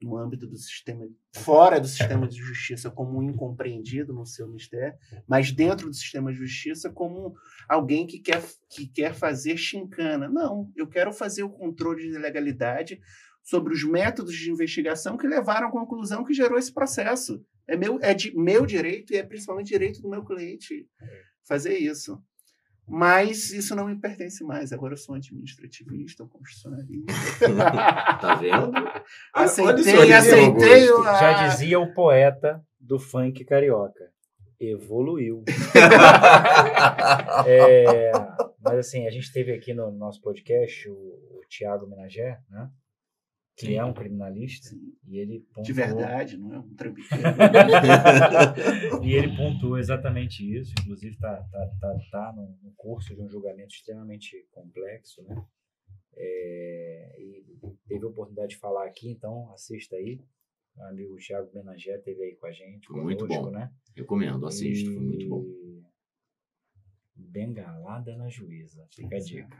no 0.00 0.16
âmbito 0.16 0.46
do 0.46 0.56
sistema, 0.56 1.06
fora 1.36 1.80
do 1.80 1.86
sistema 1.86 2.26
de 2.26 2.36
justiça, 2.36 2.90
como 2.90 3.18
um 3.18 3.22
incompreendido 3.22 4.12
no 4.12 4.24
seu 4.24 4.48
mistério, 4.48 4.98
mas 5.28 5.52
dentro 5.52 5.88
do 5.88 5.94
sistema 5.94 6.32
de 6.32 6.38
justiça, 6.38 6.90
como 6.90 7.34
alguém 7.68 8.06
que 8.06 8.18
quer, 8.18 8.42
que 8.70 8.86
quer 8.86 9.14
fazer 9.14 9.56
chincana. 9.56 10.28
Não, 10.28 10.70
eu 10.76 10.86
quero 10.86 11.12
fazer 11.12 11.42
o 11.42 11.50
controle 11.50 12.10
de 12.10 12.18
legalidade 12.18 13.00
sobre 13.42 13.74
os 13.74 13.84
métodos 13.84 14.34
de 14.34 14.50
investigação 14.50 15.16
que 15.16 15.26
levaram 15.26 15.68
à 15.68 15.70
conclusão 15.70 16.24
que 16.24 16.34
gerou 16.34 16.58
esse 16.58 16.72
processo. 16.72 17.44
É 17.66 17.76
meu, 17.76 17.98
é 18.02 18.14
de 18.14 18.34
meu 18.36 18.66
direito 18.66 19.12
e 19.12 19.16
é 19.16 19.22
principalmente 19.22 19.68
direito 19.68 20.00
do 20.02 20.08
meu 20.08 20.24
cliente 20.24 20.88
fazer 21.44 21.78
isso. 21.78 22.22
Mas 22.90 23.50
isso 23.52 23.74
não 23.74 23.86
me 23.86 23.96
pertence 23.98 24.42
mais. 24.44 24.72
Agora 24.72 24.94
eu 24.94 24.96
sou 24.98 25.14
administrativista, 25.14 26.24
constitucionalista. 26.26 27.12
Tá 28.20 28.34
vendo? 28.34 28.72
aceitei, 29.32 29.96
Olha 29.96 30.20
só, 30.22 30.28
aceitei. 30.34 30.88
A- 31.06 31.14
Já 31.20 31.48
dizia 31.48 31.78
o 31.80 31.94
poeta 31.94 32.62
do 32.78 32.98
funk 32.98 33.44
carioca. 33.44 34.10
Evoluiu. 34.58 35.42
É, 37.46 38.10
mas 38.62 38.78
assim, 38.78 39.06
a 39.06 39.10
gente 39.10 39.32
teve 39.32 39.52
aqui 39.52 39.72
no 39.72 39.90
nosso 39.90 40.20
podcast 40.20 40.88
o, 40.88 40.92
o 40.94 41.40
Tiago 41.48 41.86
Menagé, 41.86 42.38
né? 42.50 42.68
Que 43.66 43.74
é 43.76 43.84
um 43.84 43.92
criminalista. 43.92 44.74
E 45.06 45.18
ele 45.18 45.40
pontuou, 45.40 45.64
De 45.64 45.72
verdade, 45.72 46.36
não 46.36 46.54
é 46.54 46.58
um 46.58 46.74
trambiqueiro. 46.74 47.24
E 49.04 49.12
ele 49.14 49.36
pontuou 49.36 49.78
exatamente 49.78 50.42
isso. 50.42 50.72
Inclusive, 50.80 51.14
está 51.14 51.36
tá, 51.50 51.66
tá, 51.80 51.98
tá 52.10 52.32
no, 52.34 52.56
no 52.62 52.72
curso 52.76 53.14
de 53.14 53.20
um 53.22 53.28
julgamento 53.28 53.74
extremamente 53.74 54.46
complexo, 54.50 55.22
né? 55.24 55.44
É, 56.16 57.16
e 57.18 57.44
teve 57.86 58.04
a 58.04 58.08
oportunidade 58.08 58.50
de 58.50 58.58
falar 58.58 58.86
aqui, 58.86 59.10
então 59.10 59.50
assista 59.52 59.96
aí. 59.96 60.20
O 60.76 60.82
amigo 60.84 61.16
Thiago 61.16 61.50
Menagé 61.54 61.96
esteve 61.96 62.22
aí 62.22 62.36
com 62.36 62.46
a 62.46 62.52
gente, 62.52 62.90
Muito 62.92 63.26
conosco, 63.26 63.44
bom. 63.46 63.50
né? 63.50 63.70
Recomendo, 63.96 64.46
assista, 64.46 64.90
foi 64.90 65.00
muito 65.02 65.28
bom. 65.28 65.42
E- 65.42 65.70
Bengalada 67.16 68.16
na 68.16 68.28
juíza, 68.28 68.86
fica 68.92 69.16
a 69.16 69.20
dica. 69.20 69.56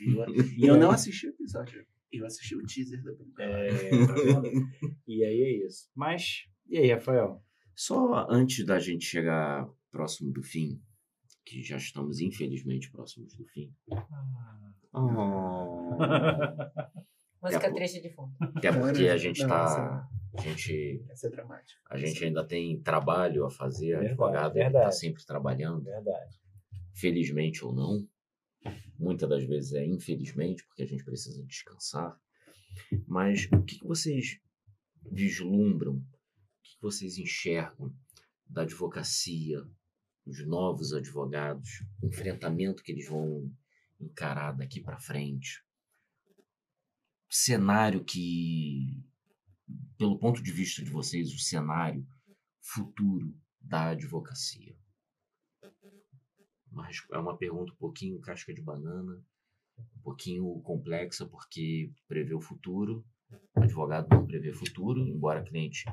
E 0.00 0.04
e 0.64 0.66
eu 0.66 0.76
não 0.76 0.90
assisti 0.90 1.26
o 1.28 1.30
episódio. 1.30 1.86
Eu 2.12 2.24
assisti 2.26 2.54
o 2.56 2.64
teaser 2.64 3.02
da 3.02 3.12
brincadeira. 3.12 3.72
É, 3.74 3.90
tá 4.06 4.14
vendo? 4.14 4.68
e 5.06 5.24
aí 5.24 5.40
é 5.42 5.66
isso. 5.66 5.90
Mas, 5.94 6.44
e 6.68 6.78
aí, 6.78 6.92
Rafael? 6.92 7.42
Só 7.74 8.26
antes 8.30 8.64
da 8.64 8.78
gente 8.78 9.04
chegar 9.04 9.68
próximo 9.90 10.32
do 10.32 10.42
fim, 10.42 10.80
que 11.44 11.62
já 11.62 11.76
estamos 11.76 12.20
infelizmente 12.20 12.90
próximos 12.90 13.34
do 13.36 13.44
fim. 13.46 13.72
Oh. 14.92 15.96
Música 17.42 17.72
triste 17.72 18.00
de 18.00 18.10
fundo. 18.10 18.32
Até 18.40 18.72
porque 18.72 19.08
a 19.08 19.16
gente 19.16 19.46
tá. 19.46 19.64
essa- 19.64 20.08
A 20.38 20.40
gente, 20.42 21.04
Essa 21.10 21.26
é 21.28 21.30
dramática. 21.30 21.80
a 21.88 21.96
gente 21.96 22.24
ainda 22.24 22.44
tem 22.46 22.80
trabalho 22.82 23.44
a 23.46 23.50
fazer, 23.50 23.90
Verdade, 23.98 24.08
advogado 24.08 24.56
está 24.58 24.90
sempre 24.90 25.24
trabalhando, 25.24 25.84
Verdade. 25.84 26.36
felizmente 26.94 27.64
ou 27.64 27.72
não. 27.74 28.06
Muitas 28.98 29.28
das 29.28 29.44
vezes 29.44 29.72
é 29.72 29.84
infelizmente, 29.84 30.64
porque 30.66 30.82
a 30.82 30.86
gente 30.86 31.04
precisa 31.04 31.44
descansar. 31.44 32.18
Mas 33.06 33.48
o 33.52 33.62
que, 33.62 33.78
vocês 33.84 34.38
vislumbram, 35.10 35.96
o 35.96 36.02
que, 36.62 36.74
que 36.74 36.82
vocês 36.82 37.18
enxergam 37.18 37.94
da 38.46 38.62
advocacia, 38.62 39.62
dos 40.24 40.46
novos 40.46 40.92
advogados, 40.92 41.84
o 42.02 42.06
enfrentamento 42.06 42.82
que 42.82 42.92
eles 42.92 43.08
vão 43.08 43.50
encarar 44.00 44.52
daqui 44.52 44.80
para 44.80 44.98
frente? 44.98 45.62
Cenário 47.28 48.04
que, 48.04 49.04
pelo 49.98 50.18
ponto 50.18 50.42
de 50.42 50.52
vista 50.52 50.82
de 50.82 50.90
vocês, 50.90 51.32
o 51.32 51.38
cenário 51.38 52.06
futuro 52.60 53.36
da 53.60 53.90
advocacia. 53.90 54.76
Mas 56.76 56.98
é 57.10 57.18
uma 57.18 57.34
pergunta 57.34 57.72
um 57.72 57.76
pouquinho 57.76 58.20
casca 58.20 58.52
de 58.52 58.60
banana, 58.60 59.18
um 59.78 60.02
pouquinho 60.02 60.60
complexa, 60.62 61.24
porque 61.24 61.90
prevê 62.06 62.34
o 62.34 62.40
futuro. 62.40 63.02
O 63.56 63.62
advogado 63.62 64.06
não 64.10 64.26
prevê 64.26 64.52
futuro, 64.52 65.00
embora 65.00 65.40
a 65.40 65.42
cliente 65.42 65.86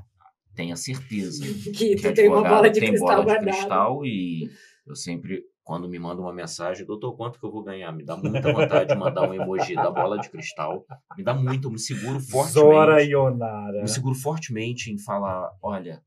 tenha 0.54 0.76
certeza 0.76 1.44
Que 1.74 1.96
que 1.96 1.96
tu 1.96 2.14
tem 2.14 2.28
uma 2.28 2.44
bola 2.44 2.70
de 2.70 2.82
tem 2.82 2.90
cristal 2.90 3.08
bola 3.08 3.22
de 3.22 3.26
guardada. 3.26 3.52
cristal 3.58 4.06
e 4.06 4.52
eu 4.86 4.94
sempre, 4.96 5.42
quando 5.64 5.88
me 5.88 5.98
manda 5.98 6.22
uma 6.22 6.34
mensagem, 6.34 6.86
doutor, 6.86 7.16
quanto 7.16 7.40
que 7.40 7.46
eu 7.46 7.52
vou 7.52 7.64
ganhar? 7.64 7.90
Me 7.94 8.04
dá 8.04 8.18
muita 8.18 8.52
vontade 8.52 8.90
de 8.90 8.96
mandar 9.00 9.28
um 9.28 9.34
emoji 9.34 9.76
da 9.76 9.90
bola 9.90 10.20
de 10.20 10.30
cristal. 10.30 10.86
Me 11.18 11.24
dá 11.24 11.34
muito, 11.34 11.70
eu 11.70 11.72
me 11.72 11.80
seguro 11.80 12.20
fortemente. 12.20 12.52
Zora 12.54 13.02
Ionara. 13.02 13.82
Me 13.82 13.88
seguro 13.88 14.16
fortemente 14.16 14.92
em 14.92 14.98
falar, 14.98 15.50
olha, 15.62 16.04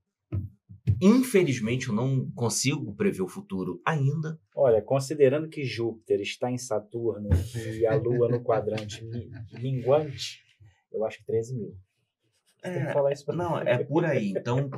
infelizmente 1.00 1.88
eu 1.88 1.94
não 1.94 2.30
consigo 2.32 2.94
prever 2.94 3.22
o 3.22 3.28
futuro 3.28 3.80
ainda. 3.84 4.38
Olha, 4.54 4.80
considerando 4.82 5.48
que 5.48 5.64
Júpiter 5.64 6.20
está 6.20 6.50
em 6.50 6.58
Saturno 6.58 7.28
e 7.78 7.86
a 7.86 7.94
Lua 7.96 8.28
no 8.28 8.40
quadrante 8.42 9.04
mi- 9.04 9.30
minguante, 9.60 10.42
eu 10.92 11.04
acho 11.04 11.18
que 11.18 11.26
13 11.26 11.54
mil. 11.56 11.74
Você 12.62 12.72
tem 12.72 12.86
que 12.86 12.92
falar 12.92 13.12
isso 13.12 13.24
pra 13.24 13.34
Não, 13.36 13.58
é 13.58 13.78
por 13.84 14.04
aí. 14.04 14.30
Então, 14.36 14.68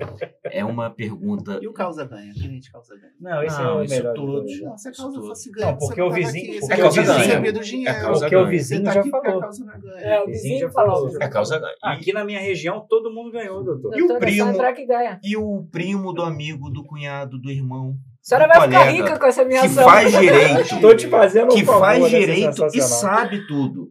é 0.44 0.64
uma 0.64 0.90
pergunta. 0.90 1.58
E 1.62 1.66
o 1.68 1.72
causa 1.72 2.04
ganha? 2.04 2.32
Cliente 2.34 2.70
causa 2.70 2.94
ganha. 2.96 3.12
Não, 3.18 3.42
esse 3.42 3.58
Não, 3.58 3.70
é 3.70 3.74
o 3.80 3.82
isso 3.84 3.94
melhor. 3.94 4.14
todos. 4.14 4.34
todos. 4.34 4.60
Não, 4.62 4.76
se 4.76 4.88
a 4.88 4.90
Isso 4.90 5.02
causa 5.02 5.20
fosse 5.20 5.50
ganha, 5.50 5.66
Não, 5.70 5.78
porque 5.78 6.02
o 6.02 6.04
tava 6.04 6.14
vizinho- 6.16 6.50
aqui, 6.50 6.60
porque 6.60 6.82
o 6.82 6.88
tinha 6.90 7.02
vizinho- 7.04 7.62
dinheiro. 7.62 7.88
é 7.88 8.00
causa 8.00 8.20
Porque 8.20 8.36
o 8.36 8.46
vizinho 8.46 8.84
tá 8.84 8.92
já 8.92 9.00
aqui 9.00 9.10
porque 9.10 9.26
a 9.26 9.30
falou. 9.30 9.42
causa 9.42 9.64
não 9.64 9.80
ganha. 9.80 10.00
É, 10.00 10.20
o 10.20 10.26
Vizinho 10.26 10.42
vizinho 10.42 10.60
já 10.60 10.70
falou. 10.70 10.94
falou. 11.08 11.22
É 11.22 11.28
causa 11.28 11.58
ganha. 11.58 11.72
E, 11.72 11.88
Aqui 11.88 12.12
na 12.12 12.24
minha 12.24 12.40
região, 12.40 12.84
todo 12.86 13.10
mundo 13.12 13.30
ganhou, 13.30 13.64
doutor. 13.64 13.96
E 13.96 14.02
o 14.02 14.12
é 14.12 14.18
primo? 14.18 14.52
que 14.74 14.86
e 15.24 15.36
o 15.36 15.66
primo 15.70 16.12
do 16.12 16.22
amigo, 16.22 16.68
do 16.70 16.84
cunhado, 16.84 17.38
do 17.38 17.50
irmão, 17.50 17.96
A 17.96 18.18
senhora 18.28 18.46
vai 18.48 18.68
ficar 18.68 18.84
rica 18.90 19.18
com 19.18 19.26
essa 19.26 19.44
minha 19.44 19.60
que 19.60 19.66
ação. 19.66 19.84
faz 19.84 20.12
direito, 20.12 20.60
Estou 20.74 20.94
te 20.94 21.06
fazendo 21.08 21.52
um 21.52 21.56
que 21.56 21.64
favor, 21.64 21.80
faz 21.80 22.04
essa 22.04 22.16
é 22.16 22.20
direito 22.20 22.66
e 22.74 22.82
sabe 22.82 23.46
tudo. 23.46 23.90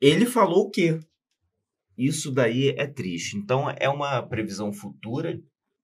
Ele 0.00 0.26
falou 0.26 0.64
o 0.66 0.70
quê? 0.70 0.98
Isso 1.96 2.30
daí 2.32 2.70
é 2.76 2.86
triste. 2.86 3.36
Então 3.36 3.70
é 3.70 3.88
uma 3.88 4.20
previsão 4.22 4.72
futura, 4.72 5.38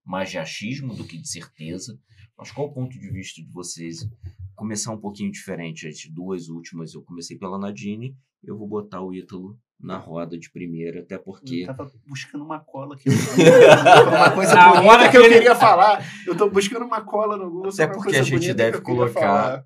mais 0.05 0.31
de 0.31 0.39
achismo 0.39 0.95
do 0.95 1.05
que 1.05 1.17
de 1.19 1.29
certeza. 1.29 1.99
Mas 2.37 2.51
qual 2.51 2.69
o 2.69 2.73
ponto 2.73 2.99
de 2.99 3.11
vista 3.11 3.43
de 3.43 3.51
vocês? 3.53 4.09
Começar 4.57 4.93
um 4.93 5.01
pouquinho 5.01 5.31
diferente. 5.31 5.87
As 5.87 5.97
duas 6.11 6.49
últimas 6.49 6.95
eu 6.95 7.03
comecei 7.03 7.37
pela 7.39 7.59
Nadine. 7.59 8.15
Eu 8.43 8.57
vou 8.57 8.67
botar 8.67 9.03
o 9.03 9.13
Ítalo 9.15 9.59
na 9.79 9.97
roda 9.97 10.39
de 10.39 10.51
primeira, 10.51 11.01
até 11.01 11.17
porque 11.17 11.63
Eu 11.63 11.67
tava 11.75 11.91
buscando 12.07 12.45
uma 12.45 12.61
cola 12.61 12.95
aqui. 12.95 13.09
uma 14.09 14.31
coisa 14.33 14.55
Na 14.55 14.69
bonita 14.73 14.89
hora 14.91 15.11
que 15.11 15.17
eu 15.17 15.23
queria 15.23 15.55
falar. 15.55 16.05
Eu 16.27 16.37
tô 16.37 16.51
buscando 16.51 16.85
uma 16.85 17.03
cola 17.03 17.37
no 17.37 17.51
Google. 17.51 17.71
Até 17.73 17.87
porque 17.87 18.17
a 18.17 18.23
gente 18.23 18.53
deve 18.53 18.79
que 18.79 18.85
colocar- 18.85 19.21
falar. 19.21 19.65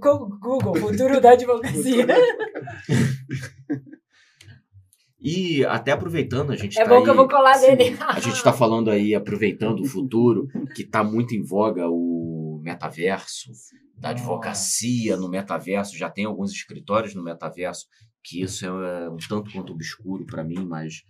Google, 0.00 0.74
futuro 0.76 1.20
da 1.20 1.30
advocacia. 1.32 2.06
E 5.20 5.64
até 5.66 5.92
aproveitando, 5.92 6.50
a 6.50 6.56
gente 6.56 6.78
É 6.78 6.84
tá 6.84 6.88
bom 6.88 6.98
aí, 6.98 7.04
que 7.04 7.10
eu 7.10 7.14
vou 7.14 7.28
colar 7.28 7.54
sim. 7.54 7.76
dele. 7.76 7.96
A 8.00 8.20
gente 8.20 8.36
está 8.36 8.52
falando 8.52 8.90
aí, 8.90 9.14
aproveitando 9.14 9.80
o 9.80 9.86
futuro, 9.86 10.48
que 10.74 10.82
está 10.82 11.04
muito 11.04 11.34
em 11.34 11.42
voga 11.42 11.88
o 11.88 12.58
metaverso, 12.62 13.50
da 13.98 14.10
advocacia 14.10 15.16
no 15.16 15.28
metaverso. 15.28 15.96
Já 15.96 16.08
tem 16.08 16.24
alguns 16.24 16.52
escritórios 16.52 17.14
no 17.14 17.22
metaverso, 17.22 17.86
que 18.24 18.40
isso 18.42 18.64
é 18.64 19.10
um 19.10 19.16
tanto 19.28 19.52
quanto 19.52 19.72
obscuro 19.74 20.24
para 20.24 20.42
mim, 20.42 20.64
mas 20.64 21.04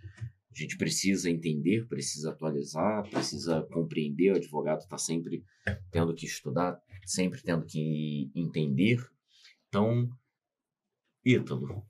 a 0.53 0.59
gente 0.61 0.77
precisa 0.77 1.31
entender, 1.31 1.87
precisa 1.87 2.31
atualizar, 2.31 3.09
precisa 3.09 3.65
compreender. 3.71 4.33
O 4.33 4.37
advogado 4.37 4.81
está 4.81 4.99
sempre 4.99 5.45
tendo 5.93 6.13
que 6.15 6.27
estudar, 6.27 6.77
sempre 7.07 7.41
tendo 7.43 7.65
que 7.65 8.29
entender. 8.35 8.99
Então, 9.69 10.09
Ítalo, 11.25 11.85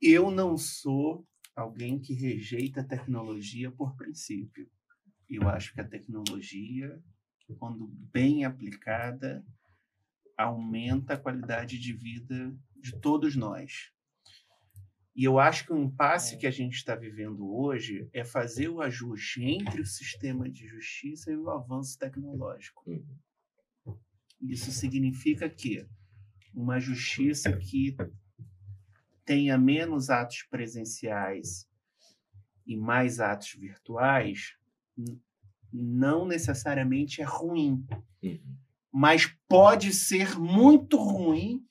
Eu 0.00 0.30
não 0.30 0.56
sou 0.56 1.26
alguém 1.54 1.98
que 1.98 2.14
rejeita 2.14 2.80
a 2.80 2.84
tecnologia 2.84 3.70
por 3.70 3.94
princípio. 3.96 4.70
Eu 5.28 5.48
acho 5.48 5.74
que 5.74 5.80
a 5.80 5.88
tecnologia, 5.88 6.98
quando 7.58 7.86
bem 8.12 8.44
aplicada, 8.44 9.44
aumenta 10.36 11.14
a 11.14 11.18
qualidade 11.18 11.78
de 11.78 11.92
vida 11.92 12.56
de 12.76 12.98
todos 12.98 13.36
nós. 13.36 13.92
E 15.14 15.24
eu 15.24 15.38
acho 15.38 15.66
que 15.66 15.72
o 15.72 15.82
impasse 15.82 16.38
que 16.38 16.46
a 16.46 16.50
gente 16.50 16.76
está 16.76 16.94
vivendo 16.94 17.52
hoje 17.52 18.08
é 18.12 18.24
fazer 18.24 18.68
o 18.68 18.80
ajuste 18.80 19.42
entre 19.42 19.82
o 19.82 19.86
sistema 19.86 20.48
de 20.48 20.66
justiça 20.66 21.30
e 21.30 21.36
o 21.36 21.50
avanço 21.50 21.98
tecnológico. 21.98 22.82
Uhum. 22.88 23.98
Isso 24.40 24.70
significa 24.70 25.50
que 25.50 25.86
uma 26.54 26.80
justiça 26.80 27.54
que 27.54 27.94
tenha 29.30 29.56
menos 29.56 30.10
atos 30.10 30.42
presenciais 30.50 31.64
e 32.66 32.76
mais 32.76 33.20
atos 33.20 33.52
virtuais 33.52 34.56
não 35.72 36.26
necessariamente 36.26 37.22
é 37.22 37.24
ruim, 37.24 37.86
Uhum. 38.20 38.56
mas 38.92 39.26
pode 39.48 39.92
ser 39.92 40.36
muito 40.36 40.96
ruim 40.96 41.64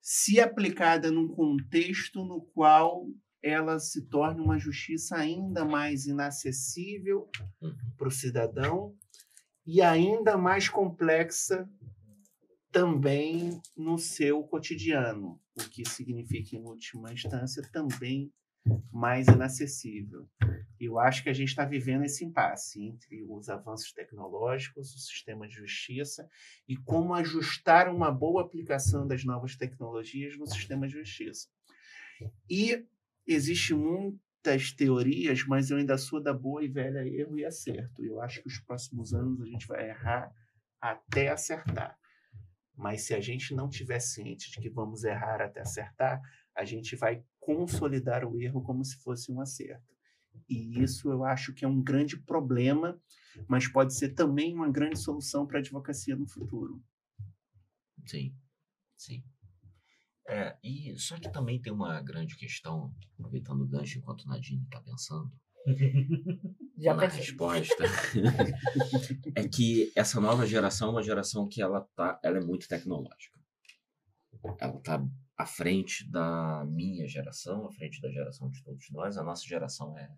se 0.00 0.38
aplicada 0.38 1.10
num 1.10 1.26
contexto 1.26 2.24
no 2.24 2.40
qual 2.40 3.08
ela 3.42 3.80
se 3.80 4.06
torne 4.08 4.40
uma 4.40 4.56
justiça 4.56 5.16
ainda 5.16 5.64
mais 5.64 6.06
inacessível 6.06 7.28
Uhum. 7.60 7.74
para 7.96 8.06
o 8.06 8.10
cidadão 8.12 8.94
e 9.66 9.82
ainda 9.82 10.38
mais 10.38 10.68
complexa 10.68 11.68
também 12.70 13.60
no 13.76 13.98
seu 13.98 14.44
cotidiano, 14.44 15.41
o 15.56 15.68
que 15.68 15.88
significa, 15.88 16.56
em 16.56 16.62
última 16.62 17.12
instância, 17.12 17.62
também 17.72 18.32
mais 18.92 19.26
inacessível. 19.26 20.28
Eu 20.78 20.98
acho 20.98 21.22
que 21.22 21.28
a 21.28 21.32
gente 21.32 21.48
está 21.48 21.64
vivendo 21.64 22.04
esse 22.04 22.24
impasse 22.24 22.82
entre 22.82 23.24
os 23.28 23.48
avanços 23.48 23.92
tecnológicos, 23.92 24.94
o 24.94 24.98
sistema 24.98 25.46
de 25.46 25.54
justiça 25.54 26.28
e 26.68 26.76
como 26.76 27.14
ajustar 27.14 27.88
uma 27.88 28.10
boa 28.10 28.42
aplicação 28.42 29.06
das 29.06 29.24
novas 29.24 29.56
tecnologias 29.56 30.36
no 30.36 30.46
sistema 30.46 30.86
de 30.86 30.94
justiça. 30.94 31.48
E 32.48 32.84
existe 33.26 33.74
muitas 33.74 34.72
teorias, 34.72 35.44
mas 35.46 35.70
eu 35.70 35.76
ainda 35.76 35.98
sou 35.98 36.20
da 36.20 36.32
boa 36.32 36.64
e 36.64 36.68
velha 36.68 37.06
erro 37.06 37.38
e 37.38 37.44
acerto. 37.44 38.04
Eu 38.04 38.20
acho 38.20 38.42
que 38.42 38.48
os 38.48 38.58
próximos 38.58 39.12
anos 39.12 39.40
a 39.40 39.46
gente 39.46 39.66
vai 39.66 39.88
errar 39.88 40.32
até 40.80 41.28
acertar. 41.28 41.96
Mas 42.76 43.02
se 43.02 43.14
a 43.14 43.20
gente 43.20 43.54
não 43.54 43.68
tiver 43.68 44.00
ciente 44.00 44.50
de 44.50 44.60
que 44.60 44.70
vamos 44.70 45.04
errar 45.04 45.42
até 45.42 45.60
acertar, 45.60 46.20
a 46.54 46.64
gente 46.64 46.96
vai 46.96 47.22
consolidar 47.38 48.24
o 48.24 48.40
erro 48.40 48.62
como 48.62 48.84
se 48.84 48.96
fosse 48.96 49.30
um 49.30 49.40
acerto. 49.40 49.92
E 50.48 50.82
isso 50.82 51.10
eu 51.10 51.24
acho 51.24 51.52
que 51.52 51.64
é 51.64 51.68
um 51.68 51.82
grande 51.82 52.16
problema, 52.16 53.00
mas 53.46 53.68
pode 53.68 53.94
ser 53.94 54.10
também 54.10 54.54
uma 54.54 54.70
grande 54.70 54.98
solução 54.98 55.46
para 55.46 55.58
a 55.58 55.60
advocacia 55.60 56.16
no 56.16 56.26
futuro. 56.26 56.82
Sim, 58.06 58.34
sim. 58.96 59.22
É, 60.28 60.56
e 60.62 60.96
só 60.98 61.18
que 61.18 61.30
também 61.30 61.60
tem 61.60 61.72
uma 61.72 62.00
grande 62.00 62.36
questão, 62.36 62.94
aproveitando 63.18 63.62
o 63.62 63.66
gancho 63.66 63.98
enquanto 63.98 64.26
Nadine 64.26 64.64
está 64.64 64.80
pensando 64.80 65.32
Já 66.78 66.96
pensei. 66.96 67.20
resposta, 67.20 67.84
é 69.36 69.48
que 69.48 69.92
essa 69.94 70.20
nova 70.20 70.46
geração 70.46 70.88
é 70.88 70.90
uma 70.92 71.02
geração 71.02 71.46
que 71.48 71.62
ela 71.62 71.86
tá, 71.94 72.18
ela 72.22 72.38
é 72.38 72.40
muito 72.40 72.66
tecnológica. 72.66 73.38
Ela 74.58 74.76
está 74.76 75.04
à 75.36 75.46
frente 75.46 76.10
da 76.10 76.64
minha 76.64 77.06
geração, 77.06 77.66
à 77.66 77.72
frente 77.72 78.00
da 78.00 78.10
geração 78.10 78.50
de 78.50 78.62
todos 78.64 78.90
nós. 78.90 79.16
A 79.16 79.22
nossa 79.22 79.46
geração 79.46 79.96
é, 79.96 80.10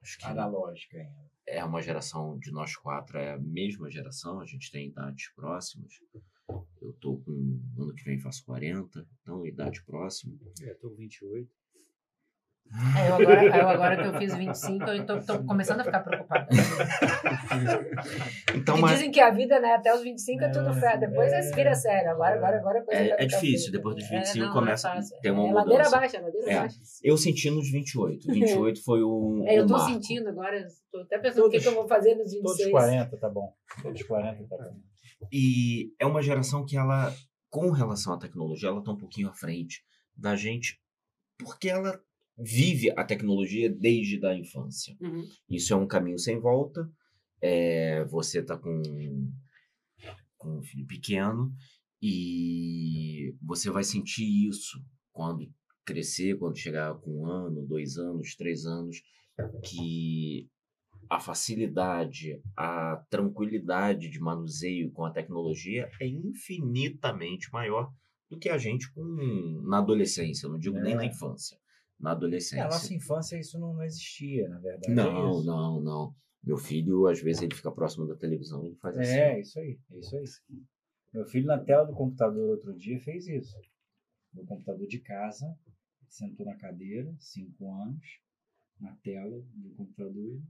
acho 0.00 0.18
que 0.18 0.24
Analógica 0.26 0.98
ainda. 0.98 1.30
é 1.46 1.64
uma 1.64 1.82
geração 1.82 2.38
de 2.38 2.52
nós 2.52 2.76
quatro, 2.76 3.18
é 3.18 3.32
a 3.32 3.38
mesma 3.38 3.90
geração, 3.90 4.40
a 4.40 4.46
gente 4.46 4.70
tem 4.70 4.88
idades 4.88 5.28
próximas. 5.34 5.92
Eu 6.80 6.92
tô 7.00 7.16
com, 7.18 7.60
ano 7.78 7.94
que 7.94 8.04
vem 8.04 8.20
faço 8.20 8.44
40, 8.44 9.06
então 9.22 9.46
idade 9.46 9.82
próxima. 9.84 10.38
Eu 10.60 10.78
tô 10.78 10.90
com 10.90 10.96
28. 10.96 11.50
É, 12.74 13.08
eu 13.08 13.14
agora, 13.14 13.44
eu 13.44 13.68
agora 13.68 13.96
que 14.02 14.08
eu 14.08 14.18
fiz 14.18 14.34
25, 14.34 14.84
eu 14.84 15.06
tô, 15.06 15.20
tô 15.20 15.44
começando 15.44 15.80
a 15.80 15.84
ficar 15.84 16.00
preocupada. 16.00 16.48
Então, 18.54 18.78
mas 18.78 18.92
dizem 18.92 19.10
que 19.10 19.20
a 19.20 19.30
vida, 19.30 19.60
né, 19.60 19.74
até 19.74 19.94
os 19.94 20.02
25 20.02 20.44
é 20.44 20.48
tudo 20.50 20.72
fé, 20.74 20.96
depois 20.96 21.32
é. 21.32 21.40
é, 21.40 21.54
vira 21.54 21.74
sério. 21.74 22.10
Agora, 22.10 22.34
agora, 22.36 22.58
agora 22.58 22.80
a 22.80 22.84
coisa 22.84 23.00
É- 23.00 23.08
vai 23.08 23.18
é 23.18 23.22
ficar 23.22 23.40
difícil, 23.40 23.72
depois 23.72 23.96
dos 23.96 24.04
É, 24.10 24.18
25 24.18 24.46
não, 24.46 24.52
começa 24.52 24.88
não 24.88 24.94
é 24.94 24.98
a 24.98 25.02
fácil. 25.02 25.20
ter 25.20 25.30
uma 25.30 25.48
é 25.48 25.52
ladeira 25.52 25.78
mudança. 25.78 25.96
abaixo, 25.96 26.16
é 26.16 26.20
ladeira 26.20 26.50
É. 26.50 26.56
abaixo. 26.58 26.76
eu 27.02 27.16
senti 27.16 27.50
nos 27.50 27.70
28. 27.70 28.32
28 28.32 28.82
foi 28.84 29.04
um, 29.04 29.44
É, 29.46 29.58
eu 29.58 29.66
tô 29.66 29.74
marco. 29.74 29.90
sentindo 29.92 30.28
agora, 30.28 30.66
tô 30.90 31.00
até 31.00 31.18
pensando 31.18 31.46
o 31.46 31.50
que, 31.50 31.58
Todos- 31.58 31.62
que 31.62 31.68
eu 31.68 31.74
vou 31.74 31.88
fazer 31.88 32.14
nos 32.14 32.32
Todos 32.32 32.56
26. 32.56 32.70
40 32.70 33.16
tá 33.18 33.28
bom. 33.28 33.52
Todos 33.82 34.02
40 34.02 34.44
tá 34.48 34.56
bom. 34.56 34.76
E 35.32 35.92
é 36.00 36.06
uma 36.06 36.22
geração 36.22 36.64
que 36.64 36.76
ela, 36.76 37.12
com 37.50 37.70
relação 37.70 38.14
à 38.14 38.18
tecnologia, 38.18 38.68
ela 38.68 38.82
tá 38.82 38.92
um 38.92 38.96
pouquinho 38.98 39.28
à 39.28 39.32
frente 39.32 39.82
da 40.16 40.36
gente, 40.36 40.78
porque 41.38 41.68
ela 41.68 42.00
vive 42.38 42.90
a 42.96 43.04
tecnologia 43.04 43.70
desde 43.70 44.24
a 44.26 44.36
infância. 44.36 44.96
Uhum. 45.00 45.24
Isso 45.48 45.72
é 45.72 45.76
um 45.76 45.86
caminho 45.86 46.18
sem 46.18 46.38
volta. 46.38 46.90
É, 47.40 48.04
você 48.04 48.42
tá 48.42 48.56
com, 48.56 48.82
com 50.36 50.58
um 50.58 50.62
filho 50.62 50.86
pequeno 50.86 51.52
e 52.00 53.34
você 53.42 53.70
vai 53.70 53.84
sentir 53.84 54.48
isso 54.48 54.82
quando 55.12 55.46
crescer, 55.84 56.38
quando 56.38 56.58
chegar 56.58 56.94
com 56.94 57.22
um 57.22 57.26
ano, 57.26 57.66
dois 57.66 57.98
anos, 57.98 58.34
três 58.34 58.64
anos, 58.64 59.02
que 59.62 60.48
a 61.10 61.20
facilidade, 61.20 62.40
a 62.56 62.96
tranquilidade 63.10 64.08
de 64.08 64.18
manuseio 64.18 64.90
com 64.92 65.04
a 65.04 65.10
tecnologia 65.10 65.90
é 66.00 66.06
infinitamente 66.06 67.52
maior 67.52 67.92
do 68.30 68.38
que 68.38 68.48
a 68.48 68.56
gente 68.56 68.90
com, 68.92 69.04
na 69.66 69.78
adolescência. 69.78 70.48
Não 70.48 70.58
digo 70.58 70.78
nem 70.80 70.94
É. 70.94 70.96
na 70.96 71.04
infância, 71.06 71.58
na 71.98 72.10
É, 72.10 72.12
adolescência. 72.12 72.64
a 72.64 72.68
nossa 72.68 72.94
infância 72.94 73.38
isso 73.38 73.58
não, 73.58 73.74
não 73.74 73.82
existia, 73.84 74.48
na 74.48 74.58
verdade. 74.58 74.90
é 74.90 74.94
Não, 74.94 75.38
isso. 75.38 75.46
não, 75.46 75.80
não. 75.80 76.14
Meu 76.42 76.58
filho, 76.58 77.06
às 77.06 77.20
vezes, 77.22 77.42
ele 77.42 77.54
fica 77.54 77.72
próximo 77.72 78.06
da 78.06 78.16
televisão 78.16 78.66
e 78.66 78.74
faz 78.76 78.98
assim. 78.98 79.10
É, 79.12 79.40
isso 79.40 79.58
aí, 79.58 79.78
é 79.92 79.98
isso 79.98 80.16
aí. 80.16 80.24
Meu 81.14 81.24
filho 81.26 81.46
na 81.46 81.58
tela 81.58 81.84
do 81.84 81.94
computador 81.94 82.50
outro 82.50 82.74
dia 82.76 83.00
fez 83.00 83.26
isso. 83.26 83.56
No 84.32 84.44
computador 84.44 84.86
de 84.86 84.98
casa, 84.98 85.46
sentou 86.08 86.44
na 86.44 86.56
cadeira, 86.56 87.14
cinco 87.18 87.70
anos, 87.82 88.04
na 88.80 88.94
tela 88.96 89.40
do 89.54 89.70
computador. 89.76 90.40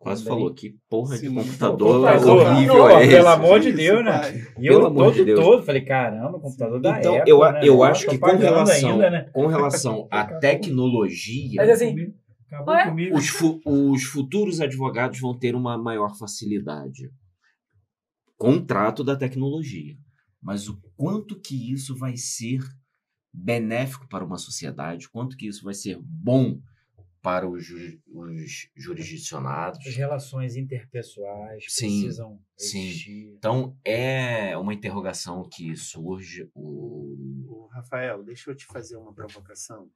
Quase 0.00 0.24
Também. 0.24 0.38
falou 0.38 0.54
que 0.54 0.74
porra 0.88 1.14
de 1.18 1.28
Sim, 1.28 1.34
computador 1.34 2.08
é 2.08 2.12
computador, 2.14 2.46
horrível 2.46 2.74
não, 2.74 2.88
é 2.88 3.02
esse. 3.04 3.14
pelo 3.16 3.28
amor 3.28 3.60
de 3.60 3.70
Deus, 3.72 4.02
né? 4.02 4.20
E 4.58 4.62
Pelo 4.62 4.80
eu 4.80 4.86
amor 4.86 5.04
todo 5.04 5.14
de 5.14 5.24
Deus. 5.26 5.40
todo 5.40 5.62
falei, 5.62 5.82
caramba, 5.84 6.40
computador 6.40 6.80
da 6.80 6.98
Então, 6.98 7.16
Apple, 7.16 7.30
eu, 7.30 7.38
né? 7.52 7.60
eu 7.64 7.82
acho 7.84 8.06
que 8.08 8.16
com 8.18 8.26
relação, 8.34 8.92
ainda, 8.92 9.10
né? 9.10 9.30
com 9.30 9.46
relação 9.46 10.08
à 10.10 10.24
tecnologia, 10.24 11.52
Mas 11.60 11.68
assim, 11.68 11.94
os, 13.12 13.28
fu- 13.28 13.60
os 13.66 14.02
futuros 14.04 14.58
advogados 14.62 15.20
vão 15.20 15.38
ter 15.38 15.54
uma 15.54 15.76
maior 15.76 16.16
facilidade. 16.18 17.10
Contrato 18.38 19.04
da 19.04 19.14
tecnologia. 19.14 19.94
Mas 20.42 20.66
o 20.66 20.80
quanto 20.96 21.38
que 21.38 21.72
isso 21.72 21.94
vai 21.94 22.16
ser 22.16 22.60
benéfico 23.32 24.08
para 24.08 24.24
uma 24.24 24.38
sociedade, 24.38 25.10
quanto 25.10 25.36
que 25.36 25.46
isso 25.46 25.62
vai 25.62 25.74
ser 25.74 25.98
bom 26.00 26.58
para 27.22 27.48
os, 27.48 27.64
ju- 27.64 28.00
os 28.06 28.70
jurisdicionados. 28.74 29.86
As 29.86 29.94
relações 29.94 30.56
interpessoais 30.56 31.64
Sim, 31.68 32.00
precisam 32.02 32.42
sim. 32.56 32.88
existir. 32.88 33.34
Então, 33.36 33.78
é 33.84 34.56
uma 34.56 34.72
interrogação 34.72 35.46
que 35.48 35.76
surge. 35.76 36.50
O... 36.54 37.46
Ô, 37.46 37.66
Rafael, 37.66 38.22
deixa 38.22 38.50
eu 38.50 38.54
te 38.54 38.64
fazer 38.66 38.96
uma 38.96 39.12
provocação. 39.12 39.90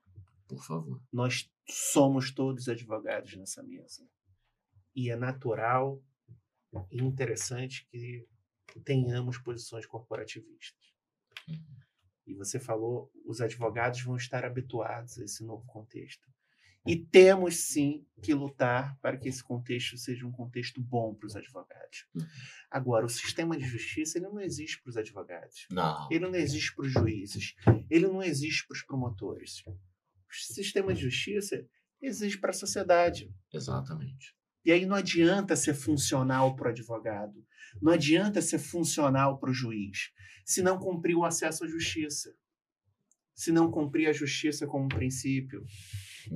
Por 0.47 0.63
favor. 0.63 1.01
Nós 1.13 1.51
somos 1.69 2.31
todos 2.31 2.69
advogados 2.69 3.35
nessa 3.37 3.63
mesa. 3.63 4.07
E 4.95 5.11
é 5.11 5.17
natural 5.17 6.03
e 6.91 7.03
interessante 7.03 7.87
que 7.91 8.27
tenhamos 8.85 9.39
posições 9.39 9.87
corporativistas. 9.87 10.85
E 12.27 12.35
você 12.35 12.59
falou, 12.59 13.11
os 13.25 13.41
advogados 13.41 14.03
vão 14.03 14.17
estar 14.17 14.45
habituados 14.45 15.19
a 15.19 15.25
esse 15.25 15.45
novo 15.45 15.65
contexto. 15.67 16.27
E 16.86 16.97
temos 16.97 17.56
sim 17.56 18.06
que 18.23 18.35
lutar 18.35 18.98
para 19.01 19.16
que 19.16 19.28
esse 19.28 19.43
contexto 19.43 19.97
seja 19.97 20.27
um 20.27 20.32
contexto 20.32 20.82
bom 20.82 21.15
para 21.15 21.27
os 21.27 21.36
advogados. 21.36 22.06
Uhum. 22.15 22.27
Agora, 22.70 23.06
o 23.06 23.09
sistema 23.09 23.56
de 23.56 23.65
justiça 23.65 24.19
ele 24.19 24.27
não 24.27 24.40
existe 24.40 24.82
para 24.82 24.90
os 24.90 24.97
advogados. 24.97 25.66
Não. 25.70 26.09
Ele 26.11 26.27
não 26.27 26.35
existe 26.35 26.74
para 26.74 26.85
os 26.85 26.93
juízes. 26.93 27.55
Ele 27.90 28.06
não 28.06 28.23
existe 28.23 28.66
para 28.66 28.74
os 28.74 28.82
promotores. 28.82 29.62
O 29.66 29.74
sistema 30.32 30.93
de 30.93 31.02
justiça 31.02 31.66
existe 32.02 32.39
para 32.39 32.51
a 32.51 32.55
sociedade. 32.55 33.32
Exatamente. 33.52 34.35
E 34.65 34.73
aí 34.73 34.86
não 34.86 34.97
adianta 34.97 35.55
ser 35.56 35.74
funcional 35.74 36.56
para 36.56 36.69
o 36.69 36.70
advogado. 36.70 37.44
Não 37.81 37.93
adianta 37.93 38.40
ser 38.40 38.59
funcional 38.59 39.39
para 39.39 39.51
o 39.51 39.55
juiz. 39.55 40.11
Se 40.44 40.62
não 40.62 40.78
cumprir 40.78 41.15
o 41.15 41.24
acesso 41.24 41.65
à 41.65 41.69
justiça. 41.69 42.35
Se 43.35 43.52
não 43.52 43.70
cumprir 43.70 44.09
a 44.09 44.12
justiça 44.12 44.66
como 44.66 44.89
princípio. 44.89 45.65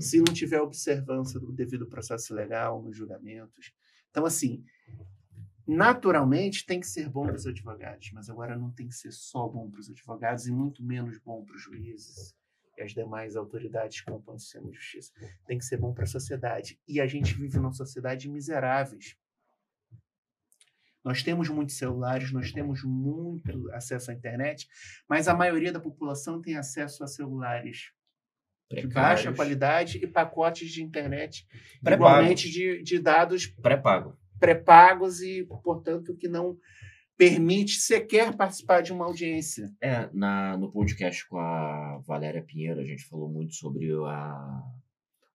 Se 0.00 0.18
não 0.18 0.32
tiver 0.32 0.60
observância 0.60 1.38
do 1.40 1.52
devido 1.52 1.86
processo 1.86 2.34
legal 2.34 2.82
nos 2.82 2.96
julgamentos. 2.96 3.72
Então, 4.10 4.24
assim, 4.26 4.64
naturalmente 5.66 6.64
tem 6.64 6.80
que 6.80 6.86
ser 6.86 7.08
bom 7.08 7.26
para 7.26 7.36
os 7.36 7.46
advogados, 7.46 8.10
mas 8.12 8.28
agora 8.30 8.56
não 8.56 8.70
tem 8.70 8.88
que 8.88 8.94
ser 8.94 9.12
só 9.12 9.46
bom 9.46 9.70
para 9.70 9.80
os 9.80 9.90
advogados 9.90 10.46
e 10.46 10.52
muito 10.52 10.82
menos 10.82 11.18
bom 11.18 11.44
para 11.44 11.54
os 11.54 11.62
juízes 11.62 12.34
e 12.76 12.82
as 12.82 12.92
demais 12.92 13.36
autoridades 13.36 14.00
que 14.00 14.10
compõem 14.10 14.36
o 14.36 14.38
sistema 14.38 14.70
de 14.70 14.76
justiça. 14.76 15.12
Tem 15.46 15.58
que 15.58 15.64
ser 15.64 15.76
bom 15.76 15.92
para 15.92 16.04
a 16.04 16.06
sociedade. 16.06 16.80
E 16.86 17.00
a 17.00 17.06
gente 17.06 17.34
vive 17.34 17.58
numa 17.58 17.72
sociedade 17.72 18.22
de 18.22 18.30
miseráveis. 18.30 19.16
Nós 21.04 21.22
temos 21.22 21.48
muitos 21.48 21.76
celulares, 21.76 22.32
nós 22.32 22.52
temos 22.52 22.82
muito 22.82 23.70
acesso 23.72 24.10
à 24.10 24.14
internet, 24.14 24.68
mas 25.08 25.28
a 25.28 25.34
maioria 25.34 25.72
da 25.72 25.80
população 25.80 26.40
tem 26.40 26.56
acesso 26.56 27.02
a 27.02 27.06
celulares 27.06 27.92
de 28.70 28.86
baixa 28.86 29.22
Precários. 29.32 29.36
qualidade 29.36 29.98
e 29.98 30.06
pacotes 30.06 30.70
de 30.70 30.82
internet 30.82 31.46
igualmente 31.82 32.50
de, 32.50 32.82
de 32.82 32.98
dados 32.98 33.46
Pré-pago. 33.46 34.18
pré-pagos 34.38 35.20
e, 35.22 35.44
portanto, 35.62 36.14
que 36.16 36.28
não 36.28 36.58
permite 37.16 37.72
sequer 37.80 38.36
participar 38.36 38.82
de 38.82 38.92
uma 38.92 39.04
audiência. 39.06 39.74
É, 39.80 40.08
na, 40.12 40.56
no 40.56 40.70
podcast 40.70 41.26
com 41.28 41.38
a 41.38 41.98
Valéria 42.06 42.42
Pinheiro, 42.44 42.78
a 42.80 42.84
gente 42.84 43.04
falou 43.04 43.28
muito 43.28 43.54
sobre 43.54 43.90
a, 44.06 44.62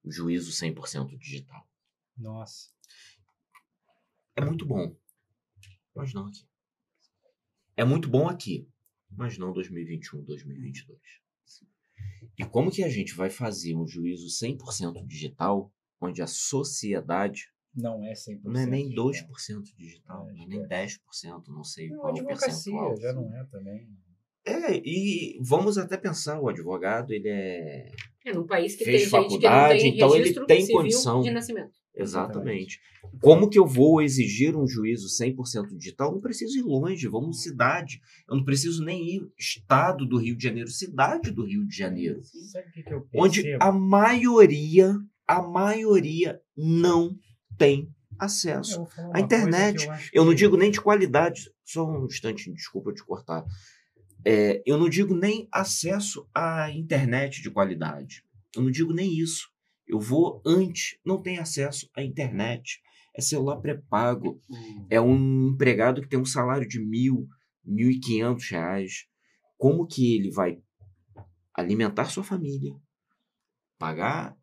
o 0.04 0.12
juízo 0.12 0.52
100% 0.52 1.18
digital. 1.18 1.68
Nossa. 2.16 2.70
É 4.36 4.46
muito 4.46 4.66
bom, 4.66 4.96
mas 5.96 6.14
não 6.14 6.28
aqui. 6.28 6.48
É 7.76 7.84
muito 7.84 8.08
bom 8.08 8.30
aqui, 8.30 8.68
mas 9.12 9.38
não 9.38 9.52
2021, 9.52 10.24
2022. 10.24 11.23
E 12.38 12.44
como 12.44 12.72
que 12.72 12.84
a 12.84 12.90
gente 12.90 13.14
vai 13.14 13.30
fazer 13.30 13.76
um 13.76 13.86
juízo 13.88 14.28
100% 14.28 15.06
digital, 15.06 15.72
onde 16.02 16.22
a 16.22 16.28
sociedade 16.28 17.44
Não 17.76 18.04
é 18.06 18.14
100%. 18.14 18.42
não 18.44 18.60
é 18.60 18.66
nem 18.66 18.84
digital. 18.90 19.06
2% 19.12 19.76
digital, 19.78 20.30
É, 20.30 20.34
nem 20.34 20.62
10%, 20.68 21.48
não 21.48 21.64
sei 21.64 21.90
Não, 21.90 22.00
qual 22.00 22.18
é 22.18 22.22
o 22.22 22.26
percentual. 22.26 22.96
já 23.00 23.14
não 23.14 23.34
é 23.36 23.44
também. 23.46 23.88
É, 24.46 24.76
e 24.84 25.40
vamos 25.42 25.78
até 25.78 25.96
pensar, 25.96 26.40
o 26.42 26.50
advogado, 26.50 27.14
ele 27.14 27.30
é 27.30 27.90
É 28.26 28.34
num 28.34 28.46
país 28.46 28.76
que 28.76 28.84
Fez 28.84 29.10
tem 29.10 29.10
gente 29.10 29.12
que 29.12 29.16
não 29.18 29.24
faculdade, 29.24 29.80
tem 29.80 29.96
então 29.96 30.10
ele 30.10 30.18
registro 30.20 30.46
tem 30.46 30.62
civil 30.62 30.76
condição. 30.78 31.22
de 31.22 31.32
nascimento. 31.32 31.74
Exatamente. 31.96 32.80
Como 33.22 33.50
que 33.50 33.60
eu 33.60 33.68
vou 33.68 34.02
exigir 34.02 34.56
um 34.56 34.68
juízo 34.68 35.08
100% 35.08 35.78
digital? 35.78 36.10
Eu 36.10 36.14
não 36.16 36.22
preciso 36.22 36.58
ir 36.58 36.64
longe, 36.64 37.08
vamos 37.08 37.42
cidade. 37.44 38.02
Eu 38.28 38.36
não 38.38 38.44
preciso 38.44 38.84
nem 38.84 39.16
ir 39.18 39.32
estado 39.38 40.06
do 40.06 40.18
Rio 40.18 40.36
de 40.36 40.44
Janeiro, 40.44 40.70
cidade 40.70 41.30
do 41.32 41.46
Rio 41.46 41.66
de 41.68 41.76
Janeiro. 41.76 42.22
Sabe 42.24 42.68
o 42.70 42.72
que, 42.72 42.84
que 42.84 42.94
eu 42.94 43.08
Onde 43.16 43.54
a 43.60 43.72
maioria, 43.72 44.98
a 45.28 45.42
maioria 45.42 46.42
não 46.58 47.16
tem 47.58 47.88
acesso. 48.18 48.86
Coisa 48.86 49.20
internet, 49.20 49.86
eu, 49.86 49.94
Eu 50.14 50.26
não 50.26 50.32
que- 50.32 50.38
digo 50.38 50.58
nem 50.58 50.72
de 50.72 50.82
qualidade, 50.82 51.52
só 51.64 51.88
um 51.88 52.06
instante, 52.06 52.52
desculpa 52.52 52.94
te 52.94 53.04
cortar. 53.04 53.46
É, 54.26 54.64
eu 54.66 54.78
não 54.78 54.90
digo 54.90 55.14
nem 55.14 55.48
acesso 55.52 56.28
à 56.34 56.72
internet 56.72 57.42
de 57.42 57.52
qualidade. 57.52 58.24
Eu 58.56 58.64
não 58.64 58.72
digo 58.72 58.94
nem 58.94 59.14
isso. 59.14 59.53
Eu 59.88 60.00
vou 60.00 60.42
antes, 60.46 60.98
não 61.06 61.22
tem 61.22 61.38
acesso 61.40 61.90
à 61.96 62.02
internet. 62.04 62.82
É 63.16 63.22
celular 63.22 63.58
pré-pago. 63.58 64.42
É 64.90 65.00
um 65.00 65.50
empregado 65.50 66.02
que 66.02 66.08
tem 66.10 66.20
um 66.20 66.26
salário 66.26 66.68
de 66.68 66.80
mil, 66.80 67.28
mil 67.64 67.90
e 67.92 68.00
quinhentos 68.00 68.50
reais. 68.50 69.06
Como 69.58 69.86
que 69.86 70.16
ele 70.16 70.32
vai 70.32 70.60
alimentar 71.54 72.06
sua 72.06 72.24
família, 72.24 72.74
pagar 73.78 74.36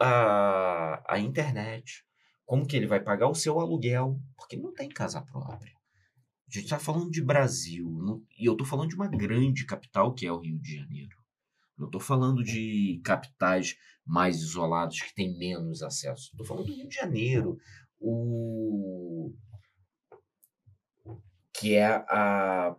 a, 0.00 1.02
a 1.14 1.18
internet? 1.18 2.04
Como 2.46 2.66
que 2.66 2.76
ele 2.76 2.86
vai 2.86 3.00
pagar 3.00 3.28
o 3.28 3.34
seu 3.34 3.60
aluguel? 3.60 4.18
Porque 4.36 4.56
ele 4.56 4.62
não 4.62 4.72
tem 4.72 4.88
casa 4.88 5.20
própria. 5.22 5.72
A 6.48 6.54
gente 6.54 6.64
está 6.64 6.78
falando 6.78 7.10
de 7.10 7.22
Brasil, 7.22 7.88
não- 7.90 8.22
e 8.38 8.44
eu 8.46 8.52
estou 8.52 8.66
falando 8.66 8.88
de 8.90 8.94
uma 8.94 9.08
grande 9.08 9.64
capital 9.64 10.12
que 10.12 10.26
é 10.26 10.32
o 10.32 10.38
Rio 10.40 10.58
de 10.58 10.76
Janeiro. 10.76 11.16
Não 11.78 11.86
estou 11.86 12.00
falando 12.00 12.42
de 12.44 13.00
capitais 13.04 13.76
mais 14.04 14.40
isolados 14.40 15.00
que 15.00 15.14
têm 15.14 15.36
menos 15.36 15.82
acesso. 15.82 16.30
Estou 16.32 16.46
falando 16.46 16.66
do 16.66 16.74
Rio 16.74 16.88
de 16.88 16.94
Janeiro, 16.94 17.58
o 17.98 19.32
que 21.54 21.74
é 21.74 21.86
a 22.08 22.74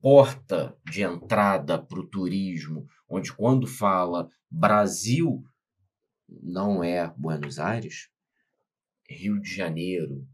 porta 0.00 0.76
de 0.88 1.02
entrada 1.02 1.76
para 1.78 1.98
o 1.98 2.06
turismo, 2.06 2.86
onde 3.08 3.32
quando 3.32 3.66
fala 3.66 4.28
Brasil 4.50 5.42
não 6.28 6.84
é 6.84 7.12
Buenos 7.16 7.58
Aires, 7.58 8.08
Rio 9.08 9.40
de 9.40 9.52
Janeiro 9.52 10.26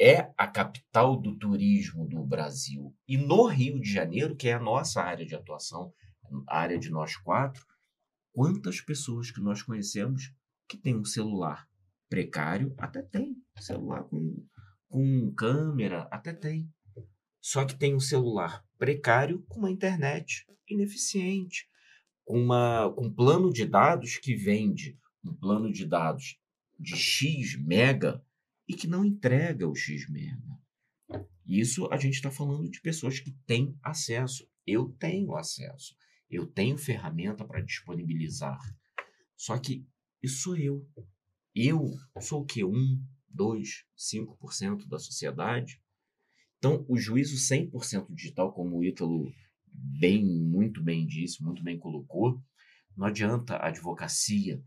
é 0.00 0.32
a 0.36 0.46
capital 0.46 1.16
do 1.16 1.36
turismo 1.36 2.06
do 2.06 2.22
Brasil. 2.24 2.94
E 3.06 3.16
no 3.16 3.46
Rio 3.46 3.80
de 3.80 3.92
Janeiro, 3.92 4.36
que 4.36 4.48
é 4.48 4.54
a 4.54 4.60
nossa 4.60 5.02
área 5.02 5.24
de 5.24 5.34
atuação, 5.34 5.92
a 6.48 6.58
área 6.58 6.78
de 6.78 6.90
nós 6.90 7.16
quatro, 7.16 7.64
quantas 8.34 8.80
pessoas 8.80 9.30
que 9.30 9.40
nós 9.40 9.62
conhecemos 9.62 10.34
que 10.68 10.76
tem 10.76 10.96
um 10.96 11.04
celular 11.04 11.68
precário, 12.08 12.74
até 12.76 13.00
tem 13.00 13.36
celular 13.60 14.02
com, 14.04 14.44
com 14.88 15.32
câmera, 15.34 16.08
até 16.10 16.32
tem. 16.32 16.68
Só 17.40 17.64
que 17.64 17.76
tem 17.76 17.94
um 17.94 18.00
celular 18.00 18.66
precário 18.76 19.44
com 19.48 19.60
uma 19.60 19.70
internet 19.70 20.44
ineficiente, 20.68 21.68
com, 22.24 22.42
uma, 22.42 22.92
com 22.92 23.06
um 23.06 23.14
plano 23.14 23.52
de 23.52 23.64
dados 23.64 24.18
que 24.18 24.34
vende 24.34 24.98
um 25.24 25.32
plano 25.32 25.72
de 25.72 25.86
dados 25.86 26.36
de 26.78 26.96
X 26.96 27.56
mega 27.56 28.20
e 28.66 28.74
que 28.74 28.88
não 28.88 29.04
entrega 29.04 29.68
o 29.68 29.76
X 29.76 30.10
mega. 30.10 31.28
Isso 31.46 31.86
a 31.92 31.96
gente 31.96 32.14
está 32.14 32.32
falando 32.32 32.68
de 32.68 32.80
pessoas 32.80 33.20
que 33.20 33.30
têm 33.46 33.78
acesso. 33.80 34.48
Eu 34.66 34.88
tenho 34.98 35.36
acesso. 35.36 35.94
Eu 36.34 36.46
tenho 36.46 36.76
ferramenta 36.76 37.44
para 37.44 37.60
disponibilizar. 37.60 38.58
Só 39.36 39.56
que 39.58 39.86
isso 40.22 40.42
sou 40.42 40.56
eu. 40.56 40.86
Eu 41.54 41.92
sou 42.20 42.42
o 42.42 42.44
quê? 42.44 42.64
1, 42.64 42.72
2, 43.28 43.84
5% 43.96 44.88
da 44.88 44.98
sociedade? 44.98 45.80
Então, 46.58 46.84
o 46.88 46.96
juízo 46.96 47.36
100% 47.36 48.12
digital, 48.12 48.52
como 48.52 48.78
o 48.78 48.84
Ítalo 48.84 49.32
bem, 49.66 50.24
muito 50.24 50.82
bem 50.82 51.06
disse, 51.06 51.42
muito 51.42 51.62
bem 51.62 51.78
colocou, 51.78 52.42
não 52.96 53.06
adianta 53.06 53.56
a 53.56 53.68
advocacia 53.68 54.62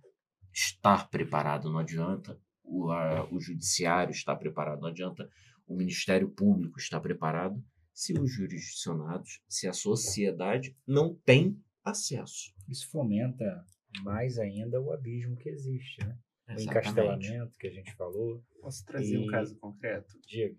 estar 0.53 1.10
preparado, 1.10 1.69
não 1.69 1.80
adianta 1.80 2.39
o, 2.64 2.91
a, 2.91 3.27
o 3.31 3.39
judiciário 3.39 4.11
estar 4.11 4.35
preparado, 4.35 4.81
não 4.81 4.89
adianta 4.89 5.30
o 5.65 5.76
Ministério 5.76 6.30
Público 6.30 6.80
estar 6.80 6.99
preparado 6.99 7.61
se 7.98 8.14
os 8.14 8.32
jurisdicionados, 8.32 9.41
se 9.49 9.68
a 9.68 9.74
sociedade 9.74 10.78
não 10.86 11.15
tem 11.15 11.60
acesso. 11.84 12.53
Isso 12.69 12.88
fomenta 12.91 13.65
mais 14.03 14.38
ainda 14.38 14.80
o 14.80 14.94
abismo 14.94 15.36
que 15.36 15.49
existe, 15.49 16.06
né? 16.06 16.15
O 16.48 16.61
encastelamento 16.61 17.57
que 17.57 17.65
a 17.65 17.72
gente 17.72 17.91
falou. 17.95 18.45
Posso 18.61 18.86
trazer 18.86 19.15
e... 19.15 19.18
um 19.18 19.26
caso 19.26 19.57
concreto? 19.57 20.15
Diga. 20.28 20.56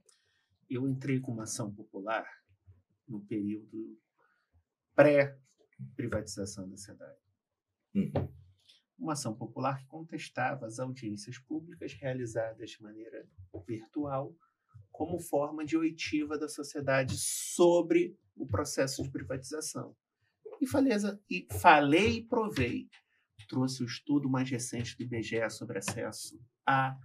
Eu 0.68 0.88
entrei 0.88 1.20
com 1.20 1.30
uma 1.30 1.44
ação 1.44 1.72
popular 1.72 2.26
no 3.06 3.24
período 3.24 3.96
pré-privatização 4.96 6.68
da 6.68 6.76
cidade. 6.76 7.20
Uhum 7.94 8.12
uma 8.98 9.12
ação 9.12 9.32
popular 9.32 9.78
que 9.78 9.86
contestava 9.86 10.66
as 10.66 10.80
audiências 10.80 11.38
públicas 11.38 11.92
realizadas 11.92 12.70
de 12.70 12.82
maneira 12.82 13.28
virtual 13.64 14.34
como 14.98 15.20
forma 15.20 15.64
de 15.64 15.76
oitiva 15.76 16.36
da 16.36 16.48
sociedade 16.48 17.16
sobre 17.16 18.18
o 18.34 18.44
processo 18.44 19.00
de 19.00 19.08
privatização. 19.08 19.94
E 20.60 20.66
falei, 20.66 20.92
e 21.30 21.46
falei 21.60 22.16
e 22.16 22.24
provei. 22.24 22.88
Trouxe 23.48 23.84
o 23.84 23.86
estudo 23.86 24.28
mais 24.28 24.50
recente 24.50 24.96
do 24.96 25.04
IBGE 25.04 25.48
sobre 25.50 25.78
acesso 25.78 26.36
à 26.66 26.98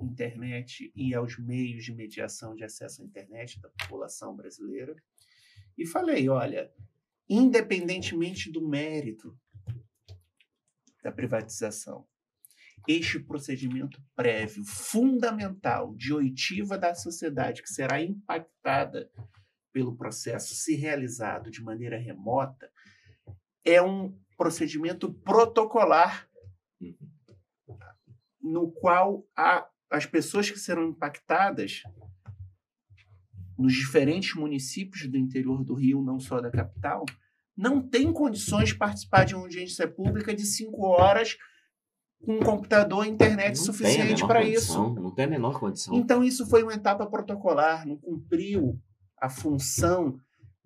internet 0.00 0.92
e 0.94 1.12
aos 1.12 1.36
meios 1.40 1.84
de 1.84 1.92
mediação 1.92 2.54
de 2.54 2.62
acesso 2.62 3.02
à 3.02 3.04
internet 3.04 3.60
da 3.60 3.68
população 3.68 4.36
brasileira. 4.36 4.94
E 5.76 5.84
falei, 5.84 6.28
olha, 6.28 6.72
independentemente 7.28 8.48
do 8.48 8.64
mérito 8.64 9.36
da 11.02 11.10
privatização. 11.10 12.06
Este 12.88 13.20
procedimento 13.20 14.02
prévio, 14.16 14.64
fundamental, 14.64 15.94
de 15.94 16.12
oitiva 16.12 16.78
da 16.78 16.94
sociedade, 16.94 17.62
que 17.62 17.68
será 17.68 18.02
impactada 18.02 19.10
pelo 19.72 19.96
processo 19.96 20.54
se 20.54 20.74
realizado 20.74 21.50
de 21.50 21.62
maneira 21.62 21.98
remota, 21.98 22.70
é 23.64 23.80
um 23.80 24.16
procedimento 24.36 25.12
protocolar 25.12 26.28
no 28.40 28.72
qual 28.72 29.26
a, 29.36 29.68
as 29.90 30.06
pessoas 30.06 30.50
que 30.50 30.58
serão 30.58 30.88
impactadas 30.88 31.82
nos 33.58 33.74
diferentes 33.74 34.34
municípios 34.34 35.06
do 35.06 35.18
interior 35.18 35.62
do 35.62 35.74
Rio, 35.74 36.02
não 36.02 36.18
só 36.18 36.40
da 36.40 36.50
capital, 36.50 37.04
não 37.54 37.86
tem 37.86 38.10
condições 38.10 38.70
de 38.70 38.76
participar 38.76 39.24
de 39.24 39.34
uma 39.34 39.42
audiência 39.42 39.86
pública 39.86 40.34
de 40.34 40.46
cinco 40.46 40.86
horas 40.86 41.36
com 42.24 42.36
um 42.36 42.40
computador 42.40 43.06
e 43.06 43.10
internet 43.10 43.56
não 43.56 43.64
suficiente 43.64 44.26
para 44.26 44.42
isso. 44.42 44.94
Não 44.94 45.10
tem 45.10 45.24
a 45.24 45.28
menor 45.28 45.58
condição. 45.58 45.94
Então, 45.94 46.22
isso 46.22 46.46
foi 46.46 46.62
uma 46.62 46.74
etapa 46.74 47.06
protocolar, 47.06 47.86
não 47.86 47.96
cumpriu 47.96 48.78
a 49.18 49.28
função 49.28 50.18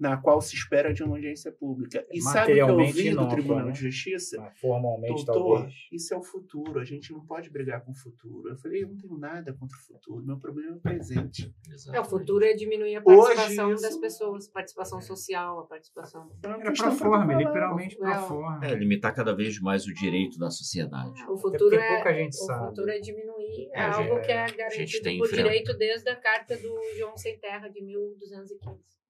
na 0.05 0.19
qual 0.19 0.39
se 0.43 0.55
espera 0.55 0.93
de 0.93 1.03
uma 1.03 1.17
audiência 1.17 1.51
pública. 1.51 2.07
E 2.13 2.21
sabe 2.21 2.53
o 2.53 2.55
que 2.55 2.61
eu 2.61 2.79
ouvi 2.79 3.11
do 3.11 3.27
Tribunal 3.27 3.67
né? 3.67 3.73
de 3.73 3.81
Justiça? 3.81 4.39
Mas 4.39 4.59
formalmente, 4.61 5.25
Doutor, 5.25 5.61
talvez. 5.61 5.75
isso 5.91 6.13
é 6.13 6.17
o 6.19 6.23
futuro, 6.23 6.79
a 6.79 6.85
gente 6.85 7.11
não 7.11 7.25
pode 7.25 7.49
brigar 7.49 7.83
com 7.83 7.93
o 7.93 7.95
futuro. 7.95 8.51
Eu 8.51 8.57
falei, 8.59 8.85
eu 8.85 8.89
não 8.89 8.99
tenho 8.99 9.17
nada 9.17 9.55
contra 9.55 9.75
o 9.75 9.81
futuro, 9.81 10.23
meu 10.23 10.39
problema 10.39 10.73
é 10.73 10.75
o 10.75 10.81
presente. 10.81 11.55
É, 11.91 11.99
o 11.99 12.05
futuro 12.05 12.45
é 12.45 12.53
diminuir 12.53 12.97
a 12.97 13.01
participação 13.01 13.71
Hoje, 13.71 13.83
das 13.83 13.97
pessoas, 13.97 14.47
participação 14.47 15.01
social, 15.01 15.61
a 15.61 15.67
participação... 15.67 16.31
É 16.43 16.71
pro 16.71 16.93
forma, 16.93 17.33
literalmente 17.33 17.97
pro 17.97 18.15
forma. 18.15 18.67
É, 18.67 18.75
limitar 18.75 19.15
cada 19.15 19.35
vez 19.35 19.59
mais 19.59 19.87
o 19.87 19.95
direito 19.95 20.39
da 20.39 20.51
sociedade. 20.51 21.25
O 21.31 21.39
futuro, 21.39 21.75
é, 21.75 21.95
pouca 21.95 22.13
gente 22.13 22.35
o 22.35 22.45
sabe. 22.45 22.69
futuro 22.69 22.91
é 22.91 22.99
diminuir 22.99 23.71
é, 23.73 23.81
algo 23.81 24.21
que 24.21 24.31
é 24.31 24.47
garantido 24.53 25.17
por 25.17 25.33
direito 25.33 25.73
desde 25.79 26.11
a 26.11 26.17
Carta 26.17 26.57
do 26.59 26.79
João 26.99 27.17
Sem 27.17 27.39
Terra, 27.39 27.69
de 27.69 27.83
1215 27.83 29.04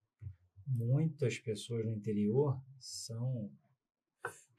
muitas 0.66 1.38
pessoas 1.38 1.84
no 1.84 1.92
interior 1.92 2.60
são, 2.78 3.50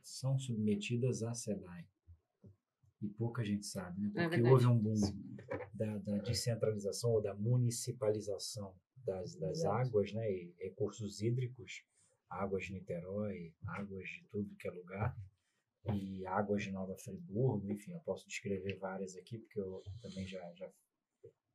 são 0.01 0.37
submetidas 0.37 1.23
à 1.23 1.33
SEDAI. 1.33 1.85
E 3.01 3.07
pouca 3.09 3.43
gente 3.43 3.65
sabe, 3.65 4.01
né? 4.01 4.11
É 4.15 4.27
Porque 4.27 4.41
é 4.41 4.51
houve 4.51 4.65
um 4.65 4.77
boom 4.77 4.95
da, 5.73 5.97
da, 5.97 6.17
descentralização 6.19 7.11
ou 7.11 7.21
da 7.21 7.33
municipalização 7.35 8.73
das, 9.05 9.35
das 9.35 9.63
águas, 9.65 10.11
né? 10.13 10.31
E 10.31 10.55
recursos 10.59 11.21
hídricos, 11.21 11.83
águas 12.29 12.65
de 12.65 12.73
Niterói, 12.73 13.53
águas 13.67 14.07
de 14.07 14.23
tudo 14.29 14.55
que 14.55 14.67
é 14.67 14.71
lugar, 14.71 15.15
e 15.93 16.25
águas 16.25 16.63
de 16.63 16.71
Nova 16.71 16.95
Friburgo, 16.97 17.69
enfim, 17.69 17.91
eu 17.91 17.99
posso 17.99 18.27
descrever 18.27 18.75
várias 18.77 19.15
aqui, 19.15 19.37
porque 19.37 19.59
eu 19.59 19.83
também 20.01 20.25
já, 20.25 20.41
já, 20.53 20.71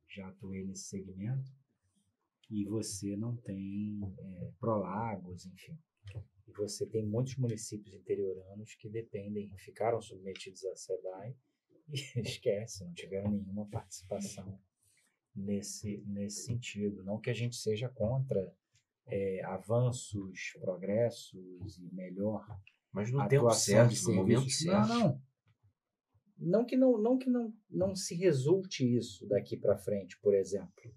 já 0.08 0.28
atuei 0.28 0.64
nesse 0.64 0.84
segmento 0.84 1.50
e 2.50 2.64
você 2.64 3.16
não 3.16 3.36
tem 3.36 4.00
é, 4.18 4.50
prolagos, 4.58 5.46
enfim. 5.46 5.78
E 6.48 6.52
você 6.52 6.84
tem 6.84 7.06
muitos 7.06 7.36
municípios 7.36 7.94
interioranos 7.94 8.74
que 8.74 8.88
dependem, 8.88 9.56
ficaram 9.58 10.00
submetidos 10.00 10.64
à 10.64 10.74
SEDAI 10.74 11.36
e 11.88 11.94
esquece, 12.20 12.84
não 12.84 12.92
tiveram 12.92 13.30
nenhuma 13.30 13.68
participação 13.68 14.60
nesse, 15.34 16.02
nesse 16.06 16.46
sentido. 16.46 17.04
Não 17.04 17.20
que 17.20 17.30
a 17.30 17.34
gente 17.34 17.54
seja 17.54 17.88
contra 17.88 18.52
é, 19.06 19.44
avanços, 19.44 20.56
progressos 20.60 21.78
e 21.78 21.94
melhor 21.94 22.44
mas 22.92 23.12
no 23.12 23.26
tempo 23.28 23.48
certo, 23.50 23.94
no 24.08 24.14
momento 24.14 24.50
certo. 24.50 24.88
Não, 24.88 24.98
não. 24.98 25.22
Não 26.42 26.64
que 26.64 26.76
não, 26.76 26.98
não 26.98 27.18
que 27.18 27.28
não, 27.28 27.54
não 27.68 27.94
se 27.94 28.16
resulte 28.16 28.82
isso 28.96 29.26
daqui 29.28 29.56
para 29.56 29.76
frente, 29.76 30.18
por 30.20 30.34
exemplo 30.34 30.92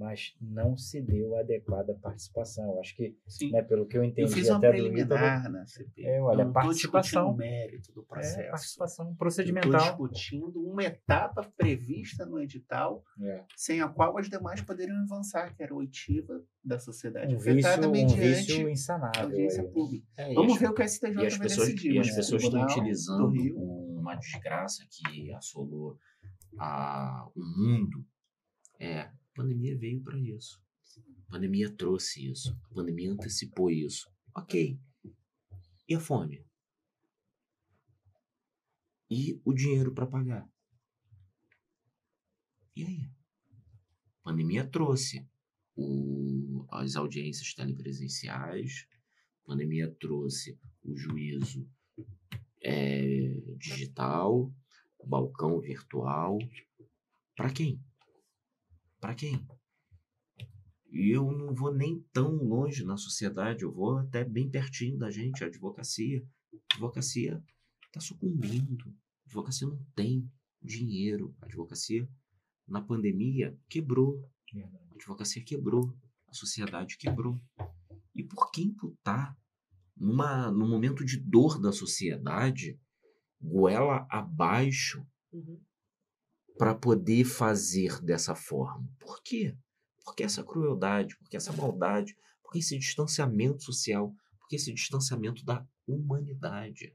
mas 0.00 0.34
não 0.40 0.78
se 0.78 0.98
deu 0.98 1.36
a 1.36 1.40
adequada 1.40 1.94
participação. 2.00 2.72
Eu 2.72 2.80
acho 2.80 2.96
que, 2.96 3.14
né, 3.52 3.60
pelo 3.60 3.86
que 3.86 3.98
eu 3.98 4.02
entendi 4.02 4.22
eu 4.22 4.34
fiz 4.34 4.48
uma 4.48 4.56
até 4.56 4.70
preliminar 4.70 5.42
do 5.42 5.50
na 5.50 5.66
CP. 5.66 6.02
É, 6.02 6.22
olha, 6.22 6.46
não 6.46 6.52
participação. 6.54 7.32
o 7.32 7.36
mérito 7.36 7.92
do 7.92 8.02
processo. 8.02 8.40
É, 8.40 8.48
participação 8.48 9.14
procedimental. 9.14 9.78
Estou 9.78 10.08
discutindo 10.08 10.66
uma 10.66 10.82
etapa 10.82 11.52
prevista 11.54 12.24
no 12.24 12.40
edital, 12.40 13.04
é. 13.20 13.44
sem 13.54 13.82
a 13.82 13.88
qual 13.88 14.16
as 14.16 14.30
demais 14.30 14.62
poderiam 14.62 14.96
avançar, 15.02 15.54
que 15.54 15.62
era 15.62 15.74
a 15.74 15.76
oitiva 15.76 16.42
da 16.64 16.78
sociedade 16.78 17.34
um 17.34 17.38
afetada 17.38 17.90
vício, 17.90 17.90
mediante 17.90 18.64
um 18.64 18.68
insanável, 18.70 19.24
audiência 19.24 19.62
aí. 19.62 19.68
pública. 19.68 20.06
É, 20.16 20.32
Vamos 20.32 20.58
ver 20.58 20.70
o 20.70 20.74
que 20.74 20.82
a 20.82 20.88
STJ 20.88 21.26
as 21.26 21.36
vai 21.36 21.46
pessoas, 21.46 21.68
decidir. 21.68 21.92
E 21.92 21.98
as 21.98 22.14
pessoas 22.14 22.42
estão 22.42 22.62
utilizando 22.62 23.34
uma 23.98 24.14
desgraça 24.14 24.82
que 24.90 25.30
assolou 25.34 25.98
a, 26.58 27.28
o 27.36 27.40
mundo 27.40 28.02
é, 28.80 29.10
a 29.32 29.36
pandemia 29.36 29.76
veio 29.76 30.02
para 30.02 30.18
isso. 30.18 30.60
A 31.28 31.32
pandemia 31.32 31.70
trouxe 31.70 32.30
isso. 32.30 32.56
A 32.70 32.74
pandemia 32.74 33.12
antecipou 33.12 33.70
isso. 33.70 34.10
Ok. 34.34 34.78
E 35.88 35.94
a 35.94 36.00
fome? 36.00 36.44
e 39.10 39.40
o 39.44 39.52
dinheiro 39.52 39.92
para 39.92 40.06
pagar. 40.06 40.48
E 42.76 42.84
aí? 42.84 43.10
A 44.20 44.30
pandemia 44.30 44.64
trouxe 44.64 45.28
o, 45.74 46.64
as 46.70 46.94
audiências 46.94 47.52
telepresenciais, 47.52 48.86
a 49.42 49.46
pandemia 49.48 49.92
trouxe 49.98 50.58
o 50.82 50.96
juízo 50.96 51.68
é, 52.62 53.34
digital, 53.58 54.52
balcão 55.04 55.60
virtual. 55.60 56.38
Para 57.34 57.52
quem? 57.52 57.82
Para 59.00 59.14
quem? 59.14 59.46
E 60.90 61.10
eu 61.10 61.30
não 61.32 61.54
vou 61.54 61.72
nem 61.72 62.04
tão 62.12 62.34
longe 62.34 62.84
na 62.84 62.96
sociedade, 62.96 63.62
eu 63.62 63.72
vou 63.72 63.98
até 63.98 64.24
bem 64.24 64.50
pertinho 64.50 64.98
da 64.98 65.10
gente, 65.10 65.42
a 65.42 65.46
advocacia. 65.46 66.24
A 66.52 66.74
advocacia 66.74 67.42
está 67.86 68.00
sucumbindo. 68.00 68.84
A 68.88 69.26
advocacia 69.26 69.66
não 69.66 69.82
tem 69.94 70.30
dinheiro. 70.60 71.34
A 71.40 71.46
advocacia, 71.46 72.08
na 72.66 72.82
pandemia, 72.82 73.56
quebrou. 73.68 74.28
A 74.54 74.94
advocacia 74.94 75.42
quebrou. 75.44 75.96
A 76.28 76.34
sociedade 76.34 76.98
quebrou. 76.98 77.40
E 78.14 78.22
por 78.22 78.50
que 78.50 78.62
imputar, 78.62 79.36
numa, 79.96 80.50
num 80.50 80.68
momento 80.68 81.04
de 81.04 81.16
dor 81.16 81.60
da 81.60 81.72
sociedade, 81.72 82.78
goela 83.40 84.06
abaixo 84.10 85.06
Uhum. 85.32 85.60
Para 86.60 86.74
poder 86.74 87.24
fazer 87.24 88.02
dessa 88.02 88.34
forma? 88.34 88.86
Por 88.98 89.22
quê? 89.22 89.56
Por 90.04 90.14
que 90.14 90.22
essa 90.22 90.44
crueldade? 90.44 91.16
Por 91.16 91.26
que 91.26 91.34
essa 91.38 91.54
maldade? 91.54 92.14
Por 92.42 92.52
que 92.52 92.58
esse 92.58 92.76
distanciamento 92.76 93.62
social? 93.62 94.14
Por 94.38 94.46
que 94.46 94.56
esse 94.56 94.70
distanciamento 94.70 95.42
da 95.42 95.66
humanidade? 95.88 96.92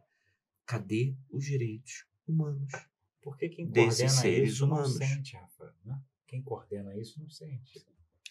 Cadê 0.68 1.16
os 1.32 1.44
direitos 1.44 2.06
humanos? 2.28 2.72
Porque 3.24 3.50
quem 3.50 3.66
Desses 3.66 4.02
coordena 4.02 4.22
seres 4.22 4.54
isso 4.54 4.68
não 4.68 4.76
humanos. 4.76 4.98
sente, 4.98 5.36
Rafa. 5.36 5.76
Né? 5.84 6.00
Quem 6.28 6.44
coordena 6.44 6.96
isso 6.96 7.20
não 7.20 7.28
sente. 7.32 7.84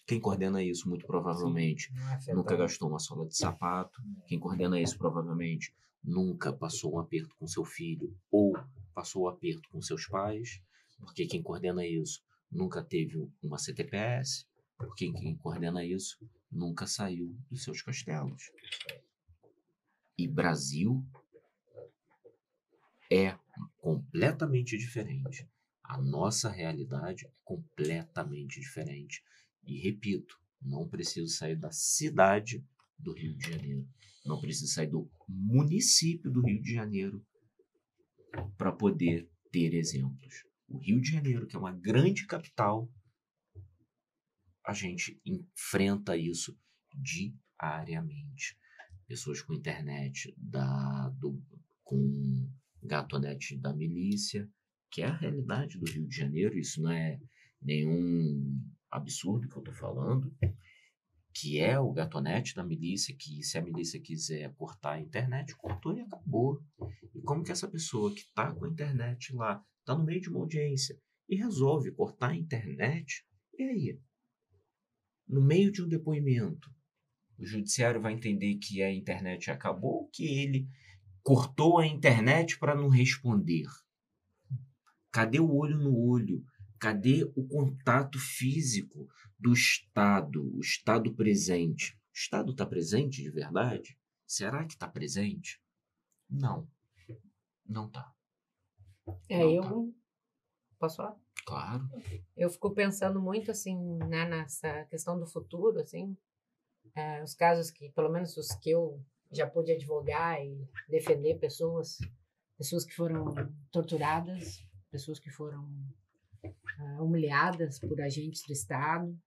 Quem 0.07 0.21
coordena 0.21 0.63
isso, 0.63 0.87
muito 0.87 1.05
provavelmente, 1.05 1.91
Não 1.91 2.13
é 2.13 2.33
nunca 2.33 2.55
gastou 2.55 2.87
uma 2.87 2.99
sola 2.99 3.27
de 3.27 3.35
sapato. 3.35 4.01
Quem 4.25 4.39
coordena 4.39 4.79
isso, 4.79 4.97
provavelmente, 4.97 5.75
nunca 6.01 6.53
passou 6.53 6.93
um 6.95 6.99
aperto 6.99 7.35
com 7.37 7.45
seu 7.45 7.65
filho 7.65 8.17
ou 8.31 8.53
passou 8.93 9.23
o 9.23 9.27
aperto 9.27 9.67
com 9.69 9.81
seus 9.81 10.07
pais. 10.07 10.61
Porque 10.97 11.25
quem 11.25 11.41
coordena 11.41 11.85
isso 11.85 12.23
nunca 12.51 12.83
teve 12.83 13.17
uma 13.41 13.57
CTPS. 13.57 14.47
Porque 14.77 15.11
quem 15.11 15.35
coordena 15.37 15.83
isso 15.85 16.17
nunca 16.51 16.85
saiu 16.85 17.35
dos 17.49 17.63
seus 17.63 17.81
castelos. 17.81 18.51
E 20.17 20.27
Brasil 20.27 21.05
é 23.11 23.37
completamente 23.77 24.77
diferente. 24.77 25.47
A 25.83 26.01
nossa 26.01 26.49
realidade 26.49 27.25
é 27.25 27.31
completamente 27.43 28.59
diferente. 28.59 29.23
E 29.63 29.79
repito, 29.79 30.39
não 30.61 30.87
preciso 30.87 31.27
sair 31.27 31.55
da 31.55 31.71
cidade 31.71 32.65
do 32.97 33.13
Rio 33.13 33.35
de 33.35 33.51
Janeiro. 33.51 33.87
Não 34.25 34.41
preciso 34.41 34.73
sair 34.73 34.87
do 34.87 35.09
município 35.27 36.31
do 36.31 36.41
Rio 36.41 36.61
de 36.61 36.73
Janeiro 36.73 37.23
para 38.57 38.71
poder 38.71 39.29
ter 39.51 39.73
exemplos. 39.73 40.43
O 40.67 40.77
Rio 40.77 40.99
de 41.01 41.11
Janeiro, 41.11 41.47
que 41.47 41.55
é 41.55 41.59
uma 41.59 41.71
grande 41.71 42.25
capital, 42.25 42.89
a 44.65 44.73
gente 44.73 45.21
enfrenta 45.25 46.17
isso 46.17 46.57
diariamente. 46.95 48.57
Pessoas 49.07 49.41
com 49.41 49.53
internet 49.53 50.33
da, 50.37 51.09
do, 51.09 51.41
com 51.83 52.49
gatonete 52.81 53.57
da 53.57 53.73
milícia, 53.73 54.49
que 54.89 55.01
é 55.01 55.07
a 55.07 55.15
realidade 55.15 55.77
do 55.77 55.89
Rio 55.89 56.07
de 56.07 56.15
Janeiro, 56.15 56.57
isso 56.57 56.81
não 56.81 56.91
é 56.91 57.19
nenhum 57.61 58.59
absurdo 58.89 59.47
que 59.47 59.55
eu 59.55 59.61
estou 59.61 59.75
falando, 59.75 60.35
que 61.33 61.59
é 61.59 61.77
o 61.77 61.91
gatonete 61.91 62.55
da 62.55 62.63
milícia, 62.63 63.15
que 63.15 63.43
se 63.43 63.57
a 63.57 63.61
milícia 63.61 63.99
quiser 64.01 64.53
cortar 64.55 64.93
a 64.93 65.01
internet, 65.01 65.55
cortou 65.57 65.95
e 65.97 66.01
acabou. 66.01 66.63
E 67.13 67.21
como 67.21 67.43
que 67.43 67.51
essa 67.51 67.67
pessoa 67.67 68.13
que 68.13 68.21
está 68.21 68.53
com 68.53 68.65
a 68.65 68.69
internet 68.69 69.33
lá, 69.33 69.61
está 69.85 69.95
no 69.95 70.03
meio 70.03 70.19
de 70.19 70.29
uma 70.29 70.39
audiência 70.39 70.99
e 71.29 71.35
resolve 71.35 71.91
cortar 71.91 72.31
a 72.31 72.35
internet, 72.35 73.23
e 73.57 73.63
aí? 73.63 73.99
No 75.27 75.41
meio 75.41 75.71
de 75.71 75.83
um 75.83 75.87
depoimento, 75.87 76.73
o 77.37 77.45
judiciário 77.45 78.01
vai 78.01 78.13
entender 78.13 78.55
que 78.55 78.81
a 78.81 78.91
internet 78.91 79.51
acabou 79.51 80.01
ou 80.01 80.09
que 80.09 80.25
ele 80.25 80.67
cortou 81.21 81.77
a 81.77 81.85
internet 81.85 82.57
para 82.57 82.75
não 82.75 82.89
responder? 82.89 83.67
Cadê 85.11 85.39
o 85.39 85.53
olho 85.53 85.77
no 85.77 85.95
olho? 85.95 86.43
Cadê 86.79 87.23
o 87.35 87.47
contato 87.47 88.19
físico 88.19 89.07
do 89.39 89.53
Estado, 89.53 90.43
o 90.55 90.59
Estado 90.59 91.13
presente? 91.13 91.93
O 91.93 92.17
Estado 92.17 92.51
está 92.51 92.65
presente 92.65 93.21
de 93.21 93.29
verdade? 93.29 93.97
Será 94.25 94.65
que 94.65 94.73
está 94.73 94.87
presente? 94.87 95.61
Não. 96.29 96.67
Não 97.65 97.87
está. 97.87 98.14
É, 99.29 99.39
Não, 99.39 99.51
eu. 99.51 99.61
tá. 99.61 99.69
Posso 100.79 100.97
falar? 100.97 101.17
Claro. 101.45 101.89
Eu 102.35 102.49
fico 102.49 102.71
pensando 102.71 103.21
muito, 103.21 103.51
assim, 103.51 103.77
né, 104.09 104.27
nessa 104.27 104.85
questão 104.85 105.19
do 105.19 105.27
futuro, 105.27 105.79
assim. 105.79 106.17
É, 106.95 107.23
os 107.23 107.33
casos 107.35 107.69
que, 107.71 107.89
pelo 107.91 108.09
menos 108.09 108.35
os 108.37 108.47
que 108.55 108.71
eu 108.71 108.99
já 109.31 109.47
pude 109.47 109.71
advogar 109.71 110.41
e 110.43 110.67
defender 110.87 111.37
pessoas, 111.39 111.97
pessoas 112.57 112.85
que 112.85 112.93
foram 112.93 113.33
torturadas, 113.71 114.63
pessoas 114.89 115.19
que 115.19 115.29
foram 115.29 115.69
ah, 116.79 117.01
humilhadas 117.01 117.79
por 117.79 117.99
agentes 118.01 118.43
do 118.47 118.53
Estado 118.53 119.17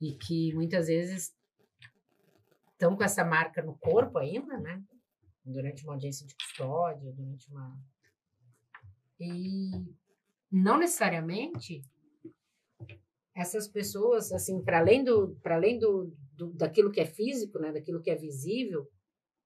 e 0.00 0.14
que 0.14 0.54
muitas 0.54 0.86
vezes 0.86 1.34
estão 2.72 2.96
com 2.96 3.04
essa 3.04 3.24
marca 3.24 3.62
no 3.62 3.76
corpo 3.76 4.18
ainda, 4.18 4.58
né? 4.58 4.82
Durante 5.44 5.84
uma 5.84 5.94
audiência 5.94 6.26
de 6.26 6.34
custódia, 6.34 7.12
durante 7.12 7.50
uma. 7.50 7.78
E 9.20 9.70
não 10.50 10.78
necessariamente 10.78 11.82
essas 13.34 13.68
pessoas, 13.68 14.32
assim, 14.32 14.62
para 14.62 14.78
além 14.78 15.04
do, 15.04 15.36
para 15.42 15.54
além 15.54 15.78
do, 15.78 16.12
do, 16.36 16.52
daquilo 16.52 16.90
que 16.90 17.00
é 17.00 17.06
físico, 17.06 17.58
né, 17.58 17.72
daquilo 17.72 18.02
que 18.02 18.10
é 18.10 18.16
visível, 18.16 18.88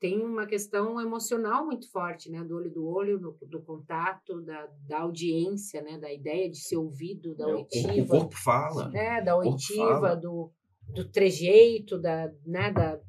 tem 0.01 0.21
uma 0.21 0.47
questão 0.47 1.01
emocional 1.01 1.65
muito 1.65 1.91
forte, 1.91 2.31
né, 2.31 2.43
do 2.45 2.57
olho 2.57 2.71
do 2.71 2.87
olho, 2.87 3.19
do, 3.19 3.37
do 3.43 3.63
contato, 3.63 4.43
da, 4.43 4.69
da 4.87 5.01
audiência, 5.01 5.81
né, 5.83 5.99
da 5.99 6.13
ideia 6.13 6.51
de 6.51 6.59
ser 6.59 6.77
ouvido, 6.77 7.35
da 7.35 7.49
É, 7.49 7.55
o, 7.55 7.57
corpo, 7.59 7.77
o 7.77 7.89
oitiva, 7.89 8.19
corpo 8.19 8.37
fala. 8.37 8.89
né, 8.89 9.23
da 9.23 9.37
oitiva, 9.37 10.17
do, 10.17 10.51
do 10.89 11.09
trejeito, 11.11 11.99
da, 11.99 12.33
né, 12.45 12.73
da... 12.73 13.01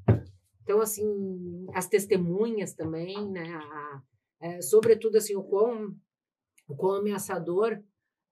Então, 0.63 0.81
assim, 0.81 1.03
as 1.73 1.87
testemunhas 1.87 2.73
também, 2.73 3.29
né, 3.29 3.53
a, 3.53 4.01
é, 4.41 4.61
sobretudo, 4.61 5.17
assim, 5.17 5.35
o 5.35 5.43
quão, 5.43 5.95
o 6.67 6.75
quão 6.75 6.95
ameaçador 6.95 7.81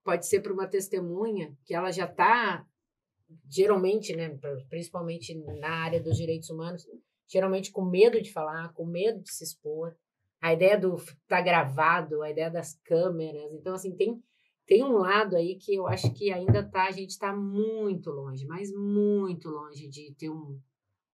pode 0.04 0.28
ser 0.28 0.42
para 0.42 0.54
uma 0.54 0.68
testemunha 0.68 1.56
que 1.66 1.74
ela 1.74 1.92
já 1.92 2.06
está, 2.06 2.66
geralmente, 3.50 4.16
né, 4.16 4.38
principalmente 4.70 5.34
na 5.60 5.70
área 5.70 6.02
dos 6.02 6.18
direitos 6.18 6.50
humanos, 6.50 6.86
geralmente 7.28 7.72
com 7.72 7.84
medo 7.84 8.22
de 8.22 8.32
falar, 8.32 8.74
com 8.74 8.86
medo 8.86 9.22
de 9.22 9.32
se 9.32 9.44
expor. 9.44 9.96
A 10.42 10.54
ideia 10.54 10.78
do 10.78 10.98
tá 11.28 11.42
gravado, 11.42 12.22
a 12.22 12.30
ideia 12.30 12.52
das 12.52 12.74
câmeras. 12.84 13.54
Então, 13.54 13.74
assim, 13.74 13.96
tem, 13.96 14.22
tem 14.68 14.84
um 14.84 14.98
lado 14.98 15.38
aí 15.38 15.56
que 15.56 15.74
eu 15.74 15.88
acho 15.88 16.14
que 16.14 16.32
ainda 16.34 16.62
tá, 16.64 16.88
a 16.88 16.92
gente 16.92 17.12
está 17.12 17.34
muito 17.34 18.10
longe, 18.10 18.46
mas 18.46 18.70
muito 18.74 19.50
longe 19.50 19.88
de 19.88 20.14
ter 20.16 20.30
um, 20.30 20.60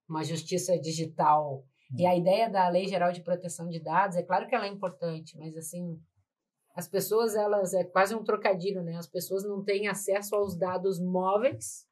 uma 0.07 0.23
justiça 0.23 0.79
digital. 0.79 1.63
E 1.95 2.05
a 2.05 2.15
ideia 2.15 2.49
da 2.49 2.67
Lei 2.69 2.87
Geral 2.87 3.11
de 3.11 3.21
Proteção 3.21 3.69
de 3.69 3.79
Dados, 3.79 4.17
é 4.17 4.23
claro 4.23 4.47
que 4.47 4.55
ela 4.55 4.65
é 4.65 4.69
importante, 4.69 5.37
mas 5.37 5.55
assim, 5.55 5.99
as 6.79 6.87
pessoas, 6.87 7.35
elas, 7.35 7.73
é 7.73 7.83
quase 7.83 8.15
um 8.15 8.23
trocadilho, 8.23 8.81
né? 8.81 8.95
As 8.95 9.05
pessoas 9.05 9.43
não 9.43 9.61
têm 9.61 9.89
acesso 9.89 10.33
aos 10.33 10.55
dados 10.55 10.97
móveis, 10.97 11.85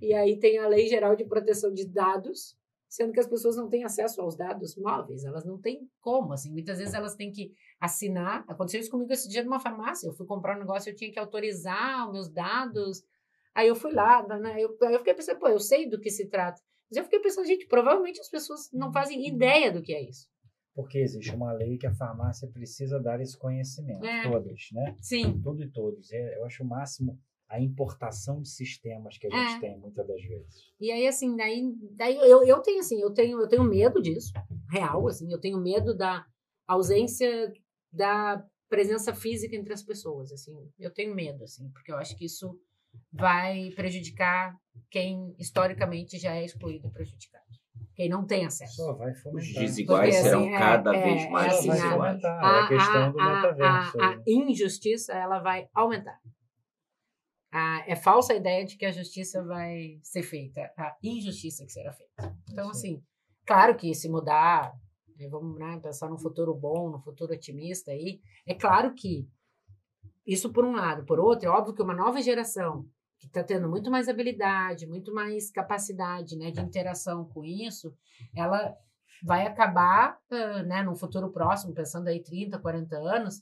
e 0.00 0.14
aí 0.14 0.38
tem 0.38 0.58
a 0.58 0.68
Lei 0.68 0.86
Geral 0.86 1.16
de 1.16 1.24
Proteção 1.24 1.74
de 1.74 1.84
Dados, 1.84 2.56
sendo 2.88 3.12
que 3.12 3.18
as 3.18 3.26
pessoas 3.26 3.56
não 3.56 3.68
têm 3.68 3.82
acesso 3.82 4.20
aos 4.20 4.36
dados 4.36 4.76
móveis, 4.76 5.24
elas 5.24 5.44
não 5.44 5.58
têm 5.60 5.90
como, 6.00 6.32
assim, 6.32 6.52
muitas 6.52 6.78
vezes 6.78 6.94
elas 6.94 7.16
têm 7.16 7.32
que 7.32 7.52
assinar, 7.80 8.44
aconteceu 8.46 8.80
isso 8.80 8.90
comigo 8.92 9.12
esse 9.12 9.28
dia 9.28 9.42
numa 9.42 9.58
farmácia, 9.58 10.06
eu 10.06 10.12
fui 10.12 10.26
comprar 10.26 10.56
um 10.56 10.60
negócio, 10.60 10.88
eu 10.88 10.94
tinha 10.94 11.10
que 11.10 11.18
autorizar 11.18 12.06
os 12.06 12.12
meus 12.12 12.28
dados, 12.28 13.02
aí 13.52 13.66
eu 13.66 13.74
fui 13.74 13.92
lá, 13.92 14.24
né, 14.38 14.62
eu, 14.62 14.76
eu 14.82 14.98
fiquei 14.98 15.14
pensando, 15.14 15.40
pô, 15.40 15.48
eu 15.48 15.58
sei 15.58 15.88
do 15.88 15.98
que 15.98 16.10
se 16.10 16.28
trata, 16.28 16.62
mas 16.88 16.96
eu 16.96 17.02
fiquei 17.04 17.18
pensando, 17.18 17.46
gente, 17.46 17.66
provavelmente 17.66 18.20
as 18.20 18.28
pessoas 18.28 18.70
não 18.72 18.92
fazem 18.92 19.26
ideia 19.26 19.72
do 19.72 19.82
que 19.82 19.92
é 19.92 20.00
isso. 20.00 20.30
Porque 20.74 20.98
existe 20.98 21.34
uma 21.34 21.52
lei 21.52 21.76
que 21.76 21.86
a 21.86 21.94
farmácia 21.94 22.48
precisa 22.48 22.98
dar 22.98 23.20
esse 23.20 23.36
conhecimento, 23.36 24.04
É. 24.04 24.22
todas, 24.30 24.68
né? 24.72 24.96
Sim, 25.00 25.40
Tudo 25.42 25.62
e 25.62 25.68
todos. 25.70 26.10
É, 26.12 26.36
Eu 26.38 26.44
acho 26.46 26.62
o 26.62 26.66
máximo 26.66 27.18
a 27.48 27.60
importação 27.60 28.40
de 28.40 28.48
sistemas 28.48 29.18
que 29.18 29.26
a 29.26 29.30
gente 29.30 29.56
É. 29.56 29.60
tem 29.60 29.78
muitas 29.78 30.06
das 30.06 30.22
vezes. 30.22 30.72
E 30.80 30.90
aí, 30.90 31.06
assim, 31.06 31.36
daí, 31.36 31.62
daí 31.94 32.16
eu, 32.16 32.42
eu 32.44 32.60
tenho, 32.60 32.80
assim, 32.80 32.98
eu 32.98 33.12
tenho, 33.12 33.38
eu 33.38 33.46
tenho 33.46 33.62
medo 33.64 34.00
disso, 34.00 34.32
real, 34.70 35.06
assim, 35.06 35.30
eu 35.30 35.38
tenho 35.38 35.60
medo 35.60 35.94
da 35.94 36.24
ausência 36.66 37.52
da 37.92 38.42
presença 38.70 39.14
física 39.14 39.54
entre 39.54 39.74
as 39.74 39.82
pessoas, 39.82 40.32
assim. 40.32 40.56
Eu 40.78 40.90
tenho 40.90 41.14
medo, 41.14 41.44
assim, 41.44 41.68
porque 41.72 41.92
eu 41.92 41.96
acho 41.98 42.16
que 42.16 42.24
isso 42.24 42.58
vai 43.12 43.68
prejudicar 43.76 44.56
quem 44.90 45.34
historicamente 45.38 46.18
já 46.18 46.34
é 46.34 46.44
excluído 46.46 46.86
e 46.88 46.90
prejudicado. 46.90 47.44
Quem 47.94 48.08
não 48.08 48.26
tem 48.26 48.44
acesso. 48.46 48.76
Só 48.76 48.92
vai 48.94 49.12
Os 49.12 49.52
desiguais 49.54 50.14
Porque, 50.14 50.22
serão 50.22 50.40
assim, 50.40 50.54
é- 50.54 50.58
cada 50.58 50.96
é- 50.96 51.02
vez 51.02 51.22
é 51.22 51.30
mais 51.30 51.52
Só 51.52 51.58
assim, 51.58 51.68
vai 51.68 51.78
a- 51.78 51.82
desiguais. 51.82 52.24
É 52.24 52.28
a 52.60 52.68
questão 52.68 53.12
do 53.12 53.20
a, 53.20 53.34
metaverso. 53.36 54.00
a- 54.00 54.08
a 54.10 54.22
injustiça 54.26 55.12
ela 55.12 55.38
vai 55.40 55.68
aumentar. 55.74 56.18
A- 57.52 57.84
é 57.86 57.94
falsa 57.94 58.32
a 58.32 58.36
ideia 58.36 58.64
de 58.64 58.76
que 58.76 58.86
a 58.86 58.90
justiça 58.92 59.44
vai 59.44 59.98
ser 60.02 60.22
feita, 60.22 60.72
a 60.76 60.96
injustiça 61.02 61.64
que 61.64 61.70
será 61.72 61.92
feita. 61.92 62.34
Então, 62.50 62.70
assim, 62.70 63.02
claro 63.46 63.76
que 63.76 63.94
se 63.94 64.08
mudar, 64.08 64.72
né, 65.18 65.28
vamos 65.28 65.58
né, 65.58 65.78
pensar 65.82 66.08
num 66.08 66.18
futuro 66.18 66.54
bom, 66.54 66.90
num 66.90 67.00
futuro 67.00 67.34
otimista 67.34 67.90
aí, 67.90 68.20
é 68.46 68.54
claro 68.54 68.94
que 68.94 69.28
isso 70.26 70.50
por 70.52 70.64
um 70.64 70.72
lado. 70.74 71.04
Por 71.04 71.20
outro, 71.20 71.46
é 71.46 71.50
óbvio 71.50 71.74
que 71.74 71.82
uma 71.82 71.94
nova 71.94 72.22
geração 72.22 72.86
que 73.22 73.28
está 73.28 73.44
tendo 73.44 73.68
muito 73.68 73.88
mais 73.88 74.08
habilidade, 74.08 74.84
muito 74.84 75.14
mais 75.14 75.48
capacidade 75.48 76.36
né, 76.36 76.50
de 76.50 76.60
interação 76.60 77.24
com 77.24 77.44
isso, 77.44 77.94
ela 78.34 78.76
vai 79.22 79.46
acabar, 79.46 80.18
ah, 80.28 80.62
né, 80.64 80.82
num 80.82 80.96
futuro 80.96 81.30
próximo, 81.30 81.72
pensando 81.72 82.08
aí 82.08 82.20
30, 82.20 82.58
40 82.58 82.96
anos, 82.96 83.40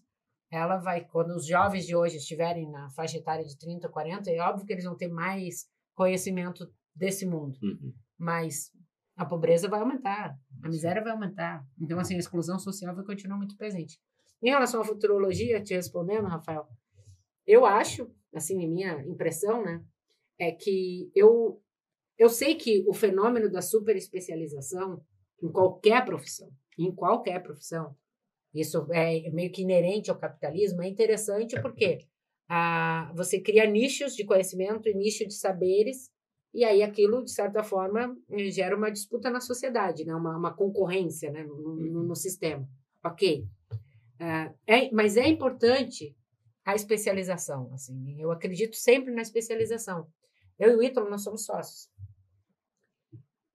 ela 0.51 0.77
vai, 0.77 1.03
quando 1.07 1.31
os 1.35 1.47
jovens 1.47 1.87
de 1.87 1.97
hoje 1.97 2.19
estiverem 2.19 2.71
na 2.71 2.91
faixa 2.91 3.17
etária 3.17 3.43
de 3.45 3.57
30, 3.57 3.89
40, 3.89 4.31
é 4.31 4.39
óbvio 4.41 4.67
que 4.67 4.73
eles 4.75 4.85
vão 4.85 4.95
ter 4.95 5.09
mais 5.09 5.67
conhecimento 5.95 6.71
desse 6.95 7.25
mundo, 7.25 7.59
Uhum. 7.63 7.95
mas 8.19 8.71
a 9.17 9.25
pobreza 9.25 9.67
vai 9.67 9.81
aumentar, 9.81 10.37
a 10.63 10.69
miséria 10.69 11.03
vai 11.03 11.13
aumentar. 11.13 11.65
Então, 11.81 11.99
assim, 11.99 12.17
a 12.17 12.19
exclusão 12.19 12.59
social 12.59 12.95
vai 12.95 13.05
continuar 13.05 13.39
muito 13.39 13.57
presente. 13.57 13.99
Em 14.43 14.51
relação 14.51 14.83
à 14.83 14.85
futurologia, 14.85 15.63
te 15.63 15.75
respondendo, 15.75 16.27
Rafael, 16.27 16.67
eu 17.47 17.65
acho, 17.65 18.11
assim, 18.35 18.67
minha 18.69 19.03
impressão, 19.07 19.63
né, 19.65 19.83
é 20.39 20.53
que 20.53 21.11
eu, 21.15 21.61
eu 22.19 22.29
sei 22.29 22.55
que 22.55 22.85
o 22.89 22.93
fenômeno 22.95 23.51
da 23.51 23.63
superespecialização 23.63 25.03
em 25.43 25.51
qualquer 25.51 26.05
profissão, 26.05 26.51
em 26.79 26.95
qualquer 26.95 27.43
profissão, 27.43 27.95
isso 28.55 28.87
é 28.93 29.31
meio 29.31 29.53
que 29.53 29.63
inerente 29.63 30.11
ao 30.11 30.19
capitalismo, 30.19 30.83
é 30.83 30.89
interessante 30.89 31.61
porque 31.61 31.99
ah, 32.49 33.13
você 33.15 33.41
cria 33.41 33.65
nichos 33.67 34.15
de 34.17 34.25
conhecimento 34.25 34.89
e 34.89 34.95
nicho 34.95 35.27
de 35.27 35.35
saberes, 35.35 36.11
e 36.53 36.65
aí 36.65 36.83
aquilo, 36.83 37.23
de 37.23 37.31
certa 37.31 37.63
forma, 37.63 38.17
gera 38.51 38.77
uma 38.77 38.91
disputa 38.91 39.31
na 39.31 39.41
sociedade, 39.41 40.05
né? 40.05 40.13
uma, 40.15 40.37
uma 40.37 40.53
concorrência 40.53 41.31
né? 41.31 41.45
no, 41.45 41.77
no- 41.77 42.03
no 42.03 42.17
sistema. 42.17 42.69
Ok. 43.05 43.47
Ah, 44.19 44.53
é, 44.67 44.91
mas 44.91 45.17
é 45.17 45.29
importante 45.29 46.17
a 46.65 46.75
especialização. 46.75 47.73
Assim, 47.73 48.21
eu 48.21 48.31
acredito 48.31 48.77
sempre 48.77 49.13
na 49.13 49.23
especialização. 49.23 50.07
Eu 50.59 50.73
e 50.73 50.77
o 50.77 50.83
Ítalo, 50.83 51.09
nós 51.09 51.23
somos 51.23 51.45
sócios. 51.45 51.89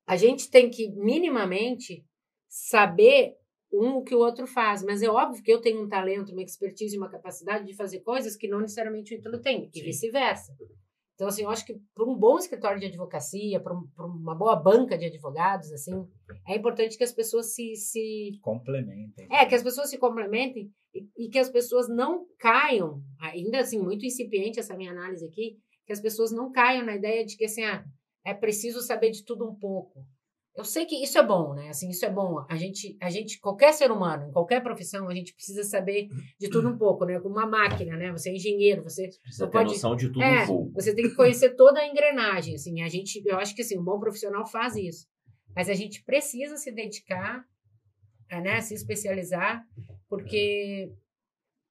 A 0.07 0.15
gente 0.15 0.49
tem 0.49 0.69
que, 0.69 0.91
minimamente, 0.91 2.05
saber 2.47 3.35
um 3.71 3.97
o 3.97 4.03
que 4.03 4.15
o 4.15 4.19
outro 4.19 4.47
faz. 4.47 4.83
Mas 4.83 5.01
é 5.01 5.09
óbvio 5.09 5.43
que 5.43 5.51
eu 5.51 5.61
tenho 5.61 5.83
um 5.83 5.89
talento, 5.89 6.31
uma 6.31 6.41
expertise, 6.41 6.97
uma 6.97 7.09
capacidade 7.09 7.65
de 7.65 7.75
fazer 7.75 7.99
coisas 8.01 8.35
que 8.35 8.47
não 8.47 8.61
necessariamente 8.61 9.13
o 9.13 9.17
Ítalo 9.17 9.41
tem, 9.41 9.69
e 9.73 9.81
vice-versa. 9.81 10.55
Então, 11.15 11.27
assim, 11.27 11.43
eu 11.43 11.49
acho 11.49 11.65
que 11.65 11.79
para 11.93 12.03
um 12.03 12.15
bom 12.15 12.37
escritório 12.37 12.79
de 12.79 12.87
advocacia, 12.87 13.59
para 13.59 13.73
um, 13.73 13.87
uma 13.97 14.35
boa 14.35 14.55
banca 14.55 14.97
de 14.97 15.05
advogados, 15.05 15.71
assim, 15.71 16.05
é 16.45 16.55
importante 16.55 16.97
que 16.97 17.03
as 17.05 17.13
pessoas 17.13 17.53
se, 17.53 17.73
se 17.75 18.37
Complementem. 18.41 19.25
é, 19.31 19.45
que 19.45 19.55
as 19.55 19.63
pessoas 19.63 19.89
se 19.89 19.97
complementem 19.97 20.69
e, 21.17 21.29
que 21.29 21.39
as 21.39 21.49
pessoas 21.49 21.87
não 21.89 22.25
caiam, 22.39 23.01
ainda 23.19 23.59
assim, 23.59 23.79
muito 23.79 24.05
incipiente 24.05 24.59
essa 24.59 24.75
minha 24.75 24.91
análise 24.91 25.25
aqui, 25.25 25.57
que 25.85 25.93
as 25.93 25.99
pessoas 25.99 26.31
não 26.31 26.51
caiam 26.51 26.85
na 26.85 26.95
ideia 26.95 27.25
de 27.25 27.35
que 27.37 27.45
assim, 27.45 27.63
ah, 27.63 27.83
é 28.25 28.33
preciso 28.33 28.81
saber 28.81 29.11
de 29.11 29.23
tudo 29.23 29.47
um 29.49 29.55
pouco. 29.55 30.05
Eu 30.55 30.63
sei 30.63 30.85
que 30.85 30.95
isso 31.03 31.17
é 31.17 31.23
bom, 31.23 31.53
né? 31.53 31.67
Assim, 31.67 31.89
isso 31.89 32.05
é 32.05 32.09
bom. 32.09 32.45
A 32.49 32.55
gente, 32.55 32.95
a 33.01 33.09
gente, 33.09 33.37
qualquer 33.41 33.73
ser 33.73 33.91
humano, 33.91 34.29
em 34.29 34.31
qualquer 34.31 34.63
profissão, 34.63 35.09
a 35.09 35.13
gente 35.13 35.33
precisa 35.33 35.63
saber 35.65 36.07
de 36.39 36.49
tudo 36.49 36.69
um 36.69 36.77
pouco, 36.77 37.03
né? 37.03 37.19
Como 37.19 37.35
uma 37.35 37.45
máquina, 37.45 37.97
né? 37.97 38.09
Você 38.13 38.29
é 38.29 38.35
engenheiro, 38.35 38.81
você 38.81 39.09
Precisa 39.21 39.43
Não 39.43 39.51
ter 39.51 39.57
pode- 39.57 39.71
noção 39.71 39.95
de 39.97 40.07
tudo 40.07 40.21
é, 40.23 40.43
um 40.43 40.47
pouco. 40.47 40.71
você 40.73 40.95
tem 40.95 41.09
que 41.09 41.15
conhecer 41.15 41.55
toda 41.57 41.81
a 41.81 41.85
engrenagem, 41.87 42.55
assim. 42.55 42.81
A 42.81 42.87
gente, 42.87 43.21
eu 43.25 43.37
acho 43.37 43.53
que 43.53 43.61
assim, 43.63 43.77
um 43.77 43.83
bom 43.83 43.99
profissional 43.99 44.45
faz 44.47 44.77
isso. 44.77 45.05
Mas 45.53 45.69
a 45.69 45.73
gente 45.73 46.01
precisa 46.05 46.55
se 46.55 46.71
dedicar, 46.71 47.43
né, 48.31 48.61
se 48.61 48.73
especializar, 48.73 49.61
porque 50.15 50.93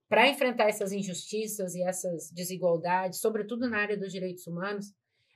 para 0.08 0.28
enfrentar 0.28 0.68
essas 0.68 0.92
injustiças 0.92 1.74
e 1.74 1.82
essas 1.82 2.30
desigualdades, 2.30 3.20
sobretudo 3.20 3.68
na 3.68 3.78
área 3.78 3.96
dos 3.96 4.12
direitos 4.12 4.46
humanos, 4.46 4.92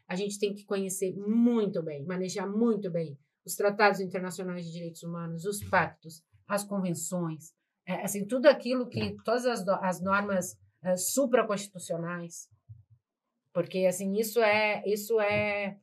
a 0.06 0.14
gente 0.14 0.38
tem 0.38 0.54
que 0.54 0.64
conhecer 0.64 1.16
muito 1.16 1.82
bem, 1.82 2.04
manejar 2.04 2.46
muito 2.46 2.90
bem 2.90 3.18
os 3.46 3.54
tratados 3.54 3.98
internacionais 4.00 4.66
de 4.66 4.72
direitos 4.72 5.02
humanos, 5.02 5.46
os 5.46 5.64
pactos, 5.64 6.22
as 6.46 6.64
convenções, 6.64 7.54
é, 7.86 7.94
assim, 8.02 8.26
tudo 8.26 8.46
aquilo 8.46 8.88
que 8.88 9.16
todas 9.24 9.46
as, 9.46 9.66
as 9.66 10.02
normas 10.02 10.58
eh, 10.82 10.96
supraconstitucionais, 10.96 12.48
porque 13.54 13.86
assim 13.86 14.18
isso 14.18 14.40
é 14.40 14.82
isso 14.86 15.18
é 15.18 15.78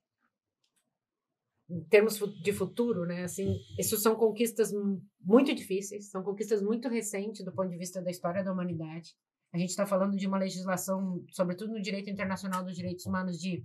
em 1.70 1.84
termos 1.86 2.18
de 2.44 2.54
futuro, 2.54 3.06
né? 3.06 3.24
Assim, 3.24 3.58
isso 3.80 3.98
são 3.98 4.16
conquistas 4.16 4.72
mu- 4.72 5.02
muito 5.22 5.54
difíceis, 5.54 6.10
são 6.12 6.22
conquistas 6.24 6.62
muito 6.62 6.88
recentes 6.88 7.44
do 7.44 7.52
ponto 7.52 7.70
de 7.70 7.78
vista 7.78 8.02
da 8.02 8.12
história 8.12 8.44
da 8.44 8.52
humanidade. 8.54 9.16
A 9.54 9.58
gente 9.58 9.70
está 9.70 9.86
falando 9.86 10.16
de 10.16 10.28
uma 10.28 10.38
legislação, 10.38 11.24
sobretudo 11.32 11.72
no 11.74 11.82
direito 11.82 12.10
internacional 12.10 12.64
dos 12.64 12.76
direitos 12.76 13.06
humanos, 13.06 13.40
de 13.40 13.64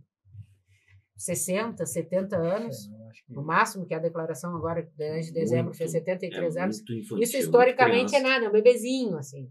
60, 1.16 1.84
70 1.84 2.36
anos, 2.38 2.90
acho 3.10 3.24
que- 3.26 3.34
no 3.34 3.42
máximo, 3.42 3.84
que 3.86 3.92
a 3.94 3.98
declaração 3.98 4.56
agora 4.56 4.82
de 4.82 4.90
de 5.22 5.32
dezembro 5.32 5.64
Muito, 5.66 5.76
fez 5.76 5.90
73 5.92 6.56
é 6.56 6.62
anos. 6.62 6.76
infantil, 6.78 7.18
Isso 7.20 7.36
historicamente 7.36 8.14
é 8.16 8.20
nada, 8.22 8.46
é 8.46 8.48
um 8.48 8.52
bebezinho, 8.52 9.16
assim. 9.18 9.50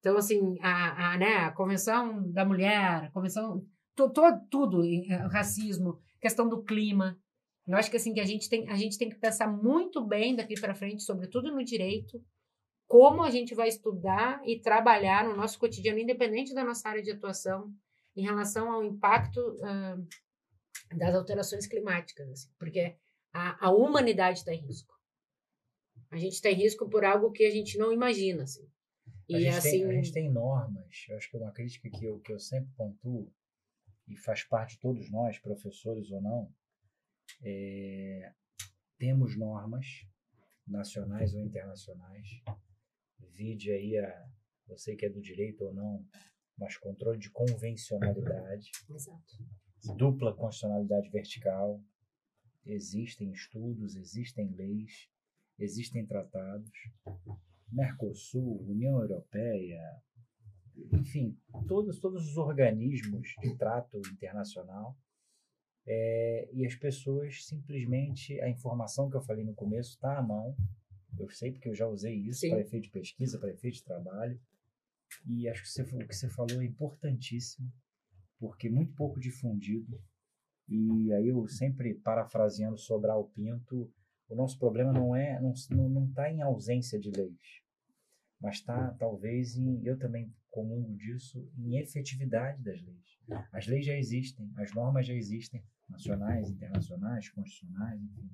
Então, 0.00 0.16
assim, 0.18 0.56
a, 0.60 1.14
a, 1.14 1.18
né, 1.18 1.36
a 1.38 1.52
Convenção 1.52 2.30
da 2.30 2.44
Mulher, 2.44 3.04
a 3.04 3.10
Convenção, 3.10 3.64
to, 3.96 4.10
to- 4.10 4.40
tudo, 4.50 4.84
eh, 4.84 5.16
racismo, 5.30 5.98
questão 6.20 6.48
do 6.48 6.62
clima. 6.62 7.18
Eu 7.66 7.76
acho 7.76 7.90
que, 7.90 7.96
assim, 7.96 8.14
que 8.14 8.20
a 8.20 8.24
gente 8.24 8.48
tem, 8.48 8.68
a 8.68 8.76
gente 8.76 8.96
tem 8.96 9.08
que 9.08 9.16
pensar 9.16 9.48
muito 9.48 10.04
bem 10.04 10.36
daqui 10.36 10.54
para 10.60 10.74
frente, 10.74 11.02
sobretudo 11.02 11.50
no 11.50 11.64
direito, 11.64 12.24
como 12.86 13.22
a 13.22 13.30
gente 13.30 13.54
vai 13.54 13.68
estudar 13.68 14.40
e 14.46 14.60
trabalhar 14.60 15.24
no 15.28 15.36
nosso 15.36 15.58
cotidiano, 15.58 15.98
independente 15.98 16.54
da 16.54 16.64
nossa 16.64 16.88
área 16.88 17.02
de 17.02 17.10
atuação, 17.10 17.74
em 18.16 18.22
relação 18.22 18.70
ao 18.70 18.84
impacto 18.84 19.40
ah, 19.62 19.98
das 20.96 21.14
alterações 21.14 21.66
climáticas, 21.66 22.28
assim, 22.30 22.48
porque 22.58 22.96
a, 23.32 23.66
a 23.66 23.70
humanidade 23.70 24.38
está 24.38 24.54
em 24.54 24.64
risco. 24.64 24.94
A 26.10 26.16
gente 26.16 26.34
está 26.34 26.48
em 26.48 26.54
risco 26.54 26.88
por 26.88 27.04
algo 27.04 27.32
que 27.32 27.44
a 27.44 27.50
gente 27.50 27.76
não 27.76 27.92
imagina, 27.92 28.44
assim. 28.44 28.64
A 29.32 29.36
E 29.36 29.40
gente, 29.40 29.56
assim, 29.56 29.70
tem, 29.70 29.84
a 29.84 29.92
gente 29.92 30.12
tem 30.12 30.30
normas, 30.30 31.04
eu 31.08 31.16
acho 31.16 31.28
que 31.28 31.36
é 31.36 31.40
uma 31.40 31.52
crítica 31.52 31.90
que 31.90 32.04
eu, 32.04 32.20
que 32.20 32.32
eu 32.32 32.38
sempre 32.38 32.70
pontuo, 32.76 33.32
e 34.08 34.16
faz 34.16 34.44
parte 34.44 34.74
de 34.74 34.80
todos 34.80 35.10
nós, 35.10 35.38
professores 35.40 36.10
ou 36.12 36.22
não, 36.22 36.48
é, 37.42 38.32
temos 38.98 39.36
normas 39.36 39.86
nacionais 40.66 41.34
ou 41.34 41.40
internacionais, 41.40 42.28
vide 43.32 43.70
aí 43.70 43.96
a, 43.98 44.28
sei 44.76 44.96
que 44.96 45.06
é 45.06 45.10
do 45.10 45.20
direito 45.20 45.64
ou 45.64 45.74
não, 45.74 46.04
mas 46.58 46.76
controle 46.76 47.18
de 47.18 47.30
convencionalidade, 47.30 48.70
exato. 48.90 49.44
dupla 49.96 50.34
constitucionalidade 50.34 51.10
vertical, 51.10 51.82
existem 52.64 53.30
estudos, 53.30 53.94
existem 53.94 54.50
leis, 54.54 55.08
existem 55.58 56.04
tratados, 56.06 56.70
Mercosul, 57.70 58.62
União 58.68 59.00
Europeia, 59.00 59.80
enfim, 60.92 61.36
todos, 61.66 61.98
todos 62.00 62.26
os 62.28 62.36
organismos 62.36 63.34
de 63.40 63.56
trato 63.56 63.98
internacional, 64.12 64.96
é, 65.86 66.48
e 66.52 66.66
as 66.66 66.74
pessoas 66.74 67.44
simplesmente, 67.46 68.40
a 68.40 68.48
informação 68.48 69.08
que 69.08 69.16
eu 69.16 69.22
falei 69.22 69.44
no 69.44 69.54
começo 69.54 69.90
está 69.90 70.18
à 70.18 70.22
mão, 70.22 70.56
eu 71.18 71.30
sei 71.30 71.52
porque 71.52 71.68
eu 71.68 71.74
já 71.74 71.86
usei 71.86 72.14
isso 72.14 72.48
para 72.48 72.60
efeito 72.60 72.84
de 72.84 72.90
pesquisa, 72.90 73.38
para 73.38 73.50
efeito 73.50 73.76
de 73.76 73.84
trabalho, 73.84 74.40
e 75.24 75.48
acho 75.48 75.62
que 75.62 75.68
você, 75.68 75.82
o 75.82 76.06
que 76.06 76.14
você 76.14 76.28
falou 76.28 76.60
é 76.60 76.64
importantíssimo, 76.64 77.72
porque 78.38 78.68
muito 78.68 78.94
pouco 78.94 79.20
difundido, 79.20 80.02
e 80.68 81.12
aí 81.12 81.28
eu 81.28 81.46
sempre 81.46 81.94
parafraseando 81.94 82.76
Sobral 82.76 83.28
Pinto, 83.28 83.92
o 84.28 84.34
nosso 84.34 84.58
problema 84.58 84.92
não 84.92 85.14
é 85.14 85.40
não 85.40 85.54
não 85.70 85.88
não 85.88 86.08
está 86.08 86.28
em 86.30 86.42
ausência 86.42 86.98
de 86.98 87.10
leis, 87.10 87.62
mas 88.40 88.56
está 88.56 88.90
talvez 88.98 89.56
em 89.56 89.86
eu 89.86 89.96
também 89.96 90.34
comungo 90.50 90.96
disso 90.96 91.48
em 91.56 91.78
efetividade 91.78 92.60
das 92.62 92.82
leis. 92.82 93.46
As 93.52 93.66
leis 93.66 93.86
já 93.86 93.96
existem, 93.96 94.50
as 94.56 94.74
normas 94.74 95.06
já 95.06 95.14
existem, 95.14 95.62
nacionais, 95.88 96.50
internacionais, 96.50 97.28
constitucionais, 97.30 98.00
enfim. 98.02 98.30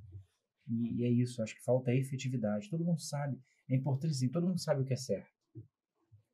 E, 0.68 1.00
e 1.00 1.04
é 1.04 1.10
isso, 1.10 1.42
acho 1.42 1.54
que 1.54 1.64
falta 1.64 1.92
efetividade. 1.94 2.70
Todo 2.70 2.84
mundo 2.84 3.00
sabe, 3.00 3.38
é 3.68 3.76
importante 3.76 4.12
assim, 4.12 4.28
todo 4.28 4.46
mundo 4.46 4.60
sabe 4.60 4.82
o 4.82 4.84
que 4.84 4.92
é 4.94 4.96
certo. 4.96 5.30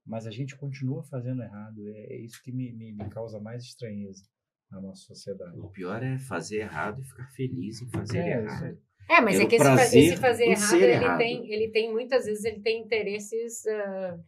mas 0.05 0.27
a 0.27 0.31
gente 0.31 0.57
continua 0.57 1.03
fazendo 1.05 1.43
errado. 1.43 1.87
É, 1.89 2.15
é 2.15 2.21
isso 2.21 2.43
que 2.43 2.53
me, 2.53 2.73
me, 2.73 2.93
me 2.93 3.09
causa 3.11 3.39
mais 3.41 3.63
estranheza 3.65 4.23
na 4.71 4.81
nossa 4.81 5.03
sociedade. 5.03 5.59
O 5.59 5.69
pior 5.71 6.03
é 6.03 6.19
fazer 6.19 6.59
errado 6.61 7.01
e 7.01 7.05
ficar 7.05 7.27
feliz 7.31 7.81
em 7.83 7.89
fazer 7.91 8.19
É, 8.19 8.43
errado. 8.43 8.79
É, 9.11 9.21
mas 9.23 9.37
é 9.37 9.39
Pelo 9.39 9.49
que 9.49 9.57
esse, 9.57 9.99
esse 9.99 10.17
fazer 10.19 10.45
errado, 10.45 10.75
ele 10.77 10.93
errado. 10.93 11.19
tem, 11.19 11.53
ele 11.53 11.71
tem, 11.71 11.91
muitas 11.93 12.27
vezes, 12.27 12.45
ele 12.45 12.61
tem 12.61 12.83
interesses 12.85 13.67
ah, 13.67 14.19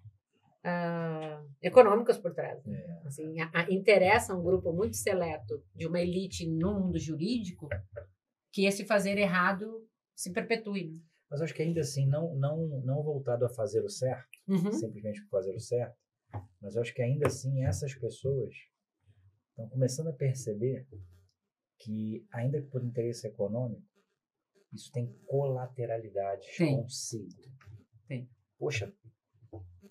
ah, 0.65 1.43
econômicos 1.63 2.19
por 2.19 2.35
trás. 2.35 2.65
né? 2.65 2.79
É. 2.79 3.07
Assim, 3.07 3.41
a- 3.41 3.51
a- 3.55 3.71
interessa 3.73 4.35
um 4.35 4.43
grupo 4.43 4.73
muito 4.73 4.97
seleto 4.97 5.63
de 5.75 5.87
uma 5.87 6.01
elite 6.01 6.49
no 6.49 6.79
mundo 6.81 6.99
jurídico 6.99 7.69
que 8.53 8.65
esse 8.67 8.85
fazer 8.85 9.17
errado 9.19 9.87
se 10.15 10.33
perpetue. 10.33 10.91
né? 10.93 11.01
Mas 11.31 11.41
acho 11.41 11.55
que 11.55 11.63
ainda 11.63 11.81
assim, 11.81 12.07
não, 12.07 12.35
não, 12.35 12.67
não 12.85 13.03
voltado 13.03 13.45
a 13.45 13.49
fazer 13.49 13.83
o 13.85 13.89
certo, 13.89 14.29
Uhum. 14.49 14.73
simplesmente 14.73 15.23
por 15.23 15.31
fazer 15.31 15.55
o 15.55 15.61
certo, 15.61 15.97
mas 16.61 16.77
acho 16.77 16.93
que 16.93 17.01
ainda 17.03 17.27
assim 17.29 17.65
essas 17.65 17.95
pessoas 17.95 18.53
estão 19.51 19.69
começando 19.69 20.09
a 20.09 20.13
perceber 20.13 20.87
que, 21.79 22.27
ainda 22.33 22.61
que 22.61 22.67
por 22.69 22.85
interesse 22.85 23.27
econômico, 23.29 23.83
isso 24.73 24.91
tem 24.93 25.07
colateralidades 25.27 26.57
Tem. 26.57 26.77
consigo. 26.77 27.33
Tem. 28.09 28.29
Poxa, 28.59 28.93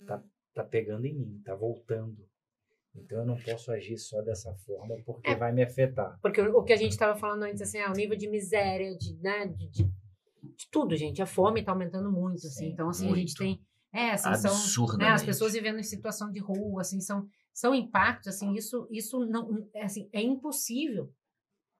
tá, 0.05 0.23
tá 0.63 0.69
pegando 0.69 1.05
em 1.05 1.13
mim, 1.13 1.41
tá 1.43 1.55
voltando. 1.55 2.17
Então 2.95 3.19
eu 3.19 3.25
não 3.25 3.37
posso 3.37 3.71
agir 3.71 3.97
só 3.97 4.21
dessa 4.21 4.53
forma 4.53 4.95
porque 5.05 5.29
É. 5.29 5.35
vai 5.35 5.51
me 5.51 5.63
afetar. 5.63 6.19
Porque 6.21 6.41
o 6.41 6.63
que 6.63 6.73
a 6.73 6.77
gente 6.77 6.91
estava 6.91 7.17
falando 7.17 7.43
antes, 7.43 7.61
assim, 7.61 7.79
ah, 7.79 7.91
o 7.91 7.95
nível 7.95 8.17
de 8.17 8.27
miséria, 8.27 8.95
de, 8.97 9.15
né, 9.21 9.47
de, 9.47 9.69
de, 9.69 9.83
de 9.83 10.69
tudo, 10.71 10.95
gente. 10.95 11.21
A 11.21 11.25
fome 11.25 11.59
está 11.61 11.71
aumentando 11.71 12.11
muito, 12.11 12.47
assim. 12.47 12.65
Sim, 12.65 12.69
então, 12.71 12.89
assim, 12.89 13.05
a 13.05 13.15
gente 13.15 13.39
muito. 13.39 13.57
tem... 13.57 13.61
É, 13.91 14.11
assim, 14.11 14.33
são... 14.35 14.97
né, 14.97 15.07
as 15.09 15.23
pessoas 15.23 15.53
vivendo 15.53 15.79
em 15.79 15.83
situação 15.83 16.31
de 16.31 16.39
rua, 16.39 16.81
assim, 16.81 16.99
são, 16.99 17.25
são 17.53 17.73
impactos, 17.73 18.27
assim, 18.27 18.53
isso, 18.53 18.87
isso 18.91 19.25
não, 19.25 19.67
é, 19.73 19.83
assim, 19.83 20.07
é 20.13 20.21
impossível. 20.21 21.11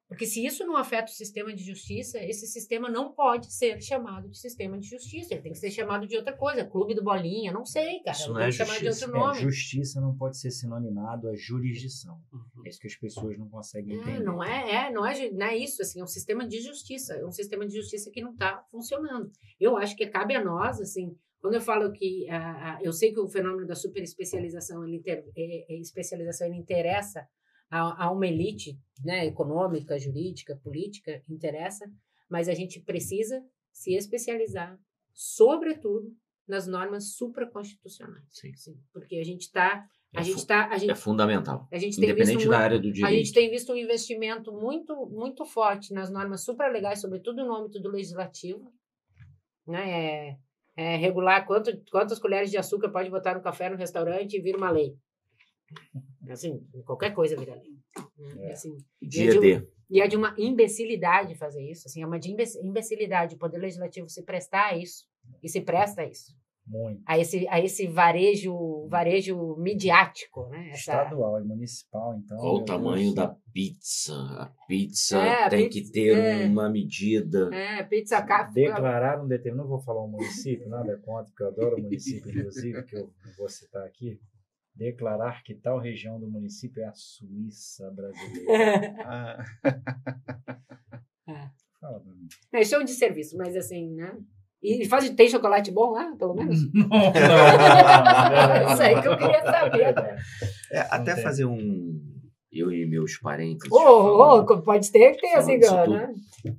Porque 0.10 0.26
se 0.26 0.44
isso 0.44 0.65
não 0.65 0.76
afeta 0.76 1.11
o 1.11 1.15
sistema 1.15 1.53
de 1.53 1.64
justiça, 1.64 2.18
esse 2.18 2.48
sistema 2.48 2.90
não 2.90 3.11
pode 3.14 3.53
ser 3.53 3.80
chamado 3.80 4.27
de 4.27 4.40
sistema 4.40 4.76
de 4.80 4.88
justiça. 4.90 5.36
Ele 5.36 5.44
tem 5.44 5.52
que 5.52 5.57
ser 5.60 5.69
chamado 5.69 6.07
de 6.07 6.18
outra 6.18 6.36
coisa, 6.36 6.65
clube 6.65 6.95
do 6.95 7.03
bolinha, 7.03 7.52
não 7.53 7.64
sei, 7.64 7.99
cara. 7.99 8.18
Isso 8.18 8.23
Tem 8.26 8.34
não 8.34 8.41
é 8.41 8.45
que 8.48 8.52
chamar 8.53 8.80
de 8.80 8.86
justiça. 8.86 9.06
outro 9.06 9.19
É, 9.22 9.23
nome. 9.27 9.40
justiça 9.41 10.02
não 10.02 10.18
pode 10.18 10.40
ser 10.40 10.49
sinonimado 10.49 11.30
a 11.30 11.36
jurisdição. 11.36 12.19
É 12.65 12.69
isso 12.69 12.80
que 12.80 12.88
as 12.88 12.95
pessoas 12.95 13.38
não 13.38 13.48
conseguem 13.48 13.98
É, 13.98 14.02
entender. 14.02 14.23
não 14.23 14.44
é, 14.44 14.88
é, 14.88 14.91
não 14.91 15.06
é, 15.06 15.30
não 15.30 15.45
é 15.45 15.56
isso, 15.56 15.81
assim, 15.84 15.99
é 16.02 16.03
um 16.03 16.07
sistema 16.07 16.48
de 16.48 16.60
justiça, 16.60 17.14
é 17.14 17.23
um 17.26 17.31
sistema 17.31 17.68
de 17.68 17.76
justiça 17.76 18.10
que 18.11 18.19
não 18.19 18.31
está 18.31 18.64
funcionando. 18.72 19.31
Eu 19.60 19.77
acho 19.77 19.95
que 19.95 20.07
cabe 20.07 20.36
a 20.36 20.44
nós, 20.44 20.81
assim, 20.81 21.15
quando 21.40 21.53
eu 21.53 21.61
falo 21.61 21.91
que, 21.94 22.27
ah, 22.30 22.77
ah, 22.77 22.80
eu 22.81 22.91
sei 22.91 23.14
que 23.14 23.19
o 23.19 23.27
fenômeno 23.30 23.68
da 23.68 23.76
superespecialização, 23.76 24.84
ele 24.86 24.98
inter, 24.98 25.23
é, 25.38 25.72
é, 25.73 25.80
especialização, 25.80 26.48
ele 26.48 26.57
interessa 26.57 27.27
a, 27.70 28.06
a 28.06 28.12
uma 28.12 28.28
elite, 28.28 28.78
né, 29.04 29.26
econômica, 29.26 29.98
jurídica, 30.00 30.56
política, 30.64 31.22
interessa, 31.30 31.86
mas 32.30 32.48
a 32.50 32.54
gente 32.54 32.80
precisa 32.82 33.44
se 33.72 33.94
especializar, 33.96 34.78
sobretudo, 35.14 36.12
nas 36.48 36.66
normas 36.66 37.14
supraconstitucionais, 37.14 38.24
Sim. 38.32 38.50
assim, 38.52 38.76
porque 38.91 39.18
a 39.18 39.24
gente 39.24 39.41
está, 39.41 39.86
a 40.16 40.22
É 40.22 40.24
gente 40.24 40.48
tá, 40.48 40.68
a 40.68 40.78
gente, 40.80 40.90
É 40.91 40.96
fundamental. 40.96 41.68
a 41.72 41.78
gente 41.78 42.00
tem 42.00 42.08
visto 42.08 42.32
Independente 42.32 42.36
muito, 42.38 42.50
da 42.50 42.58
área 42.60 42.80
do 42.80 42.88
a 42.88 42.91
gente 42.91 42.96
direito. 42.96 43.34
tem 43.34 43.50
visto 43.52 43.72
um 43.72 43.76
investimento 43.76 44.52
muito, 44.52 45.06
muito 45.12 45.46
forte 45.46 45.94
nas 45.94 46.10
normas 46.10 46.44
supralegais, 46.44 47.02
sobretudo 47.02 47.46
no 47.46 47.56
âmbito 47.56 47.80
do 47.80 47.90
legislativo. 47.90 48.74
Né? 49.68 49.91
É, 49.91 50.38
é 50.76 50.96
regular 50.96 51.46
quanto, 51.46 51.72
quantas 51.91 52.18
colheres 52.18 52.50
de 52.50 52.58
açúcar 52.58 52.90
pode 52.90 53.12
botar 53.12 53.36
no 53.36 53.44
café 53.44 53.70
no 53.70 53.78
restaurante 53.78 54.36
e 54.36 54.41
vira 54.41 54.58
uma 54.58 54.72
lei. 54.72 54.96
Assim, 56.30 56.60
qualquer 56.86 57.14
coisa 57.14 57.36
vira 57.38 57.56
lei. 57.56 57.72
né? 58.36 58.48
É. 58.48 58.52
Assim, 58.52 58.78
Dia 59.02 59.32
de- 59.32 59.40
D. 59.40 59.68
e 59.90 60.00
é 60.02 60.08
de 60.08 60.16
uma 60.16 60.36
imbecilidade 60.38 61.36
fazer 61.36 61.62
isso. 61.70 61.88
Assim, 61.88 62.02
é 62.04 62.06
uma 62.06 62.20
de 62.20 62.32
imbe- 62.32 62.44
imbecilidade 62.64 63.36
o 63.36 63.40
Poder 63.40 63.58
Legislativo 63.58 64.08
se 64.10 64.24
prestar 64.24 64.68
a 64.74 64.78
isso. 64.78 65.06
E 65.44 65.50
se 65.50 65.62
presta 65.62 66.02
a 66.02 66.06
isso. 66.08 66.38
Muito. 66.68 67.02
A 67.04 67.18
esse, 67.18 67.48
a 67.48 67.60
esse 67.60 67.88
varejo, 67.88 68.88
varejo 68.90 69.56
midiático. 69.58 70.48
Né? 70.50 70.68
Essa- 70.70 70.78
Estadual 71.02 71.41
e 71.41 71.44
municipal, 71.44 72.16
então. 72.16 72.38
Qual 72.38 72.56
o 72.58 72.64
tamanho 72.66 73.06
Deus. 73.06 73.16
da 73.16 73.36
pizza? 73.52 74.14
A 74.14 74.46
pizza 74.68 75.18
É, 75.18 75.44
a 75.46 75.50
tem 75.50 75.68
pizza- 75.68 75.88
que 75.88 75.91
ter 75.91 76.16
é. 76.16 76.46
uma 76.46 76.70
medida. 76.70 77.50
É, 77.54 77.82
pizza 77.84 78.22
café. 78.22 78.52
Declarar 78.54 79.20
um 79.24 79.28
determinado. 79.28 79.68
Não 79.68 79.76
vou 79.78 79.84
falar 79.84 80.04
um 80.06 80.10
município, 80.10 80.70
nada 80.70 80.96
contra, 81.00 81.26
porque 81.32 81.41
eu 81.44 81.48
adoro 81.48 81.78
o 81.78 81.82
município, 81.82 82.30
inclusive, 82.30 82.84
que 82.84 82.96
eu 82.98 83.10
vou 83.36 83.50
citar 83.50 83.84
aqui. 83.84 84.20
Declarar 84.80 85.44
que 85.44 85.54
tal 85.54 85.78
região 85.78 86.18
do 86.18 86.26
município 86.32 86.82
é 86.82 86.86
a 86.86 86.94
Suíça 86.94 87.92
brasileira. 87.92 88.96
Ah, 89.06 89.44
Fala 91.82 92.00
pra 92.00 92.14
mim. 92.14 92.28
Não, 92.52 92.60
isso 92.62 92.76
é 92.76 92.80
um 92.80 92.86
desserviço, 92.86 93.38
mas 93.38 93.58
assim, 93.58 93.94
né? 93.94 94.18
E 94.64 94.86
faz, 94.88 95.10
tem 95.10 95.28
chocolate 95.30 95.70
bom 95.70 95.92
lá, 95.92 96.16
pelo 96.18 96.34
menos? 96.34 96.72
Não, 96.74 96.88
não, 96.88 97.12
não, 97.12 98.74
Isso 98.74 98.82
aí 98.82 99.02
que 99.02 99.08
eu 99.08 99.18
queria 99.18 99.44
saber. 99.44 99.96
É, 100.72 100.80
até 100.90 101.16
fazer 101.18 101.44
um. 101.44 102.19
Eu 102.52 102.72
e 102.72 102.86
meus 102.86 103.18
parentes. 103.20 103.72
Ô, 103.72 103.76
ô, 103.76 104.18
falando. 104.46 104.64
pode 104.64 104.92
ter 104.92 105.12
que 105.14 105.22
ter, 105.22 105.36
assim, 105.36 105.60
disso 105.60 105.76
né? 105.88 106.14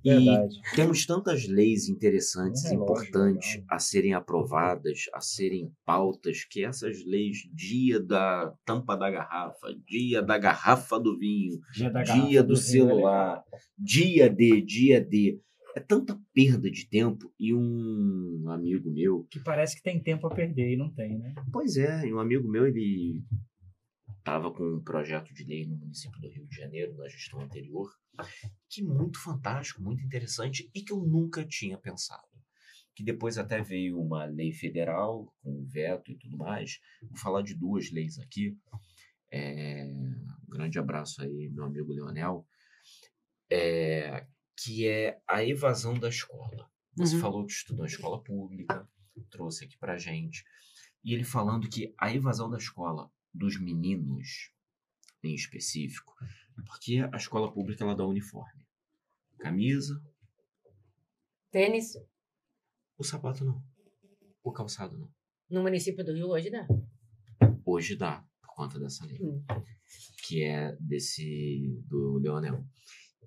E 0.04 0.10
Verdade. 0.10 0.54
temos 0.76 1.04
tantas 1.06 1.48
leis 1.48 1.88
interessantes 1.88 2.62
relógio 2.64 2.84
importantes 2.84 3.54
legal. 3.54 3.66
a 3.70 3.78
serem 3.78 4.14
aprovadas, 4.14 5.04
a 5.12 5.20
serem 5.20 5.72
pautas, 5.84 6.44
que 6.44 6.64
essas 6.64 7.04
leis, 7.04 7.38
dia 7.52 7.98
da 7.98 8.52
tampa 8.64 8.96
da 8.96 9.10
garrafa, 9.10 9.74
dia 9.86 10.22
da 10.22 10.38
garrafa 10.38 10.98
do 11.00 11.18
vinho, 11.18 11.58
Dia 11.74 11.90
da 11.90 12.02
dia 12.02 12.42
do 12.42 12.54
vinho 12.54 12.58
é 12.58 12.62
celular, 12.62 13.44
dia 13.76 14.28
D, 14.30 14.60
dia 14.60 15.00
D. 15.00 15.40
É 15.74 15.80
tanta 15.80 16.18
perda 16.34 16.68
de 16.70 16.88
tempo. 16.88 17.32
E 17.38 17.54
um 17.54 18.44
amigo 18.48 18.90
meu, 18.90 19.26
Que 19.30 19.38
parece 19.40 19.76
que 19.76 19.82
tem 19.82 20.00
tempo 20.02 20.26
a 20.26 20.30
perder 20.30 20.72
e 20.72 20.76
não 20.76 20.90
tem, 20.90 21.16
né? 21.18 21.32
pois 21.52 21.76
é, 21.76 22.06
e 22.06 22.12
um 22.12 22.18
amigo 22.18 22.48
meu, 22.48 22.66
ele 22.66 23.22
estava 24.20 24.52
com 24.52 24.62
um 24.76 24.82
projeto 24.82 25.34
de 25.34 25.42
lei 25.44 25.66
no 25.66 25.76
município 25.76 26.20
do 26.20 26.28
Rio 26.28 26.46
de 26.46 26.54
Janeiro, 26.54 26.94
na 26.96 27.08
gestão 27.08 27.40
anterior, 27.40 27.90
que 28.68 28.82
muito 28.82 29.18
fantástico, 29.20 29.82
muito 29.82 30.02
interessante 30.04 30.70
e 30.74 30.82
que 30.82 30.92
eu 30.92 31.00
nunca 31.00 31.44
tinha 31.44 31.76
pensado. 31.78 32.28
Que 32.94 33.02
depois 33.02 33.38
até 33.38 33.62
veio 33.62 33.98
uma 34.00 34.24
lei 34.26 34.52
federal 34.52 35.34
com 35.42 35.64
veto 35.66 36.10
e 36.12 36.16
tudo 36.18 36.36
mais. 36.36 36.78
Vou 37.02 37.16
falar 37.16 37.42
de 37.42 37.54
duas 37.54 37.90
leis 37.90 38.18
aqui. 38.18 38.56
É, 39.32 39.84
um 39.86 40.50
grande 40.50 40.78
abraço 40.78 41.22
aí, 41.22 41.48
meu 41.50 41.64
amigo 41.64 41.92
Leonel. 41.92 42.46
É, 43.50 44.26
que 44.56 44.86
é 44.86 45.18
a 45.26 45.42
evasão 45.44 45.94
da 45.98 46.08
escola. 46.08 46.68
Você 46.96 47.14
Uhum. 47.14 47.20
falou 47.20 47.46
que 47.46 47.52
estudou 47.52 47.84
em 47.84 47.88
escola 47.88 48.22
pública, 48.22 48.86
trouxe 49.30 49.64
aqui 49.64 49.78
pra 49.78 49.96
gente. 49.96 50.44
E 51.02 51.14
ele 51.14 51.24
falando 51.24 51.68
que 51.70 51.94
a 51.98 52.12
evasão 52.14 52.50
da 52.50 52.58
escola 52.58 53.10
dos 53.32 53.58
meninos, 53.60 54.52
em 55.22 55.34
específico, 55.34 56.14
porque 56.66 56.98
a 57.12 57.16
escola 57.16 57.52
pública 57.52 57.84
ela 57.84 57.96
dá 57.96 58.06
uniforme. 58.06 58.66
Camisa, 59.38 60.02
Tênis, 61.50 61.96
o 62.96 63.02
sapato 63.02 63.44
não. 63.44 63.60
O 64.42 64.52
calçado 64.52 64.96
não. 64.96 65.10
no 65.50 65.62
município 65.62 66.04
do 66.04 66.12
Rio 66.12 66.28
hoje 66.28 66.48
dá. 66.48 66.64
Hoje 67.64 67.96
dá, 67.96 68.24
por 68.40 68.54
conta 68.54 68.78
dessa 68.78 69.04
lei. 69.04 69.18
Hum. 69.20 69.44
que 70.22 70.44
é 70.44 70.76
desse 70.78 71.82
do 71.88 72.18
Leonel. 72.18 72.64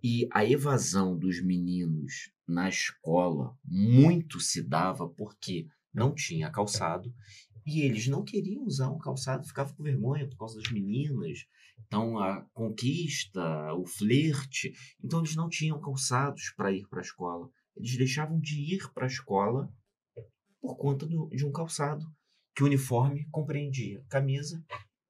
E 0.01 0.27
a 0.31 0.45
evasão 0.45 1.17
dos 1.17 1.43
meninos 1.43 2.31
na 2.47 2.69
escola 2.69 3.57
muito 3.65 4.39
se 4.39 4.61
dava 4.63 5.09
porque 5.09 5.67
não 5.93 6.15
tinha 6.15 6.49
calçado 6.49 7.13
e 7.65 7.81
eles 7.81 8.07
não 8.07 8.23
queriam 8.23 8.63
usar 8.65 8.89
um 8.89 8.97
calçado, 8.97 9.47
ficavam 9.47 9.73
com 9.75 9.83
vergonha 9.83 10.27
por 10.27 10.37
causa 10.37 10.59
das 10.59 10.71
meninas. 10.71 11.39
Então 11.87 12.17
a 12.19 12.41
conquista, 12.53 13.73
o 13.75 13.85
flerte, 13.85 14.73
então 15.03 15.19
eles 15.19 15.35
não 15.35 15.49
tinham 15.49 15.79
calçados 15.79 16.51
para 16.55 16.71
ir 16.71 16.87
para 16.87 16.99
a 16.99 17.03
escola. 17.03 17.49
Eles 17.75 17.97
deixavam 17.97 18.39
de 18.39 18.59
ir 18.75 18.91
para 18.93 19.05
a 19.05 19.07
escola 19.07 19.71
por 20.61 20.77
conta 20.77 21.05
do- 21.05 21.29
de 21.29 21.45
um 21.45 21.51
calçado 21.51 22.05
que 22.55 22.63
o 22.63 22.67
uniforme 22.67 23.27
compreendia 23.31 24.03
camisa 24.09 24.63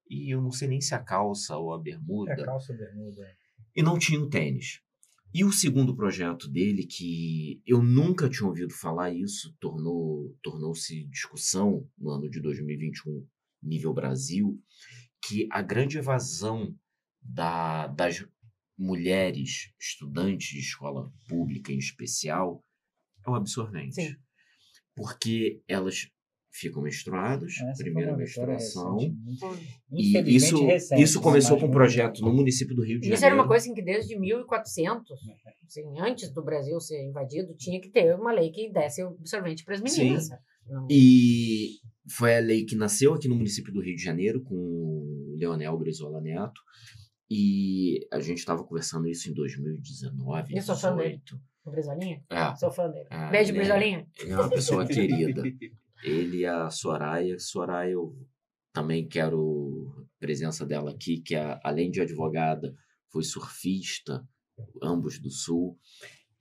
e 0.10 0.34
eu 0.34 0.42
não 0.42 0.52
sei 0.52 0.68
nem 0.68 0.80
se 0.82 0.96
a 0.96 1.00
calça 1.00 1.58
ou 1.58 1.74
a 1.74 1.80
bermuda, 1.80 2.32
É 2.32 2.44
calça 2.46 2.74
bermuda. 2.74 3.22
e 3.76 3.82
não 3.84 3.98
tinha 4.00 4.20
o 4.20 4.30
tênis. 4.30 4.82
E 5.34 5.44
o 5.44 5.52
segundo 5.52 5.96
projeto 5.96 6.48
dele, 6.48 6.86
que 6.86 7.60
eu 7.66 7.82
nunca 7.82 8.30
tinha 8.30 8.48
ouvido 8.48 8.72
falar 8.72 9.12
isso, 9.12 9.52
tornou 9.60 10.38
tornou-se 10.44 11.06
discussão 11.06 11.90
no 11.98 12.12
ano 12.12 12.30
de 12.30 12.40
2021, 12.40 13.28
nível 13.62 13.94
Brasil, 13.94 14.62
que 15.26 15.48
a 15.52 15.62
grande 15.64 15.98
evasão 15.98 16.78
da, 17.20 17.88
das 17.88 18.24
mulheres 18.78 19.74
estudantes 19.80 20.50
de 20.50 20.60
escola 20.60 21.12
pública 21.28 21.72
em 21.72 21.80
especial 21.80 22.64
é 23.26 23.30
o 23.30 23.36
absorvente. 23.36 23.96
Sim. 23.96 24.16
Porque 24.96 25.64
elas 25.68 26.12
ficam 26.56 26.84
menstruados, 26.84 27.60
Essa 27.60 27.84
primeira 27.84 28.16
menstruação. 28.16 28.98
E 29.92 30.36
isso, 30.36 30.66
recente, 30.66 31.02
isso 31.02 31.20
começou 31.20 31.60
com 31.60 31.66
um 31.66 31.72
projeto 31.72 32.22
no 32.22 32.32
município 32.32 32.76
do 32.76 32.84
Rio 32.84 33.00
de 33.00 33.08
Isso 33.08 33.16
Janeiro. 33.16 33.26
era 33.26 33.36
uma 33.36 33.48
coisa 33.48 33.66
assim, 33.66 33.74
que 33.74 33.82
desde 33.82 34.18
1400, 34.18 35.12
assim, 35.66 35.84
antes 36.00 36.32
do 36.32 36.44
Brasil 36.44 36.80
ser 36.80 37.04
invadido, 37.08 37.56
tinha 37.56 37.82
que 37.82 37.90
ter 37.90 38.16
uma 38.16 38.32
lei 38.32 38.52
que 38.52 38.72
desse 38.72 39.02
absorvente 39.02 39.66
para 39.66 39.74
as 39.76 39.82
meninas. 39.82 40.30
Não- 40.70 40.88
E 40.90 41.80
foi 42.08 42.36
a 42.38 42.40
lei 42.40 42.64
que 42.66 42.76
nasceu 42.76 43.14
aqui 43.16 43.28
no 43.28 43.36
município 43.36 43.74
do 43.74 43.82
Rio 43.82 43.96
de 43.96 44.04
Janeiro 44.04 44.42
com 44.44 44.54
o 44.56 45.36
Leonel 45.38 45.78
Brizola 45.78 46.22
Neto. 46.22 46.62
E 47.30 48.06
a 48.12 48.20
gente 48.20 48.38
estava 48.38 48.64
conversando 48.64 49.08
isso 49.08 49.28
em 49.30 49.34
2019, 49.34 50.56
Eu 50.56 50.62
sou 50.62 50.76
fã 50.76 50.96
dele. 50.96 51.20
2018. 51.26 51.42
O 51.66 51.72
Brizolinha? 51.72 52.22
É, 52.30 52.56
Sou 52.58 52.70
fã 52.70 52.90
dele. 52.90 53.08
Ah, 53.10 53.30
Beijo, 53.32 53.54
né? 53.54 53.60
Brizolinha. 53.60 54.08
ele 54.20 54.32
é 54.32 54.36
uma 54.36 54.50
pessoa 54.50 54.86
querida. 54.86 55.42
Ele 56.04 56.40
e 56.40 56.46
a 56.46 56.70
Soraya. 56.70 57.40
Soraya, 57.40 57.92
eu 57.92 58.16
também 58.74 59.08
quero 59.08 60.06
presença 60.20 60.66
dela 60.66 60.92
aqui, 60.92 61.20
que 61.20 61.36
é, 61.36 61.60
além 61.64 61.90
de 61.92 62.02
advogada, 62.02 62.76
foi 63.12 63.24
surfista, 63.24 64.28
ambos 64.82 65.20
do 65.20 65.30
Sul. 65.30 65.78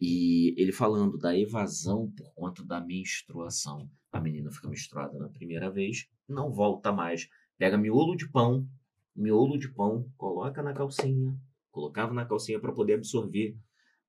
E 0.00 0.54
ele 0.60 0.72
falando 0.72 1.16
da 1.16 1.36
evasão 1.36 2.10
por 2.10 2.32
conta 2.34 2.64
da 2.64 2.80
menstruação. 2.80 3.88
A 4.10 4.20
menina 4.20 4.50
fica 4.50 4.68
menstruada 4.68 5.16
na 5.18 5.28
primeira 5.28 5.70
vez, 5.70 6.08
não 6.28 6.52
volta 6.52 6.92
mais. 6.92 7.28
Pega 7.56 7.78
miolo 7.78 8.16
de 8.16 8.28
pão, 8.28 8.66
miolo 9.14 9.58
de 9.58 9.68
pão, 9.72 10.10
coloca 10.16 10.62
na 10.62 10.72
calcinha, 10.72 11.38
colocava 11.70 12.12
na 12.12 12.26
calcinha 12.26 12.58
para 12.58 12.72
poder 12.72 12.94
absorver 12.94 13.56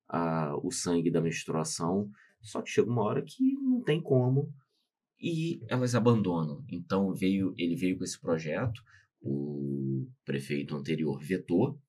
a- 0.08 0.56
o 0.62 0.70
sangue 0.72 1.10
da 1.10 1.20
menstruação. 1.20 2.10
Só 2.42 2.60
que 2.60 2.70
chega 2.70 2.90
uma 2.90 3.02
hora 3.02 3.22
que 3.22 3.54
não 3.54 3.80
tem 3.80 4.02
como 4.02 4.52
e 5.20 5.60
elas 5.68 5.94
abandonam. 5.94 6.64
Então 6.68 7.12
veio, 7.14 7.54
ele 7.56 7.76
veio 7.76 7.98
com 7.98 8.04
esse 8.04 8.20
projeto, 8.20 8.82
o 9.20 10.06
prefeito 10.24 10.76
anterior 10.76 11.18
vetou, 11.22 11.80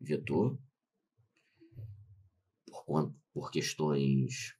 vetou 0.00 0.58
por, 2.66 3.14
por 3.32 3.50
questões 3.50 4.54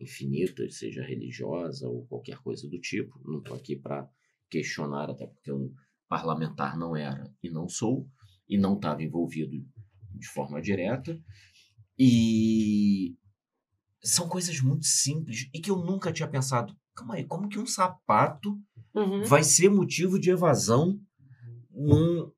infinitas, 0.00 0.78
seja 0.78 1.04
religiosa 1.04 1.88
ou 1.88 2.06
qualquer 2.06 2.38
coisa 2.38 2.68
do 2.68 2.80
tipo. 2.80 3.20
Não 3.24 3.38
estou 3.38 3.56
aqui 3.56 3.76
para 3.76 4.08
questionar, 4.48 5.10
até 5.10 5.26
porque 5.26 5.50
eu 5.50 5.72
parlamentar 6.08 6.76
não 6.76 6.96
era 6.96 7.32
e 7.42 7.50
não 7.50 7.68
sou, 7.68 8.08
e 8.48 8.58
não 8.58 8.74
estava 8.74 9.02
envolvido 9.02 9.64
de 10.14 10.26
forma 10.28 10.60
direta. 10.60 11.16
E 11.98 13.16
são 14.02 14.28
coisas 14.28 14.60
muito 14.60 14.86
simples 14.86 15.48
e 15.52 15.60
que 15.60 15.70
eu 15.70 15.76
nunca 15.76 16.12
tinha 16.12 16.28
pensado. 16.28 16.76
Calma 17.00 17.14
aí, 17.14 17.24
como 17.24 17.48
que 17.48 17.58
um 17.58 17.66
sapato 17.66 18.58
Uhum. 18.94 19.22
vai 19.24 19.42
ser 19.44 19.68
motivo 19.70 20.18
de 20.18 20.30
evasão 20.30 20.98
num, 21.70 22.30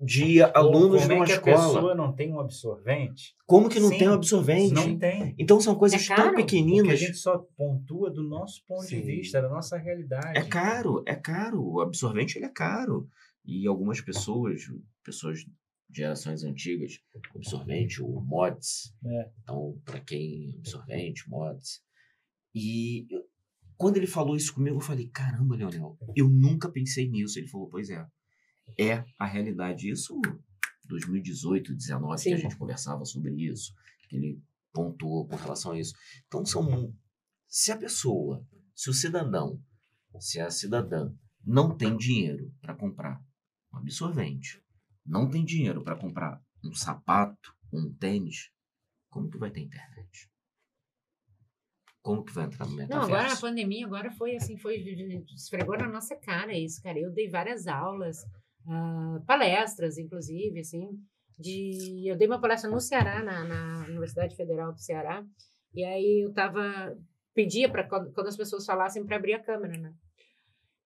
de 0.00 0.40
alunos 0.42 1.02
Como 1.02 1.08
de 1.08 1.14
uma 1.14 1.24
é 1.24 1.26
que 1.26 1.32
escola? 1.32 1.56
a 1.56 1.66
pessoa 1.74 1.94
não 1.94 2.12
tem 2.14 2.32
um 2.32 2.38
absorvente? 2.40 3.34
Como 3.46 3.68
que 3.68 3.80
não 3.80 3.88
Sim, 3.88 3.98
tem 3.98 4.08
um 4.08 4.12
absorvente? 4.14 4.72
Não 4.74 4.96
tem. 4.98 5.34
Então 5.38 5.60
são 5.60 5.74
coisas 5.74 6.02
É 6.02 6.06
tão 6.06 6.16
caro, 6.16 6.28
Porque 6.28 6.42
a 6.42 6.44
pequeninas. 6.46 6.98
gente 7.00 7.16
só 7.16 7.38
pontua 7.56 8.10
do 8.10 8.22
nosso 8.22 8.64
ponto 8.66 8.84
Sim. 8.84 9.00
de 9.00 9.06
vista, 9.06 9.42
da 9.42 9.48
nossa 9.48 9.76
realidade. 9.76 10.38
É 10.38 10.44
caro, 10.44 11.02
é 11.06 11.14
caro. 11.16 11.60
O 11.62 11.80
absorvente 11.80 12.38
ele 12.38 12.46
é 12.46 12.50
caro. 12.52 13.08
E 13.44 13.66
algumas 13.66 14.00
pessoas, 14.00 14.62
pessoas 15.02 15.40
de 15.40 15.50
gerações 15.92 16.42
antigas, 16.44 16.92
absorvente, 17.34 18.00
o 18.02 18.20
mods. 18.20 18.94
É. 19.04 19.30
Então, 19.42 19.76
para 19.84 20.00
quem 20.00 20.54
absorvente, 20.58 21.28
mods. 21.28 21.80
E 22.54 23.06
quando 23.76 23.96
ele 23.96 24.06
falou 24.06 24.36
isso 24.36 24.54
comigo, 24.54 24.76
eu 24.76 24.80
falei: 24.80 25.08
caramba, 25.08 25.56
Leonel, 25.56 25.98
eu 26.14 26.28
nunca 26.28 26.70
pensei 26.70 27.08
nisso. 27.08 27.38
Ele 27.38 27.48
falou: 27.48 27.68
pois 27.68 27.90
é, 27.90 28.06
é 28.78 29.04
a 29.18 29.26
realidade. 29.26 29.90
Isso 29.90 30.20
2018, 30.86 31.74
19, 31.74 32.22
que 32.22 32.32
a 32.32 32.36
Sim. 32.36 32.42
gente 32.42 32.56
conversava 32.56 33.04
sobre 33.04 33.32
isso, 33.34 33.74
que 34.08 34.16
ele 34.16 34.42
pontuou 34.72 35.26
com 35.26 35.36
relação 35.36 35.72
a 35.72 35.78
isso. 35.78 35.94
Então, 36.26 36.44
são. 36.44 36.94
Se 37.46 37.70
a 37.70 37.76
pessoa, 37.76 38.44
se 38.74 38.90
o 38.90 38.94
cidadão, 38.94 39.62
se 40.18 40.40
a 40.40 40.50
cidadã 40.50 41.12
não 41.44 41.76
tem 41.76 41.96
dinheiro 41.96 42.52
para 42.60 42.74
comprar 42.74 43.22
um 43.72 43.78
absorvente, 43.78 44.62
não 45.06 45.28
tem 45.28 45.44
dinheiro 45.44 45.82
para 45.82 45.96
comprar 45.96 46.42
um 46.64 46.72
sapato, 46.72 47.54
um 47.72 47.92
tênis, 47.94 48.50
como 49.08 49.30
que 49.30 49.38
vai 49.38 49.50
ter 49.50 49.60
internet? 49.60 50.28
Como 52.04 52.22
que 52.22 52.32
vai 52.34 52.44
entrar 52.44 52.66
no 52.66 52.72
Não, 52.72 52.76
metaverso? 52.76 53.12
agora 53.14 53.32
a 53.32 53.36
pandemia 53.40 53.86
agora 53.86 54.10
foi 54.12 54.36
assim, 54.36 54.58
foi 54.58 54.76
esfregou 55.34 55.76
na 55.78 55.88
nossa 55.88 56.14
cara 56.14 56.52
isso, 56.56 56.82
cara. 56.82 56.98
Eu 56.98 57.10
dei 57.10 57.28
várias 57.30 57.66
aulas, 57.66 58.18
ah, 58.68 59.20
palestras, 59.26 59.96
inclusive, 59.96 60.60
assim, 60.60 60.86
de 61.38 62.06
eu 62.06 62.14
dei 62.16 62.28
uma 62.28 62.40
palestra 62.40 62.70
no 62.70 62.78
Ceará, 62.78 63.22
na, 63.22 63.42
na 63.44 63.86
Universidade 63.88 64.36
Federal 64.36 64.70
do 64.72 64.78
Ceará, 64.80 65.24
e 65.74 65.82
aí 65.82 66.24
eu 66.26 66.32
tava 66.34 66.94
pedia 67.34 67.68
para 67.70 67.82
quando, 67.88 68.28
as 68.28 68.36
pessoas 68.36 68.64
falassem 68.66 69.04
para 69.04 69.16
abrir 69.16 69.32
a 69.34 69.42
câmera, 69.42 69.76
né? 69.76 69.92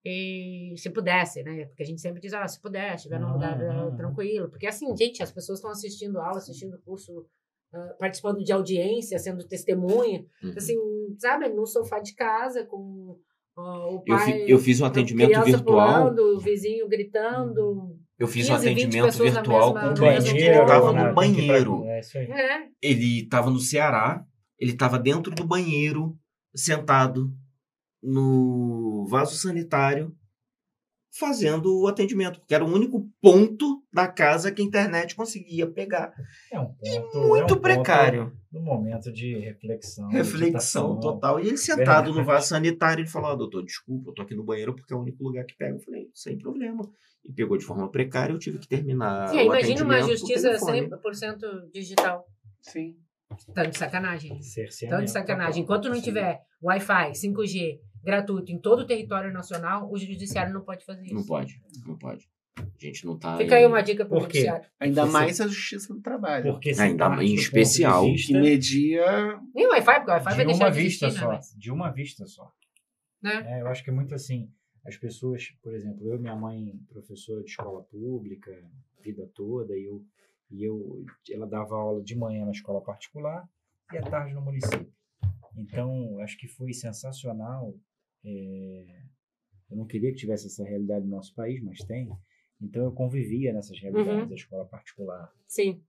E 0.05 0.73
se 0.77 0.89
pudesse, 0.89 1.43
né? 1.43 1.65
Porque 1.65 1.83
a 1.83 1.85
gente 1.85 1.99
sempre 1.99 2.21
diz, 2.21 2.31
ah, 2.33 2.47
se 2.47 2.61
puder, 2.61 2.95
estiver 2.95 3.19
num 3.19 3.33
lugar 3.33 3.59
ah, 3.61 3.87
Uhum. 3.87 3.95
tranquilo. 3.97 4.49
Porque 4.49 4.67
assim, 4.67 4.95
gente, 4.95 5.21
as 5.21 5.31
pessoas 5.31 5.57
estão 5.59 5.71
assistindo 5.71 6.19
aula, 6.21 6.37
assistindo 6.37 6.79
curso, 6.85 7.25
ah, 7.73 7.95
participando 7.99 8.41
de 8.43 8.53
audiência, 8.53 9.19
sendo 9.19 9.45
testemunha 9.45 10.23
Uhum. 10.41 10.53
assim, 10.55 10.75
sabe, 11.19 11.49
no 11.49 11.65
sofá 11.65 11.99
de 11.99 12.13
casa 12.15 12.65
com 12.65 13.17
ó, 13.57 13.89
o 13.89 13.93
eu, 13.95 14.01
pai, 14.01 14.25
fi- 14.25 14.51
eu 14.51 14.59
fiz 14.59 14.79
um 14.81 14.85
atendimento 14.85 15.41
virtual. 15.43 15.63
pulando, 16.13 16.35
o 16.35 16.39
vizinho 16.39 16.87
gritando. 16.87 17.97
Eu 18.19 18.27
fiz 18.27 18.49
um 18.49 18.53
15, 18.55 18.65
20 18.69 18.83
atendimento 18.85 19.17
virtual 19.23 19.73
mesma- 19.73 19.81
com 19.81 19.87
um 19.89 19.93
cliente 19.93 20.31
que 20.33 20.37
ele 20.43 20.59
estava 20.61 20.91
né? 20.93 21.03
no 21.07 21.13
banheiro. 21.13 21.83
É 21.85 21.99
isso 21.99 22.17
aí. 22.17 22.25
É, 22.31 22.67
Ele 22.81 23.23
estava 23.23 23.49
no 23.51 23.59
Ceará, 23.59 24.23
ele 24.59 24.71
estava 24.71 24.97
dentro 24.97 25.31
do 25.33 25.43
banheiro, 25.45 26.17
sentado 26.55 27.31
no 28.01 29.05
vaso 29.09 29.35
sanitário, 29.35 30.15
fazendo 31.17 31.81
o 31.81 31.87
atendimento, 31.87 32.39
porque 32.39 32.53
era 32.53 32.63
o 32.63 32.73
único 32.73 33.09
ponto 33.21 33.83
da 33.91 34.07
casa 34.07 34.51
que 34.51 34.61
a 34.61 34.65
internet 34.65 35.15
conseguia 35.15 35.65
pegar. 35.67 36.13
É 36.51 36.59
um 36.59 36.65
ponto, 36.65 36.85
é 36.85 36.99
um 37.17 37.27
Muito 37.27 37.47
ponto 37.47 37.61
precário. 37.61 38.31
No 38.51 38.61
momento 38.61 39.11
de 39.11 39.37
reflexão. 39.39 40.07
Reflexão 40.09 40.89
meditação. 40.89 40.99
total. 40.99 41.39
E 41.39 41.47
ele 41.47 41.57
sentado 41.57 42.13
no 42.13 42.23
vaso 42.23 42.47
sanitário, 42.47 43.01
ele 43.01 43.09
falou: 43.09 43.31
Ó, 43.31 43.35
doutor, 43.35 43.63
desculpa, 43.63 44.09
eu 44.09 44.13
tô 44.13 44.21
aqui 44.21 44.35
no 44.35 44.43
banheiro 44.43 44.75
porque 44.75 44.93
é 44.93 44.95
o 44.95 45.01
único 45.01 45.23
lugar 45.23 45.45
que 45.45 45.55
pega. 45.55 45.75
Eu 45.75 45.79
falei: 45.79 46.09
sem 46.13 46.37
problema. 46.37 46.87
E 47.25 47.33
pegou 47.33 47.57
de 47.57 47.65
forma 47.65 47.89
precária, 47.91 48.31
eu 48.31 48.39
tive 48.39 48.57
que 48.57 48.67
terminar. 48.67 49.27
Sim, 49.27 49.39
o 49.39 49.41
imagina 49.41 49.83
uma 49.83 50.01
justiça 50.01 50.47
telefone. 50.47 50.89
100% 50.89 51.71
digital. 51.73 52.25
Sim. 52.61 52.95
Tá 53.53 53.65
de 53.65 53.77
sacanagem. 53.77 54.29
Tão 54.29 54.41
Cerceamento 54.41 55.03
de 55.03 55.11
sacanagem. 55.11 55.63
total. 55.63 55.77
Enquanto 55.81 55.93
não 55.93 56.01
tiver 56.01 56.39
Wi-Fi, 56.63 57.11
5G 57.11 57.79
gratuito 58.03 58.51
em 58.51 58.59
todo 58.59 58.81
o 58.81 58.85
território 58.87 59.31
nacional, 59.33 59.91
o 59.91 59.97
judiciário 59.97 60.53
não 60.53 60.61
pode 60.61 60.85
fazer 60.85 61.03
isso. 61.05 61.13
Não 61.15 61.25
pode, 61.25 61.61
não 61.85 61.97
pode. 61.97 62.29
A 62.57 62.63
gente 62.79 63.05
não 63.05 63.17
tá. 63.17 63.37
Fica 63.37 63.53
em- 63.55 63.59
aí 63.59 63.65
uma 63.67 63.81
dica 63.83 64.03
Por 64.05 64.27
quê? 64.27 64.39
judiciário. 64.39 64.67
Ainda 64.79 65.05
Você- 65.05 65.11
mais 65.11 65.41
a 65.41 65.47
justiça 65.47 65.93
do 65.93 66.01
trabalho. 66.01 66.51
Porque 66.53 66.73
se 66.73 66.81
Ainda 66.81 67.07
parte 67.09 67.25
em 67.25 67.35
especial, 67.35 68.03
vista 68.05 68.33
Que 68.33 68.39
media. 68.39 69.39
Nem 69.53 69.67
Wi-Fi, 69.67 69.95
porque 69.95 70.09
o 70.09 70.13
Wi-Fi 70.13 70.35
vai 70.35 70.45
deixar 70.45 70.63
uma 70.65 70.71
de 70.71 70.81
vista 70.81 71.05
existir, 71.05 71.21
né? 71.23 71.27
só. 71.27 71.35
Mas, 71.35 71.55
De 71.55 71.71
uma 71.71 71.89
vista 71.91 72.25
só. 72.25 72.51
né? 73.21 73.43
É, 73.57 73.61
eu 73.61 73.67
acho 73.67 73.83
que 73.83 73.89
é 73.89 73.93
muito 73.93 74.15
assim. 74.15 74.49
As 74.85 74.95
pessoas, 74.97 75.49
por 75.61 75.73
exemplo, 75.73 76.07
eu 76.07 76.15
e 76.15 76.19
minha 76.19 76.35
mãe, 76.35 76.73
professora 76.87 77.43
de 77.43 77.49
escola 77.49 77.83
pública, 77.83 78.51
a 78.97 79.01
vida 79.01 79.29
toda, 79.35 79.77
e 79.77 79.83
eu, 79.85 80.03
e 80.49 80.63
eu, 80.63 81.05
ela 81.29 81.45
dava 81.45 81.75
aula 81.75 82.01
de 82.01 82.15
manhã 82.15 82.45
na 82.45 82.51
escola 82.51 82.81
particular 82.81 83.47
e 83.93 83.97
à 83.97 84.01
tarde 84.01 84.33
no 84.33 84.41
município. 84.41 84.91
Então, 85.57 86.19
acho 86.21 86.37
que 86.37 86.47
foi 86.47 86.73
sensacional. 86.73 87.73
é, 88.25 89.01
eu 89.69 89.75
não 89.77 89.85
queria 89.85 90.11
que 90.11 90.17
tivesse 90.17 90.47
essa 90.47 90.63
realidade 90.63 91.05
no 91.05 91.11
nosso 91.11 91.33
país, 91.35 91.61
mas 91.63 91.79
tem. 91.79 92.09
Então, 92.61 92.83
eu 92.83 92.91
convivia 92.91 93.51
nessas 93.53 93.79
realidades 93.79 94.21
Uhum. 94.23 94.27
da 94.29 94.35
escola 94.35 94.65
particular 94.65 95.31
Sim. 95.47 95.83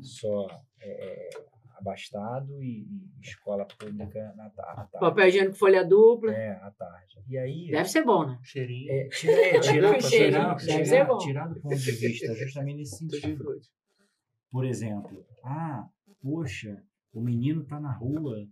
só 0.00 0.46
é, 0.80 1.30
abastado 1.76 2.62
e, 2.62 2.82
e 2.82 3.20
escola 3.20 3.64
pública 3.66 4.34
na 4.36 4.50
tarde. 4.50 4.90
Papel 4.98 5.28
higiênico 5.28 5.56
folha 5.56 5.84
dupla. 5.84 6.32
É, 6.34 6.50
à 6.52 6.70
tarde. 6.72 7.22
E 7.28 7.38
aí, 7.38 7.70
Deve 7.70 7.88
ser 7.88 8.04
bom, 8.04 8.26
né? 8.26 8.38
Cheirinho. 8.42 8.90
é, 8.92 9.08
tira, 9.08 9.32
é, 9.32 9.60
tirar, 9.60 10.00
Cheiro, 10.02 10.32
tirar, 10.32 10.54
deve 10.56 10.60
ser 10.66 10.84
tirar, 10.84 11.04
bom. 11.06 11.18
tirar 11.18 11.48
do 11.48 11.60
ponto 11.60 11.76
de 11.76 11.90
vista 11.92 12.34
justamente 12.34 12.76
nesse 12.78 12.98
sentido. 12.98 13.44
Por 14.50 14.66
exemplo, 14.66 15.24
ah, 15.44 15.88
poxa, 16.20 16.82
o 17.12 17.20
menino 17.20 17.64
tá 17.64 17.78
na 17.80 17.92
rua 17.92 18.46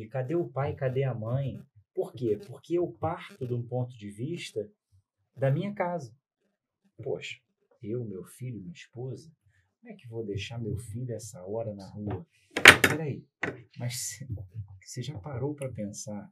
e 0.00 0.08
cadê 0.08 0.34
o 0.34 0.48
pai, 0.48 0.74
cadê 0.74 1.04
a 1.04 1.14
mãe? 1.14 1.60
Por 1.94 2.12
quê? 2.12 2.38
Porque 2.46 2.78
eu 2.78 2.90
parto 2.92 3.46
de 3.46 3.52
um 3.54 3.62
ponto 3.66 3.96
de 3.96 4.10
vista 4.10 4.70
da 5.36 5.50
minha 5.50 5.74
casa. 5.74 6.14
Poxa, 7.02 7.38
eu, 7.82 8.04
meu 8.04 8.24
filho, 8.24 8.60
minha 8.60 8.72
esposa, 8.72 9.30
como 9.80 9.92
é 9.92 9.96
que 9.96 10.08
vou 10.08 10.24
deixar 10.24 10.58
meu 10.58 10.76
filho 10.78 11.12
essa 11.12 11.44
hora 11.44 11.74
na 11.74 11.88
rua? 11.90 12.26
Peraí, 12.88 13.24
mas 13.78 14.20
você 14.80 15.02
já 15.02 15.18
parou 15.18 15.54
para 15.54 15.70
pensar 15.72 16.30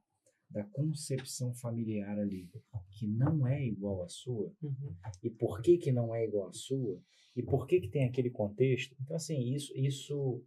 da 0.49 0.65
concepção 0.65 1.53
familiar 1.55 2.19
ali, 2.19 2.49
que 2.91 3.07
não 3.07 3.47
é 3.47 3.65
igual 3.65 4.03
à 4.03 4.09
sua, 4.09 4.53
Uhum. 4.63 4.95
e 5.23 5.31
por 5.31 5.61
que 5.63 5.79
que 5.79 5.93
não 5.93 6.15
é 6.15 6.25
igual 6.25 6.49
à 6.49 6.53
sua, 6.53 7.01
e 7.37 7.43
por 7.43 7.67
que 7.67 7.81
que 7.81 7.89
tem 7.89 8.05
aquele 8.05 8.31
contexto. 8.31 8.97
Então, 9.01 9.17
assim, 9.17 9.55
isso, 9.55 9.73
isso 9.77 10.45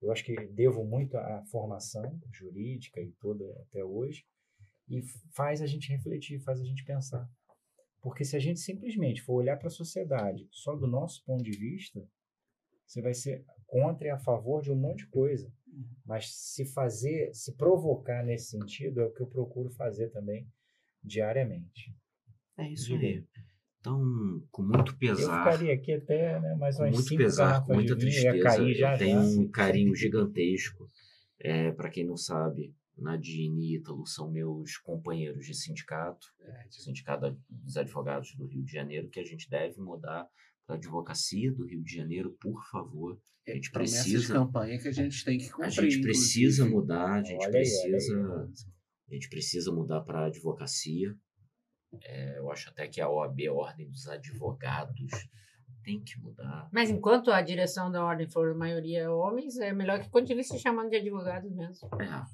eu 0.00 0.12
acho 0.12 0.24
que 0.24 0.34
devo 0.48 0.84
muito 0.84 1.16
à 1.16 1.44
formação 1.46 2.18
jurídica 2.32 3.00
e 3.00 3.12
toda 3.12 3.44
até 3.62 3.84
hoje, 3.84 4.24
e 4.88 5.02
faz 5.34 5.60
a 5.60 5.66
gente 5.66 5.90
refletir, 5.90 6.38
faz 6.40 6.60
a 6.60 6.64
gente 6.64 6.84
pensar. 6.84 7.28
Porque 8.00 8.24
se 8.24 8.36
a 8.36 8.38
gente 8.38 8.60
simplesmente 8.60 9.22
for 9.22 9.34
olhar 9.34 9.56
para 9.56 9.68
a 9.68 9.70
sociedade 9.70 10.46
só 10.52 10.76
do 10.76 10.86
nosso 10.86 11.24
ponto 11.24 11.42
de 11.42 11.58
vista, 11.58 12.06
você 12.86 13.02
vai 13.02 13.14
ser 13.14 13.44
contra 13.66 14.06
e 14.06 14.10
a 14.10 14.18
favor 14.18 14.62
de 14.62 14.70
um 14.70 14.76
monte 14.76 14.98
de 14.98 15.08
coisa. 15.08 15.52
Mas 16.04 16.32
se 16.32 16.64
fazer, 16.66 17.34
se 17.34 17.54
provocar 17.56 18.24
nesse 18.24 18.50
sentido, 18.50 19.00
é 19.00 19.04
o 19.04 19.12
que 19.12 19.22
eu 19.22 19.26
procuro 19.26 19.70
fazer 19.70 20.10
também 20.10 20.48
diariamente. 21.02 21.94
É 22.56 22.70
isso 22.70 22.94
aí. 22.94 23.26
Então, 23.86 24.42
com 24.50 24.62
muito 24.62 24.92
Eu 24.92 24.98
pesar, 24.98 25.44
ficaria 25.44 25.72
aqui 25.72 25.92
até 25.92 26.40
né, 26.40 26.56
mais 26.56 26.76
com 26.76 26.90
muito 26.90 27.16
pesar, 27.16 27.64
com 27.64 27.74
muita 27.74 27.96
tristeza, 27.96 28.42
cair 28.42 28.74
já 28.74 28.94
eu 28.94 28.98
tenho 28.98 29.22
já. 29.22 29.40
um 29.40 29.48
carinho 29.48 29.94
gigantesco. 29.94 30.88
É, 31.38 31.70
para 31.70 31.88
quem 31.88 32.04
não 32.04 32.16
sabe, 32.16 32.74
Nadine 32.98 33.74
e 33.74 33.76
Ítalo 33.76 34.04
são 34.04 34.28
meus 34.28 34.76
companheiros 34.78 35.46
de 35.46 35.54
sindicato, 35.54 36.26
Sindicato 36.68 37.38
dos 37.48 37.76
Advogados 37.76 38.34
do 38.34 38.46
Rio 38.46 38.64
de 38.64 38.72
Janeiro, 38.72 39.08
que 39.08 39.20
a 39.20 39.24
gente 39.24 39.48
deve 39.48 39.80
mudar 39.80 40.26
para 40.66 40.74
a 40.74 40.78
advocacia 40.78 41.52
do 41.52 41.64
Rio 41.64 41.84
de 41.84 41.94
Janeiro, 41.94 42.36
por 42.40 42.60
favor. 42.72 43.16
A 43.46 43.52
gente 43.52 43.70
Promessa 43.70 44.02
de 44.02 44.10
precisa, 44.10 44.34
campanha 44.34 44.78
que 44.80 44.88
a 44.88 44.92
gente 44.92 45.24
tem 45.24 45.38
que 45.38 45.46
a 45.46 45.52
cumprir. 45.52 45.70
gente 45.70 46.00
precisa 46.00 46.64
inclusive. 46.64 46.74
mudar, 46.74 47.12
a 47.12 47.22
gente 47.22 47.46
Olha 47.46 47.46
aí, 47.46 47.52
olha 47.52 47.58
aí. 47.60 47.90
precisa, 47.92 48.50
a 49.08 49.14
gente 49.14 49.28
precisa 49.28 49.72
mudar 49.72 50.00
para 50.00 50.22
a 50.22 50.26
advocacia. 50.26 51.14
É, 52.02 52.38
eu 52.38 52.50
acho 52.50 52.68
até 52.70 52.86
que 52.86 53.00
a 53.00 53.08
OAB, 53.08 53.46
a 53.48 53.52
Ordem 53.52 53.88
dos 53.88 54.08
Advogados, 54.08 55.28
tem 55.82 56.02
que 56.02 56.18
mudar. 56.18 56.68
Mas 56.72 56.90
enquanto 56.90 57.30
a 57.30 57.40
direção 57.40 57.90
da 57.90 58.04
ordem 58.04 58.28
for 58.28 58.54
maioria 58.54 59.10
homens, 59.12 59.56
é 59.58 59.72
melhor 59.72 60.00
que 60.00 60.10
continue 60.10 60.42
se 60.42 60.58
chamando 60.58 60.90
de 60.90 60.96
advogados 60.96 61.50
mesmo. 61.52 61.88
É, 62.00 62.24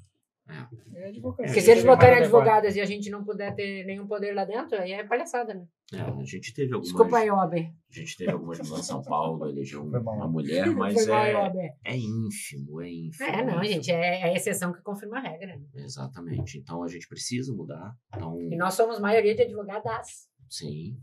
é. 0.49 0.99
É 1.05 1.07
advocacia. 1.09 1.45
Porque 1.45 1.61
se 1.61 1.71
eles 1.71 1.81
Seria 1.81 1.83
botarem 1.85 2.17
adequado. 2.19 2.41
advogadas 2.41 2.75
e 2.75 2.81
a 2.81 2.85
gente 2.85 3.09
não 3.09 3.23
puder 3.23 3.55
ter 3.55 3.85
nenhum 3.85 4.05
poder 4.07 4.33
lá 4.33 4.43
dentro, 4.45 4.77
aí 4.79 4.91
é 4.91 5.03
palhaçada, 5.05 5.53
né? 5.53 5.65
É, 5.93 6.01
a 6.01 6.23
gente 6.25 6.53
teve 6.53 6.73
algumas, 6.73 6.87
Desculpa 6.89 7.17
aí, 7.17 7.29
OAB. 7.29 7.53
a 7.55 7.93
gente 7.93 8.17
teve 8.17 8.31
algumas 8.31 8.59
em 8.59 8.83
São 8.83 9.01
Paulo, 9.03 9.47
elegeu 9.47 9.83
uma 9.83 10.27
mulher, 10.27 10.65
mas 10.75 11.07
é, 11.07 11.75
é 11.85 11.95
ínfimo, 11.95 12.81
é 12.81 12.91
ínfimo. 12.91 13.29
É, 13.29 13.43
não, 13.45 13.63
gente, 13.63 13.91
é 13.91 14.21
é 14.21 14.23
a 14.23 14.33
exceção 14.33 14.73
que 14.73 14.81
confirma 14.81 15.17
a 15.17 15.21
regra. 15.21 15.55
né? 15.57 15.65
Exatamente. 15.75 16.57
Então 16.57 16.83
a 16.83 16.87
gente 16.87 17.07
precisa 17.07 17.53
mudar. 17.53 17.93
Então, 18.15 18.39
E 18.41 18.55
nós 18.57 18.73
somos 18.73 18.99
maioria 18.99 19.35
de 19.35 19.43
advogadas. 19.43 20.27
sim, 20.49 20.97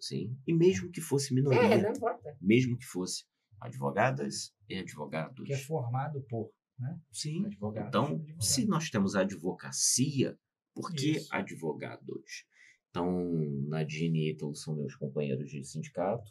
sim. 0.00 0.36
E 0.46 0.52
mesmo 0.54 0.90
que 0.90 1.00
fosse 1.00 1.34
minoria, 1.34 1.60
É, 1.60 1.82
não 1.82 1.90
importa. 1.90 2.36
mesmo 2.40 2.76
que 2.78 2.84
fosse 2.86 3.24
advogadas 3.60 4.52
e 4.68 4.78
advogados. 4.78 5.44
Que 5.46 5.52
é 5.54 5.56
formado 5.58 6.20
por 6.28 6.50
né? 6.78 7.00
Sim. 7.12 7.46
advogados. 7.46 7.88
Então, 7.88 8.04
advogados. 8.06 8.46
se 8.46 8.66
nós 8.66 8.90
temos 8.90 9.14
advocacia, 9.14 10.38
por 10.74 10.92
que 10.92 11.12
Isso. 11.12 11.28
advogados? 11.32 12.44
Então, 12.90 13.30
Nadine 13.68 14.26
e 14.26 14.30
Ítalo 14.32 14.54
são 14.54 14.76
meus 14.76 14.94
companheiros 14.94 15.50
de 15.50 15.64
sindicato. 15.64 16.30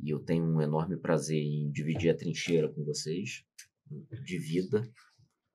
E 0.00 0.10
eu 0.10 0.18
tenho 0.20 0.44
um 0.44 0.60
enorme 0.60 0.96
prazer 0.96 1.40
em 1.40 1.70
dividir 1.70 2.10
a 2.10 2.16
trincheira 2.16 2.68
com 2.72 2.84
vocês, 2.84 3.44
de 4.24 4.38
vida, 4.38 4.82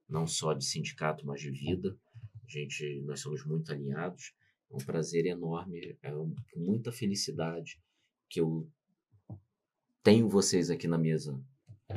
não 0.07 0.25
só 0.25 0.53
de 0.53 0.65
sindicato, 0.65 1.25
mas 1.25 1.41
de 1.41 1.51
vida. 1.51 1.97
A 2.45 2.51
gente, 2.51 3.01
nós 3.05 3.19
somos 3.19 3.45
muito 3.45 3.71
alinhados. 3.71 4.33
É 4.71 4.75
um 4.75 4.85
prazer 4.85 5.25
enorme, 5.25 5.97
é 6.01 6.11
muita 6.55 6.91
felicidade 6.91 7.81
que 8.29 8.39
eu 8.39 8.69
tenho 10.03 10.29
vocês 10.29 10.69
aqui 10.69 10.87
na 10.87 10.97
mesa, 10.97 11.43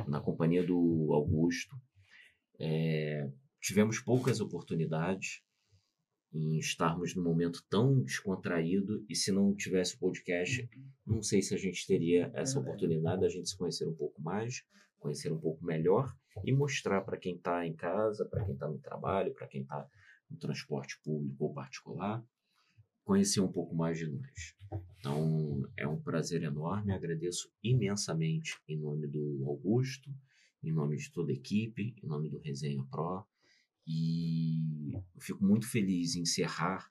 na 0.07 0.19
companhia 0.19 0.63
do 0.63 1.11
Augusto. 1.13 1.75
É, 2.59 3.29
tivemos 3.61 3.99
poucas 3.99 4.39
oportunidades 4.39 5.41
em 6.33 6.57
estarmos 6.57 7.15
num 7.15 7.23
momento 7.23 7.63
tão 7.69 8.01
descontraído 8.01 9.05
e 9.07 9.15
se 9.15 9.31
não 9.31 9.55
tivesse 9.55 9.95
o 9.95 9.99
podcast, 9.99 10.67
não 11.05 11.21
sei 11.21 11.41
se 11.41 11.53
a 11.53 11.57
gente 11.57 11.85
teria 11.85 12.31
essa 12.33 12.59
oportunidade 12.59 13.21
da 13.21 13.29
gente 13.29 13.49
se 13.49 13.57
conhecer 13.57 13.87
um 13.87 13.93
pouco 13.93 14.19
mais, 14.21 14.63
conhecer 14.97 15.31
um 15.31 15.39
pouco 15.39 15.63
melhor 15.63 16.11
e 16.43 16.51
mostrar 16.51 17.01
para 17.01 17.17
quem 17.17 17.35
está 17.35 17.65
em 17.67 17.75
casa, 17.75 18.25
para 18.25 18.43
quem 18.43 18.55
está 18.55 18.67
no 18.67 18.79
trabalho, 18.79 19.33
para 19.33 19.47
quem 19.47 19.61
está 19.61 19.87
no 20.29 20.37
transporte 20.37 20.99
público 21.03 21.45
ou 21.45 21.53
particular, 21.53 22.25
conhecer 23.03 23.41
um 23.41 23.51
pouco 23.51 23.75
mais 23.75 23.97
de 23.97 24.07
nós. 24.07 24.55
Então, 24.97 25.67
é 25.77 25.87
um 25.87 25.99
prazer 25.99 26.43
enorme, 26.43 26.93
agradeço 26.93 27.51
imensamente 27.63 28.59
em 28.67 28.77
nome 28.77 29.07
do 29.07 29.43
Augusto, 29.45 30.09
em 30.63 30.71
nome 30.71 30.97
de 30.97 31.11
toda 31.11 31.31
a 31.31 31.35
equipe, 31.35 31.95
em 32.01 32.07
nome 32.07 32.29
do 32.29 32.39
Resenha 32.39 32.83
Pro, 32.89 33.25
e 33.85 34.93
eu 34.93 35.21
fico 35.21 35.43
muito 35.43 35.69
feliz 35.69 36.15
em 36.15 36.21
encerrar 36.21 36.89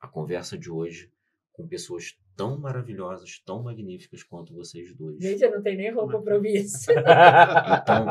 a 0.00 0.06
conversa 0.06 0.56
de 0.56 0.70
hoje 0.70 1.12
com 1.52 1.66
pessoas 1.66 2.16
tão 2.36 2.58
maravilhosas, 2.58 3.40
tão 3.44 3.62
magníficas 3.62 4.22
quanto 4.22 4.54
vocês 4.54 4.94
dois. 4.94 5.20
Gente, 5.20 5.42
eu 5.42 5.50
não 5.50 5.62
tenho 5.62 5.76
nem 5.76 5.92
roupa 5.92 6.16
ouvir 6.32 6.62
isso. 6.64 6.90
Então, 6.90 8.06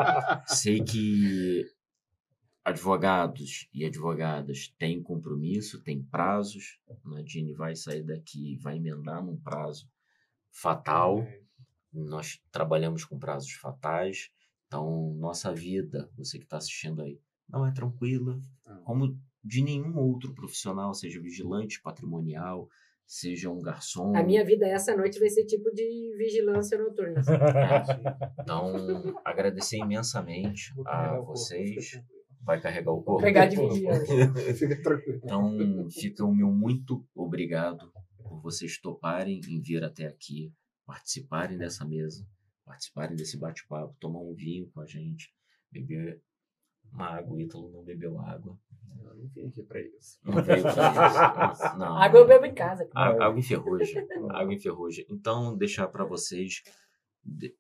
sei 0.46 0.84
que 0.84 1.66
advogados 2.70 3.68
e 3.74 3.86
advogadas 3.86 4.74
têm 4.78 5.02
compromisso, 5.02 5.82
têm 5.84 6.04
prazos. 6.04 6.80
Nadine 7.04 7.54
vai 7.54 7.76
sair 7.76 8.04
daqui, 8.04 8.58
vai 8.58 8.78
emendar 8.78 9.24
num 9.24 9.38
prazo 9.38 9.90
fatal. 10.52 11.26
Nós 11.92 12.42
trabalhamos 12.52 13.04
com 13.04 13.18
prazos 13.18 13.52
fatais. 13.54 14.32
Então, 14.68 15.16
nossa 15.16 15.54
vida, 15.54 16.10
você 16.16 16.38
que 16.38 16.46
está 16.46 16.58
assistindo 16.58 17.02
aí, 17.02 17.20
não 17.48 17.66
é 17.66 17.72
tranquila, 17.72 18.40
como 18.84 19.20
de 19.44 19.64
nenhum 19.64 19.98
outro 19.98 20.34
profissional, 20.36 20.94
seja 20.94 21.20
vigilante 21.20 21.82
patrimonial, 21.82 22.70
seja 23.08 23.50
um 23.50 23.60
garçom. 23.60 24.16
A 24.16 24.22
minha 24.22 24.46
vida 24.46 24.68
essa 24.68 24.96
noite 24.96 25.20
vai 25.20 25.30
ser 25.30 25.46
tipo 25.46 25.74
de 25.74 26.16
vigilância 26.16 26.78
noturna. 26.78 27.20
assim. 27.20 27.34
Então, 28.40 29.20
agradecer 29.26 29.78
imensamente 29.78 30.72
a 30.86 31.18
vocês. 31.20 32.00
Vai 32.42 32.60
carregar 32.62 32.92
o 32.92 33.04
corpo. 33.04 33.22
Pegar 33.22 33.48
de 33.48 33.58
vigia. 33.58 33.92
Fica 34.56 34.82
tranquilo. 34.82 35.20
Então, 35.24 35.90
fica 35.90 36.26
o 36.26 36.34
meu 36.34 36.52
muito 36.52 37.06
obrigado 37.14 37.92
por 38.24 38.42
vocês 38.42 38.80
toparem 38.80 39.40
em 39.48 39.62
vir 39.62 39.84
até 39.84 40.06
aqui, 40.08 40.52
participarem 40.86 41.58
dessa 41.58 41.86
mesa, 41.86 42.26
participarem 42.66 43.16
desse 43.16 43.38
bate-papo, 43.38 43.96
tomar 44.00 44.22
um 44.22 44.34
vinho 44.34 44.70
com 44.72 44.82
a 44.82 44.86
gente, 44.86 45.34
beber 45.72 46.22
uma 46.92 47.08
água. 47.08 47.36
O 47.36 47.40
Ítalo 47.40 47.72
não 47.72 47.84
bebeu 47.84 48.20
água. 48.20 48.58
Eu 49.06 49.16
não 49.16 49.28
vim 49.28 49.48
aqui 49.48 49.62
pra 49.64 49.80
isso. 49.82 50.18
Não 50.24 50.42
veio 50.44 50.62
pra 50.64 51.52
isso. 51.54 51.78
Não. 51.78 51.98
Água 51.98 52.20
eu 52.22 52.28
bebo 52.28 52.46
em 52.46 52.54
casa. 52.54 52.88
Água 52.96 53.38
em 53.38 53.44
ferrugem. 53.44 54.08
Água 54.32 54.54
em 54.54 54.60
ferrugem. 54.60 55.06
Então, 55.10 55.56
deixar 55.58 55.88
para 55.88 56.06
vocês 56.06 56.64
de- 57.24 57.56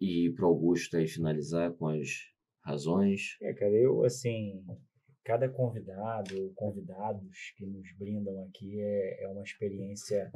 e 0.00 0.30
para 0.36 0.44
Augusto 0.46 0.96
aí 0.96 1.08
finalizar 1.08 1.72
com 1.72 1.88
as 1.88 2.08
razões. 2.66 3.36
É, 3.40 3.54
cara, 3.54 3.72
eu, 3.72 4.02
assim, 4.04 4.64
cada 5.24 5.48
convidado, 5.48 6.52
convidados 6.54 7.52
que 7.56 7.64
nos 7.64 7.88
brindam 7.96 8.42
aqui 8.44 8.80
é, 8.80 9.24
é 9.24 9.28
uma 9.28 9.42
experiência 9.42 10.30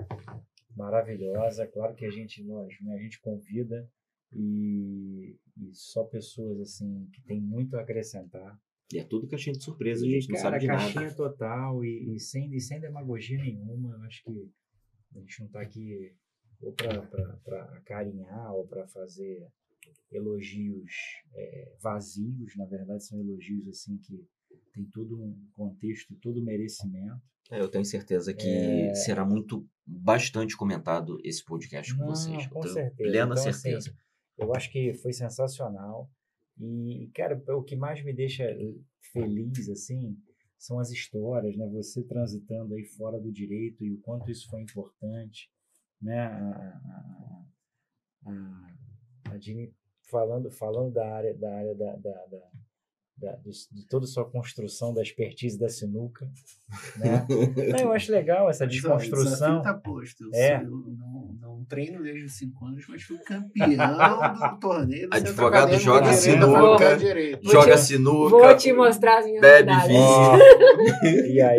maravilhosa. 0.77 1.67
Claro 1.67 1.95
que 1.95 2.07
a 2.07 2.11
gente, 2.11 2.43
nós, 2.45 2.73
né, 2.83 2.95
a 2.95 2.99
gente 3.03 3.21
convida 3.21 3.89
e, 4.33 5.37
e 5.59 5.75
só 5.75 6.05
pessoas, 6.05 6.61
assim, 6.61 7.09
que 7.13 7.23
tem 7.23 7.41
muito 7.41 7.77
a 7.77 7.81
acrescentar. 7.81 8.59
E 8.93 8.99
é 8.99 9.05
tudo 9.05 9.29
caixinha 9.29 9.55
de 9.55 9.63
surpresa, 9.63 10.05
a 10.05 10.09
E, 10.09 10.13
gente 10.13 10.29
não 10.29 10.37
cara, 10.37 10.51
sabe 10.51 10.61
de 10.61 10.67
caixinha 10.67 11.05
nada. 11.05 11.17
total 11.17 11.85
e, 11.85 12.15
e 12.15 12.21
sem, 12.21 12.53
e 12.55 12.61
sem 12.61 12.81
demagogia 12.81 13.39
nenhuma. 13.39 13.95
Eu 13.95 14.03
acho 14.03 14.23
que 14.25 14.51
a 15.15 15.19
gente 15.21 15.41
não 15.41 15.47
está 15.47 15.61
aqui 15.61 16.13
ou 16.63 16.73
para 16.75 17.63
acarinhar 17.77 18.53
ou 18.55 18.67
para 18.67 18.87
fazer 18.89 19.49
elogios 20.11 20.93
é, 21.35 21.73
vazios. 21.81 22.57
Na 22.57 22.65
verdade, 22.67 23.05
são 23.05 23.19
elogios 23.21 23.69
assim 23.69 23.97
que 23.99 24.25
tem 24.73 24.85
todo 24.87 25.21
um 25.21 25.37
contexto 25.55 26.13
e 26.13 26.17
todo 26.17 26.43
merecimento. 26.43 27.21
É, 27.51 27.61
eu 27.61 27.69
tenho 27.69 27.85
certeza 27.85 28.33
que 28.33 28.49
É. 28.49 28.95
será 28.95 29.25
muito, 29.25 29.67
bastante 29.85 30.57
comentado 30.57 31.19
esse 31.25 31.45
podcast 31.45 31.93
com 31.95 32.01
Não, 32.03 32.09
vocês. 32.09 32.47
Com 32.47 32.63
certeza. 32.63 32.95
plena 32.97 33.33
Então, 33.33 33.49
assim, 33.49 33.53
certeza. 33.53 33.97
Eu 34.39 34.55
acho 34.55 34.71
que 34.71 34.95
foi 34.95 35.13
sensacional. 35.13 36.09
E, 36.59 37.11
cara, 37.15 37.43
o 37.57 37.63
que 37.63 37.75
mais 37.75 38.03
me 38.05 38.13
deixa 38.13 38.45
feliz, 39.13 39.69
assim, 39.69 40.17
são 40.57 40.79
as 40.79 40.91
histórias, 40.91 41.57
né? 41.57 41.67
Você 41.69 42.03
transitando 42.05 42.75
aí 42.75 42.85
fora 42.85 43.19
do 43.19 43.33
direito 43.33 43.85
e 43.85 43.93
o 43.93 43.99
quanto 44.01 44.31
isso 44.31 44.49
foi 44.49 44.63
importante, 44.63 45.51
né? 46.01 46.19
A, 46.21 47.45
a, 48.27 48.31
a, 48.31 49.33
a 49.33 49.39
falando, 50.11 50.51
falando 50.51 50.93
da 50.93 51.07
área, 51.15 51.35
da, 51.35 51.55
área 51.55 51.75
da, 51.75 51.93
da, 51.97 52.11
da, 52.27 52.39
da, 53.17 53.37
de, 53.37 53.51
de 53.73 53.87
toda 53.87 54.05
a 54.07 54.09
sua 54.09 54.25
construção 54.25 54.93
da 54.95 55.03
expertise 55.03 55.59
da 55.59 55.69
sinuca. 55.69 56.27
Né? 56.99 57.27
Então, 57.71 57.81
eu 57.87 57.93
acho 57.93 58.11
legal 58.13 58.49
essa 58.49 58.67
desconstrução. 58.67 59.61
tá 59.63 59.75
posto. 59.75 60.25
Eu, 60.25 60.31
É. 60.35 60.59
sei, 60.59 60.67
eu 60.67 60.71
não, 60.71 61.33
não 61.41 61.65
treino 61.67 62.03
desde 62.03 62.25
os 62.25 62.33
5 62.39 62.65
anos, 62.65 62.85
mas 62.89 63.03
fui 63.03 63.19
campeão 63.19 63.77
do 64.55 64.59
torneio. 64.59 65.09
do 65.11 65.17
Advogado 65.17 65.77
joga 65.79 66.13
sinuca, 66.15 66.99
Joga 67.43 67.77
sinuca. 67.77 68.31
Vou 68.31 68.57
te 68.57 68.73
mostrar 68.73 69.19
as 69.19 69.27
minhas 69.27 69.41
Bebe 69.41 69.73
vinho. 69.87 70.01
E 71.35 71.41
aí. 71.41 71.59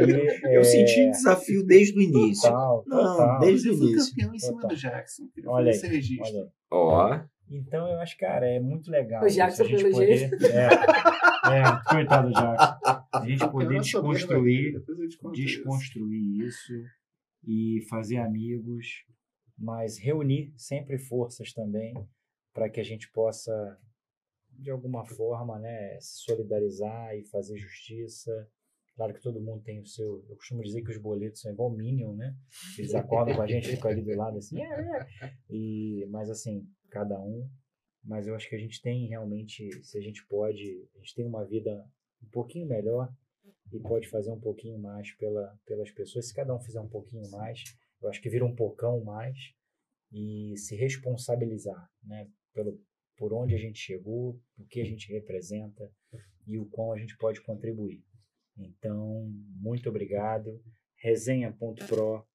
Eu 0.54 0.62
é, 0.62 0.64
senti 0.64 1.08
o 1.08 1.12
desafio 1.12 1.64
desde 1.66 1.98
o 1.98 2.02
início. 2.02 2.50
Total, 2.50 2.84
Não, 2.88 2.98
total. 2.98 3.40
desde 3.40 3.70
o 3.70 3.74
Eu 3.74 3.78
fui 3.78 3.88
início. 3.92 4.10
campeão 4.16 4.34
em 4.36 4.40
cima 4.40 4.54
Total. 4.62 4.70
do 4.70 4.76
Jackson. 4.76 5.24
Olha 5.46 5.72
aí, 5.72 5.80
olha 6.22 6.42
aí. 6.42 6.50
Ó, 6.72 7.20
Então 7.52 7.86
eu 7.88 8.00
acho, 8.00 8.18
cara, 8.18 8.48
é 8.48 8.60
muito 8.60 8.90
legal. 8.90 9.24
O 9.24 9.28
Jackson, 9.28 9.64
isso, 9.66 9.76
a 9.76 9.78
gente 9.78 9.84
pelo 9.84 9.94
poder, 9.94 10.32
É, 10.54 11.60
é, 11.60 11.90
coitado 11.90 12.30
do 12.30 12.34
Jackson. 12.34 12.80
A 13.12 13.26
gente 13.28 13.52
poder 13.52 13.80
desconstruir, 13.82 14.74
conto 15.22 15.34
isso. 15.36 15.58
desconstruir 15.58 16.46
isso 16.48 16.74
e 17.46 17.86
fazer 17.90 18.18
amigos, 18.18 19.04
mas 19.58 19.98
reunir 19.98 20.54
sempre 20.56 20.98
forças 20.98 21.52
também 21.52 21.94
para 22.54 22.70
que 22.70 22.80
a 22.80 22.84
gente 22.84 23.12
possa, 23.12 23.52
de 24.52 24.72
alguma 24.72 25.06
forma, 25.06 25.60
né, 25.60 25.98
se 26.00 26.24
solidarizar 26.24 27.16
e 27.16 27.26
fazer 27.26 27.58
justiça. 27.58 28.32
Claro 28.96 29.14
que 29.14 29.22
todo 29.22 29.42
mundo 29.42 29.64
tem 29.64 29.82
o 29.82 29.86
seu. 29.86 30.24
Eu 30.30 30.36
costumo 30.36 30.62
dizer 30.62 30.84
que 30.84 30.92
os 30.92 30.98
boletos 30.98 31.42
são 31.42 31.52
igual 31.52 31.72
Minion, 31.72 32.14
né? 32.14 32.36
Eles 32.78 32.94
acordam 32.94 33.36
com 33.36 33.42
a 33.42 33.48
gente, 33.48 33.70
ficam 33.70 33.90
ali 33.90 34.02
do 34.02 34.16
lado 34.16 34.38
assim. 34.38 34.62
"É, 34.62 34.66
é". 35.24 35.34
E, 35.50 36.06
mas 36.12 36.30
assim, 36.30 36.68
cada 36.92 37.20
um. 37.20 37.50
Mas 38.04 38.28
eu 38.28 38.36
acho 38.36 38.50
que 38.50 38.56
a 38.56 38.60
gente 38.60 38.82
tem 38.82 39.08
realmente, 39.08 39.84
se 39.84 39.98
a 39.98 40.02
gente 40.02 40.26
pode, 40.28 40.88
a 40.96 41.00
gente 41.00 41.16
tem 41.16 41.26
uma 41.26 41.46
vida 41.46 41.86
um 42.22 42.30
pouquinho 42.30 42.68
melhor 42.68 43.12
e 43.72 43.80
pode 43.80 44.08
fazer 44.10 44.32
um 44.32 44.40
pouquinho 44.40 44.78
mais 44.78 45.12
pela, 45.14 45.58
pelas 45.66 45.92
pessoas. 45.92 46.28
Se 46.28 46.34
cada 46.34 46.54
um 46.54 46.60
fizer 46.60 46.80
um 46.80 46.90
pouquinho 46.90 47.30
mais, 47.32 47.64
eu 48.02 48.10
acho 48.10 48.22
que 48.22 48.30
vira 48.30 48.46
um 48.46 48.56
pocão 48.56 49.04
mais 49.04 49.38
e 50.12 50.56
se 50.58 50.76
responsabilizar, 50.76 51.90
né? 52.04 52.30
Pelo, 52.54 52.80
por 53.18 53.34
onde 53.34 53.56
a 53.56 53.58
gente 53.58 53.80
chegou, 53.80 54.40
o 54.58 54.66
que 54.66 54.82
a 54.82 54.86
gente 54.86 55.12
representa 55.12 55.90
e 56.48 56.58
o 56.58 56.66
quão 56.66 56.92
a 56.92 56.98
gente 56.98 57.16
pode 57.18 57.40
contribuir. 57.42 58.04
Então, 58.58 59.30
muito 59.56 59.88
obrigado. 59.90 60.62
Resenha.pro, 60.98 62.28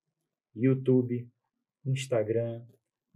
YouTube, 0.55 1.29
Instagram. 1.85 2.65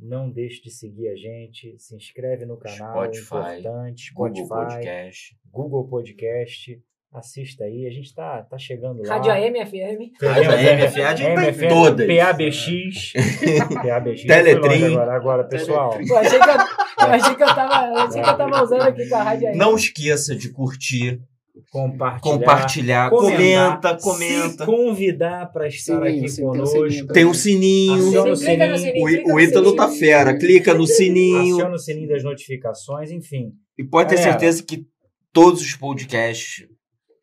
Não 0.01 0.31
deixe 0.31 0.62
de 0.62 0.70
seguir 0.70 1.09
a 1.09 1.16
gente. 1.16 1.78
Se 1.78 1.94
inscreve 1.94 2.47
no 2.47 2.56
canal. 2.56 3.05
é 3.05 3.12
Spotify, 3.12 3.59
importante. 3.60 4.12
Google 4.14 4.47
Spotify, 4.47 4.74
Podcast. 4.74 5.36
Google 5.52 5.89
Podcast. 5.89 6.82
Assista 7.12 7.64
aí. 7.64 7.86
A 7.86 7.90
gente 7.90 8.14
tá, 8.14 8.43
tá 8.44 8.56
chegando 8.56 9.02
lá. 9.02 9.14
Rádio 9.14 9.32
AM, 9.32 9.66
FM. 9.66 10.22
Rádio 10.22 10.52
AM, 10.52 10.89
FM, 10.89 10.98
a 11.01 11.14
gente 11.14 11.35
tá 11.35 11.43
em 11.43 11.47
MFM, 11.48 11.68
todas. 11.68 12.06
PABX. 12.06 13.12
PABX. 13.82 14.22
Teletrim. 14.24 14.85
Agora, 14.93 15.16
agora, 15.16 15.44
pessoal. 15.44 15.98
Pô, 16.06 16.16
achei 16.16 16.39
que 16.39 16.48
eu, 16.48 16.55
eu 16.55 17.12
achei 17.12 17.35
que 17.35 17.43
eu 17.43 17.55
tava, 17.55 17.86
eu 17.89 17.97
achei 17.97 18.22
que 18.22 18.28
eu 18.31 18.36
tava 18.36 18.62
usando 18.62 18.82
aqui 18.82 19.09
com 19.09 19.16
a 19.16 19.22
Rádio 19.22 19.48
AM. 19.48 19.59
Não 19.59 19.74
esqueça 19.74 20.36
de 20.36 20.51
curtir, 20.51 21.20
Compartilhar. 21.70 22.20
compartilhar, 22.38 23.10
comentar, 23.10 23.98
comenta, 23.98 23.98
comenta. 24.02 24.64
Se 24.64 24.66
convidar 24.66 25.52
para 25.52 25.66
estar 25.68 26.02
Sininho, 26.02 26.18
aqui 26.20 26.28
sim, 26.28 26.36
tem 26.36 26.44
o 26.46 26.52
conosco. 26.52 26.76
sininho 26.90 27.06
Tem 27.08 27.24
um 27.24 27.34
sininho. 27.34 28.02
Sininho. 28.36 28.36
sininho, 28.36 29.02
O, 29.04 29.06
clica 29.08 29.28
o 29.28 29.32
no 29.34 29.40
Ítalo 29.40 29.76
tá 29.76 29.84
sininho. 29.86 30.00
fera. 30.00 30.38
Clica 30.38 30.74
no 30.74 30.86
sininho. 30.86 31.54
Aciona 31.56 31.74
o 31.74 31.78
sininho 31.78 32.08
das 32.08 32.22
notificações, 32.24 33.10
enfim. 33.10 33.52
E 33.78 33.84
pode 33.84 34.08
ter 34.10 34.16
Galera. 34.16 34.32
certeza 34.32 34.62
que 34.62 34.86
todos 35.32 35.60
os 35.60 35.74
podcasts, 35.74 36.66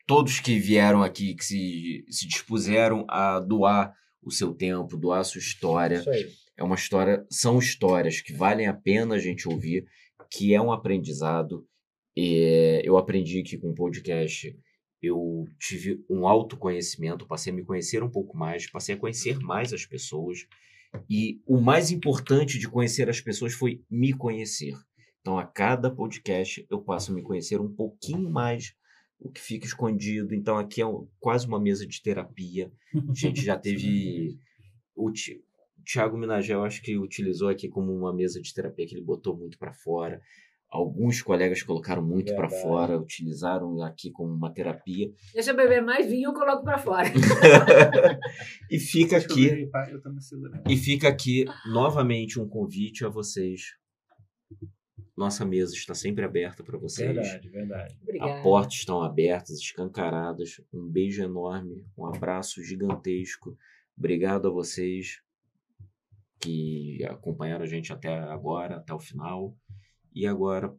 todos 0.05 0.39
que 0.39 0.57
vieram 0.59 1.03
aqui, 1.03 1.35
que 1.35 1.43
se, 1.45 2.05
se 2.09 2.27
dispuseram 2.27 3.05
a 3.09 3.39
doar 3.39 3.93
o 4.23 4.31
seu 4.31 4.53
tempo, 4.53 4.97
doar 4.97 5.19
a 5.21 5.23
sua 5.23 5.39
história, 5.39 5.97
Isso 5.99 6.09
aí. 6.09 6.25
é 6.57 6.63
uma 6.63 6.75
história, 6.75 7.25
são 7.29 7.59
histórias 7.59 8.19
que 8.21 8.33
valem 8.33 8.67
a 8.67 8.73
pena 8.73 9.15
a 9.15 9.19
gente 9.19 9.47
ouvir, 9.47 9.85
que 10.31 10.53
é 10.53 10.61
um 10.61 10.71
aprendizado. 10.71 11.65
É, 12.17 12.81
eu 12.83 12.97
aprendi 12.97 13.43
que 13.43 13.57
com 13.57 13.69
o 13.69 13.75
podcast 13.75 14.57
eu 15.01 15.45
tive 15.59 16.03
um 16.09 16.27
autoconhecimento, 16.27 17.27
passei 17.27 17.53
a 17.53 17.55
me 17.55 17.63
conhecer 17.63 18.01
um 18.01 18.09
pouco 18.09 18.35
mais, 18.35 18.67
passei 18.69 18.95
a 18.95 18.97
conhecer 18.97 19.37
mais 19.39 19.71
as 19.71 19.85
pessoas. 19.85 20.47
E 21.07 21.39
o 21.45 21.61
mais 21.61 21.91
importante 21.91 22.57
de 22.57 22.67
conhecer 22.67 23.07
as 23.09 23.21
pessoas 23.21 23.53
foi 23.53 23.83
me 23.89 24.13
conhecer. 24.13 24.73
Então, 25.21 25.37
a 25.37 25.45
cada 25.45 25.91
podcast 25.91 26.65
eu 26.71 26.81
passo 26.81 27.11
a 27.11 27.15
me 27.15 27.21
conhecer 27.21 27.61
um 27.61 27.71
pouquinho 27.71 28.29
mais 28.31 28.73
o 29.19 29.29
que 29.29 29.41
fica 29.41 29.65
escondido. 29.67 30.33
Então, 30.33 30.57
aqui 30.57 30.81
é 30.81 30.85
quase 31.19 31.45
uma 31.45 31.59
mesa 31.59 31.85
de 31.85 32.01
terapia. 32.01 32.71
A 32.95 33.13
gente 33.13 33.43
já 33.43 33.55
teve. 33.59 34.39
O 34.95 35.11
Ti- 35.11 35.43
o 35.77 35.83
Thiago 35.83 36.17
Minagel, 36.17 36.63
acho 36.63 36.81
que 36.81 36.97
utilizou 36.97 37.49
aqui 37.49 37.69
como 37.69 37.93
uma 37.93 38.11
mesa 38.13 38.41
de 38.41 38.53
terapia, 38.53 38.85
que 38.87 38.95
ele 38.95 39.03
botou 39.03 39.37
muito 39.37 39.57
para 39.59 39.73
fora. 39.73 40.21
Alguns 40.69 41.21
colegas 41.21 41.63
colocaram 41.63 42.03
muito 42.05 42.35
para 42.35 42.49
fora, 42.49 42.99
utilizaram 42.99 43.81
aqui 43.81 44.11
como 44.11 44.33
uma 44.33 44.53
terapia. 44.53 45.09
Deixa 45.33 45.51
eu 45.51 45.55
beber 45.55 45.81
mais 45.81 46.07
vinho, 46.07 46.29
eu 46.29 46.33
coloco 46.33 46.63
pra 46.63 46.77
fora. 46.77 47.07
E 48.69 48.77
fica 48.77 49.17
Deixa 49.19 49.31
eu 49.31 49.35
ver 49.35 49.69
aqui, 49.73 50.09
me 50.09 50.21
segurando. 50.21 50.63
e 50.69 50.75
fica 50.75 51.07
aqui 51.07 51.45
novamente 51.71 52.37
um 52.39 52.47
convite 52.47 53.05
a 53.05 53.09
vocês. 53.09 53.61
Nossa 55.15 55.45
mesa 55.45 55.73
está 55.73 55.95
sempre 55.95 56.25
aberta 56.25 56.63
para 56.63 56.77
vocês. 56.77 57.13
Verdade, 57.15 57.49
verdade. 57.49 57.93
As 57.95 58.01
Obrigada. 58.01 58.43
portas 58.43 58.73
estão 58.75 59.01
abertas, 59.01 59.57
escancaradas. 59.59 60.61
Um 60.73 60.85
beijo 60.87 61.23
enorme, 61.23 61.85
um 61.97 62.05
abraço 62.05 62.61
gigantesco. 62.61 63.57
Obrigado 63.97 64.47
a 64.49 64.51
vocês 64.51 65.21
que 66.39 67.03
acompanharam 67.09 67.63
a 67.63 67.67
gente 67.67 67.91
até 67.91 68.15
agora, 68.19 68.75
até 68.77 68.93
o 68.93 68.99
final. 68.99 69.55
E 70.17 70.25
agora, 70.25 70.73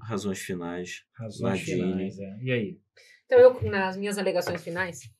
razões 0.00 0.38
finais. 0.38 1.02
Razões 1.14 1.66
Nadine. 1.66 1.66
finais, 1.66 2.18
é. 2.20 2.38
E 2.42 2.52
aí? 2.52 2.78
Então, 3.26 3.40
eu, 3.40 3.60
nas 3.68 3.96
minhas 3.96 4.16
alegações 4.18 4.62
finais, 4.62 5.10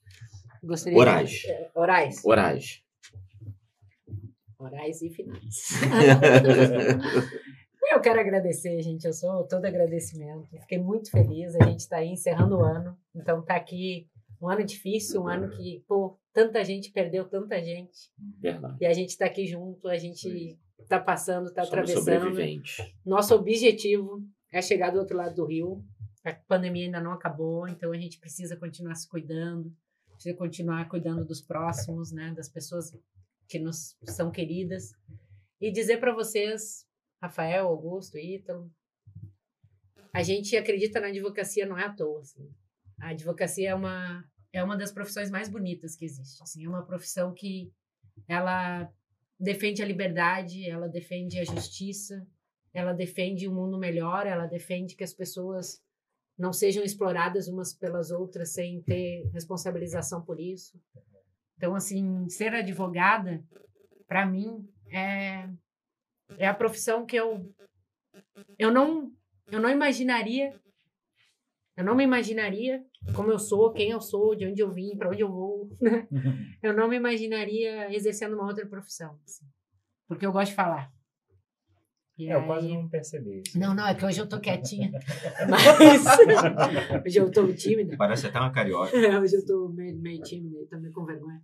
gostaria. 0.63 0.97
Orais. 0.97 1.31
De, 1.31 1.51
é, 1.51 1.71
orais. 1.75 2.25
Orais. 2.25 2.85
Orais 4.57 5.03
e 5.03 5.11
finais. 5.11 5.81
Eu 7.91 8.01
quero 8.01 8.21
agradecer, 8.21 8.81
gente. 8.81 9.07
Eu 9.07 9.13
sou 9.13 9.45
todo 9.45 9.65
agradecimento. 9.65 10.49
Fiquei 10.61 10.79
muito 10.79 11.11
feliz. 11.11 11.57
A 11.57 11.65
gente 11.65 11.81
está 11.81 11.97
aí 11.97 12.09
encerrando 12.09 12.59
o 12.59 12.65
ano. 12.65 12.97
Então, 13.13 13.43
tá 13.43 13.57
aqui 13.57 14.09
um 14.41 14.49
ano 14.49 14.65
difícil, 14.65 15.23
um 15.23 15.29
ano 15.29 15.51
que, 15.51 15.85
pô, 15.89 16.17
tanta 16.33 16.65
gente 16.65 16.93
perdeu 16.93 17.29
tanta 17.29 17.61
gente. 17.61 18.13
Verdade. 18.41 18.77
E 18.81 18.87
a 18.87 18.93
gente 18.93 19.11
está 19.11 19.27
aqui 19.27 19.47
junto, 19.47 19.89
a 19.89 19.97
gente 19.97 20.59
está 20.81 21.01
passando, 21.01 21.49
está 21.49 21.63
atravessando. 21.63 22.63
Nosso 23.05 23.35
objetivo 23.35 24.23
é 24.53 24.61
chegar 24.63 24.91
do 24.91 24.99
outro 24.99 25.17
lado 25.17 25.35
do 25.35 25.47
rio. 25.47 25.85
A 26.25 26.33
pandemia 26.33 26.87
ainda 26.87 27.01
não 27.01 27.13
acabou, 27.13 27.69
então 27.69 27.93
a 27.93 27.99
gente 27.99 28.19
precisa 28.19 28.57
continuar 28.57 28.95
se 28.95 29.09
cuidando, 29.09 29.75
precisa 30.13 30.37
continuar 30.37 30.89
cuidando 30.89 31.25
dos 31.25 31.43
próximos, 31.43 32.13
né, 32.13 32.33
das 32.35 32.49
pessoas 32.49 32.97
que 33.49 33.59
nos 33.59 33.97
são 34.05 34.31
queridas. 34.31 34.93
E 35.61 35.71
dizer 35.71 35.99
para 35.99 36.15
vocês, 36.15 36.87
Rafael, 37.23 37.67
Augusto, 37.67 38.17
Ítalo, 38.17 38.71
a 40.13 40.23
gente 40.23 40.57
acredita 40.57 41.01
na 41.01 41.09
advocacia 41.09 41.67
não 41.67 41.77
é 41.77 41.85
à 41.85 41.93
toa, 41.93 42.21
assim. 42.21 42.49
A 43.01 43.09
advocacia 43.09 43.71
é 43.71 43.75
uma 43.75 44.25
é 44.53 44.63
uma 44.63 44.77
das 44.77 44.93
profissões 44.93 45.31
mais 45.31 45.49
bonitas 45.49 45.97
que 45.97 46.05
existe, 46.05 46.41
assim, 46.41 46.65
é 46.65 46.69
uma 46.69 46.87
profissão 46.87 47.35
que 47.35 47.73
ela 48.29 48.89
defende 49.39 49.83
a 49.83 49.87
liberdade, 49.87 50.69
ela 50.69 50.89
defende 50.89 51.39
a 51.39 51.45
justiça, 51.45 52.27
ela 52.73 52.93
defende 52.93 53.49
um 53.49 53.55
mundo 53.55 53.79
melhor, 53.79 54.27
ela 54.27 54.47
defende 54.47 54.97
que 54.97 55.05
as 55.05 55.13
pessoas 55.13 55.83
não 56.37 56.53
sejam 56.53 56.83
exploradas 56.83 57.47
umas 57.47 57.73
pelas 57.73 58.11
outras 58.11 58.53
sem 58.53 58.83
ter 58.83 59.29
responsabilização 59.33 60.25
por 60.25 60.41
isso. 60.41 60.81
Então, 61.57 61.75
assim, 61.75 62.29
ser 62.29 62.53
advogada, 62.55 63.45
para 64.07 64.27
mim, 64.27 64.69
é, 64.91 65.49
é 66.37 66.47
a 66.47 66.55
profissão 66.55 67.07
que 67.07 67.17
eu 67.17 67.55
eu 68.59 68.73
não 68.73 69.13
eu 69.51 69.61
não 69.61 69.69
imaginaria 69.69 70.59
eu 71.77 71.85
não 71.85 71.95
me 71.95 72.05
imaginaria 72.05 72.83
como 73.15 73.31
eu 73.31 73.39
sou, 73.39 73.73
quem 73.73 73.91
eu 73.91 74.01
sou, 74.01 74.35
de 74.35 74.47
onde 74.47 74.61
eu 74.63 74.71
vim, 74.73 74.97
para 74.97 75.11
onde 75.11 75.23
eu 75.23 75.29
vou. 75.31 75.69
né? 75.81 76.07
Eu 76.63 76.73
não 76.73 76.89
me 76.89 76.97
imaginaria 76.97 77.93
exercendo 77.95 78.35
uma 78.35 78.47
outra 78.47 78.67
profissão, 78.67 79.19
assim, 79.25 79.45
porque 80.09 80.25
eu 80.27 80.33
gosto 80.33 80.51
de 80.51 80.57
falar. 80.57 80.93
E 82.17 82.31
É, 82.31 82.35
eu 82.37 82.47
quase 82.47 82.69
aí- 82.69 82.75
não 82.75 82.89
percebi 82.89 83.43
isso. 83.45 83.59
não, 83.59 83.75
não, 83.75 83.87
é 83.89 83.95
que 83.95 84.05
hoje 84.05 84.21
eu 84.21 84.29
tô 84.29 84.39
quietinha. 84.41 84.93
Mas 85.51 87.05
hoje 87.07 87.19
eu 87.19 87.31
tô 87.31 87.53
tímida. 87.53 87.97
Parece 87.97 88.27
até 88.29 88.39
uma 88.39 88.53
carioca. 88.53 88.97
Hoje 89.21 89.35
eu 89.37 89.45
tô 89.45 89.69
meio, 89.71 89.97
meio 89.99 90.23
tímida 90.23 90.61
e 90.63 90.67
também 90.67 90.93
com 90.93 91.05
vergonha. 91.05 91.41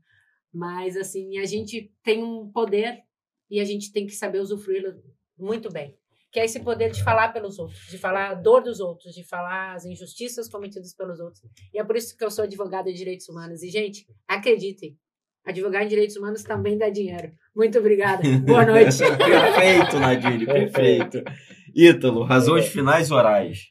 Mas 0.52 0.96
assim, 0.96 1.38
a 1.38 1.44
gente 1.44 1.92
tem 2.04 2.22
um 2.22 2.50
poder 2.52 3.00
e 3.50 3.60
a 3.60 3.64
gente 3.64 3.92
tem 3.92 4.06
que 4.06 4.12
saber 4.14 4.38
usufruí-lo 4.40 4.94
muito 5.36 5.70
bem. 5.72 5.96
Que 6.32 6.38
é 6.38 6.44
esse 6.44 6.60
poder 6.60 6.90
de 6.90 7.02
falar 7.02 7.32
pelos 7.32 7.58
outros, 7.58 7.86
de 7.88 7.98
falar 7.98 8.30
a 8.30 8.34
dor 8.34 8.62
dos 8.62 8.78
outros, 8.80 9.14
de 9.14 9.24
falar 9.24 9.74
as 9.74 9.84
injustiças 9.84 10.48
cometidas 10.48 10.94
pelos 10.94 11.18
outros. 11.18 11.42
E 11.74 11.80
é 11.80 11.84
por 11.84 11.96
isso 11.96 12.16
que 12.16 12.24
eu 12.24 12.30
sou 12.30 12.44
advogada 12.44 12.90
de 12.90 12.96
direitos 12.96 13.28
humanos. 13.28 13.62
E, 13.62 13.68
gente, 13.68 14.06
acreditem, 14.28 14.96
advogar 15.44 15.82
em 15.82 15.88
direitos 15.88 16.16
humanos 16.16 16.42
também 16.42 16.78
dá 16.78 16.88
dinheiro. 16.88 17.32
Muito 17.54 17.78
obrigada. 17.78 18.22
Boa 18.40 18.64
noite. 18.64 18.98
perfeito, 19.18 19.98
Nadine, 19.98 20.46
perfeito. 20.46 21.22
Ítalo, 21.74 22.22
razões 22.22 22.68
finais 22.68 23.10
orais. 23.10 23.70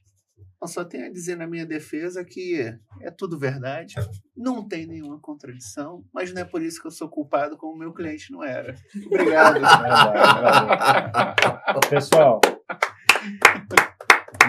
Eu 0.61 0.67
só 0.67 0.83
tenho 0.83 1.05
a 1.05 1.09
dizer 1.09 1.37
na 1.37 1.47
minha 1.47 1.65
defesa 1.65 2.25
que 2.25 2.59
é 3.01 3.09
tudo 3.09 3.39
verdade, 3.39 3.95
não 4.35 4.67
tem 4.67 4.85
nenhuma 4.85 5.17
contradição, 5.17 6.03
mas 6.13 6.33
não 6.33 6.41
é 6.41 6.45
por 6.45 6.61
isso 6.61 6.81
que 6.81 6.87
eu 6.87 6.91
sou 6.91 7.07
culpado 7.07 7.55
como 7.55 7.77
meu 7.77 7.93
cliente 7.93 8.31
não 8.31 8.43
era. 8.43 8.75
Obrigado. 9.05 9.61
Pessoal, 11.89 12.41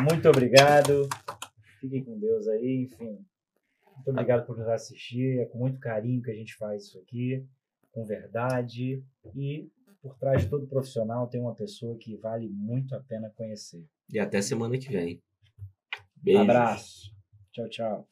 muito 0.03 0.29
obrigado. 0.29 1.09
Fiquem 1.81 2.03
com 2.03 2.19
Deus 2.19 2.49
aí, 2.49 2.89
enfim. 2.91 3.25
Muito 3.95 4.11
obrigado 4.11 4.47
por 4.47 4.59
nos 4.59 4.67
assistir. 4.67 5.41
É 5.41 5.47
com 5.47 5.59
muito 5.59 5.79
carinho 5.79 6.23
que 6.23 6.31
a 6.31 6.35
gente 6.35 6.57
faz 6.57 6.85
isso 6.85 6.99
aqui, 6.99 7.47
com 7.93 8.05
verdade. 8.05 9.03
E 9.35 9.71
por 10.03 10.17
trás 10.19 10.43
de 10.43 10.49
todo 10.49 10.67
profissional 10.67 11.29
tem 11.29 11.41
uma 11.41 11.55
pessoa 11.55 11.97
que 11.97 12.17
vale 12.17 12.49
muito 12.49 12.95
a 12.95 13.01
pena 13.01 13.31
conhecer. 13.37 13.85
E 14.13 14.19
até 14.19 14.43
semana 14.43 14.77
que 14.79 14.91
vem. 14.91 15.23
Beijos. 16.23 16.43
Abraço. 16.43 17.11
Tchau, 17.53 17.69
tchau. 17.69 18.11